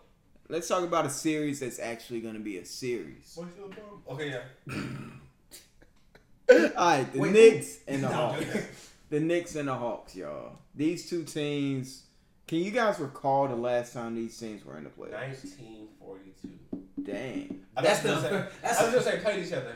let's 0.49 0.67
talk 0.67 0.83
about 0.83 1.07
a 1.07 1.11
series 1.11 1.61
that's 1.61 1.79
actually 1.79 2.21
gonna 2.21 2.41
be 2.41 2.59
a 2.59 2.65
series. 2.65 3.33
what's 3.37 3.57
your 3.57 3.69
problem? 3.69 4.03
Okay, 4.11 4.31
yeah. 4.31 4.75
all 6.77 6.99
right, 6.99 7.13
the 7.13 7.19
Wait, 7.21 7.33
Knicks 7.33 7.79
and 7.87 8.03
the 8.03 8.09
No, 8.09 8.15
Hawks. 8.15 8.45
The 9.11 9.21
Knicks 9.21 9.57
and 9.57 9.69
the 9.69 9.75
Hawks, 9.75 10.15
y'all. 10.15 10.59
These 10.75 11.09
two 11.09 11.25
teams. 11.25 12.03
Can 12.47 12.59
you 12.59 12.71
guys 12.71 12.99
recall 12.99 13.49
the 13.49 13.57
last 13.57 13.95
time 13.95 14.15
these 14.15 14.39
teams 14.39 14.67
were 14.67 14.77
in 14.77 14.85
the 14.85 14.91
playoffs? 14.91 15.45
1942. 15.45 16.49
Dang. 17.13 17.61
I 17.77 17.83
That's 17.83 18.03
was 18.05 18.23
the- 18.23 18.29
gonna 18.29 18.51
say- 18.51 18.57
that's 18.63 18.79
I 18.79 18.83
was 18.85 18.93
the- 18.93 18.99
gonna 19.11 19.11
say 19.19 19.23
played 19.23 19.47
each 19.47 19.53
other. 19.53 19.75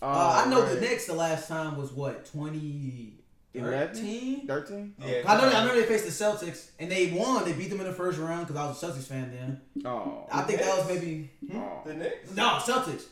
Uh, 0.00 0.42
I 0.46 0.48
know 0.50 0.62
right. 0.62 0.74
the 0.74 0.80
Knicks 0.80 1.06
the 1.06 1.14
last 1.14 1.48
time 1.48 1.76
was 1.76 1.90
what, 1.92 2.24
2013? 2.26 3.14
11? 3.54 4.46
13? 4.46 4.94
Yeah. 5.00 5.22
I 5.26 5.36
know. 5.36 5.44
I 5.48 5.60
remember 5.62 5.74
they 5.80 5.86
faced 5.86 6.04
the 6.04 6.10
Celtics 6.24 6.68
and 6.78 6.90
they 6.90 7.10
won. 7.10 7.44
They 7.44 7.52
beat 7.52 7.70
them 7.70 7.80
in 7.80 7.86
the 7.86 7.92
first 7.92 8.18
round 8.18 8.46
because 8.46 8.56
I 8.60 8.66
was 8.66 8.80
a 8.82 8.86
Celtics 8.86 9.06
fan 9.08 9.32
then. 9.32 9.60
Oh. 9.84 10.26
I 10.30 10.42
think 10.42 10.60
that 10.60 10.76
was 10.78 10.86
Knicks? 10.88 11.00
maybe 11.02 11.30
oh. 11.54 11.80
The 11.84 11.94
Knicks? 11.94 12.30
no 12.36 12.42
Celtics. 12.60 13.04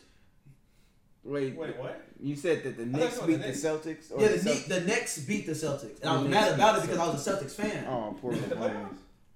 Wait, 1.25 1.57
Wait, 1.57 1.77
what? 1.77 2.01
you 2.21 2.37
said 2.37 2.63
that 2.63 2.77
the 2.77 2.85
thought 2.87 3.01
Knicks 3.01 3.19
beat 3.23 3.37
the 3.43 3.49
the 3.49 3.53
Celtics? 3.53 4.13
Or 4.13 4.21
Yeah, 4.21 4.29
the, 4.29 4.37
the 4.39 4.45
Knicks, 4.45 4.61
Celtics? 4.61 4.69
the 4.69 4.81
Knicks 4.83 5.19
beat 5.19 5.47
the 5.47 5.53
Celtics, 5.53 6.01
and 6.01 6.09
I 6.11 6.13
The 6.15 6.21
was 6.21 6.31
Knicks 6.31 6.35
mad 6.41 6.53
about 6.55 6.75
it 6.77 6.81
beat 6.83 6.87
the 6.87 6.93
because 6.93 7.09
I 7.09 7.13
was 7.13 7.27
a 7.27 7.31
Celtics 7.33 7.51
fan. 7.51 7.87
Oh, 7.89 8.17
poor 8.21 8.33
In 8.33 8.49
the 8.49 8.57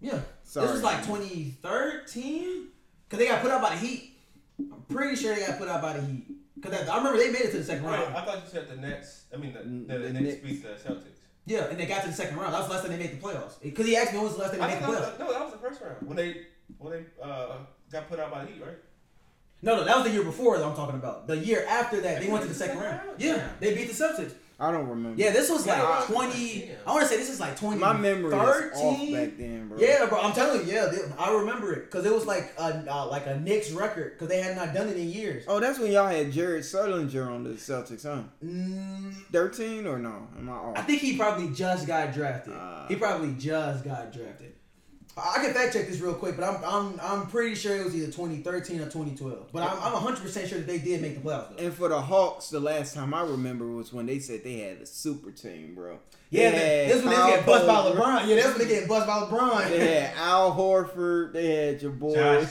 Yeah, 0.00 0.20
Sorry. 0.44 0.66
this 0.66 0.74
was 0.74 0.82
like 0.84 1.04
2013 1.04 2.68
because 3.08 3.18
they 3.18 3.26
got 3.26 3.42
put 3.42 3.50
out 3.50 3.60
by 3.60 3.70
the 3.70 3.76
Heat. 3.76 4.09
I'm 4.72 4.82
pretty 4.88 5.16
sure 5.16 5.34
they 5.34 5.46
got 5.46 5.58
put 5.58 5.68
out 5.68 5.82
by 5.82 5.94
the 5.94 6.02
Heat. 6.06 6.26
Because 6.61 6.88
I 6.88 6.96
remember 6.98 7.18
they 7.18 7.30
made 7.30 7.42
it 7.42 7.50
to 7.52 7.58
the 7.58 7.64
second 7.64 7.84
round. 7.84 8.14
I 8.14 8.22
thought 8.24 8.36
you 8.44 8.50
said 8.50 8.68
the 8.68 8.76
Nets. 8.76 9.24
I 9.32 9.36
mean, 9.38 9.52
the, 9.54 9.61
the, 9.61 9.98
the, 9.98 10.04
the 10.12 10.20
Knicks 10.20 10.42
Knicks. 10.42 10.46
beat 10.46 10.62
the 10.62 10.68
Celtics. 10.88 11.04
Yeah, 11.46 11.64
and 11.70 11.78
they 11.80 11.86
got 11.86 12.02
to 12.02 12.08
the 12.08 12.14
second 12.14 12.36
round. 12.36 12.52
That 12.52 12.58
was 12.61 12.68
the 12.68 12.74
last 12.74 12.82
time 12.86 12.92
they 12.92 12.98
made 12.98 13.18
the 13.18 13.26
playoffs. 13.26 13.61
Because 13.62 13.86
he 13.86 13.96
asked 13.96 14.12
me 14.12 14.18
when 14.18 14.26
was 14.28 14.36
the 14.36 14.42
last 14.42 14.52
time 14.52 14.62
I 14.62 14.66
they 14.68 14.74
made 14.74 14.82
the 14.82 14.86
playoffs. 14.92 15.16
that, 15.16 15.20
no, 15.20 15.32
that 15.32 15.42
was 15.42 15.52
the 15.52 15.58
first 15.58 15.80
round 15.80 15.96
when 16.06 16.16
they 16.16 16.42
when 16.78 16.92
they 16.92 17.04
uh, 17.22 17.56
got 17.90 18.08
put 18.08 18.20
out 18.20 18.30
by 18.30 18.44
the 18.44 18.50
Heat, 18.52 18.62
right? 18.62 18.76
No, 19.62 19.76
no, 19.76 19.84
that 19.84 19.96
was 19.96 20.04
the 20.06 20.12
year 20.12 20.22
before 20.24 20.56
that 20.58 20.64
I'm 20.64 20.74
talking 20.76 20.96
about. 20.96 21.26
The 21.26 21.36
year 21.36 21.64
after 21.68 22.00
that, 22.02 22.20
they 22.20 22.26
They 22.26 22.32
went 22.32 22.42
to 22.42 22.48
the 22.48 22.54
to 22.54 22.58
second 22.58 22.78
the 22.78 22.84
round. 22.84 23.00
second 23.00 23.14
Yeah, 23.18 23.48
they 23.58 23.74
beat 23.74 23.88
the 23.88 23.94
Celtics. 24.04 24.32
I 24.61 24.70
don't 24.70 24.88
remember. 24.88 25.18
Yeah, 25.20 25.30
this 25.30 25.48
was 25.50 25.66
like 25.66 25.78
Yeah. 25.78 26.04
20. 26.06 26.61
Damn. 26.61 26.76
I 26.86 26.90
want 26.92 27.02
to 27.02 27.08
say 27.08 27.16
this 27.16 27.30
is 27.30 27.40
like 27.40 27.56
20. 27.58 27.80
my 27.80 27.94
memory 27.94 28.26
is 28.28 28.34
off 28.34 28.98
back 29.12 29.38
then, 29.38 29.68
bro. 29.68 29.78
Yeah, 29.78 30.06
bro. 30.06 30.20
I'm 30.20 30.32
telling 30.34 30.66
you, 30.66 30.72
yeah, 30.74 30.86
they, 30.86 30.98
I 31.18 31.32
remember 31.32 31.72
it 31.72 31.84
because 31.86 32.04
it 32.04 32.12
was 32.12 32.26
like 32.26 32.52
a 32.58 32.84
uh, 32.86 33.06
like 33.08 33.26
a 33.26 33.40
Knicks 33.40 33.70
record 33.70 34.12
because 34.12 34.28
they 34.28 34.42
had 34.42 34.56
not 34.56 34.74
done 34.74 34.88
it 34.88 34.98
in 34.98 35.08
years. 35.08 35.44
Oh, 35.48 35.61
that's 35.61 35.78
when 35.78 35.90
y'all 35.92 36.08
had 36.08 36.30
Jared 36.30 36.62
Sullinger 36.62 37.26
on 37.26 37.42
the 37.44 37.50
Celtics, 37.50 38.02
huh? 38.02 38.22
Mm, 38.44 39.14
Thirteen 39.32 39.86
or 39.86 39.98
no? 39.98 40.28
Am 40.38 40.50
I 40.50 40.78
I 40.78 40.82
think 40.82 41.00
he 41.00 41.16
probably 41.16 41.48
just 41.54 41.86
got 41.86 42.12
drafted. 42.12 42.52
Ah. 42.54 42.84
he 42.86 42.96
probably 42.96 43.32
just 43.38 43.82
got 43.84 44.12
drafted. 44.12 44.52
I 45.22 45.42
can 45.42 45.52
fact 45.54 45.72
check 45.72 45.88
this 45.88 46.00
real 46.00 46.14
quick, 46.14 46.36
but 46.36 46.44
I'm 46.44 46.64
I'm 46.64 47.00
I'm 47.02 47.26
pretty 47.26 47.54
sure 47.54 47.76
it 47.76 47.84
was 47.84 47.94
either 47.94 48.06
2013 48.06 48.80
or 48.80 48.84
2012. 48.84 49.52
But 49.52 49.62
I'm 49.62 49.76
I'm 49.82 49.92
100 49.92 50.20
percent 50.20 50.48
sure 50.48 50.58
that 50.58 50.66
they 50.66 50.78
did 50.78 51.02
make 51.02 51.22
the 51.22 51.28
playoffs 51.28 51.56
though. 51.56 51.64
And 51.64 51.74
for 51.74 51.88
the 51.88 52.00
Hawks, 52.00 52.48
the 52.48 52.60
last 52.60 52.94
time 52.94 53.12
I 53.14 53.22
remember 53.22 53.66
was 53.66 53.92
when 53.92 54.06
they 54.06 54.18
said 54.18 54.44
they 54.44 54.58
had 54.60 54.78
a 54.78 54.86
super 54.86 55.30
team, 55.30 55.74
bro. 55.74 55.98
Yeah, 56.32 56.50
They 56.52 56.56
they, 56.58 56.84
had 56.86 56.92
this 56.94 57.04
when 57.04 57.10
they 57.10 57.16
get 57.30 57.44
Kyle 57.44 57.46
bust 57.46 57.66
by 57.66 57.74
LeBron. 58.00 58.26
Yeah, 58.28 58.34
that's 58.36 58.48
when 58.56 58.68
they 58.68 58.74
get 58.74 58.88
bust 58.88 59.06
by 59.06 59.12
LeBron. 59.14 59.68
They 59.68 59.94
had 60.00 60.14
Al 60.16 60.52
Horford. 60.54 61.32
They 61.32 61.46
had 61.66 61.82
your 61.82 61.90
boy 61.90 62.14
Josh 62.14 62.42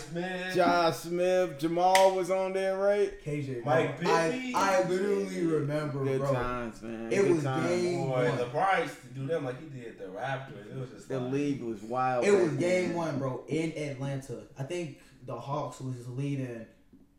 Josh, 0.54 0.96
Smith. 0.96 0.96
Smith. 0.96 1.60
Jamal 1.60 2.14
was 2.14 2.30
on 2.30 2.52
there, 2.52 2.78
right? 2.78 3.14
KJ, 3.24 3.64
Mike 3.64 4.02
bro, 4.02 4.12
I, 4.12 4.52
I 4.54 4.84
literally 4.90 5.46
remember, 5.46 6.04
Good 6.04 6.20
bro. 6.20 6.34
times, 6.34 6.82
man. 6.82 7.08
It 7.10 7.22
Good 7.22 7.32
was 7.36 7.44
times. 7.44 7.70
game- 7.70 8.08
Boy, 8.10 8.30
one. 8.30 8.38
LeBron 8.38 8.82
used 8.84 9.02
to 9.02 9.08
do 9.08 9.26
them 9.28 9.46
like 9.46 9.60
he 9.62 9.80
did 9.80 9.98
the 9.98 10.06
Raptors. 10.06 10.70
It 10.72 10.78
was 10.78 10.90
just 10.90 11.08
The 11.08 11.20
like, 11.20 11.32
league 11.32 11.64
was 11.64 11.82
wild. 11.82 12.26
It 12.26 12.32
was 12.32 12.52
game 12.54 12.94
one, 12.96 13.18
bro, 13.18 13.46
in 13.48 13.72
Atlanta. 13.78 14.40
I 14.58 14.64
think 14.64 15.00
the 15.26 15.40
Hawks 15.40 15.80
was 15.80 16.06
leading 16.10 16.66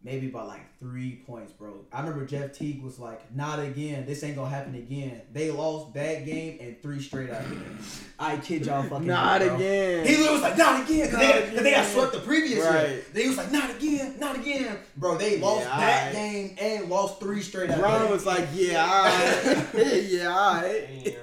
maybe 0.02 0.28
by 0.28 0.42
like 0.42 0.60
three 0.78 1.22
points, 1.26 1.52
bro. 1.52 1.84
I 1.92 2.00
remember 2.00 2.24
Jeff 2.24 2.52
Teague 2.52 2.82
was 2.82 2.98
like, 2.98 3.34
"Not 3.34 3.58
again. 3.60 4.06
This 4.06 4.22
ain't 4.24 4.36
gonna 4.36 4.48
happen 4.50 4.74
again." 4.74 5.20
They 5.32 5.50
lost 5.50 5.92
that 5.94 6.24
game 6.24 6.58
and 6.60 6.80
three 6.82 7.00
straight 7.02 7.30
after 7.30 7.54
that. 7.54 7.66
I 8.18 8.36
kid 8.38 8.66
y'all 8.66 8.82
fucking 8.82 9.06
Not 9.06 9.40
not, 9.40 9.46
bro. 9.48 9.56
again. 9.56 10.06
He 10.06 10.16
literally 10.16 10.32
was 10.32 10.42
like, 10.42 10.58
"Not 10.58 10.82
again," 10.84 11.06
because 11.06 11.12
Not 11.12 11.20
they, 11.20 11.50
'cause 11.54 11.62
they 11.62 11.70
got 11.72 11.86
swept 11.86 12.12
the 12.12 12.20
previous 12.20 12.50
year. 12.58 12.70
Right. 12.70 13.14
They 13.14 13.28
was 13.28 13.36
like, 13.36 13.52
"Not 13.52 13.70
again, 13.70 14.14
not 14.18 14.36
again," 14.36 14.78
bro. 14.96 15.16
They 15.18 15.38
lost 15.38 15.66
Yeah, 15.66 15.76
that 15.80 15.98
alright. 16.00 16.14
game 16.14 16.56
and 16.60 16.88
lost 16.90 17.20
three 17.20 17.42
straight 17.42 17.70
after 17.70 17.82
Ron 17.82 18.10
was 18.10 18.24
like, 18.26 18.48
yeah, 18.54 18.84
all 18.84 19.04
right. 19.04 19.66
yeah, 20.08 20.28
all 20.28 20.54
right. 20.62 21.16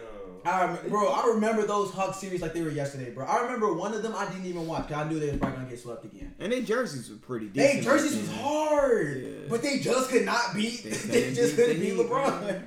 I 0.48 0.76
bro, 0.88 1.08
I 1.12 1.28
remember 1.34 1.66
those 1.66 1.92
Hawks 1.92 2.20
series 2.20 2.42
like 2.42 2.54
they 2.54 2.62
were 2.62 2.70
yesterday, 2.70 3.12
bro. 3.12 3.26
I 3.26 3.42
remember 3.42 3.74
one 3.74 3.94
of 3.94 4.04
them 4.04 4.14
I 4.16 4.26
didn't 4.28 4.46
even 4.46 4.68
watch 4.68 4.88
because 4.88 5.06
I 5.06 5.10
knew 5.10 5.20
they 5.20 5.30
was 5.32 5.40
probably 5.40 5.58
gonna 5.58 5.70
get 5.70 5.80
swept 5.80 6.06
again. 6.06 6.34
And 6.40 6.52
their 6.52 6.62
jerseys 6.62 7.10
were 7.10 7.18
pretty 7.18 7.48
They 7.48 7.68
decent. 7.78 7.84
jerseys 7.84 8.18
was 8.18 8.32
hard, 8.38 9.24
Yeah. 9.24 9.30
but 9.50 9.62
they 9.62 9.80
just 9.80 10.10
could 10.10 10.26
not 10.26 10.54
beat. 10.56 10.84
They 10.84 10.90
They, 10.90 11.34
just 11.34 11.56
beat 11.58 11.66
couldn't 11.66 11.80
the 11.82 11.96
beat 11.96 11.98
LeBron. 11.98 12.40
bro. 12.42 12.62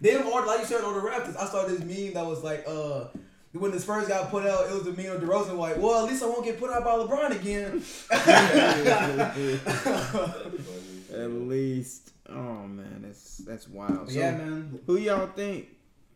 Them 0.00 0.26
or 0.28 0.46
like 0.46 0.60
you 0.60 0.66
said 0.66 0.84
on 0.84 0.94
the 0.94 1.00
Raptors, 1.00 1.36
I 1.36 1.46
saw 1.46 1.66
this 1.66 1.80
meme 1.80 2.14
that 2.14 2.24
was 2.26 2.44
like, 2.44 2.64
uh, 2.68 3.04
when 3.52 3.70
the 3.70 3.80
Spurs 3.80 4.06
got 4.08 4.30
put 4.30 4.46
out, 4.46 4.66
it 4.68 4.74
was 4.74 4.86
a 4.86 4.92
meme 4.92 5.16
of 5.16 5.22
DeRozan 5.22 5.56
like, 5.56 5.78
well, 5.78 6.04
at 6.04 6.10
least 6.10 6.22
I 6.22 6.26
won't 6.26 6.44
get 6.44 6.58
put 6.60 6.70
out 6.70 6.84
by 6.84 6.90
LeBron 6.92 7.40
again. 7.40 7.82
At 11.14 11.30
least. 11.30 12.12
Oh 12.28 12.66
man, 12.66 13.02
that's 13.02 13.38
that's 13.38 13.68
wild. 13.68 14.10
So, 14.10 14.18
yeah, 14.18 14.32
man. 14.32 14.80
who 14.86 14.96
y'all 14.96 15.28
think? 15.28 15.68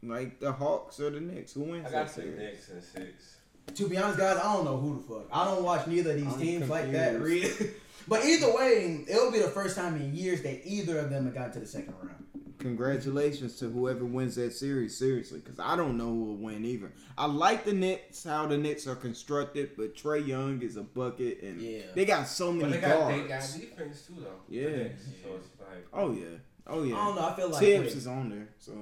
Like 0.02 0.40
the 0.40 0.52
Hawks 0.52 0.98
or 1.00 1.10
the 1.10 1.20
Knicks? 1.20 1.52
Who 1.52 1.62
wins 1.62 1.86
I 1.86 1.90
got 1.90 2.14
the? 2.14 2.22
Knicks 2.24 2.68
in 2.70 2.80
six. 2.82 3.36
To 3.74 3.88
be 3.88 3.96
honest, 3.98 4.18
guys, 4.18 4.38
I 4.38 4.52
don't 4.54 4.64
know 4.64 4.76
who 4.78 4.96
the 4.96 5.02
fuck. 5.02 5.28
I 5.32 5.44
don't 5.44 5.62
watch 5.62 5.86
neither 5.86 6.12
of 6.12 6.16
these 6.16 6.32
I'm 6.32 6.40
teams 6.40 6.68
like 6.68 6.90
that. 6.92 7.20
Really. 7.20 7.70
but 8.08 8.24
either 8.24 8.52
way, 8.54 9.04
it'll 9.08 9.30
be 9.30 9.38
the 9.38 9.48
first 9.48 9.76
time 9.76 9.96
in 9.96 10.14
years 10.14 10.42
that 10.42 10.66
either 10.66 10.98
of 10.98 11.10
them 11.10 11.26
have 11.26 11.34
got 11.34 11.52
to 11.52 11.60
the 11.60 11.66
second 11.66 11.94
round. 12.02 12.24
Congratulations 12.58 13.56
to 13.56 13.68
whoever 13.70 14.04
wins 14.04 14.34
that 14.36 14.52
series, 14.52 14.96
seriously, 14.96 15.40
because 15.40 15.58
I 15.58 15.76
don't 15.76 15.96
know 15.96 16.06
who 16.08 16.24
will 16.24 16.36
win 16.36 16.64
either. 16.64 16.92
I 17.16 17.26
like 17.26 17.64
the 17.64 17.72
Knicks, 17.72 18.24
how 18.24 18.46
the 18.46 18.58
Knicks 18.58 18.86
are 18.86 18.94
constructed, 18.96 19.70
but 19.76 19.94
Trae 19.96 20.26
Young 20.26 20.60
is 20.62 20.76
a 20.76 20.82
bucket, 20.82 21.42
and 21.42 21.60
Yeah. 21.60 21.80
they 21.94 22.04
got 22.04 22.26
so 22.28 22.52
But 22.52 22.60
many 22.68 22.72
they 22.72 22.80
got, 22.80 23.08
they 23.08 23.18
got 23.28 23.40
defense 23.58 24.02
too, 24.06 24.14
though. 24.18 24.40
the 24.48 24.56
Yeah. 24.56 24.88
So 25.22 25.36
it's 25.36 25.48
like, 25.58 25.86
oh 25.92 26.12
yeah, 26.12 26.24
oh 26.66 26.82
yeah. 26.82 26.96
I 26.96 27.04
don't 27.06 27.16
know. 27.16 27.28
I 27.28 27.34
feel 27.36 27.48
like 27.50 27.60
Thibs 27.60 27.84
with- 27.86 27.96
is 27.96 28.06
on 28.06 28.28
there, 28.30 28.48
so 28.58 28.72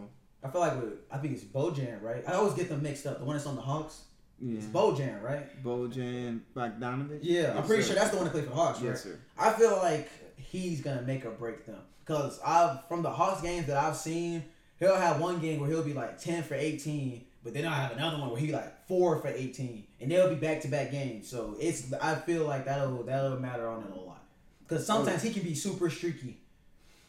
I 0.48 0.50
feel 0.50 0.60
like 0.60 0.80
with, 0.80 0.92
I 1.10 1.18
think 1.18 1.34
it's 1.34 1.44
Bojan, 1.44 2.02
right? 2.02 2.24
I 2.26 2.32
always 2.32 2.54
get 2.54 2.68
them 2.68 2.82
mixed 2.82 3.06
up. 3.06 3.18
The 3.18 3.24
one 3.24 3.36
that's 3.36 3.46
on 3.46 3.56
the 3.56 3.62
Hawks, 3.62 4.02
yeah. 4.40 4.58
it's 4.58 4.66
Bojan, 4.66 5.22
right? 5.22 5.62
Bojan 5.62 6.40
Bogdanovich. 6.56 7.20
Yeah, 7.22 7.54
I'm 7.56 7.64
pretty 7.64 7.82
sir. 7.82 7.88
sure 7.88 7.96
that's 7.96 8.10
the 8.10 8.16
one 8.16 8.24
that 8.24 8.32
played 8.32 8.44
for 8.44 8.50
the 8.50 8.56
Hawks, 8.56 8.80
right? 8.80 8.88
Yes, 8.88 9.02
sir. 9.02 9.18
I 9.38 9.52
feel 9.52 9.76
like 9.76 10.08
he's 10.36 10.80
gonna 10.80 11.02
make 11.02 11.26
or 11.26 11.30
break 11.30 11.66
them 11.66 11.80
because 12.04 12.40
I've 12.44 12.86
from 12.88 13.02
the 13.02 13.10
Hawks 13.10 13.42
games 13.42 13.66
that 13.66 13.76
I've 13.76 13.96
seen, 13.96 14.44
he'll 14.78 14.96
have 14.96 15.20
one 15.20 15.38
game 15.40 15.60
where 15.60 15.68
he'll 15.68 15.84
be 15.84 15.92
like 15.92 16.18
ten 16.18 16.42
for 16.42 16.54
eighteen, 16.54 17.26
but 17.44 17.52
then 17.52 17.66
I 17.66 17.74
have 17.74 17.92
another 17.92 18.18
one 18.18 18.30
where 18.30 18.40
he 18.40 18.52
like 18.52 18.86
four 18.86 19.20
for 19.20 19.28
eighteen, 19.28 19.84
and 20.00 20.10
they'll 20.10 20.30
be 20.30 20.36
back 20.36 20.62
to 20.62 20.68
back 20.68 20.90
games. 20.90 21.28
So 21.28 21.56
it's 21.60 21.92
I 22.00 22.14
feel 22.14 22.44
like 22.44 22.64
that'll 22.64 23.02
that'll 23.02 23.38
matter 23.38 23.68
on 23.68 23.82
it 23.82 23.90
a 23.90 24.00
lot 24.00 24.24
because 24.66 24.86
sometimes 24.86 25.22
oh. 25.22 25.28
he 25.28 25.34
can 25.34 25.42
be 25.42 25.54
super 25.54 25.90
streaky. 25.90 26.38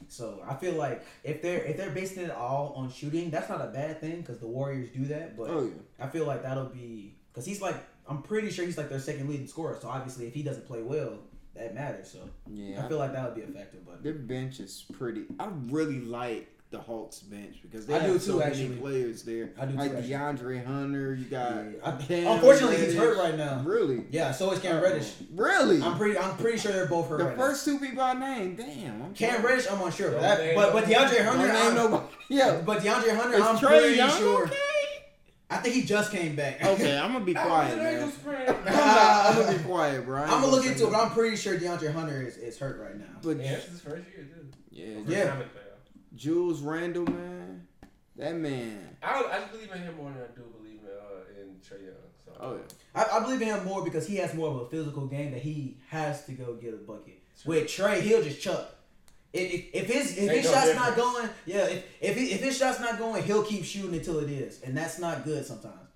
So 0.08 0.42
I 0.48 0.56
feel 0.56 0.74
like 0.74 1.06
if 1.24 1.42
they're 1.42 1.64
if 1.64 1.78
they're 1.78 1.92
basing 1.92 2.24
it 2.24 2.32
all 2.32 2.74
on 2.76 2.92
shooting, 2.92 3.30
that's 3.30 3.50
not 3.50 3.62
a 3.62 3.68
bad 3.68 4.00
thing 4.02 4.22
because 4.22 4.40
the 4.40 4.48
Warriors 4.48 4.90
do 4.90 5.06
that. 5.06 5.38
But 5.38 5.50
Oh 5.50 5.64
yeah. 5.64 6.06
I 6.06 6.08
feel 6.10 6.26
like 6.26 6.44
that'll 6.44 6.66
be 6.66 7.16
because 7.32 7.46
he's 7.46 7.62
like 7.62 7.76
I'm 8.08 8.24
pretty 8.24 8.50
sure 8.50 8.66
he's 8.66 8.78
like 8.78 8.90
their 8.90 9.00
second 9.00 9.30
leading 9.30 9.48
scorer. 9.48 9.78
So 9.80 9.88
obviously, 9.88 10.26
if 10.28 10.34
he 10.34 10.42
doesn't 10.42 10.66
play 10.66 10.82
well, 10.82 11.20
that 11.56 11.76
matters. 11.76 12.12
So 12.12 12.20
Yeah, 12.48 12.84
I 12.84 12.88
feel 12.88 12.98
like 12.98 13.14
that 13.14 13.24
would 13.26 13.36
be 13.36 13.42
effective. 13.42 13.86
But 13.86 14.04
their 14.04 14.14
bench 14.14 14.60
is 14.60 14.86
pretty. 14.94 15.26
I 15.40 15.50
really 15.68 16.00
like 16.00 16.50
the 16.72 16.78
Hawks 16.80 17.20
bench 17.22 17.56
because 17.64 17.88
they 17.88 17.96
I 17.96 18.00
have 18.00 18.12
do 18.14 18.20
so 18.20 18.34
too, 18.34 18.40
many 18.40 18.52
actually. 18.52 18.76
players 18.78 19.24
there. 19.24 19.50
I 19.60 19.66
do 19.66 19.72
too, 19.72 19.78
like 19.80 19.92
actually. 19.94 20.10
DeAndre 20.14 20.66
Hunter. 20.66 21.16
You 21.16 21.26
got. 21.26 21.52
Yeah. 21.56 21.72
I- 21.84 21.92
Cam 22.04 22.28
unfortunately, 22.34 22.78
he's 22.78 22.96
hurt 22.96 23.18
right 23.18 23.36
now. 23.36 23.62
Really? 23.66 24.06
yeah, 24.12 24.32
so 24.32 24.52
is 24.52 24.60
Cam 24.60 24.78
uh, 24.78 24.82
Reddish. 24.82 25.14
Really? 25.34 25.82
I'm 25.82 25.98
pretty 25.98 26.18
I'm 26.20 26.38
pretty 26.38 26.60
sure 26.60 26.72
they're 26.72 26.86
both 26.86 27.10
hurt. 27.10 27.18
the 27.18 27.26
right 27.26 27.38
first 27.38 27.66
two 27.66 27.80
people 27.80 28.04
I 28.04 28.14
named. 28.14 28.58
Damn. 28.58 28.68
I'm 28.94 29.00
now. 29.00 29.10
Cam 29.16 29.42
sorry. 29.42 29.48
Reddish, 29.54 29.68
I'm 29.72 29.82
unsure, 29.82 30.12
but 30.12 30.14
Don't 30.18 30.22
that, 30.22 30.40
name 30.40 30.56
but 30.56 30.74
but 30.74 30.88
nobody. 30.88 31.16
DeAndre 31.18 31.26
Hunter, 31.26 31.48
name 31.48 31.56
I'm, 31.56 31.76
nobody. 31.76 32.04
Yeah. 32.30 32.62
but 32.64 32.80
DeAndre 32.84 33.16
Hunter, 33.16 33.38
Is 33.38 33.42
I'm 33.44 33.58
Trey 33.58 33.80
pretty 33.80 33.96
Young 33.98 34.10
sure. 34.18 34.44
okay? 34.44 34.56
I 35.52 35.58
think 35.58 35.74
he 35.74 35.82
just 35.82 36.12
came 36.12 36.36
back. 36.36 36.64
Okay, 36.64 36.96
I'm 36.96 37.14
gonna 37.14 37.26
be 37.26 37.34
quiet, 37.48 37.78
man. 37.80 38.12
man. 38.26 38.56
I'm, 38.68 38.76
not, 38.76 39.26
I'm 39.26 39.36
gonna 39.44 39.58
be 39.58 39.64
quiet, 39.64 40.06
bro. 40.06 40.20
I 40.20 40.24
ain't 40.26 40.32
I'm 40.34 40.42
gonna 40.42 40.52
look 40.56 40.66
into 40.68 40.86
it, 40.86 40.92
but. 40.92 41.00
I'm 41.04 41.10
pretty 41.10 41.36
sure 41.36 41.58
DeAndre 41.58 41.92
Hunter 41.92 42.22
is, 42.22 42.38
is 42.38 42.60
hurt 42.60 42.80
right 42.80 42.96
now. 42.96 43.06
But 43.24 43.38
Yeah, 43.38 43.56
this 43.56 43.64
is 43.66 43.72
his 43.72 43.82
first 43.82 44.04
year, 44.16 44.28
too. 44.32 44.48
yeah, 44.70 44.98
Yeah. 45.08 45.36
Time 46.12 46.18
in 46.18 46.18
playoffs. 46.18 46.22
Jules 46.22 46.62
Randle, 46.62 47.06
man, 47.06 47.68
that 48.18 48.36
man. 48.36 48.98
I, 49.04 49.24
I 49.24 49.52
believe 49.52 49.72
in 49.72 49.82
him 49.82 49.98
more 49.98 50.12
than 50.12 50.24
I 50.24 50.36
do 50.36 50.44
believe 50.58 50.80
in, 50.84 50.90
uh, 50.90 51.42
in 51.42 51.56
Trae 51.60 51.86
Young. 51.86 51.96
So. 52.26 52.32
Oh 52.40 52.54
yeah. 52.56 52.62
I, 52.96 53.18
I 53.18 53.20
believe 53.22 53.42
in 53.42 53.48
him 53.48 53.66
more 53.66 53.84
because 53.84 54.08
he 54.08 54.18
has 54.18 54.34
more 54.34 54.50
of 54.50 54.56
a 54.62 54.70
physical 54.70 55.08
game 55.08 55.32
that 55.32 55.42
he 55.42 55.78
has 55.90 56.26
to 56.26 56.34
go 56.34 56.54
get 56.56 56.74
a 56.74 56.78
bucket. 56.78 57.22
With 57.46 57.68
Trae, 57.68 58.02
he'll 58.02 58.22
just 58.24 58.42
chuck. 58.42 58.76
If, 59.32 59.54
if, 59.54 59.66
if 59.74 59.88
his 59.88 60.18
if 60.18 60.24
Ain't 60.24 60.32
his 60.32 60.46
no 60.46 60.52
shot's 60.52 60.66
difference. 60.68 60.88
not 60.88 60.98
going, 60.98 61.30
yeah, 61.46 61.66
if 61.66 61.86
if, 62.02 62.18
he, 62.18 62.32
if 62.32 62.42
his 62.42 62.58
shot's 62.58 62.80
not 62.80 62.98
going, 62.98 63.24
he'll 63.24 63.44
keep 63.44 63.64
shooting 63.64 63.94
until 63.94 64.20
it 64.20 64.30
is, 64.30 64.62
and 64.62 64.76
that's 64.76 64.98
not 65.00 65.24
good 65.24 65.46
sometimes. 65.46 65.89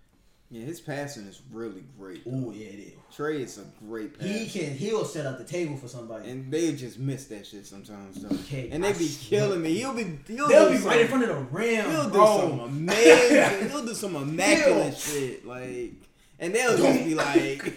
Yeah, 0.53 0.65
his 0.65 0.79
passing 0.79 1.25
is 1.25 1.41
really 1.51 1.83
great. 1.97 2.21
Oh 2.27 2.51
yeah, 2.51 2.67
it 2.67 2.79
is. 2.79 2.93
Trae 3.17 3.39
is 3.39 3.57
a 3.57 3.63
great 3.85 4.17
passer. 4.19 4.31
He 4.31 4.47
can 4.47 4.75
he'll 4.75 5.03
set 5.03 5.25
up 5.25 5.39
the 5.39 5.43
table 5.43 5.75
for 5.77 5.87
somebody. 5.87 6.29
And 6.29 6.51
they 6.53 6.73
just 6.73 6.99
miss 6.99 7.25
that 7.25 7.47
shit 7.47 7.65
sometimes, 7.65 8.21
though. 8.21 8.35
Okay, 8.35 8.69
And 8.71 8.83
they 8.83 8.89
I 8.89 8.93
be 8.93 9.07
swear. 9.07 9.41
killing 9.41 9.61
me. 9.63 9.73
He'll 9.73 9.93
be. 9.95 10.19
He'll 10.27 10.47
They'll 10.47 10.69
be 10.71 10.77
right 10.77 11.01
in 11.01 11.07
front 11.07 11.23
of 11.23 11.29
the 11.29 11.35
rim, 11.35 11.89
He'll 11.89 12.03
do 12.05 12.09
bro. 12.11 12.39
some 12.39 12.59
amazing. 12.59 13.69
he'll 13.71 13.85
do 13.85 13.95
some 13.95 14.15
immaculate 14.15 14.95
shit, 14.97 15.45
like, 15.47 15.93
and 16.39 16.53
they'll 16.53 16.77
just 16.77 17.03
be 17.03 17.15
like, 17.15 17.73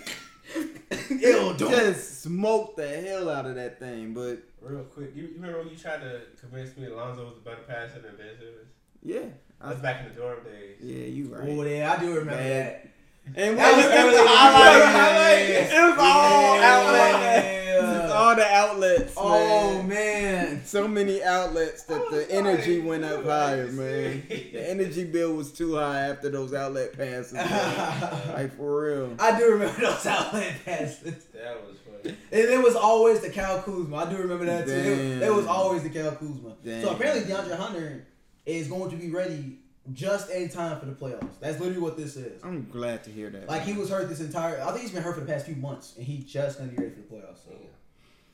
Ew, 1.10 1.54
don't. 1.58 1.70
just 1.70 2.22
smoke 2.22 2.76
the 2.76 2.86
hell 2.88 3.30
out 3.30 3.46
of 3.46 3.54
that 3.54 3.78
thing. 3.78 4.12
But 4.12 4.38
Real 4.60 4.84
quick, 4.84 5.12
you, 5.14 5.22
you 5.24 5.34
remember 5.36 5.58
when 5.60 5.68
you 5.68 5.76
tried 5.76 6.00
to 6.00 6.20
convince 6.40 6.76
me 6.76 6.86
Alonzo 6.86 7.24
was 7.24 7.36
a 7.38 7.40
better 7.40 7.62
passer 7.68 8.00
than 8.00 8.16
Ben 8.16 8.36
Simmons? 8.38 8.68
yeah, 9.02 9.20
That 9.66 9.72
was 9.74 9.82
back 9.82 10.00
in 10.06 10.14
the 10.14 10.20
dorm 10.20 10.38
days. 10.44 10.76
yeah, 10.80 11.06
you 11.06 11.34
right. 11.34 11.48
Oh, 11.48 11.62
yeah, 11.64 11.92
I 11.92 12.00
do 12.00 12.08
remember 12.10 12.30
Man. 12.36 12.48
that. 12.64 12.88
And 13.34 13.58
That 13.58 13.72
what 13.72 13.76
was 13.76 14.14
was 14.14 14.22
the 14.22 14.28
highlight? 14.28 15.50
It 15.50 15.90
was 15.90 15.98
all 15.98 16.56
Yeah. 16.56 16.70
outlets. 16.72 18.04
It's 18.04 18.12
all 18.12 18.36
the 18.36 18.46
outlets. 18.46 19.02
outlets. 19.02 19.14
Oh 19.16 19.82
man. 19.82 19.88
man. 19.88 20.64
So 20.64 20.86
many 20.86 21.22
outlets 21.24 21.82
that 21.84 22.08
the 22.10 22.30
energy 22.30 22.78
like, 22.78 22.88
went 22.88 23.04
up 23.04 23.24
higher, 23.24 23.66
man. 23.72 24.22
The 24.28 24.60
energy 24.70 25.02
bill 25.04 25.34
was 25.34 25.50
too 25.52 25.74
high 25.74 26.08
after 26.10 26.30
those 26.30 26.54
outlet 26.54 26.96
passes. 26.96 27.32
like 28.32 28.56
for 28.56 28.82
real. 28.84 29.16
I 29.18 29.36
do 29.38 29.50
remember 29.50 29.80
those 29.80 30.06
outlet 30.06 30.54
passes. 30.64 31.24
That 31.34 31.60
was 31.66 31.76
funny. 32.02 32.16
And 32.30 32.40
it 32.48 32.62
was 32.62 32.76
always 32.76 33.20
the 33.20 33.30
Kyle 33.30 33.60
Kuzma. 33.60 33.96
I 33.96 34.10
do 34.10 34.18
remember 34.18 34.44
that 34.46 34.66
too. 34.66 34.72
It, 34.72 35.22
it 35.22 35.34
was 35.34 35.46
always 35.46 35.82
the 35.82 35.90
Kyle 35.90 36.12
Kuzma. 36.12 36.54
Damn. 36.64 36.82
So 36.82 36.90
apparently 36.90 37.24
DeAndre 37.32 37.56
Hunter 37.56 38.06
is 38.46 38.68
going 38.68 38.90
to 38.90 38.96
be 38.96 39.10
ready 39.10 39.58
just 39.92 40.30
in 40.30 40.48
time 40.48 40.80
for 40.80 40.86
the 40.86 40.92
playoffs. 40.92 41.38
That's 41.40 41.60
literally 41.60 41.80
what 41.80 41.96
this 41.96 42.16
is. 42.16 42.42
I'm 42.42 42.68
glad 42.70 43.04
to 43.04 43.10
hear 43.10 43.30
that. 43.30 43.48
Like 43.48 43.62
he 43.62 43.72
was 43.74 43.90
hurt 43.90 44.08
this 44.08 44.20
entire. 44.20 44.60
I 44.62 44.70
think 44.70 44.80
he's 44.82 44.92
been 44.92 45.02
hurt 45.02 45.14
for 45.14 45.20
the 45.20 45.26
past 45.26 45.46
few 45.46 45.56
months, 45.56 45.94
and 45.96 46.06
he 46.06 46.18
just 46.18 46.58
gonna 46.58 46.70
be 46.70 46.76
ready 46.76 46.90
for 46.90 47.00
the 47.00 47.06
playoffs. 47.06 47.44
So, 47.44 47.52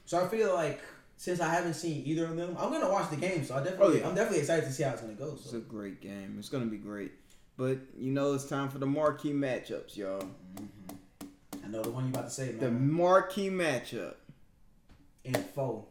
so 0.07 0.25
I 0.25 0.29
feel 0.29 0.55
like 0.55 0.81
since 1.17 1.41
I 1.41 1.49
haven't 1.49 1.75
seen 1.75 2.03
either 2.07 2.27
of 2.27 2.37
them, 2.37 2.57
I'm 2.59 2.71
gonna 2.71 2.91
watch 2.91 3.11
the 3.11 3.17
game. 3.17 3.45
So 3.45 3.55
I 3.55 3.59
definitely, 3.63 3.87
Oh, 3.87 3.99
yeah. 4.01 4.09
I'm 4.09 4.15
definitely 4.15 4.41
excited 4.41 4.65
to 4.65 4.73
see 4.73 4.83
how 4.83 4.93
it's 4.93 5.03
gonna 5.03 5.15
go. 5.15 5.31
So. 5.37 5.41
It's 5.45 5.53
a 5.53 5.59
great 5.59 6.01
game. 6.01 6.37
It's 6.39 6.49
gonna 6.49 6.67
be 6.67 6.79
great. 6.79 7.13
But 7.57 7.79
you 7.97 8.13
know 8.13 8.33
it's 8.35 8.47
time 8.47 8.71
for 8.71 8.79
the 8.79 8.87
marquee 8.87 9.33
matchups, 9.33 9.97
y'all. 9.97 10.23
Mm-hmm. 10.57 11.27
I 11.65 11.69
know 11.69 11.83
the 11.83 11.91
one 11.91 12.05
you 12.05 12.11
about 12.11 12.25
to 12.25 12.31
say, 12.31 12.53
The 12.53 12.71
marquee 12.71 13.51
matchup. 13.51 14.15
In 15.25 15.35
four. 15.35 15.85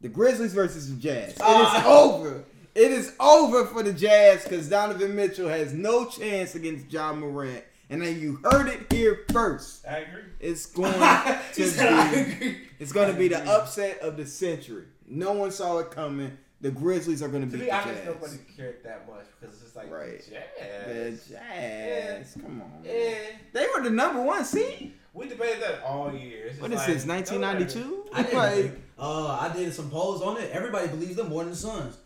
The 0.00 0.08
Grizzlies 0.08 0.52
versus 0.52 0.90
the 0.94 1.00
Jazz. 1.00 1.38
Ah! 1.40 1.76
It 1.76 1.80
is 1.80 1.86
over. 1.86 2.44
It 2.74 2.90
is 2.90 3.14
over 3.20 3.66
for 3.66 3.82
the 3.82 3.92
Jazz 3.92 4.42
because 4.44 4.68
Donovan 4.68 5.14
Mitchell 5.14 5.48
has 5.48 5.72
no 5.72 6.06
chance 6.06 6.54
against 6.54 6.92
Ja 6.92 7.12
Morant. 7.12 7.62
And 7.90 8.02
then 8.02 8.18
you 8.18 8.40
heard 8.50 8.66
it 8.68 8.92
here 8.92 9.24
first. 9.32 9.86
I 9.86 9.98
agree. 9.98 10.22
It's 10.40 10.66
going 10.66 10.92
to 10.92 11.40
be 11.56 11.62
agree." 11.62 12.60
it's 12.80 12.92
going 12.92 13.12
to 13.12 13.18
be 13.18 13.28
the 13.28 13.46
upset 13.48 14.00
of 14.00 14.16
the 14.16 14.26
century. 14.26 14.84
No 15.06 15.32
one 15.32 15.50
saw 15.50 15.78
it 15.78 15.90
coming. 15.90 16.36
The 16.62 16.70
Grizzlies 16.70 17.22
are 17.22 17.28
going 17.28 17.44
to 17.44 17.50
To 17.50 17.58
beat 17.58 17.64
be 17.64 17.70
the 17.70 17.76
honest, 17.76 18.04
Jazz. 18.04 18.06
nobody 18.06 18.36
cared 18.56 18.82
that 18.84 19.06
much 19.06 19.26
because 19.38 19.54
it's 19.54 19.62
just 19.64 19.76
like 19.76 19.92
Right. 19.92 20.18
Jazz. 20.18 21.26
The 21.26 21.34
Jazz. 21.34 22.32
Come 22.40 22.62
on. 22.62 22.82
man. 22.82 22.86
Eh. 22.86 23.14
They 23.52 23.66
were 23.76 23.82
the 23.84 23.90
number 23.90 24.22
one 24.22 24.44
seed. 24.44 24.94
We 25.12 25.28
debated 25.28 25.62
that 25.62 25.82
all 25.84 26.12
year. 26.12 26.46
It's 26.46 26.60
What 26.60 26.72
is 26.72 26.78
like, 26.78 26.86
this, 26.88 27.04
don't 27.04 27.42
1992? 27.42 28.06
I 28.14 28.22
did. 28.22 28.34
Like, 28.34 28.80
uh, 28.98 29.38
I 29.42 29.52
did 29.54 29.72
some 29.74 29.90
polls 29.90 30.22
on 30.22 30.38
it. 30.38 30.50
Everybody 30.52 30.88
believes 30.88 31.16
them 31.16 31.28
more 31.28 31.42
than 31.42 31.50
the 31.50 31.56
Suns. 31.56 31.98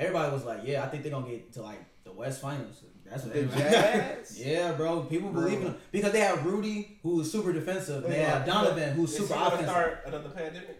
Everybody 0.00 0.32
was 0.32 0.44
like, 0.44 0.60
"Yeah, 0.64 0.82
I 0.84 0.88
think 0.88 1.02
they're 1.02 1.12
gonna 1.12 1.28
get 1.28 1.52
to 1.54 1.62
like 1.62 1.78
the 2.04 2.12
West 2.12 2.40
Finals." 2.40 2.82
That's 3.08 3.24
what 3.24 3.32
The 3.34 3.40
everybody- 3.40 3.70
Jazz? 3.70 4.40
yeah, 4.46 4.72
bro. 4.72 5.00
People 5.02 5.30
Bro. 5.30 5.42
believe 5.42 5.58
in 5.58 5.64
them 5.64 5.76
because 5.92 6.12
they 6.12 6.20
have 6.20 6.44
Rudy, 6.46 6.98
who 7.02 7.20
is 7.20 7.30
super 7.30 7.52
defensive. 7.52 8.04
They 8.04 8.20
have 8.20 8.46
Donovan, 8.46 8.94
who's 8.94 9.16
super 9.16 9.34
gonna 9.34 9.46
offensive. 9.46 9.68
start 9.68 10.02
another 10.06 10.28
pandemic? 10.30 10.78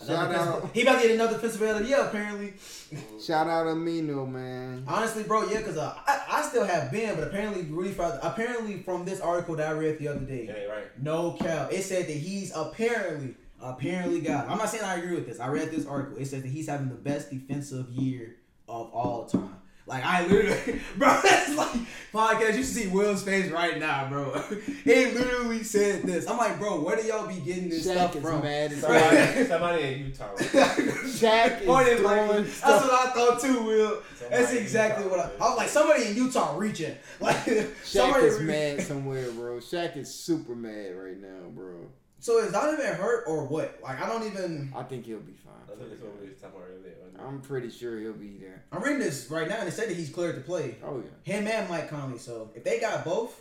Another 0.00 0.34
Shout 0.34 0.48
out. 0.48 0.70
He 0.74 0.82
about 0.82 1.00
to 1.00 1.06
get 1.08 1.14
another 1.14 1.34
defensive 1.34 1.60
player 1.60 1.72
of 1.74 1.78
the 1.80 1.84
year, 1.88 2.00
apparently. 2.00 2.54
Shout 3.24 3.46
out 3.46 3.66
Amino, 3.66 4.28
man. 4.28 4.84
Honestly, 4.88 5.22
bro, 5.22 5.48
yeah, 5.48 5.58
because 5.58 5.76
uh, 5.78 5.94
I, 6.06 6.24
I 6.28 6.42
still 6.42 6.64
have 6.64 6.90
Ben, 6.90 7.14
but 7.14 7.28
apparently 7.28 7.62
Rudy, 7.62 7.92
Fry- 7.92 8.18
apparently 8.22 8.82
from 8.82 9.04
this 9.04 9.20
article 9.20 9.54
that 9.56 9.68
I 9.68 9.72
read 9.72 9.98
the 9.98 10.08
other 10.08 10.20
day, 10.20 10.46
Yeah, 10.48 10.64
right. 10.72 11.02
No 11.02 11.32
cap. 11.34 11.72
It 11.72 11.82
said 11.84 12.08
that 12.08 12.12
he's 12.16 12.52
apparently, 12.54 13.36
apparently 13.62 14.20
got. 14.20 14.48
I'm 14.48 14.58
not 14.58 14.68
saying 14.68 14.84
I 14.84 14.96
agree 14.96 15.14
with 15.14 15.26
this. 15.26 15.40
I 15.40 15.48
read 15.48 15.70
this 15.70 15.86
article. 15.86 16.18
It 16.18 16.26
says 16.26 16.42
that 16.42 16.48
he's 16.48 16.68
having 16.68 16.88
the 16.88 16.94
best 16.94 17.30
defensive 17.30 17.88
year 17.90 18.36
of 18.68 18.90
all 18.92 19.26
time. 19.26 19.56
Like 19.84 20.04
I 20.04 20.24
literally, 20.28 20.80
bro, 20.96 21.20
that's 21.24 21.56
like 21.56 21.72
podcast. 22.12 22.50
You 22.56 22.62
should 22.62 22.66
see 22.66 22.86
Will's 22.86 23.24
face 23.24 23.50
right 23.50 23.78
now, 23.80 24.08
bro. 24.08 24.30
He 24.84 25.06
literally 25.06 25.64
said 25.64 26.02
this. 26.04 26.28
I'm 26.28 26.36
like, 26.38 26.58
bro, 26.60 26.80
where 26.82 26.94
do 26.96 27.02
y'all 27.02 27.26
be 27.26 27.40
getting 27.40 27.68
this 27.68 27.84
Shaq 27.86 27.92
stuff 27.94 28.16
is 28.16 28.22
from? 28.22 28.42
mad 28.42 28.70
as 28.72 28.80
Somebody, 28.80 29.44
somebody 29.44 29.82
in 29.82 29.98
Utah. 30.06 30.30
Right? 30.32 30.48
Shaq 30.48 31.60
is 31.62 31.66
Point 31.66 31.88
like- 31.88 31.96
throwing 31.98 32.44
that's 32.44 32.52
stuff. 32.54 32.82
what 32.84 33.08
I 33.08 33.10
thought 33.12 33.40
too, 33.40 33.62
Will. 33.64 34.02
That's 34.30 34.30
Somebody 34.30 34.56
in 34.58 34.62
exactly 34.62 35.04
Utah, 35.04 35.16
what 35.16 35.26
I. 35.26 35.28
man. 35.30 35.36
I 35.40 35.48
was 35.48 35.56
like, 35.58 35.68
somebody 35.68 36.04
in 36.06 36.16
Utah 36.16 36.56
reaching. 36.56 36.96
Like 37.20 37.36
Shaq 37.38 37.84
somebody 37.84 38.26
is 38.26 38.38
re- 38.38 38.46
mad 38.46 38.82
somewhere, 38.82 39.30
bro. 39.32 39.56
Shaq 39.58 39.96
is 39.96 40.14
super 40.14 40.54
mad 40.54 40.94
right 40.96 41.20
now, 41.20 41.48
bro. 41.50 41.88
So 42.22 42.38
is 42.38 42.52
Donovan 42.52 42.94
hurt 42.94 43.24
or 43.26 43.44
what? 43.46 43.80
Like 43.82 44.00
I 44.00 44.08
don't 44.08 44.24
even. 44.24 44.72
I 44.76 44.84
think 44.84 45.06
he'll 45.06 45.18
be 45.18 45.32
fine. 45.32 45.54
I 45.66 45.76
think 45.76 45.92
it's 45.92 46.00
what 46.00 46.20
we 46.20 46.28
was 46.28 46.38
talking 46.38 46.56
about 46.56 46.68
earlier. 46.68 46.94
I'm 47.18 47.40
pretty 47.40 47.68
sure 47.68 47.98
he'll 47.98 48.12
be 48.12 48.38
there. 48.38 48.62
I'm 48.70 48.80
reading 48.80 49.00
this 49.00 49.28
right 49.28 49.48
now, 49.48 49.56
and 49.56 49.68
it 49.68 49.72
said 49.72 49.88
that 49.88 49.96
he's 49.96 50.08
cleared 50.08 50.36
to 50.36 50.40
play. 50.40 50.76
Oh 50.84 51.02
yeah, 51.04 51.34
Him 51.34 51.48
and 51.48 51.68
Mike 51.68 51.90
Conley. 51.90 52.18
So 52.18 52.52
if 52.54 52.62
they 52.62 52.78
got 52.78 53.04
both, 53.04 53.40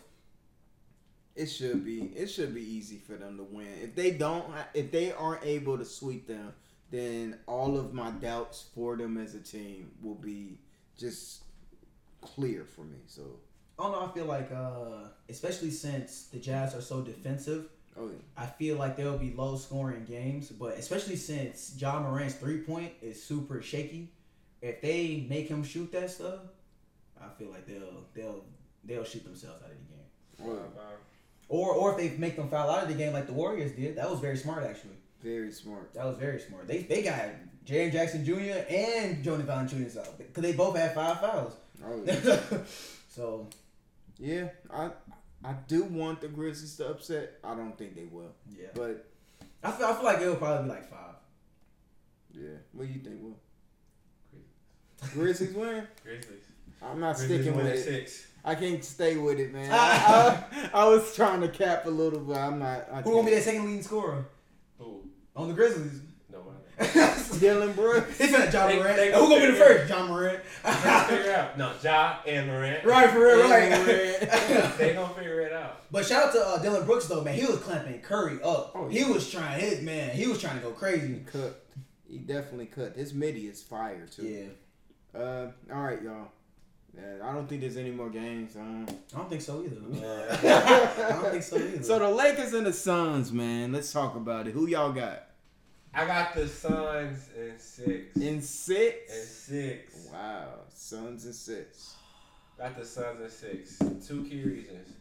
it 1.35 1.45
should 1.45 1.85
be. 1.85 2.05
It 2.15 2.25
should 2.25 2.55
be 2.55 2.61
easy 2.63 2.97
for 2.97 3.13
them 3.13 3.37
to 3.37 3.43
win. 3.43 3.67
If 3.83 3.93
they 3.93 4.09
don't, 4.09 4.45
if 4.73 4.91
they 4.91 5.11
aren't 5.11 5.45
able 5.45 5.77
to 5.77 5.85
sweep 5.85 6.25
them, 6.25 6.51
then 6.89 7.37
all 7.45 7.77
of 7.77 7.93
my 7.93 8.09
doubts 8.09 8.65
for 8.73 8.97
them 8.97 9.15
as 9.19 9.35
a 9.35 9.41
team 9.41 9.91
will 10.01 10.15
be 10.15 10.57
just 10.97 11.43
clear 12.21 12.65
for 12.65 12.81
me. 12.81 12.97
So, 13.05 13.21
I 13.77 13.83
don't 13.83 13.91
know. 13.91 14.07
I 14.07 14.11
feel 14.11 14.25
like, 14.25 14.51
uh, 14.51 15.09
especially 15.29 15.69
since 15.69 16.23
the 16.33 16.39
Jazz 16.39 16.73
are 16.73 16.81
so 16.81 17.01
defensive, 17.01 17.69
oh 18.01 18.07
yeah, 18.09 18.17
I 18.43 18.45
feel 18.47 18.77
like 18.77 18.97
there'll 18.97 19.17
be 19.17 19.33
low 19.33 19.55
scoring 19.57 20.05
games. 20.05 20.49
But 20.49 20.77
especially 20.77 21.15
since 21.15 21.75
Ja 21.77 21.99
Morant's 22.01 22.35
three 22.35 22.59
point 22.61 22.91
is 23.01 23.21
super 23.21 23.61
shaky, 23.61 24.09
if 24.61 24.81
they 24.81 25.25
make 25.29 25.47
him 25.47 25.63
shoot 25.63 25.91
that 25.91 26.09
stuff, 26.09 26.39
I 27.21 27.27
feel 27.37 27.49
like 27.49 27.65
they'll 27.67 28.03
they'll 28.13 28.43
they'll 28.83 29.03
shoot 29.03 29.23
themselves 29.23 29.61
out 29.63 29.69
of 29.71 29.77
the 29.77 30.43
game. 30.45 30.49
well, 30.49 30.71
Uh, 30.77 30.81
Or 31.49 31.73
or 31.73 31.91
if 31.91 31.97
they 31.97 32.17
make 32.17 32.35
them 32.35 32.49
foul 32.49 32.69
out 32.69 32.83
of 32.83 32.89
the 32.89 32.95
game 32.95 33.13
like 33.13 33.27
the 33.27 33.33
Warriors 33.33 33.71
did, 33.73 33.95
that 33.97 34.09
was 34.09 34.19
very 34.19 34.37
smart 34.37 34.63
actually. 34.63 34.95
very 35.21 35.51
smart. 35.51 35.93
That 35.93 36.05
was 36.05 36.17
very 36.17 36.39
smart. 36.39 36.67
They 36.67 36.79
they 36.79 37.03
got 37.03 37.19
Jaren 37.65 37.91
Jackson 37.91 38.25
Jr. 38.25 38.65
and 38.69 39.23
Jonas 39.23 39.45
Valanciunas 39.45 39.97
out 39.97 40.17
because 40.17 40.41
they 40.43 40.53
both 40.53 40.75
had 40.75 40.95
five 40.95 41.19
fouls. 41.21 41.53
Oh 41.85 42.01
yeah. 42.05 42.39
so 43.09 43.47
yeah, 44.17 44.49
I 44.73 44.91
I 45.43 45.53
do 45.67 45.83
want 45.83 46.21
the 46.21 46.27
Grizzlies 46.27 46.75
to 46.77 46.89
upset. 46.89 47.39
I 47.43 47.55
don't 47.55 47.77
think 47.77 47.95
they 47.95 48.05
will, 48.05 48.31
yeah, 48.55 48.67
but 48.75 49.07
I 49.63 49.71
feel 49.71 49.87
I 49.87 49.93
feel 49.95 50.03
like 50.03 50.21
it'll 50.21 50.35
probably 50.35 50.63
be 50.65 50.69
like 50.69 50.89
five. 50.89 51.15
yeah. 52.33 52.49
What 52.73 52.87
do 52.87 52.93
you 52.93 52.99
think, 52.99 53.21
Will? 53.23 53.37
Grizzlies 55.13 55.53
win. 55.53 55.87
Grizzlies. 56.03 56.43
I'm 56.81 56.99
not 56.99 57.15
Grizzlies 57.15 57.41
sticking 57.41 57.57
with 57.57 57.65
it. 57.67 57.79
six. 57.83 58.27
I 58.43 58.55
can't 58.55 58.83
stay 58.83 59.17
with 59.17 59.39
it, 59.39 59.53
man. 59.53 59.71
I, 59.71 60.43
I, 60.73 60.81
I 60.81 60.85
was 60.87 61.15
trying 61.15 61.41
to 61.41 61.47
cap 61.47 61.85
a 61.85 61.89
little, 61.89 62.19
but 62.19 62.37
I'm 62.37 62.59
not. 62.59 62.87
I 62.91 63.01
Who 63.01 63.11
gonna 63.11 63.23
be 63.23 63.31
can't. 63.31 63.35
that 63.35 63.43
second 63.43 63.65
leading 63.65 63.83
scorer 63.83 64.25
Who? 64.79 65.03
on 65.35 65.47
the 65.47 65.53
Grizzlies? 65.53 66.01
Nobody. 66.95 67.17
Dillon 67.39 67.73
Brooks. 67.73 68.19
It's 68.19 68.31
not 68.31 68.53
Ja 68.53 68.67
They- 68.67 68.77
Morant. 68.79 68.95
they 68.97 69.11
Who 69.13 69.19
gonna 69.29 69.39
be 69.41 69.47
the 69.47 69.53
first? 69.57 69.89
Ja 69.89 70.05
Morant. 70.05 70.43
Figure 70.43 71.33
out. 71.33 71.57
No, 71.57 71.71
Ja 71.83 72.17
and 72.27 72.47
Morant. 72.47 72.83
right 72.85 73.09
for 73.09 73.19
real, 73.19 73.49
right. 73.49 73.69
They 74.77 74.93
gonna 74.93 75.13
figure 75.13 75.41
it 75.41 75.53
out. 75.53 75.81
but 75.91 76.05
shout 76.05 76.27
out 76.27 76.33
to 76.33 76.39
uh, 76.47 76.57
Dillon 76.61 76.85
Brooks 76.85 77.07
though, 77.07 77.23
man. 77.23 77.33
He 77.35 77.45
was 77.45 77.57
clamping 77.59 77.99
Curry 78.01 78.35
up. 78.43 78.71
Oh, 78.75 78.87
yeah. 78.89 79.05
He 79.05 79.11
was 79.11 79.29
trying 79.29 79.59
his 79.59 79.81
man. 79.81 80.11
He 80.15 80.27
was 80.27 80.39
trying 80.39 80.57
to 80.57 80.61
go 80.61 80.69
He 80.71 80.75
crazy. 80.75 81.21
cut. 81.31 81.65
He 82.07 82.17
definitely 82.19 82.65
cut. 82.67 82.95
His 82.95 83.13
midi 83.13 83.47
is 83.47 83.61
fire 83.63 84.05
too. 84.05 84.23
Yeah, 84.23 85.19
Uh, 85.19 85.47
all 85.73 85.81
right, 85.81 86.01
y'all. 86.01 86.27
Yeah, 86.93 87.25
I 87.25 87.33
don't 87.33 87.47
think 87.47 87.61
there's 87.61 87.77
any 87.77 87.91
more 87.91 88.09
games. 88.09 88.57
Um, 88.57 88.85
I 89.15 89.17
don't 89.17 89.29
think 89.29 89.41
so 89.41 89.63
either. 89.63 90.05
Uh, 90.05 90.37
I 91.07 91.09
don't 91.13 91.31
think 91.31 91.41
so 91.43 91.55
either. 91.55 91.81
so 91.83 91.97
the 91.99 92.09
Lakers 92.09 92.53
and 92.53 92.65
the 92.67 92.73
Suns, 92.73 93.31
man. 93.31 93.71
Let's 93.71 93.93
talk 93.93 94.15
about 94.17 94.45
it. 94.47 94.51
Who 94.51 94.67
y'all 94.67 94.91
got 94.91 95.23
I 95.93 96.05
got 96.05 96.33
the 96.33 96.47
Suns 96.47 97.29
in 97.35 97.59
six. 97.59 98.15
in 98.15 98.41
six. 98.41 99.13
In 99.13 99.25
six? 99.25 99.27
six. 99.27 100.09
Wow, 100.11 100.47
Suns 100.73 101.25
and 101.25 101.35
six. 101.35 101.95
Got 102.57 102.77
the 102.77 102.85
Suns 102.85 103.21
in 103.21 103.29
six. 103.29 103.77
Two 104.07 104.23
key 104.23 104.43
reasons. 104.43 104.93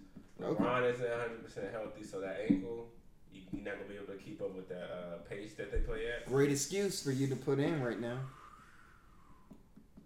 Okay. 0.42 0.64
LeBron 0.64 0.92
isn't 0.94 1.08
100 1.08 1.44
percent 1.44 1.66
healthy, 1.72 2.02
so 2.02 2.20
that 2.20 2.40
ankle, 2.50 2.88
you, 3.32 3.42
you're 3.52 3.64
not 3.64 3.74
gonna 3.74 3.88
be 3.88 3.94
able 3.94 4.06
to 4.06 4.18
keep 4.18 4.40
up 4.42 4.54
with 4.54 4.68
that 4.68 4.90
uh, 4.90 5.16
pace 5.28 5.54
that 5.54 5.70
they 5.70 5.78
play 5.78 6.06
at. 6.06 6.26
Great 6.26 6.50
excuse 6.50 7.02
for 7.02 7.12
you 7.12 7.26
to 7.28 7.36
put 7.36 7.58
in 7.60 7.80
right 7.82 8.00
now. 8.00 8.18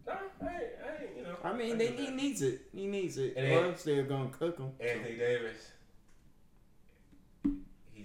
No, 0.07 0.13
I 0.43 0.47
I 0.47 0.51
you 1.17 1.23
know. 1.23 1.37
I 1.43 1.53
mean, 1.55 1.77
I 1.77 1.79
they, 1.79 1.93
he 1.93 2.11
needs 2.11 2.43
it. 2.43 2.63
He 2.75 2.87
needs 2.87 3.17
it. 3.17 3.35
And 3.37 3.53
or 3.53 3.65
else 3.71 3.85
they're 3.85 4.03
gonna 4.03 4.29
cook 4.29 4.59
him. 4.59 4.73
Anthony 4.81 5.17
Davis. 5.17 5.71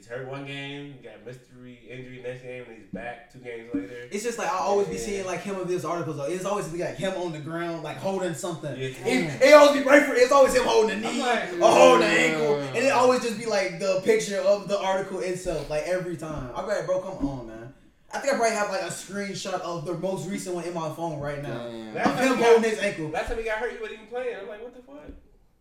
He's 0.09 0.17
hurt 0.17 0.27
one 0.27 0.45
game, 0.45 0.95
got 1.03 1.23
mystery 1.25 1.79
injury 1.89 2.21
next 2.23 2.41
game, 2.41 2.63
and 2.67 2.77
he's 2.77 2.87
back 2.91 3.31
two 3.31 3.39
games 3.39 3.69
later. 3.73 4.07
It's 4.11 4.23
just 4.23 4.37
like 4.39 4.47
I 4.51 4.57
always 4.57 4.87
be 4.87 4.97
seeing 4.97 5.25
like 5.25 5.41
him 5.41 5.55
of 5.59 5.69
his 5.69 5.85
articles. 5.85 6.17
Though. 6.17 6.25
It's 6.25 6.45
always 6.45 6.71
like 6.73 6.95
him 6.95 7.13
on 7.13 7.31
the 7.31 7.39
ground, 7.39 7.83
like 7.83 7.97
holding 7.97 8.33
something. 8.33 8.71
Yeah. 8.75 8.87
It, 8.87 9.41
it 9.41 9.53
always 9.53 9.81
be 9.83 9.87
right 9.87 10.03
for. 10.03 10.13
It's 10.15 10.31
always 10.31 10.55
him 10.55 10.63
holding 10.65 11.01
the 11.01 11.09
knee 11.11 11.21
like, 11.21 11.53
or 11.53 11.67
holding 11.71 12.07
the 12.07 12.13
ankle, 12.13 12.55
and 12.59 12.77
it 12.77 12.91
always 12.91 13.21
just 13.21 13.37
be 13.37 13.45
like 13.45 13.79
the 13.79 14.01
picture 14.03 14.39
of 14.39 14.67
the 14.67 14.79
article 14.79 15.19
itself, 15.19 15.69
like 15.69 15.83
every 15.83 16.17
time. 16.17 16.49
I'm 16.55 16.67
like, 16.67 16.85
bro, 16.85 17.01
come 17.01 17.27
on, 17.27 17.47
man. 17.47 17.73
I 18.11 18.17
think 18.17 18.33
I 18.33 18.37
probably 18.37 18.55
have 18.55 18.69
like 18.71 18.81
a 18.81 18.85
screenshot 18.85 19.61
of 19.61 19.85
the 19.85 19.93
most 19.93 20.27
recent 20.27 20.55
one 20.55 20.63
in 20.63 20.73
my 20.73 20.89
phone 20.95 21.19
right 21.19 21.43
now. 21.43 21.67
Damn. 21.67 21.93
That's 21.93 22.09
Of 22.09 22.15
how 22.15 22.21
him 22.23 22.37
he 22.37 22.41
got- 22.43 22.51
holding 22.53 22.69
his 22.71 22.79
ankle. 22.79 23.07
Last 23.09 23.27
time 23.27 23.37
he 23.37 23.43
got 23.43 23.59
hurt, 23.59 23.71
he 23.73 23.77
wasn't 23.77 23.99
even 23.99 24.07
playing. 24.07 24.35
I'm 24.41 24.47
like, 24.47 24.63
what 24.63 24.75
the 24.75 24.81
fuck? 24.81 24.97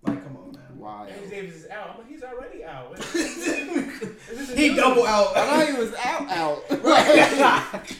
Like, 0.04 0.24
come 0.24 0.36
on, 0.38 0.52
man. 0.52 0.57
Wild. 0.78 1.08
Anthony 1.08 1.28
Davis 1.30 1.54
is 1.64 1.68
out. 1.70 1.90
I'm 1.90 1.98
like, 1.98 2.08
he's 2.08 2.22
already 2.22 2.64
out. 2.64 2.96
He 2.98 3.18
is 3.18 4.14
this 4.28 4.50
a 4.50 4.54
new- 4.56 4.76
double 4.76 5.04
out. 5.04 5.36
I 5.36 5.46
thought 5.46 5.74
he 5.74 5.80
was 5.80 5.92
out, 5.94 6.30
out. 6.30 6.64
right. 6.84 7.96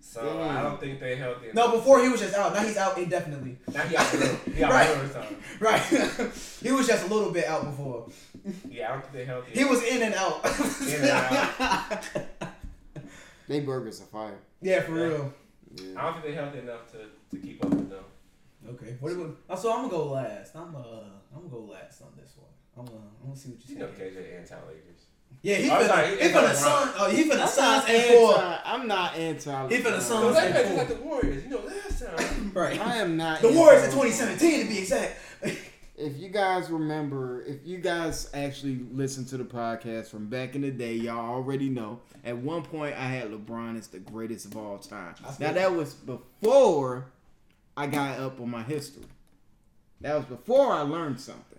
So 0.00 0.40
I 0.42 0.62
don't 0.62 0.80
think 0.80 0.98
they 1.00 1.16
healthy. 1.16 1.48
no, 1.54 1.70
before 1.70 2.00
he 2.02 2.08
was 2.08 2.20
just 2.20 2.34
out. 2.34 2.52
Now 2.54 2.62
he's 2.62 2.76
out 2.78 2.96
indefinitely. 2.98 3.58
Now 3.72 3.82
he 3.82 3.94
out 3.96 4.06
for 4.06 4.16
real. 4.16 4.36
He 4.56 4.64
out 4.64 4.72
Right. 4.72 4.86
for 4.88 4.94
real 4.94 5.04
this 5.04 5.14
time. 5.14 5.36
Right. 5.60 6.32
he 6.62 6.72
was 6.72 6.86
just 6.86 7.06
a 7.08 7.12
little 7.14 7.30
bit 7.30 7.44
out 7.46 7.64
before. 7.64 8.08
Yeah, 8.68 8.88
I 8.88 8.92
don't 8.92 9.02
think 9.02 9.12
they 9.12 9.24
healthy. 9.26 9.52
He 9.52 9.64
was 9.64 9.82
in 9.82 10.02
and 10.02 10.14
out. 10.14 10.44
In 10.80 11.04
and 11.04 12.26
They 13.48 13.60
burgers 13.60 14.00
are 14.00 14.04
fire. 14.06 14.38
yeah, 14.62 14.80
for 14.82 14.96
Yeah. 14.96 15.04
real. 15.04 15.32
I 15.96 16.02
don't 16.02 16.12
think 16.14 16.24
they're 16.24 16.42
healthy 16.42 16.58
enough 16.60 16.90
to, 16.92 16.98
to 17.36 17.42
keep 17.46 17.62
up 17.64 17.70
with 17.70 17.90
them. 17.90 18.04
Okay. 18.70 18.96
What 19.00 19.10
do 19.10 19.36
so 19.56 19.70
I'm 19.72 19.78
gonna 19.82 19.90
go 19.90 20.04
last. 20.12 20.56
I'm 20.56 20.74
uh 20.74 20.80
I'm 21.38 21.48
gonna 21.48 21.64
go 21.66 21.72
last 21.72 22.02
on 22.02 22.08
this 22.20 22.32
one. 22.36 22.48
I'm 22.78 22.86
gonna 22.86 23.06
I'm 23.22 23.26
gonna 23.28 23.36
see 23.36 23.50
what 23.50 23.68
you 23.68 23.74
You 23.74 23.80
know, 23.80 23.88
say. 23.96 24.10
KJ 24.10 24.38
anti 24.40 24.54
Lakers. 24.66 25.04
Yeah, 25.42 25.56
he 25.56 25.70
Oh, 25.70 25.74
finna 25.74 25.86
sorry, 25.86 26.08
he 26.10 26.28
finna 26.28 26.42
not 26.42 26.56
sun 26.56 26.90
oh 26.98 27.10
he 27.10 27.24
finna 27.30 27.42
I'm 27.42 27.48
suns 27.48 27.84
and 27.88 28.04
four. 28.04 28.34
I'm 28.64 28.88
not 28.88 29.16
anti. 29.16 29.68
He 29.68 29.76
finna 29.82 30.00
So 30.00 30.32
Suns 30.32 30.36
they 30.36 30.46
and 30.46 30.54
play 30.54 30.64
four. 30.64 30.76
just 30.76 30.76
like 30.78 30.88
the 30.98 31.04
Warriors. 31.04 31.44
You 31.44 31.50
know, 31.50 31.60
last 31.60 32.04
time. 32.04 32.52
Right. 32.54 32.80
I 32.80 32.96
am 32.96 33.16
not. 33.16 33.40
The 33.40 33.52
Warriors 33.52 33.84
in 33.84 33.90
2017 33.90 34.60
to 34.62 34.68
be 34.68 34.78
exact. 34.78 35.16
If 36.00 36.16
you 36.16 36.28
guys 36.28 36.70
remember, 36.70 37.42
if 37.42 37.66
you 37.66 37.78
guys 37.78 38.30
actually 38.32 38.80
listen 38.92 39.24
to 39.26 39.36
the 39.36 39.44
podcast 39.44 40.06
from 40.10 40.28
back 40.28 40.54
in 40.54 40.60
the 40.62 40.70
day, 40.70 40.94
y'all 40.94 41.18
already 41.34 41.68
know. 41.68 41.98
At 42.24 42.36
one 42.36 42.62
point, 42.62 42.94
I 42.96 43.06
had 43.08 43.32
LeBron 43.32 43.76
as 43.76 43.88
the 43.88 43.98
greatest 43.98 44.46
of 44.46 44.56
all 44.56 44.78
time. 44.78 45.16
Now 45.40 45.52
that 45.52 45.72
was 45.74 45.94
before 45.94 47.06
I 47.76 47.86
got 47.88 48.18
up 48.20 48.40
on 48.40 48.48
my 48.50 48.62
history. 48.62 49.02
That 50.00 50.16
was 50.16 50.24
before 50.26 50.72
I 50.72 50.80
learned 50.82 51.20
something. 51.20 51.58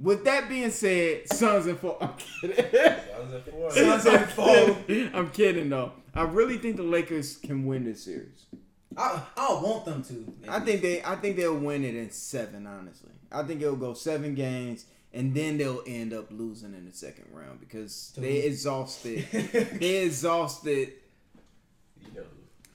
With 0.00 0.24
that 0.24 0.48
being 0.48 0.70
said, 0.70 1.28
Suns 1.32 1.66
and 1.66 1.78
four. 1.78 1.96
I'm 2.00 2.14
kidding. 2.16 2.56
That 2.72 3.20
was 3.20 3.34
a 3.34 3.40
four. 3.40 3.70
Suns 3.72 4.06
and 4.06 4.30
four. 4.30 4.76
I'm 5.18 5.30
kidding 5.30 5.68
though. 5.68 5.92
I 6.14 6.22
really 6.22 6.58
think 6.58 6.76
the 6.76 6.82
Lakers 6.82 7.36
can 7.36 7.66
win 7.66 7.84
this 7.84 8.04
series. 8.04 8.46
I 8.96 9.22
I 9.36 9.48
don't 9.48 9.62
want 9.62 9.84
them 9.84 10.02
to. 10.04 10.34
I 10.48 10.60
think 10.60 10.82
they 10.82 11.02
I 11.02 11.16
think 11.16 11.36
they'll 11.36 11.56
win 11.58 11.84
it 11.84 11.94
in 11.94 12.10
seven, 12.10 12.66
honestly. 12.66 13.10
I 13.30 13.42
think 13.42 13.60
it'll 13.60 13.76
go 13.76 13.92
seven 13.94 14.34
games 14.34 14.86
and 15.12 15.34
then 15.34 15.58
they'll 15.58 15.82
end 15.86 16.12
up 16.12 16.26
losing 16.30 16.74
in 16.74 16.86
the 16.86 16.92
second 16.92 17.26
round 17.32 17.60
because 17.60 18.12
they 18.18 18.38
exhausted 18.38 19.26
they 19.32 20.04
exhausted 20.04 20.68
You 20.78 20.86
know. 20.86 20.92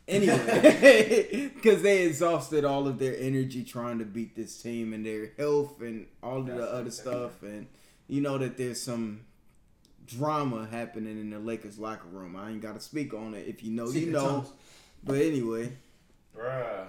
Anyway 0.07 1.51
because 1.55 1.81
they 1.81 2.03
exhausted 2.05 2.65
all 2.65 2.87
of 2.87 2.99
their 2.99 3.15
energy 3.17 3.63
trying 3.63 3.99
to 3.99 4.05
beat 4.05 4.35
this 4.35 4.61
team 4.61 4.93
and 4.93 5.05
their 5.05 5.31
health 5.37 5.81
and 5.81 6.07
all 6.21 6.39
of 6.39 6.47
the 6.47 6.53
That's 6.53 6.71
other 6.71 6.83
the 6.85 6.91
stuff 6.91 7.43
and 7.43 7.67
you 8.07 8.21
know 8.21 8.37
that 8.37 8.57
there's 8.57 8.81
some 8.81 9.21
drama 10.05 10.67
happening 10.69 11.19
in 11.19 11.29
the 11.29 11.39
Lakers 11.39 11.79
locker 11.79 12.07
room. 12.07 12.35
I 12.35 12.51
ain't 12.51 12.61
got 12.61 12.75
to 12.75 12.81
speak 12.81 13.13
on 13.13 13.33
it. 13.33 13.47
If 13.47 13.63
you 13.63 13.71
know, 13.71 13.89
you 13.89 14.11
know. 14.11 14.21
tunnels. 14.25 14.51
But 15.03 15.21
anyway, 15.21 15.71
Bruh. 16.37 16.85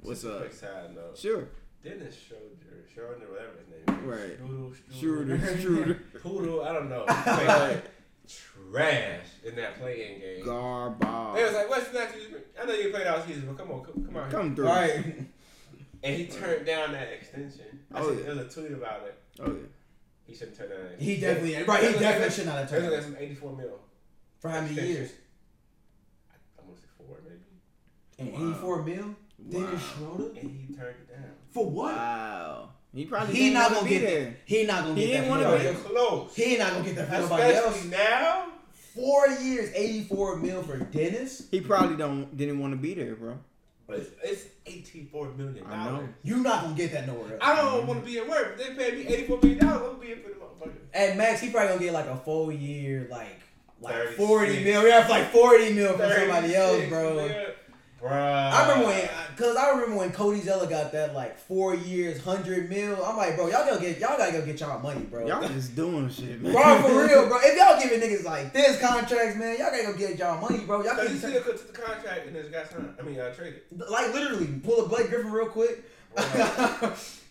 what's 0.00 0.22
Just 0.22 0.32
a 0.32 0.36
up? 0.36 0.40
Quick 0.40 0.52
side 0.52 0.94
note. 0.94 1.16
Sure. 1.18 1.48
Dennis 1.82 2.16
Schroeder, 2.26 2.84
Schroeder, 2.92 3.26
whatever 3.30 3.52
his 3.58 3.86
name 3.86 3.98
is. 3.98 4.04
Right. 4.04 4.40
Strudel, 4.40 4.74
Shooter, 5.00 5.38
Strudel. 5.38 5.62
shooter. 5.62 6.02
Poodle, 6.22 6.62
I 6.64 6.72
don't 6.72 6.88
know. 6.88 7.04
He 7.08 7.22
played 7.22 7.82
trash 8.28 9.26
in 9.44 9.54
that 9.56 9.78
play-in 9.80 10.20
game. 10.20 10.44
They 10.44 11.44
was 11.44 11.52
like, 11.54 11.68
what's 11.68 11.88
the 11.88 11.98
next? 11.98 12.16
I 12.60 12.64
know 12.66 12.72
you 12.74 12.90
played 12.90 13.06
all 13.06 13.20
season, 13.22 13.44
but 13.46 13.58
come 13.58 13.70
on, 13.72 13.84
come, 13.84 14.04
come 14.04 14.16
on. 14.16 14.30
Come 14.30 14.54
through. 14.56 14.68
All 14.68 14.74
right. 14.74 15.04
And 16.02 16.14
he 16.14 16.26
turned 16.26 16.66
down 16.66 16.92
that 16.92 17.08
extension. 17.08 17.80
I 17.92 17.98
Oh, 17.98 18.10
seen, 18.10 18.18
yeah. 18.18 18.24
There 18.26 18.44
was 18.44 18.56
a 18.56 18.60
tweet 18.60 18.72
about 18.72 19.02
it. 19.06 19.18
Oh 19.40 19.46
yeah. 19.46 19.52
He 20.24 20.34
shouldn't 20.34 20.56
turn 20.56 20.68
down 20.68 20.78
that 20.90 21.00
He 21.00 21.12
extension. 21.14 21.42
definitely 21.44 21.66
right. 21.66 21.80
He 21.80 21.86
There's- 21.86 22.00
definitely 22.00 22.34
should 22.36 22.46
not 22.46 22.58
have 22.58 22.70
There's 22.70 22.82
turned. 22.82 22.92
like 22.92 23.00
it. 23.00 23.04
some 23.04 23.16
84 23.18 23.56
mil. 23.56 23.80
For 24.38 24.48
how 24.50 24.60
many 24.60 24.66
extension. 24.72 24.94
years? 24.94 25.10
I'm 26.60 26.66
gonna 26.66 26.78
say 26.78 26.86
four 26.98 27.16
maybe. 27.24 27.40
And 28.18 28.32
Wow. 28.32 28.50
84 28.50 28.82
mil. 28.82 29.16
Dennis 29.50 29.70
Wow. 29.72 29.78
Schroeder. 30.16 30.38
And 30.38 30.50
he 30.68 30.74
turned 30.74 30.96
it 31.00 31.08
down. 31.12 31.30
For 31.50 31.70
what? 31.70 31.94
Wow. 31.96 32.68
He 32.96 33.04
probably 33.04 33.34
He 33.34 33.50
didn't 33.50 33.72
gonna 33.72 33.84
be 33.84 33.90
get 33.90 34.00
there. 34.02 34.24
that. 34.24 34.32
He 34.46 34.64
not 34.64 34.82
gonna 34.84 34.94
He 34.94 35.00
get 35.02 35.06
didn't 35.12 35.24
that. 35.24 35.30
wanna 35.30 35.58
for 35.58 35.64
Yo, 35.64 35.72
be- 35.72 35.78
close. 35.80 36.34
He 36.36 36.42
ain't 36.44 36.58
not 36.60 36.72
gonna 36.72 36.84
get 36.84 36.96
that 36.96 37.08
for 37.08 37.20
nobody 37.20 37.54
else. 37.54 37.76
Especially 37.76 37.90
now. 37.90 38.46
Four 38.94 39.26
years, 39.28 39.70
84 39.74 40.36
mil 40.36 40.62
for 40.62 40.78
Dennis. 40.78 41.42
He 41.50 41.60
probably 41.60 41.96
don't 41.96 42.34
didn't 42.34 42.58
want 42.58 42.72
to 42.72 42.78
be 42.78 42.94
there, 42.94 43.14
bro. 43.14 43.38
But 43.86 43.98
it's, 43.98 44.10
it's 44.24 44.44
84 44.64 45.28
million 45.36 45.64
I 45.68 45.84
know. 45.84 45.90
dollars. 45.90 46.08
You 46.24 46.36
not 46.38 46.62
gonna 46.62 46.74
get 46.74 46.92
that 46.92 47.06
nowhere 47.06 47.34
else. 47.34 47.40
I 47.42 47.56
don't 47.56 47.86
want 47.86 48.00
to 48.02 48.10
be 48.10 48.18
at 48.18 48.26
work. 48.28 48.56
They 48.56 48.74
paid 48.74 48.94
me 48.94 49.06
84 49.14 49.38
million 49.42 49.58
dollars, 49.58 49.76
I'm 49.82 49.86
gonna 49.88 49.98
be 49.98 50.12
in 50.12 50.22
for 50.22 50.28
the 50.30 50.34
motherfucker. 50.36 50.72
At 50.94 51.16
max, 51.18 51.40
he 51.42 51.50
probably 51.50 51.68
gonna 51.68 51.80
get 51.84 51.92
like 51.92 52.06
a 52.06 52.16
full 52.16 52.50
year, 52.50 53.06
like 53.10 53.40
like 53.82 53.94
36. 53.94 54.16
40 54.16 54.64
mil. 54.64 54.82
We 54.82 54.90
have 54.90 55.10
like 55.10 55.30
40 55.30 55.72
mil 55.74 55.92
for 55.92 56.14
somebody 56.14 56.54
else, 56.56 56.88
bro. 56.88 57.14
million. 57.16 57.46
Bruh. 58.06 58.52
I 58.52 58.68
remember 58.68 58.86
when, 58.86 59.08
cause 59.36 59.56
I 59.56 59.70
remember 59.70 59.96
when 59.96 60.12
Cody 60.12 60.40
Zeller 60.40 60.66
got 60.66 60.92
that 60.92 61.14
like 61.14 61.38
four 61.38 61.74
years, 61.74 62.22
hundred 62.22 62.68
mil. 62.70 63.04
I'm 63.04 63.16
like, 63.16 63.36
bro, 63.36 63.46
y'all 63.46 63.66
gotta 63.66 63.80
get, 63.80 63.98
y'all 63.98 64.16
gotta 64.16 64.32
go 64.32 64.44
get 64.44 64.60
y'all 64.60 64.80
money, 64.80 65.00
bro. 65.00 65.26
Y'all 65.26 65.46
just 65.48 65.74
doing 65.74 66.08
shit, 66.08 66.40
man. 66.40 66.52
bro, 66.52 66.82
for 66.82 66.88
real, 67.06 67.28
bro. 67.28 67.38
If 67.42 67.56
y'all 67.58 67.80
giving 67.80 68.00
niggas 68.00 68.24
like 68.24 68.52
this 68.52 68.80
contracts, 68.80 69.36
man, 69.36 69.58
y'all 69.58 69.70
gotta 69.70 69.84
go 69.84 69.96
get 69.96 70.18
y'all 70.18 70.40
money, 70.40 70.64
bro. 70.64 70.84
Y'all 70.84 70.94
Cause 70.94 71.10
he 71.10 71.18
can 71.18 71.30
still 71.30 71.42
took 71.42 71.72
the 71.72 71.78
contract 71.80 72.26
and 72.26 72.36
this 72.36 72.48
got 72.48 72.70
signed. 72.70 72.94
I 72.98 73.02
mean, 73.02 73.14
y'all 73.16 73.32
traded. 73.34 73.62
like 73.90 74.12
literally 74.14 74.46
pull 74.64 74.84
a 74.84 74.88
Blake 74.88 75.08
Griffin 75.08 75.32
real 75.32 75.46
quick, 75.48 75.84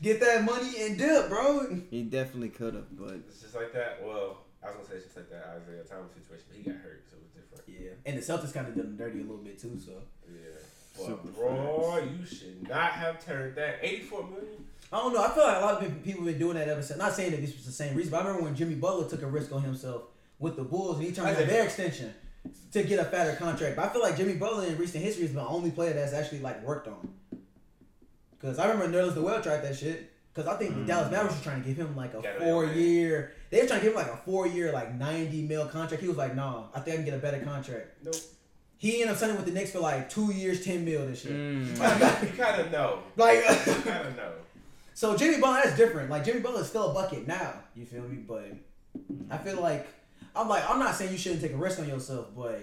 get 0.02 0.20
that 0.20 0.44
money 0.44 0.72
and 0.82 0.98
dip, 0.98 1.30
bro. 1.30 1.82
He 1.90 2.04
definitely 2.04 2.50
could 2.50 2.76
have, 2.76 2.98
but 2.98 3.16
it's 3.28 3.42
just 3.42 3.56
like 3.56 3.74
that. 3.74 4.02
Well, 4.04 4.42
I 4.64 4.68
was 4.68 4.76
gonna 4.76 4.88
say 4.90 4.96
it's 4.96 5.06
just 5.06 5.18
like 5.18 5.30
that 5.30 5.46
Isaiah 5.62 5.84
Thomas 5.84 6.12
situation, 6.14 6.46
but 6.50 6.58
he 6.58 6.64
got 6.64 6.82
hurt, 6.82 7.04
so 7.10 7.18
it 7.18 7.24
was 7.24 7.32
different. 7.34 7.64
Yeah, 7.68 7.92
and 8.06 8.18
the 8.18 8.22
Celtics 8.22 8.54
kind 8.54 8.68
of 8.68 8.76
did 8.76 8.84
them 8.84 8.98
dirty 8.98 9.20
a 9.20 9.24
little 9.24 9.38
bit 9.38 9.60
too. 9.60 9.80
So 9.84 9.92
Yeah. 10.30 10.62
Super 10.96 11.16
But 11.24 11.36
bro, 11.36 12.00
you 12.20 12.26
should 12.26 12.68
not 12.68 12.91
have 12.93 13.24
turned 13.26 13.56
that 13.56 13.80
84 13.82 14.24
million. 14.24 14.66
I 14.93 14.98
don't 14.98 15.14
know. 15.14 15.24
I 15.24 15.30
feel 15.30 15.43
like 15.43 15.58
a 15.58 15.62
lot 15.62 15.74
of 15.76 15.80
people- 15.82 16.02
people 16.04 16.26
been 16.26 16.39
doing 16.39 16.56
that 16.56 16.70
ever 16.70 16.82
since. 16.82 16.98
Not 17.00 17.14
saying 17.14 17.32
that 17.32 17.41
this 17.41 17.56
was 17.56 17.66
the 17.66 17.72
same 17.72 17.96
reason, 17.96 18.12
but 18.12 18.18
I 18.22 18.26
remember 18.26 18.43
when 18.46 18.56
Jimmy 18.56 18.76
Butler 18.76 19.10
took 19.10 19.22
a 19.24 19.28
risk 19.28 19.52
on 19.52 19.62
himself 19.64 20.04
with 20.39 20.56
the 20.56 20.64
Bulls 20.64 20.98
and 20.98 21.06
he 21.06 21.12
turned 21.12 21.30
I 21.30 21.34
down 21.34 21.48
their 21.48 21.64
extension 21.66 22.14
to 22.72 22.84
get 22.84 23.00
a 23.00 23.06
fatter 23.06 23.36
contract. 23.36 23.76
But 23.76 23.86
I 23.86 23.89
feel 23.89 24.02
like 24.02 24.16
Jimmy 24.16 24.36
Butler 24.36 24.66
in 24.66 24.78
recent 24.78 25.04
history 25.04 25.26
is 25.26 25.34
the 25.34 25.46
only 25.46 25.72
player 25.72 25.93
that's 25.93 26.14
actually 26.14 26.39
like 26.39 26.64
worked 26.64 26.88
on. 26.88 27.14
Because 28.32 28.60
I 28.60 28.68
remember 28.70 28.96
Nerlens 28.98 29.16
Noel 29.16 29.41
tried 29.41 29.62
that 29.64 29.76
shit. 29.76 30.12
Because 30.34 30.54
I 30.54 30.58
think 30.58 30.76
the 30.76 30.82
Mm. 30.82 30.88
Dallas 30.88 31.12
Mavericks 31.12 31.36
was 31.36 31.43
trying 31.43 31.64
to 31.64 31.68
give 31.70 31.78
him 31.78 31.96
like 31.96 32.14
a 32.14 32.22
Got 32.22 32.39
four 32.39 32.66
right. 32.66 32.76
year. 32.76 33.32
They 33.50 33.62
were 33.62 33.68
trying 33.68 33.80
to 33.80 33.86
give 33.86 33.93
him 33.93 34.00
like 34.06 34.12
a 34.14 34.18
four 34.18 34.46
year, 34.46 34.74
like 34.74 34.93
ninety 34.96 35.41
mil 35.43 35.66
contract. 35.68 36.02
He 36.04 36.10
was 36.10 36.18
like, 36.18 36.36
"Nah, 36.36 36.66
I 36.74 36.82
think 36.82 36.93
I 36.93 36.98
can 36.98 37.06
get 37.06 37.14
a 37.14 37.20
better 37.20 37.39
contract." 37.39 38.04
Nope. 38.04 38.16
He 38.78 39.02
ended 39.02 39.10
up 39.10 39.18
signing 39.18 39.36
with 39.38 39.46
the 39.46 39.52
Knicks 39.52 39.72
for 39.72 39.80
like 39.80 40.10
two 40.10 40.32
years, 40.34 40.64
ten 40.64 40.84
mil 40.86 41.06
this 41.08 41.26
year. 41.26 41.34
mm, 41.34 41.68
you 42.32 42.38
kind 42.38 42.62
of 42.62 42.72
know. 42.72 43.00
Like, 43.16 43.38
You 43.66 43.74
kind 43.84 44.08
of 44.08 44.16
know. 44.18 44.32
So 44.94 45.16
Jimmy 45.18 45.40
Butler, 45.42 45.62
that's 45.64 45.78
different. 45.78 46.10
Like 46.10 46.24
Jimmy 46.26 46.40
Butler 46.42 46.62
is 46.62 46.68
still 46.68 46.92
a 46.92 46.94
bucket 46.94 47.28
now. 47.28 47.54
You 47.76 47.86
feel 47.86 48.04
me? 48.04 48.18
But 48.18 48.52
I 49.30 49.38
feel 49.38 49.62
like 49.62 49.88
I'm 50.36 50.48
like 50.50 50.70
I'm 50.70 50.80
not 50.80 50.96
saying 50.96 51.12
you 51.12 51.18
shouldn't 51.18 51.42
take 51.42 51.54
a 51.54 51.58
risk 51.58 51.80
on 51.80 51.88
yourself, 51.88 52.28
but 52.36 52.60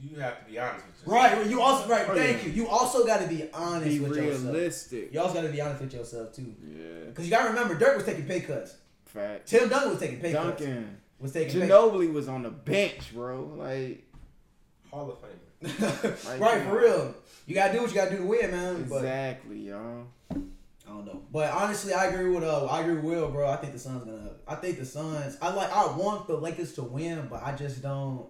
You 0.00 0.18
have 0.18 0.44
to 0.44 0.50
be 0.50 0.58
honest 0.58 0.84
with 0.86 1.06
yourself. 1.06 1.32
right, 1.38 1.46
you 1.46 1.60
also 1.62 1.88
right. 1.88 2.06
Oh, 2.08 2.14
thank 2.14 2.42
yeah. 2.42 2.48
you. 2.48 2.52
You 2.64 2.68
also 2.68 3.06
got 3.06 3.20
to 3.20 3.26
be 3.28 3.48
honest 3.54 3.86
be 3.88 4.00
with 4.00 4.16
yourself. 4.16 4.44
realistic. 4.54 5.12
You 5.14 5.20
also 5.20 5.34
got 5.34 5.42
to 5.42 5.48
be 5.48 5.60
honest 5.60 5.80
with 5.82 5.94
yourself 5.94 6.34
too, 6.34 6.54
Yeah, 6.66 7.06
because 7.08 7.24
you 7.24 7.30
got 7.30 7.44
to 7.44 7.48
remember 7.50 7.74
Dirk 7.74 7.96
was 7.96 8.04
taking 8.06 8.26
pay 8.26 8.40
cuts. 8.40 8.74
fact. 9.06 9.46
Tim 9.48 9.68
Duncan 9.68 9.90
was 9.90 10.00
taking 10.00 10.20
pay 10.20 10.32
cuts. 10.32 10.60
Duncan, 10.62 10.98
Was 11.20 11.32
taking 11.32 11.60
pay. 11.60 11.68
Ginobili 11.68 12.12
was 12.12 12.28
on 12.28 12.42
the 12.42 12.50
bench, 12.50 13.14
bro. 13.14 13.44
Like 13.56 14.04
Hall 14.92 15.10
of 15.10 15.18
Famer. 15.20 16.28
Like, 16.28 16.40
right 16.40 16.62
for 16.64 16.78
real. 16.78 17.14
You 17.46 17.54
gotta 17.54 17.72
do 17.72 17.80
what 17.80 17.90
you 17.90 17.96
gotta 17.96 18.10
do 18.10 18.18
to 18.18 18.24
win, 18.24 18.50
man. 18.50 18.86
But 18.88 18.96
exactly, 18.96 19.68
y'all. 19.68 20.06
I 20.30 20.34
don't 20.86 21.06
know. 21.06 21.22
But 21.32 21.52
honestly, 21.52 21.92
I 21.94 22.06
agree 22.06 22.34
with 22.34 22.44
uh, 22.44 22.66
I 22.66 22.80
agree 22.80 22.96
with 22.96 23.04
Will, 23.04 23.30
bro. 23.30 23.48
I 23.48 23.56
think 23.56 23.72
the 23.72 23.78
Suns 23.78 24.04
gonna. 24.04 24.32
I 24.46 24.54
think 24.56 24.78
the 24.78 24.84
Suns. 24.84 25.38
I 25.40 25.52
like. 25.52 25.72
I 25.72 25.86
want 25.96 26.26
the 26.26 26.36
Lakers 26.36 26.74
to 26.74 26.82
win, 26.82 27.26
but 27.30 27.42
I 27.42 27.54
just 27.56 27.82
don't. 27.82 28.26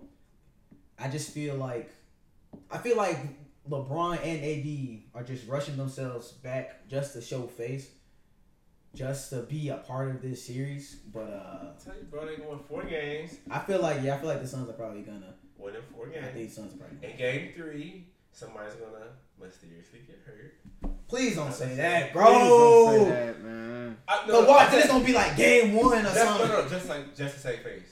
I 0.99 1.09
just 1.09 1.33
feel 1.33 1.57
like, 1.57 1.91
I 2.71 2.79
feel 2.79 2.97
like 2.97 3.19
LeBron 3.69 4.19
and 4.23 4.45
AD 4.45 5.21
are 5.21 5.25
just 5.25 5.49
rushing 5.49 5.77
themselves 5.77 6.31
back 6.31 6.87
just 6.89 7.15
to 7.15 7.21
show 7.21 7.43
face, 7.49 7.89
just 8.95 9.31
to 9.31 9.43
be 9.43 9.71
a 9.71 9.79
part 9.79 10.11
of 10.11 10.23
this 10.23 10.45
series. 10.45 10.97
But 11.13 11.21
uh, 11.23 11.73
I 11.73 11.85
tell 11.85 11.95
you, 11.95 12.05
bro, 12.05 12.27
they 12.27 12.37
going 12.37 12.61
four 12.69 12.85
games, 12.85 13.37
I 13.51 13.59
feel 13.61 13.81
like 13.81 14.03
yeah, 14.03 14.15
I 14.15 14.19
feel 14.19 14.29
like 14.29 14.43
the 14.43 14.49
Suns 14.49 14.69
are 14.69 14.75
probably 14.75 15.03
gonna. 15.03 15.35
Winning 15.63 15.83
four 15.95 16.09
I 16.09 16.27
think 16.29 16.51
Suns 16.51 16.75
probably. 16.75 17.09
In 17.11 17.17
game 17.17 17.53
three, 17.55 18.07
somebody's 18.33 18.75
gonna 18.75 19.07
mysteriously 19.41 20.01
get 20.07 20.19
hurt. 20.27 20.55
Please 21.09 21.37
don't 21.37 21.53
say 21.53 21.75
that, 21.77 22.13
Please 22.13 22.23
don't 22.25 22.49
bro. 22.49 22.99
say 23.05 23.11
that, 23.11 23.45
man. 23.45 23.97
I, 24.09 24.25
But 24.27 24.49
watch, 24.49 24.71
then 24.71 24.79
it's 24.81 24.89
gonna 24.89 25.05
be 25.05 25.13
like 25.13 25.37
game 25.37 25.75
one 25.75 25.99
or 25.99 26.03
Just, 26.03 26.17
something. 26.17 26.49
no, 26.49 26.63
no, 26.63 26.69
just 26.69 26.89
like 26.89 27.15
just 27.17 27.35
to 27.35 27.41
save 27.41 27.59
face. 27.61 27.83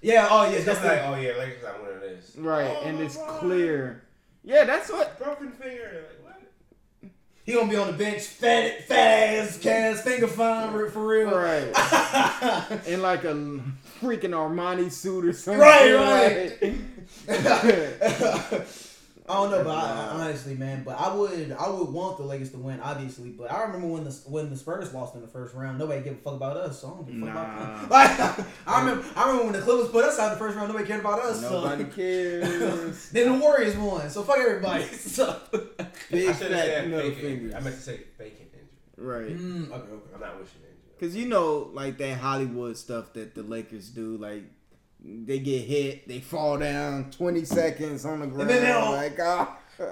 Yeah. 0.00 0.28
Oh 0.30 0.42
yeah. 0.44 0.48
It's 0.56 0.64
Just 0.64 0.80
just 0.80 0.84
like, 0.84 1.00
like. 1.02 1.08
oh 1.10 1.20
yeah, 1.20 1.36
Lakers 1.38 1.62
not 1.62 1.82
winning 1.82 2.00
this. 2.00 2.34
Right, 2.36 2.66
Oh, 2.76 2.82
and 2.84 3.00
it's 3.00 3.16
LeBron. 3.16 3.38
clear. 3.38 4.02
Yeah, 4.44 4.64
that's 4.64 4.90
what. 4.90 5.18
Broken 5.18 5.50
finger. 5.52 6.04
Like 6.08 6.24
what? 6.24 7.10
He 7.44 7.52
he 7.52 7.58
gonna 7.58 7.70
be 7.70 7.76
on 7.76 7.88
the 7.88 7.92
bench, 7.92 8.22
fat, 8.22 8.84
fat 8.86 9.34
ass, 9.38 9.58
cast, 9.58 10.04
finger 10.04 10.26
fine 10.28 10.72
for 10.90 11.06
real. 11.06 11.30
Right. 11.30 11.66
In 12.86 13.02
like 13.02 13.24
a 13.24 13.34
freaking 14.00 14.30
Armani 14.30 14.90
suit 14.90 15.24
or 15.24 15.32
something. 15.32 15.60
Right, 15.60 15.92
right. 15.92 16.74
I 19.28 19.34
don't 19.34 19.52
know, 19.52 19.62
but 19.62 19.70
I, 19.70 20.08
honestly, 20.14 20.54
man, 20.56 20.82
but 20.82 20.98
I 20.98 21.14
would, 21.14 21.52
I 21.52 21.68
would 21.70 21.88
want 21.90 22.16
the 22.18 22.24
Lakers 22.24 22.50
to 22.50 22.58
win, 22.58 22.80
obviously. 22.80 23.30
But 23.30 23.52
I 23.52 23.62
remember 23.62 23.86
when 23.86 24.02
the 24.02 24.10
when 24.26 24.50
the 24.50 24.56
Spurs 24.56 24.92
lost 24.92 25.14
in 25.14 25.20
the 25.20 25.28
first 25.28 25.54
round, 25.54 25.78
nobody 25.78 26.02
gave 26.02 26.14
a 26.14 26.16
fuck 26.16 26.34
about 26.34 26.56
us, 26.56 26.80
so 26.80 26.88
I 26.88 26.90
don't 26.90 27.06
give 27.06 27.22
a 27.22 27.26
fuck 27.32 27.34
Nah. 27.34 27.84
about 27.84 28.36
them. 28.36 28.46
Like, 28.46 28.46
I 28.66 28.80
remember, 28.80 29.06
I 29.14 29.22
remember 29.22 29.44
when 29.44 29.52
the 29.52 29.60
Clippers 29.60 29.90
put 29.90 30.04
us 30.04 30.18
out 30.18 30.26
in 30.26 30.32
the 30.32 30.38
first 30.38 30.56
round, 30.56 30.68
nobody 30.68 30.86
cared 30.88 31.00
about 31.00 31.20
us. 31.20 31.40
Nobody 31.40 31.84
so. 31.84 31.90
cares. 31.90 33.10
then 33.12 33.32
the 33.32 33.38
Warriors 33.38 33.76
won, 33.76 34.10
so 34.10 34.24
fuck 34.24 34.38
everybody. 34.38 34.84
So. 34.84 35.40
Big 36.10 36.28
I 36.28 36.32
should 36.32 36.50
have 36.50 36.60
fat 36.60 36.66
said 36.66 36.90
middle 36.90 37.10
faking 37.10 37.30
injury. 37.30 37.54
I 37.54 37.60
meant 37.60 37.76
to 37.76 37.80
say 37.80 38.00
faking 38.18 38.48
injury. 38.52 38.68
Right. 38.96 39.38
Mm, 39.38 39.66
okay, 39.68 39.74
okay. 39.74 40.14
I'm 40.14 40.20
not 40.20 40.38
wishing 40.40 40.56
injury. 40.62 40.98
Cause 40.98 41.14
you 41.14 41.28
know, 41.28 41.70
like 41.72 41.96
that 41.98 42.18
Hollywood 42.18 42.76
stuff 42.76 43.12
that 43.12 43.34
the 43.36 43.42
Lakers 43.44 43.88
do, 43.90 44.16
like 44.16 44.42
they 45.04 45.38
get 45.40 45.62
hit, 45.62 46.06
they 46.08 46.20
fall 46.20 46.58
down 46.58 47.10
twenty 47.10 47.44
seconds 47.44 48.04
on 48.04 48.20
the 48.20 48.26
ground, 48.26 48.50
then 48.50 48.62
they'll- 48.62 48.92
like 48.92 49.18
oh. 49.20 49.56
They'll 49.78 49.88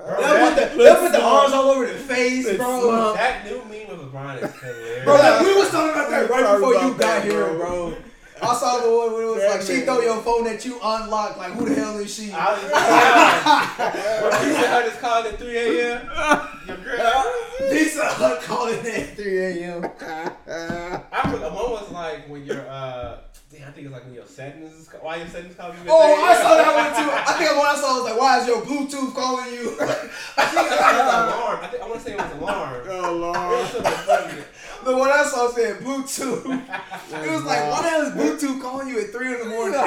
put 0.54 0.54
the, 0.72 0.76
they'll 0.76 0.96
put 1.00 1.11
the 1.12 1.22
arms 1.22 1.52
all 1.52 1.70
over 1.70 1.86
the 1.86 1.94
face, 1.94 2.44
bro. 2.56 2.80
slump. 2.82 3.16
That 3.16 3.44
new 3.44 3.58
meme 3.64 3.90
of 3.90 4.12
LeBron 4.12 4.42
is 4.42 4.61
hilarious. 4.61 5.04
Bro, 5.04 5.14
like, 5.16 5.40
we 5.40 5.54
was 5.56 5.70
talking 5.70 5.90
about 5.90 6.11
that 6.11 6.30
right 6.30 6.40
Sorry 6.44 6.61
before 6.61 6.74
you 6.74 6.90
got 6.90 6.98
that, 6.98 7.24
here, 7.24 7.44
bro. 7.54 7.90
bro. 7.90 7.96
I 8.42 8.54
saw 8.54 8.78
the 8.78 8.88
one 8.88 9.12
where 9.12 9.22
it 9.22 9.26
was 9.26 9.38
That 9.38 9.50
like 9.50 9.62
she 9.62 9.72
man. 9.78 9.84
throw 9.86 10.00
your 10.00 10.22
phone 10.22 10.46
at 10.46 10.64
you 10.64 10.74
unlocked, 10.82 11.38
like 11.38 11.52
who 11.54 11.64
the 11.68 11.74
hell 11.74 11.98
is 11.98 12.14
she? 12.14 12.30
I 12.32 12.52
was 12.52 12.62
yeah. 12.70 14.22
When 14.38 14.48
you 14.48 14.54
said 14.54 14.82
her 14.82 14.88
just 14.88 15.00
called 15.00 15.26
at 15.26 15.38
3 15.38 15.56
a.m. 15.58 16.06
Your 16.68 16.76
girl. 16.76 17.34
Lisa 17.70 18.04
her 18.06 18.40
calling 18.42 18.78
at 18.86 19.16
3 19.16 19.38
a.m. 19.38 19.84
I 19.84 21.30
forgot. 21.30 21.52
One 21.54 21.70
was 21.72 21.90
like 21.90 22.28
when 22.28 22.44
your 22.46 22.66
uh, 22.68 23.18
damn, 23.51 23.68
I 23.68 23.70
think 23.72 23.86
it's 23.86 23.92
like 23.92 24.05
when 24.05 24.14
your 24.14 24.26
settings 24.26 24.72
is 24.78 24.88
ca- 24.88 24.98
why 24.98 25.16
your 25.16 25.26
settings 25.26 25.55
call 25.57 25.70
you. 25.70 25.76
Oh, 25.88 26.14
3 26.14 26.24
I 26.24 26.34
saw 26.42 26.57
that 26.57 26.74
one 26.74 27.05
too. 27.05 27.11
I 27.12 27.32
think 27.38 27.51
the 27.51 27.57
one 27.59 27.66
I 27.66 27.74
saw 27.80 27.94
was 28.01 28.05
like, 28.11 28.18
why 28.20 28.40
is 28.40 28.46
your 28.46 28.62
Bluetooth 28.62 29.14
calling 29.14 29.53
you? 29.53 29.76
I 30.36 30.44
think 30.46 30.66
it 30.66 30.80
was 30.80 31.34
alarm. 31.34 31.59
I 31.62 31.66
think 31.66 31.82
I 31.82 31.86
want 31.88 31.98
to 32.01 32.05
say 32.07 32.12
it 32.12 32.18
was 32.18 32.32
alarm. 32.32 32.86
Oh 32.90 32.94
It 32.94 33.20
was 33.20 33.20
Lord. 33.20 33.66
something 33.68 33.92
funny. 33.92 34.42
the 34.84 34.96
one 34.96 35.11
I 35.11 35.22
saw 35.24 35.51
said 35.51 35.78
Bluetooth. 35.80 36.44
It 37.24 37.30
was 37.30 37.44
like, 37.44 37.62
why 37.70 38.03
is 38.03 38.12
Bluetooth 38.12 38.61
calling 38.62 38.88
you 38.88 39.01
at 39.01 39.11
3 39.11 39.34
in 39.34 39.38
the 39.40 39.46
morning? 39.46 39.80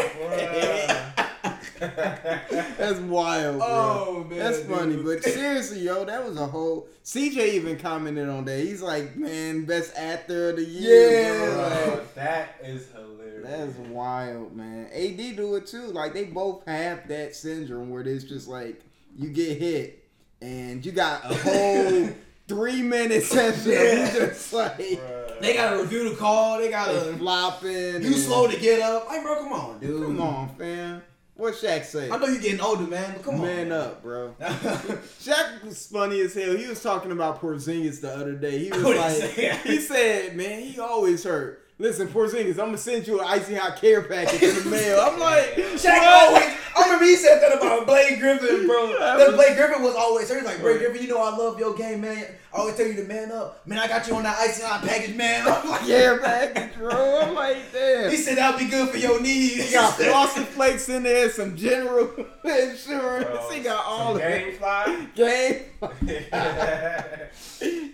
Bruh. 1.91 2.77
That's 2.77 2.99
wild, 2.99 3.57
bro. 3.59 3.67
Oh, 3.69 4.25
man, 4.29 4.39
That's 4.39 4.59
dude. 4.59 4.69
funny, 4.75 4.95
but 4.97 5.23
seriously, 5.23 5.79
yo, 5.79 6.05
that 6.05 6.25
was 6.25 6.37
a 6.37 6.45
whole. 6.45 6.87
CJ 7.03 7.53
even 7.53 7.77
commented 7.77 8.29
on 8.29 8.45
that. 8.45 8.59
He's 8.59 8.81
like, 8.81 9.15
"Man, 9.15 9.65
best 9.65 9.93
actor 9.97 10.49
of 10.51 10.55
the 10.57 10.63
year." 10.65 11.21
Yeah. 11.21 11.45
bro. 11.53 11.61
Like, 11.63 11.85
Bro, 11.95 12.05
that 12.15 12.55
is 12.63 12.87
hilarious. 12.91 13.43
That's 13.45 13.77
wild, 13.89 14.55
man. 14.55 14.87
AD 14.93 15.35
do 15.35 15.55
it 15.55 15.67
too. 15.67 15.87
Like 15.87 16.13
they 16.13 16.23
both 16.25 16.65
have 16.65 17.07
that 17.09 17.35
syndrome 17.35 17.89
where 17.89 18.01
it's 18.03 18.23
just 18.23 18.47
like 18.47 18.81
you 19.17 19.29
get 19.29 19.57
hit 19.57 20.03
and 20.41 20.85
you 20.85 20.91
got 20.93 21.25
a 21.29 21.35
whole 21.35 22.09
three 22.47 22.81
minute 22.81 23.23
session 23.23 23.71
Yeah. 23.71 24.11
just 24.13 24.53
like 24.53 24.77
Bruh. 24.77 25.41
They 25.41 25.55
gotta 25.55 25.81
review 25.81 26.09
the 26.09 26.15
call. 26.15 26.57
They 26.59 26.65
they 26.65 26.71
gotta. 26.71 27.17
flopping. 27.17 28.01
You 28.01 28.13
slow 28.13 28.47
to 28.47 28.57
get 28.57 28.79
up. 28.79 29.07
Like, 29.07 29.23
bro, 29.23 29.43
come 29.43 29.51
on, 29.51 29.79
dude. 29.79 30.03
Come 30.03 30.21
on, 30.21 30.55
fam. 30.55 31.01
What 31.35 31.55
Shaq 31.55 31.83
say? 31.83 32.11
I 32.11 32.17
know 32.17 32.27
you're 32.27 32.39
getting 32.41 32.61
older, 32.61 32.83
man, 32.83 33.13
but 33.13 33.23
come 33.23 33.41
Man 33.41 33.71
on. 33.71 33.79
up, 33.79 34.03
bro. 34.03 34.35
Shaq 34.39 35.63
was 35.63 35.87
funny 35.87 36.21
as 36.21 36.33
hell. 36.35 36.55
He 36.55 36.67
was 36.67 36.81
talking 36.81 37.11
about 37.11 37.41
Porzingis 37.41 38.01
the 38.01 38.13
other 38.15 38.33
day. 38.33 38.59
He 38.65 38.69
was 38.71 38.83
like, 38.83 39.31
he 39.63 39.79
said, 39.79 40.35
"Man, 40.35 40.61
he 40.61 40.79
always 40.79 41.23
hurt." 41.23 41.61
Listen, 41.79 42.07
Porzingis, 42.07 42.51
I'm 42.51 42.67
gonna 42.67 42.77
send 42.77 43.07
you 43.07 43.19
an 43.19 43.25
icy 43.27 43.55
hot 43.55 43.77
care 43.81 44.03
package 44.03 44.43
in 44.43 44.55
the 44.63 44.69
mail. 44.69 44.99
I'm 45.01 45.19
like, 45.19 45.55
Shaq 45.55 46.01
always. 46.03 46.43
I 46.77 46.83
remember 46.85 47.05
he 47.05 47.15
said 47.15 47.39
that 47.41 47.57
about 47.57 47.87
Blake 47.87 48.19
Griffin, 48.19 48.67
bro. 48.67 48.93
That 48.99 49.33
Blake 49.33 49.55
Griffin 49.55 49.81
was 49.81 49.95
always. 49.95 50.29
hurt. 50.29 50.43
was 50.43 50.45
like, 50.45 50.61
Blake 50.61 50.79
Griffin, 50.79 51.01
you 51.01 51.07
know 51.07 51.21
I 51.21 51.35
love 51.35 51.59
your 51.59 51.73
game, 51.75 52.01
man. 52.01 52.25
I 52.53 52.57
always 52.59 52.75
tell 52.75 52.85
you 52.85 52.93
to 52.95 53.03
man 53.05 53.31
up. 53.31 53.65
Man, 53.65 53.79
I 53.79 53.87
got 53.87 54.07
you 54.07 54.15
on 54.15 54.23
that 54.23 54.37
ice 54.37 54.61
hot 54.63 54.83
package, 54.83 55.15
man. 55.15 55.47
I'm 55.47 55.69
like, 55.71 55.81
care 55.87 56.19
package, 56.19 56.77
bro. 56.77 57.21
I'm 57.21 57.33
like, 57.33 57.57
damn. 57.73 58.11
He 58.11 58.17
said 58.17 58.37
that'll 58.37 58.59
be 58.59 58.67
good 58.67 58.89
for 58.89 58.97
your 58.97 59.19
knees. 59.19 59.69
He 59.69 59.73
got 59.73 59.93
frosted 59.97 60.45
flakes 60.47 60.87
in 60.87 61.01
there, 61.03 61.31
some 61.31 61.55
general 61.57 62.11
insurance. 62.43 63.25
Bro, 63.25 63.49
he 63.51 63.59
got 63.61 63.83
all 63.85 64.13
some 64.13 64.15
of 64.17 64.21
it. 64.21 64.45
game 64.45 64.57
fly. 64.57 65.07
Game. 65.15 65.61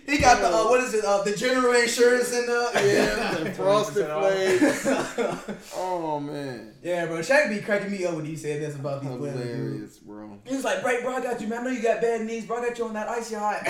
He 0.06 0.18
got 0.18 0.40
the 0.40 0.48
uh, 0.48 0.64
what 0.68 0.80
is 0.80 0.92
it? 0.94 1.04
Uh, 1.04 1.22
the 1.22 1.34
general 1.36 1.72
insurance 1.72 2.32
in 2.32 2.46
the 2.46 2.70
Yeah, 2.74 3.34
the 3.44 3.50
frosted 3.52 4.06
flakes. 4.06 4.86
Oh 5.76 6.18
man, 6.20 6.74
yeah, 6.82 7.06
bro. 7.06 7.18
Shaq 7.20 7.48
be 7.48 7.60
cracking 7.60 7.90
me 7.92 8.04
up 8.04 8.14
when 8.16 8.24
he 8.24 8.34
said 8.36 8.60
this 8.60 8.74
about 8.74 9.02
these 9.02 9.10
players. 9.16 9.36
dude. 9.36 9.46
hilarious, 9.46 9.98
bro. 9.98 10.38
He 10.44 10.54
was 10.56 10.64
like, 10.64 10.82
"Break, 10.82 11.02
bro, 11.02 11.14
I 11.14 11.20
got 11.20 11.40
you, 11.40 11.46
man. 11.46 11.60
I 11.60 11.62
know 11.64 11.70
you 11.70 11.82
got 11.82 12.00
bad 12.00 12.26
knees, 12.26 12.44
bro. 12.46 12.58
I 12.62 12.68
got 12.68 12.78
you 12.78 12.84
on 12.86 12.94
that 12.94 13.08
icy 13.08 13.36
hot." 13.36 13.62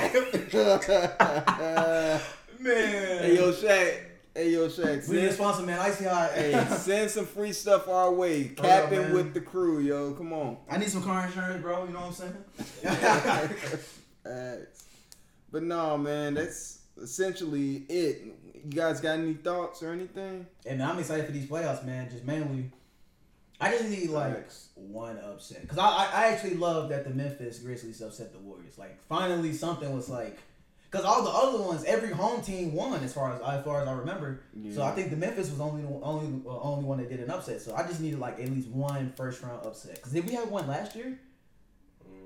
man. 0.89 2.21
hey 2.61 3.37
yo, 3.37 3.53
Shaq. 3.53 3.99
Hey 4.35 4.51
yo, 4.53 4.69
Shaq. 4.69 5.09
we 5.09 5.17
need 5.17 5.25
a 5.25 5.27
Send, 5.27 5.35
sponsor, 5.35 5.63
man. 5.63 5.79
Icy 5.81 6.05
hot. 6.05 6.33
hey, 6.33 6.67
send 6.77 7.11
some 7.11 7.27
free 7.27 7.53
stuff 7.53 7.89
our 7.89 8.13
way. 8.13 8.45
Capping 8.49 8.99
man. 8.99 9.15
with 9.15 9.35
the 9.35 9.41
crew, 9.41 9.81
yo. 9.81 10.13
Come 10.13 10.33
on. 10.33 10.59
I 10.69 10.79
need 10.79 10.89
some 10.89 11.03
car 11.03 11.27
insurance, 11.27 11.63
bro. 11.63 11.85
You 11.85 11.93
know 11.93 12.01
what 12.01 12.21
I'm 12.21 12.33
saying? 14.25 14.67
But 15.53 15.65
no, 15.65 15.99
man, 15.99 16.35
that's 16.35 16.81
essentially 17.03 17.85
it. 17.89 18.23
You 18.55 18.71
guys 18.71 19.01
got 19.01 19.19
any 19.19 19.35
thoughts 19.35 19.83
or 19.83 19.93
anything? 19.93 20.47
And 20.65 20.79
man, 20.79 20.91
I'm 20.91 20.99
excited 20.99 21.27
for 21.27 21.33
these 21.33 21.47
playoffs, 21.47 21.85
man. 21.85 22.09
Just 22.11 22.25
mainly, 22.25 22.71
I 23.61 23.71
just 23.73 23.89
need 23.89 24.11
like 24.11 24.49
one 24.75 25.19
upset 25.19 25.63
because 25.63 25.79
I, 25.79 25.89
I 25.89 26.09
I 26.13 26.27
actually 26.29 26.55
love 26.55 26.89
that 26.91 27.05
the 27.05 27.11
Memphis 27.11 27.59
Grizzlies 27.59 28.01
upset 28.01 28.33
the 28.33 28.39
Warriors. 28.39 28.79
Like 28.79 28.99
finally 29.09 29.53
something 29.53 29.93
was 29.95 30.09
like, 30.09 30.39
because 30.91 31.05
all 31.07 31.23
the 31.23 31.31
other 31.31 31.63
ones, 31.63 31.85
every 31.85 32.11
home 32.11 32.43
team 32.43 32.73
won 32.75 33.03
as 33.05 33.13
far 33.13 33.33
as 33.35 33.41
as 33.41 33.65
far 33.65 33.83
as 33.83 33.89
I 33.89 33.93
remember. 33.93 34.41
So 34.75 34.83
I 34.83 34.91
think 34.93 35.11
the 35.11 35.17
Memphis 35.17 35.51
was 35.51 35.61
only 35.61 35.85
only 36.03 36.43
uh, 36.47 36.61
only 36.61 36.85
one 36.85 36.99
that 36.99 37.09
did 37.09 37.21
an 37.21 37.31
upset. 37.31 37.61
So 37.61 37.75
I 37.75 37.87
just 37.87 38.01
needed 38.01 38.19
like 38.19 38.41
at 38.41 38.49
least 38.51 38.69
one 38.69 39.13
first 39.17 39.43
round 39.43 39.65
upset. 39.65 39.97
Because 39.97 40.13
did 40.13 40.27
we 40.27 40.33
have 40.35 40.49
one 40.51 40.67
last 40.67 40.97
year? 40.97 41.19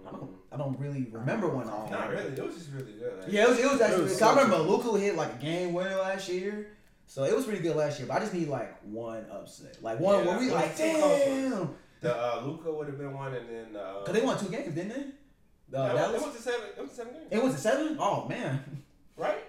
I 0.06 0.10
don't 0.10 0.30
I 0.52 0.56
don't 0.56 0.78
really 0.78 1.06
remember 1.10 1.48
one. 1.48 1.68
off. 1.68 1.90
Not 1.90 2.10
really. 2.10 2.32
It 2.32 2.44
was 2.44 2.54
just 2.54 2.70
really 2.72 2.92
good. 2.92 3.20
Like, 3.22 3.32
Yeah, 3.32 3.44
it 3.44 3.48
was, 3.50 3.58
it 3.58 3.70
was 3.70 3.80
actually. 3.80 4.00
It 4.00 4.04
was 4.04 4.18
Cause 4.18 4.36
I 4.36 4.42
remember 4.42 4.58
Luka 4.64 4.98
hit 4.98 5.16
like 5.16 5.34
a 5.34 5.38
game 5.38 5.72
winner 5.72 5.96
last 5.96 6.28
year, 6.28 6.68
so 7.06 7.24
it 7.24 7.34
was 7.34 7.44
pretty 7.46 7.62
good 7.62 7.76
last 7.76 7.98
year. 7.98 8.06
But 8.08 8.18
I 8.18 8.20
just 8.20 8.34
need 8.34 8.48
like 8.48 8.78
one 8.82 9.24
upset, 9.30 9.82
like 9.82 9.98
one 10.00 10.24
Yeah, 10.24 10.30
where 10.30 10.38
we 10.38 10.50
like 10.50 10.70
was 10.70 10.78
too 10.78 10.92
close. 10.98 11.20
damn, 11.20 11.74
The 12.02 12.14
uh, 12.16 12.42
Luka 12.44 12.72
would 12.72 12.86
have 12.88 12.98
been 12.98 13.14
one, 13.14 13.34
and 13.34 13.48
then 13.48 13.76
uh, 13.76 14.02
cause 14.04 14.14
they 14.14 14.20
won 14.22 14.38
two 14.38 14.48
games, 14.50 14.74
didn't 14.74 14.90
they? 14.90 15.04
No, 15.70 15.82
Uh, 15.82 15.86
it 15.90 15.94
Dallas. 15.94 16.22
went 16.22 16.36
to 16.36 16.42
seven. 16.42 16.60
It 16.68 16.76
went 16.78 16.90
to 16.90 16.96
seven 16.96 17.12
games, 17.14 17.26
It 17.30 17.42
was 17.42 17.54
a 17.54 17.58
seven. 17.58 17.96
Oh 17.98 18.28
man, 18.28 18.82
right? 19.16 19.44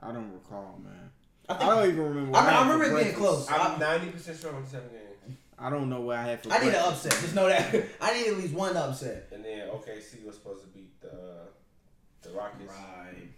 I 0.00 0.12
don't 0.12 0.32
recall, 0.32 0.78
man. 0.84 1.10
I 1.48 1.54
I 1.54 1.58
don't 1.74 1.88
even 1.90 2.02
remember. 2.04 2.36
I 2.36 2.40
what 2.42 2.46
remember- 2.46 2.50
I 2.50 2.52
had 2.52 2.72
remember 2.72 2.98
it 3.00 3.04
being 3.04 3.16
close. 3.16 3.50
I'm 3.50 3.78
ninety 3.80 4.10
percent 4.10 4.38
sure 4.38 4.50
it 4.50 4.54
went 4.54 4.68
seven 4.68 4.88
games. 4.90 5.02
I 5.58 5.70
don't 5.70 5.88
know 5.88 6.02
what 6.02 6.18
I 6.18 6.22
had 6.24 6.42
for. 6.42 6.52
I 6.52 6.58
need 6.58 6.68
an 6.68 6.74
upset. 6.76 7.12
Just 7.12 7.34
know 7.34 7.48
that 7.48 7.74
I 8.00 8.12
need 8.14 8.28
at 8.28 8.36
least 8.36 8.52
one 8.54 8.76
upset. 8.76 9.28
And 9.32 9.42
then 9.44 9.68
OKC 9.68 10.24
was 10.24 10.34
supposed 10.34 10.62
to 10.62 10.68
beat 10.68 11.00
the 11.00 11.48
the 12.22 12.30
Rockets. 12.30 12.70
Right. 12.72 13.28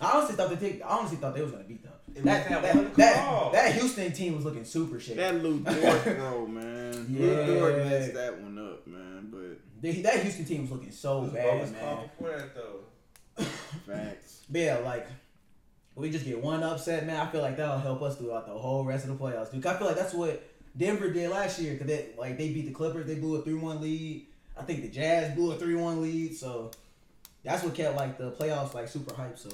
I 0.00 0.10
honestly 0.16 0.34
thought 0.34 0.50
they 0.50 0.56
take. 0.70 0.82
I 0.84 0.88
honestly 0.88 1.18
thought 1.18 1.34
they 1.34 1.42
was 1.42 1.52
gonna 1.52 1.64
beat 1.64 1.82
them. 1.82 1.92
That 2.24 2.48
that 2.48 2.62
that, 2.62 2.94
that, 2.96 3.52
that 3.52 3.72
Houston 3.74 4.12
team 4.12 4.34
was 4.36 4.44
looking 4.44 4.64
super 4.64 4.98
shaky. 4.98 5.18
That 5.18 5.42
Lu 5.42 5.60
Dort 5.60 6.00
throw, 6.02 6.46
man. 6.46 7.06
Lu 7.18 7.28
Yeah. 7.28 7.46
Dort 7.46 7.76
messed 7.78 8.14
that 8.14 8.40
one 8.40 8.58
up, 8.58 8.86
man. 8.86 9.28
But 9.30 9.60
They- 9.84 10.02
that 10.02 10.22
Houston 10.22 10.44
team 10.44 10.62
was 10.62 10.70
looking 10.70 10.90
so 10.90 11.20
Who's 11.22 11.32
bad, 11.32 11.46
Boba's 11.60 11.70
call 11.72 11.96
man. 11.96 12.10
before 12.18 12.36
that 12.38 12.54
though? 12.54 13.44
facts. 13.86 14.42
But 14.50 14.60
yeah, 14.60 14.78
like 14.78 15.06
we 15.94 16.10
just 16.10 16.24
get 16.24 16.40
one 16.42 16.62
upset, 16.62 17.06
man. 17.06 17.16
I 17.20 17.30
feel 17.30 17.42
like 17.42 17.56
that'll 17.56 17.78
help 17.78 18.02
us 18.02 18.16
throughout 18.16 18.46
the 18.46 18.54
whole 18.54 18.84
rest 18.84 19.06
of 19.06 19.16
the 19.16 19.22
playoffs, 19.24 19.52
dude. 19.52 19.64
I 19.66 19.76
feel 19.76 19.86
like 19.86 19.96
that's 19.96 20.14
what 20.14 20.42
Denver 20.76 21.10
did 21.10 21.30
last 21.30 21.60
year. 21.60 21.76
Cause 21.76 21.86
they 21.86 22.08
like 22.18 22.38
they 22.38 22.48
beat 22.52 22.66
the 22.66 22.72
Clippers, 22.72 23.06
they 23.06 23.14
blew 23.16 23.36
a 23.36 23.42
three 23.42 23.54
one 23.54 23.80
lead. 23.80 24.26
I 24.58 24.62
think 24.62 24.82
the 24.82 24.88
Jazz 24.88 25.34
blew 25.34 25.52
a 25.52 25.56
three 25.56 25.74
one 25.74 26.00
lead. 26.02 26.34
So 26.36 26.70
that's 27.42 27.62
what 27.62 27.74
kept 27.74 27.96
like 27.96 28.16
the 28.18 28.30
playoffs 28.32 28.74
like 28.74 28.88
super 28.88 29.14
hype. 29.14 29.38
So 29.38 29.50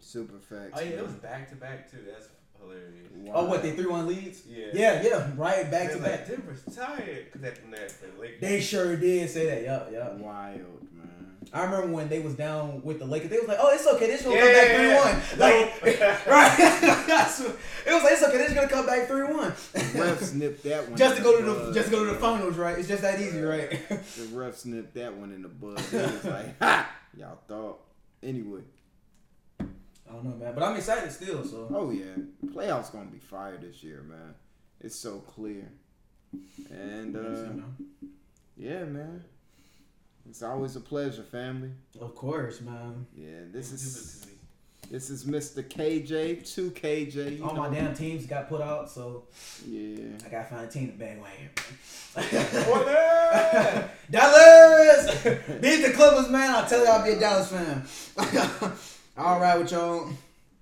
Super 0.00 0.38
facts. 0.38 0.70
Oh 0.74 0.80
yeah, 0.80 0.90
it 0.98 1.02
was 1.02 1.12
back 1.14 1.48
to 1.50 1.56
back 1.56 1.90
too. 1.90 1.98
That's 2.06 2.28
hilarious. 2.68 3.30
oh, 3.34 3.44
what 3.46 3.62
they 3.62 3.72
three 3.72 3.86
one 3.86 4.06
leads? 4.06 4.42
Yeah. 4.46 4.66
Yeah, 4.72 5.02
yeah, 5.02 5.30
right 5.36 5.70
back 5.70 5.92
to 5.92 5.98
They're 5.98 6.16
back. 6.16 6.28
like, 6.28 6.36
Denver's 6.36 6.62
tired 6.76 7.24
because 7.26 7.40
that 7.42 7.58
from 7.58 7.70
that 7.72 7.90
for 7.90 8.06
Lakers. 8.20 8.40
They 8.40 8.60
sure 8.60 8.96
did 8.96 9.28
say 9.30 9.46
that. 9.46 9.62
Yup, 9.62 9.90
yup. 9.92 10.18
Wild, 10.18 10.60
man. 10.92 11.36
I 11.52 11.64
remember 11.64 11.86
when 11.94 12.08
they 12.08 12.18
was 12.20 12.34
down 12.34 12.82
with 12.82 12.98
the 12.98 13.04
Lakers, 13.04 13.30
they 13.30 13.38
was 13.38 13.46
like, 13.48 13.58
"Oh, 13.60 13.72
it's 13.72 13.86
okay. 13.86 14.06
They're 14.08 14.16
just 14.16 14.24
gonna 14.24 14.36
Yeah, 14.36 14.42
come 14.42 14.52
back 14.52 14.68
yeah, 14.68 14.76
three 14.76 14.88
yeah. 14.88 15.04
one." 15.04 15.38
Like, 15.38 16.26
right? 16.26 17.46
It 17.86 17.92
was 17.92 18.02
like, 18.02 18.12
"It's 18.12 18.22
okay. 18.24 18.36
They're 18.38 18.46
just 18.48 18.54
gonna 18.56 18.68
come 18.68 18.86
back 18.86 19.06
three 19.06 19.22
one." 19.24 19.52
Ref 19.94 20.20
snipped 20.22 20.64
that 20.64 20.88
one. 20.88 20.96
just 20.98 21.16
to 21.18 21.22
go 21.22 21.38
to 21.38 21.44
the 21.44 21.52
bud. 21.54 21.74
just 21.74 21.86
to 21.86 21.92
go 21.92 22.04
to 22.04 22.12
the 22.12 22.18
finals, 22.18 22.56
right? 22.56 22.76
It's 22.78 22.88
just 22.88 23.02
that 23.02 23.20
easy, 23.20 23.40
right? 23.40 23.70
The 23.88 24.28
ref 24.32 24.56
snipped 24.56 24.94
that 24.94 25.14
one 25.16 25.32
in 25.32 25.42
the 25.42 25.48
bud. 25.48 25.78
It 25.92 26.12
was 26.12 26.24
like, 26.24 26.58
ha! 26.60 26.90
Y'all 27.16 27.38
thought. 27.48 27.78
anyway. 28.22 28.60
I 30.08 30.12
don't 30.12 30.24
know, 30.24 30.36
man. 30.36 30.54
But 30.54 30.62
I'm 30.62 30.76
excited 30.76 31.10
still. 31.12 31.44
So 31.44 31.68
Oh 31.74 31.90
yeah, 31.90 32.14
playoffs 32.46 32.92
gonna 32.92 33.10
be 33.10 33.18
fire 33.18 33.58
this 33.60 33.82
year, 33.82 34.02
man. 34.02 34.34
It's 34.80 34.96
so 34.96 35.18
clear. 35.18 35.70
And 36.70 37.16
uh, 37.16 37.62
yeah, 38.56 38.84
man, 38.84 39.24
it's 40.28 40.42
always 40.42 40.76
a 40.76 40.80
pleasure, 40.80 41.22
family. 41.22 41.70
of 42.00 42.14
course, 42.14 42.60
man. 42.60 43.06
Yeah, 43.14 43.40
this 43.52 43.72
is 43.72 44.26
this 44.90 45.10
is 45.10 45.24
Mr. 45.24 45.64
KJ, 45.64 46.54
two 46.54 46.70
KJ. 46.70 47.42
All 47.42 47.54
my 47.54 47.68
damn 47.68 47.94
teams 47.94 48.24
got 48.26 48.48
put 48.48 48.60
out, 48.60 48.88
so 48.90 49.24
Yeah. 49.66 50.04
I 50.24 50.28
gotta 50.28 50.44
find 50.48 50.66
a 50.66 50.70
team 50.70 50.96
to. 50.96 51.02
Spoiler! 52.62 53.90
Dallas 54.10 55.22
beat 55.24 55.82
the 55.82 55.92
Clippers, 55.94 56.28
man. 56.30 56.54
I'll 56.54 56.68
tell 56.68 56.84
you, 56.84 56.90
I'll 56.90 57.04
be 57.04 57.10
a 57.12 57.18
Dallas 57.20 57.50
fan. 57.50 58.72
All 59.16 59.40
right 59.40 59.58
with 59.58 59.72
y'all. 59.72 60.08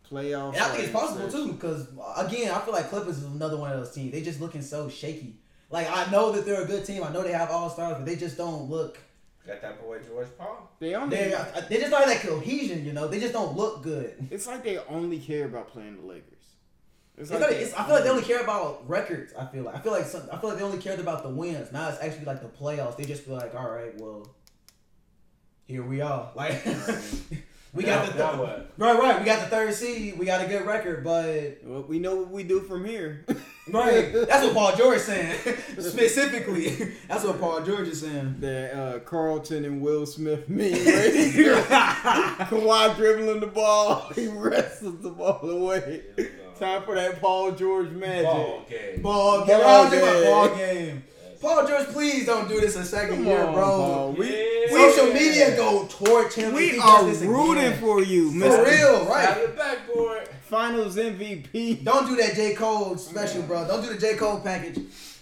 Playoffs. 0.09 0.55
And 0.55 0.62
I 0.62 0.68
think 0.68 0.85
it's 0.85 0.93
possible 0.93 1.31
too, 1.31 1.52
because 1.55 1.89
again, 2.16 2.52
I 2.52 2.60
feel 2.60 2.74
like 2.74 2.89
Clippers 2.90 3.18
is 3.18 3.24
another 3.24 3.56
one 3.56 3.72
of 3.72 3.78
those 3.78 3.93
teams. 3.93 4.12
They 4.12 4.22
just 4.22 4.40
looking 4.40 4.62
so 4.62 4.89
shaky. 4.89 5.36
Like 5.70 5.89
I 5.90 6.10
know 6.10 6.31
that 6.32 6.44
they're 6.44 6.62
a 6.62 6.66
good 6.66 6.85
team. 6.85 7.02
I 7.02 7.10
know 7.10 7.22
they 7.22 7.32
have 7.32 7.51
all 7.51 7.70
stars, 7.70 7.97
but 7.97 8.06
they 8.06 8.16
just 8.16 8.36
don't 8.36 8.70
look. 8.70 8.98
Got 9.47 9.60
that 9.62 9.81
boy 9.81 9.98
George 10.01 10.28
Paul. 10.39 10.70
They 10.78 10.94
only. 10.94 11.16
They 11.16 11.35
uh, 11.35 11.44
they 11.68 11.78
just 11.78 11.90
don't 11.90 12.01
have 12.01 12.09
that 12.09 12.20
cohesion. 12.20 12.85
You 12.85 12.93
know, 12.93 13.09
they 13.09 13.18
just 13.18 13.32
don't 13.32 13.56
look 13.56 13.82
good. 13.82 14.14
It's 14.31 14.47
like 14.47 14.62
they 14.62 14.78
only 14.78 15.18
care 15.18 15.47
about 15.47 15.68
playing 15.68 15.97
the 15.97 16.06
Lakers. 16.06 16.35
It's 17.16 17.31
like 17.31 17.43
it's, 17.52 17.72
I 17.74 17.85
feel 17.85 17.94
like 17.94 18.05
they 18.05 18.10
only 18.10 18.22
care 18.22 18.40
about 18.43 18.89
records. 18.89 19.32
I 19.35 19.47
feel 19.47 19.62
like 19.64 19.76
I 19.76 19.81
feel 19.81 19.93
like 19.93 20.05
some, 20.05 20.22
I 20.32 20.36
feel 20.36 20.51
like 20.51 20.59
they 20.59 20.64
only 20.64 20.78
cared 20.78 21.01
about 21.01 21.22
the 21.22 21.28
wins. 21.28 21.72
Now 21.72 21.89
it's 21.89 22.01
actually 22.01 22.24
like 22.24 22.40
the 22.43 22.48
playoffs. 22.48 22.97
They 22.97 23.05
just 23.05 23.22
feel 23.24 23.36
like, 23.36 23.55
all 23.55 23.70
right, 23.70 23.98
well, 24.01 24.28
here 25.66 25.85
we 25.85 26.01
are. 26.01 26.31
Like 26.35 26.64
we 27.74 27.82
got 27.84 28.06
the 28.12 28.18
Now 28.18 28.30
th- 28.30 28.40
what? 28.40 28.70
right, 28.78 28.98
right. 28.98 29.18
We 29.18 29.24
got 29.26 29.40
the 29.40 29.46
third 29.46 29.74
seed. 29.74 30.18
We 30.18 30.26
got 30.26 30.40
a 30.44 30.46
good 30.46 30.64
record, 30.66 31.02
but 31.05 31.59
Well, 31.64 31.82
we 31.82 31.98
know 31.98 32.16
what 32.16 32.30
we 32.30 32.42
do 32.44 32.60
from 32.60 32.84
here. 32.84 33.24
right. 33.68 34.12
That's 34.12 34.44
what 34.44 34.55
Paul 34.55 34.76
George 34.76 34.96
is 34.98 35.05
saying 35.05 35.38
specifically. 35.78 36.92
That's 37.09 37.24
what 37.24 37.40
Paul 37.40 37.62
George 37.62 37.88
is 37.88 38.01
saying. 38.01 38.36
That 38.40 38.74
uh, 38.78 38.98
Carlton 39.01 39.64
and 39.64 39.80
Will 39.80 40.06
Smith 40.06 40.48
meme. 40.48 40.72
Right? 40.72 40.78
Kawhi 42.48 42.96
dribbling 42.96 43.40
the 43.40 43.46
ball, 43.46 44.10
he 44.14 44.28
wrestles 44.28 45.01
the 45.01 45.10
ball 45.10 45.40
away. 45.48 46.02
Time 46.59 46.82
for 46.84 46.94
that 46.94 47.20
Paul 47.20 47.51
George 47.52 47.90
magic. 47.90 48.24
Ball 48.26 48.64
game. 48.70 49.02
Ball 49.02 49.44
game. 49.46 49.60
Ball 49.60 49.84
Ball 49.84 49.90
game. 49.90 50.01
game. 50.01 50.24
Ball 50.24 50.56
game. 50.56 51.05
Paul 51.44 51.66
George, 51.68 51.86
please 51.88 52.26
don't 52.26 52.48
do 52.48 52.58
this 52.60 52.74
a 52.76 52.84
second 52.84 53.16
Come 53.16 53.26
year, 53.26 53.44
on, 53.44 53.52
bro. 53.54 53.64
Paul. 53.64 54.12
We, 54.12 54.28
Yeah. 54.30 54.70
Social 54.70 55.12
media 55.12 55.54
go 55.56 55.86
torch 55.90 56.34
him. 56.34 56.54
we 56.54 56.70
he 56.70 56.78
are 56.78 57.04
this 57.04 57.20
rooting 57.20 57.64
again. 57.64 57.80
for 57.80 58.02
you, 58.02 58.30
For 58.30 58.36
Mr. 58.46 58.64
real, 58.64 58.98
Have 59.04 59.08
right? 59.08 59.46
the 59.46 59.52
backboard. 59.52 60.28
Finals 60.42 60.96
MVP. 60.96 61.84
Don't 61.84 62.06
do 62.06 62.16
that 62.16 62.34
J. 62.34 62.54
Cole 62.54 62.96
special, 62.96 63.42
bro. 63.42 63.66
Don't 63.66 63.82
do 63.82 63.92
the 63.92 63.98
J. 63.98 64.14
Cole 64.16 64.40
package. 64.40 64.78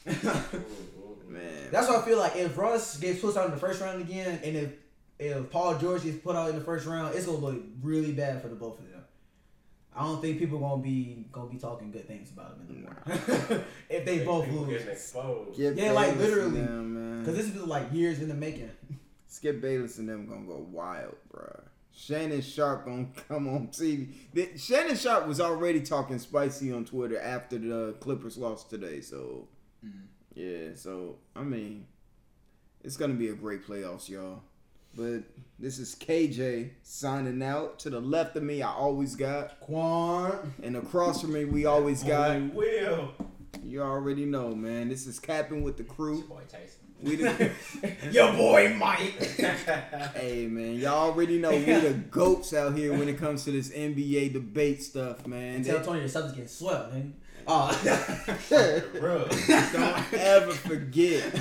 Man, 0.07 1.69
That's 1.73 1.89
what 1.89 1.99
I 2.01 2.03
feel 2.05 2.19
like. 2.19 2.37
If 2.37 2.57
Russ 2.57 2.99
gets 2.99 3.21
pushed 3.21 3.37
out 3.37 3.47
in 3.47 3.51
the 3.53 3.57
first 3.57 3.81
round 3.81 4.01
again, 4.01 4.39
and 4.45 4.57
if 4.57 4.71
if 5.19 5.51
Paul 5.51 5.77
George 5.79 6.03
gets 6.05 6.19
put 6.19 6.35
out 6.37 6.51
in 6.51 6.57
the 6.57 6.65
first 6.65 6.87
round, 6.87 7.15
it's 7.15 7.27
gonna 7.27 7.39
look 7.39 7.57
really 7.83 8.13
bad 8.13 8.43
for 8.43 8.49
the 8.49 8.55
both 8.57 8.79
of 8.79 8.85
them. 8.91 8.92
I 9.95 10.05
don't 10.05 10.23
think 10.23 10.39
people 10.39 10.59
gonna 10.59 10.83
be 10.83 11.27
gonna 11.33 11.51
be 11.51 11.59
talking 11.59 11.91
good 11.91 12.07
things 12.09 12.31
about 12.31 12.57
him 12.57 12.67
anymore. 12.71 13.65
if 13.91 14.05
they 14.05 14.25
both 14.25 14.47
People 14.47 14.63
lose, 14.65 14.83
exposed. 14.83 15.55
Skip 15.55 15.77
Yeah, 15.77 15.93
like, 15.93 16.17
Bayless 16.19 16.33
and 16.33 16.55
literally. 16.55 16.61
man. 16.61 17.21
because 17.21 17.37
this 17.37 17.47
is 17.55 17.57
like 17.67 17.93
years 17.93 18.21
in 18.21 18.29
the 18.29 18.35
making. 18.35 18.71
Skip 19.29 19.61
Bayless 19.61 19.99
and 19.99 20.09
them 20.09 20.27
gonna 20.27 20.47
go 20.47 20.67
wild, 20.71 21.17
bro. 21.31 21.61
Shannon 21.95 22.41
Sharpe 22.41 22.87
gonna 22.87 23.07
come 23.29 23.49
on 23.49 23.69
TV. 23.69 24.09
The- 24.33 24.57
Shannon 24.57 24.97
Sharpe 24.97 25.27
was 25.27 25.41
already 25.41 25.83
talking 25.83 26.19
spicy 26.19 26.73
on 26.73 26.85
Twitter 26.87 27.21
after 27.21 27.59
the 27.59 27.95
Clippers 28.01 28.39
lost 28.39 28.71
today. 28.71 29.03
So, 29.03 29.47
mm-hmm. 29.85 29.99
yeah. 30.35 30.75
So 30.75 31.17
I 31.37 31.43
mean, 31.43 31.87
it's 32.83 32.97
gonna 32.97 33.15
be 33.15 33.29
a 33.29 33.35
great 33.35 33.67
playoffs, 33.67 34.09
y'all. 34.09 34.43
But 34.95 35.23
this 35.59 35.79
is 35.79 35.95
KJ 35.95 36.71
signing 36.83 37.43
out. 37.43 37.79
To 37.81 37.91
the 37.91 38.01
left 38.01 38.37
of 38.37 38.43
me, 38.43 38.63
I 38.63 38.73
always 38.73 39.17
got, 39.17 39.59
Quan. 39.61 40.53
and 40.63 40.77
across 40.77 41.21
from 41.23 41.33
me, 41.33 41.45
we 41.45 41.65
always 41.67 42.03
got. 42.03 42.33
Only 42.33 42.55
Will. 42.55 43.11
You 43.65 43.83
already 43.83 44.25
know, 44.25 44.55
man. 44.55 44.89
This 44.89 45.07
is 45.07 45.19
capping 45.19 45.63
with 45.63 45.77
the 45.77 45.85
It's 45.85 45.93
crew. 45.93 46.19
your 46.19 46.27
boy 46.27 46.43
Tyson. 46.49 46.79
We 47.03 47.17
the, 47.17 47.51
Your 48.13 48.33
boy 48.33 48.75
Mike. 48.79 49.15
Hey 50.15 50.47
man, 50.47 50.77
y'all 50.77 51.11
already 51.11 51.39
know 51.39 51.51
we 51.51 51.65
the 51.65 51.95
goats 52.11 52.55
out 52.55 52.77
here 52.77 52.93
when 52.97 53.09
it 53.09 53.19
comes 53.19 53.45
to 53.45 53.51
this 53.51 53.71
NBA 53.71 54.33
debate 54.35 54.83
stuff, 54.83 55.27
man. 55.27 55.65
Tell 55.65 55.83
Tony 55.83 56.01
your 56.01 56.09
subject's 56.09 56.37
getting 56.37 56.49
swept, 56.49 56.93
man. 56.93 57.15
Uh, 57.47 58.81
Bro. 59.01 59.29
don't 59.73 60.13
ever 60.15 60.53
forget. 60.53 61.33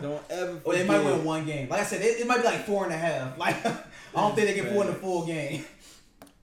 Don't 0.00 0.22
ever 0.30 0.56
forget. 0.56 0.62
or 0.64 0.74
they 0.74 0.84
might 0.84 1.04
win 1.04 1.24
one 1.24 1.44
game. 1.44 1.68
Like 1.68 1.80
I 1.80 1.84
said, 1.84 2.02
it, 2.02 2.20
it 2.20 2.26
might 2.26 2.38
be 2.38 2.44
like 2.44 2.64
four 2.64 2.84
and 2.84 2.92
a 2.92 2.96
half. 2.96 3.38
Like 3.38 3.64
I 3.66 3.80
don't 4.14 4.34
think 4.34 4.48
they 4.48 4.54
can 4.54 4.72
pull 4.72 4.82
in 4.82 4.88
the 4.88 4.94
full 4.94 5.26
game. 5.26 5.64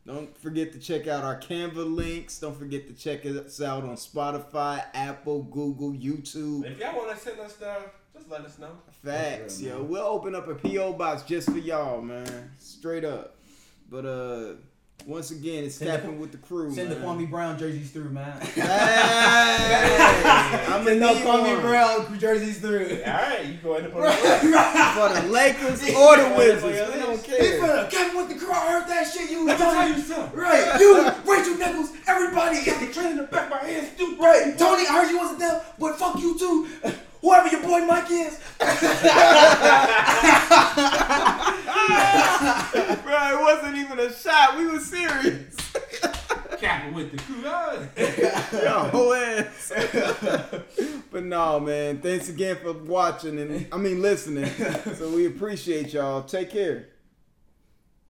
Don't 0.06 0.38
forget 0.38 0.72
to 0.72 0.80
check 0.80 1.08
out 1.08 1.26
our 1.26 1.38
Canva 1.38 1.94
links. 1.94 2.40
Don't 2.40 2.58
forget 2.58 2.88
to 2.88 2.94
check 2.94 3.26
us 3.26 3.62
out 3.62 3.84
on 3.84 3.98
Spotify, 3.98 4.82
Apple, 4.94 5.44
Google, 5.44 5.92
YouTube. 5.92 6.66
If 6.66 6.80
y'all 6.80 6.96
want 6.96 7.12
to 7.12 7.18
send 7.22 7.40
us 7.42 7.56
stuff, 7.56 7.84
just 8.14 8.30
let 8.30 8.42
us 8.42 8.58
know. 8.58 8.72
Facts, 9.04 9.60
real, 9.62 9.70
yo. 9.70 9.80
man. 9.80 9.90
We'll 9.90 10.06
open 10.06 10.34
up 10.34 10.48
a 10.48 10.56
PO 10.56 10.94
box 10.94 11.24
just 11.24 11.52
for 11.52 11.58
y'all, 11.58 12.02
man. 12.02 12.52
Straight 12.58 13.04
up. 13.04 13.36
But 13.90 14.06
uh, 14.06 14.54
once 15.06 15.32
again, 15.32 15.64
it's 15.64 15.76
Send 15.76 16.04
the- 16.04 16.12
with 16.12 16.32
the 16.34 16.38
crew. 16.38 16.70
Send 16.74 16.92
the 16.92 16.96
man. 16.98 17.06
Kwame 17.20 17.30
Brown 17.30 17.58
jerseys 17.58 17.92
through, 17.92 18.10
man. 18.10 18.40
Hey, 18.42 18.62
I'm 20.68 20.84
Send 20.86 21.00
gonna 21.00 21.02
no 21.14 21.16
Kwame 21.26 21.54
one. 21.54 21.62
Brown 21.62 22.20
jerseys 22.20 22.60
through. 22.60 23.00
All 23.06 23.12
right, 23.14 23.46
you 23.46 23.54
go 23.64 23.72
ahead 23.74 23.86
and 23.86 23.94
put 23.94 24.10
it 24.10 24.14
for 24.14 25.22
the 25.22 25.28
Lakers 25.32 25.82
or 25.96 26.18
the 26.18 26.34
Wizards. 26.38 26.94
We 26.94 27.00
don't 27.00 27.26
He 27.26 27.38
care. 27.38 27.62
finna 27.62 27.90
Kevin 27.90 28.18
with 28.18 28.30
the 28.30 28.36
crew. 28.36 28.52
I 28.52 28.72
heard 28.74 28.88
that 28.90 29.08
shit. 29.12 29.32
You 29.32 29.46
Let 29.46 29.60
me 29.60 29.66
tell 29.66 29.74
Tony. 29.74 30.02
you. 30.34 30.42
Right, 30.42 30.80
you, 30.80 31.12
Rachel 31.32 31.56
Nichols, 31.58 31.92
everybody. 32.08 32.58
Training 32.92 33.12
in 33.12 33.18
the 33.18 33.24
back 33.24 33.46
of 33.46 33.52
my 33.62 33.68
hands, 33.68 33.90
dude. 33.98 34.20
Right, 34.20 34.58
Tony, 34.58 34.84
I 34.88 34.92
heard 35.04 35.10
you 35.12 35.18
wasn't 35.20 35.40
there, 35.40 35.62
but 35.80 35.98
fuck 35.98 36.20
you 36.20 36.38
too. 36.38 36.68
Whoever 37.28 37.50
your 37.50 37.62
boy 37.62 37.82
Mike 37.86 38.10
is. 38.10 38.40
Bro, 43.04 43.20
it 43.34 43.42
wasn't 43.42 43.76
even 43.76 44.00
a 44.00 44.14
shot. 44.14 44.58
We 44.58 44.68
were 44.68 44.80
serious. 44.80 45.54
Capping 46.58 46.94
with 46.94 47.12
the 47.12 47.18
crew. 47.18 47.44
Ah. 47.46 47.80
Yo, 48.64 48.90
whole 48.92 49.14
ass. 49.14 49.74
but 51.12 51.26
no, 51.26 51.60
man. 51.60 52.00
Thanks 52.00 52.30
again 52.30 52.56
for 52.64 52.72
watching 52.72 53.38
and 53.40 53.68
I 53.74 53.78
mean 53.78 54.02
listening. 54.02 54.50
So 54.96 55.10
we 55.10 55.26
appreciate 55.26 55.92
y'all. 55.92 56.24
Take 56.24 56.52
care. 56.52 56.88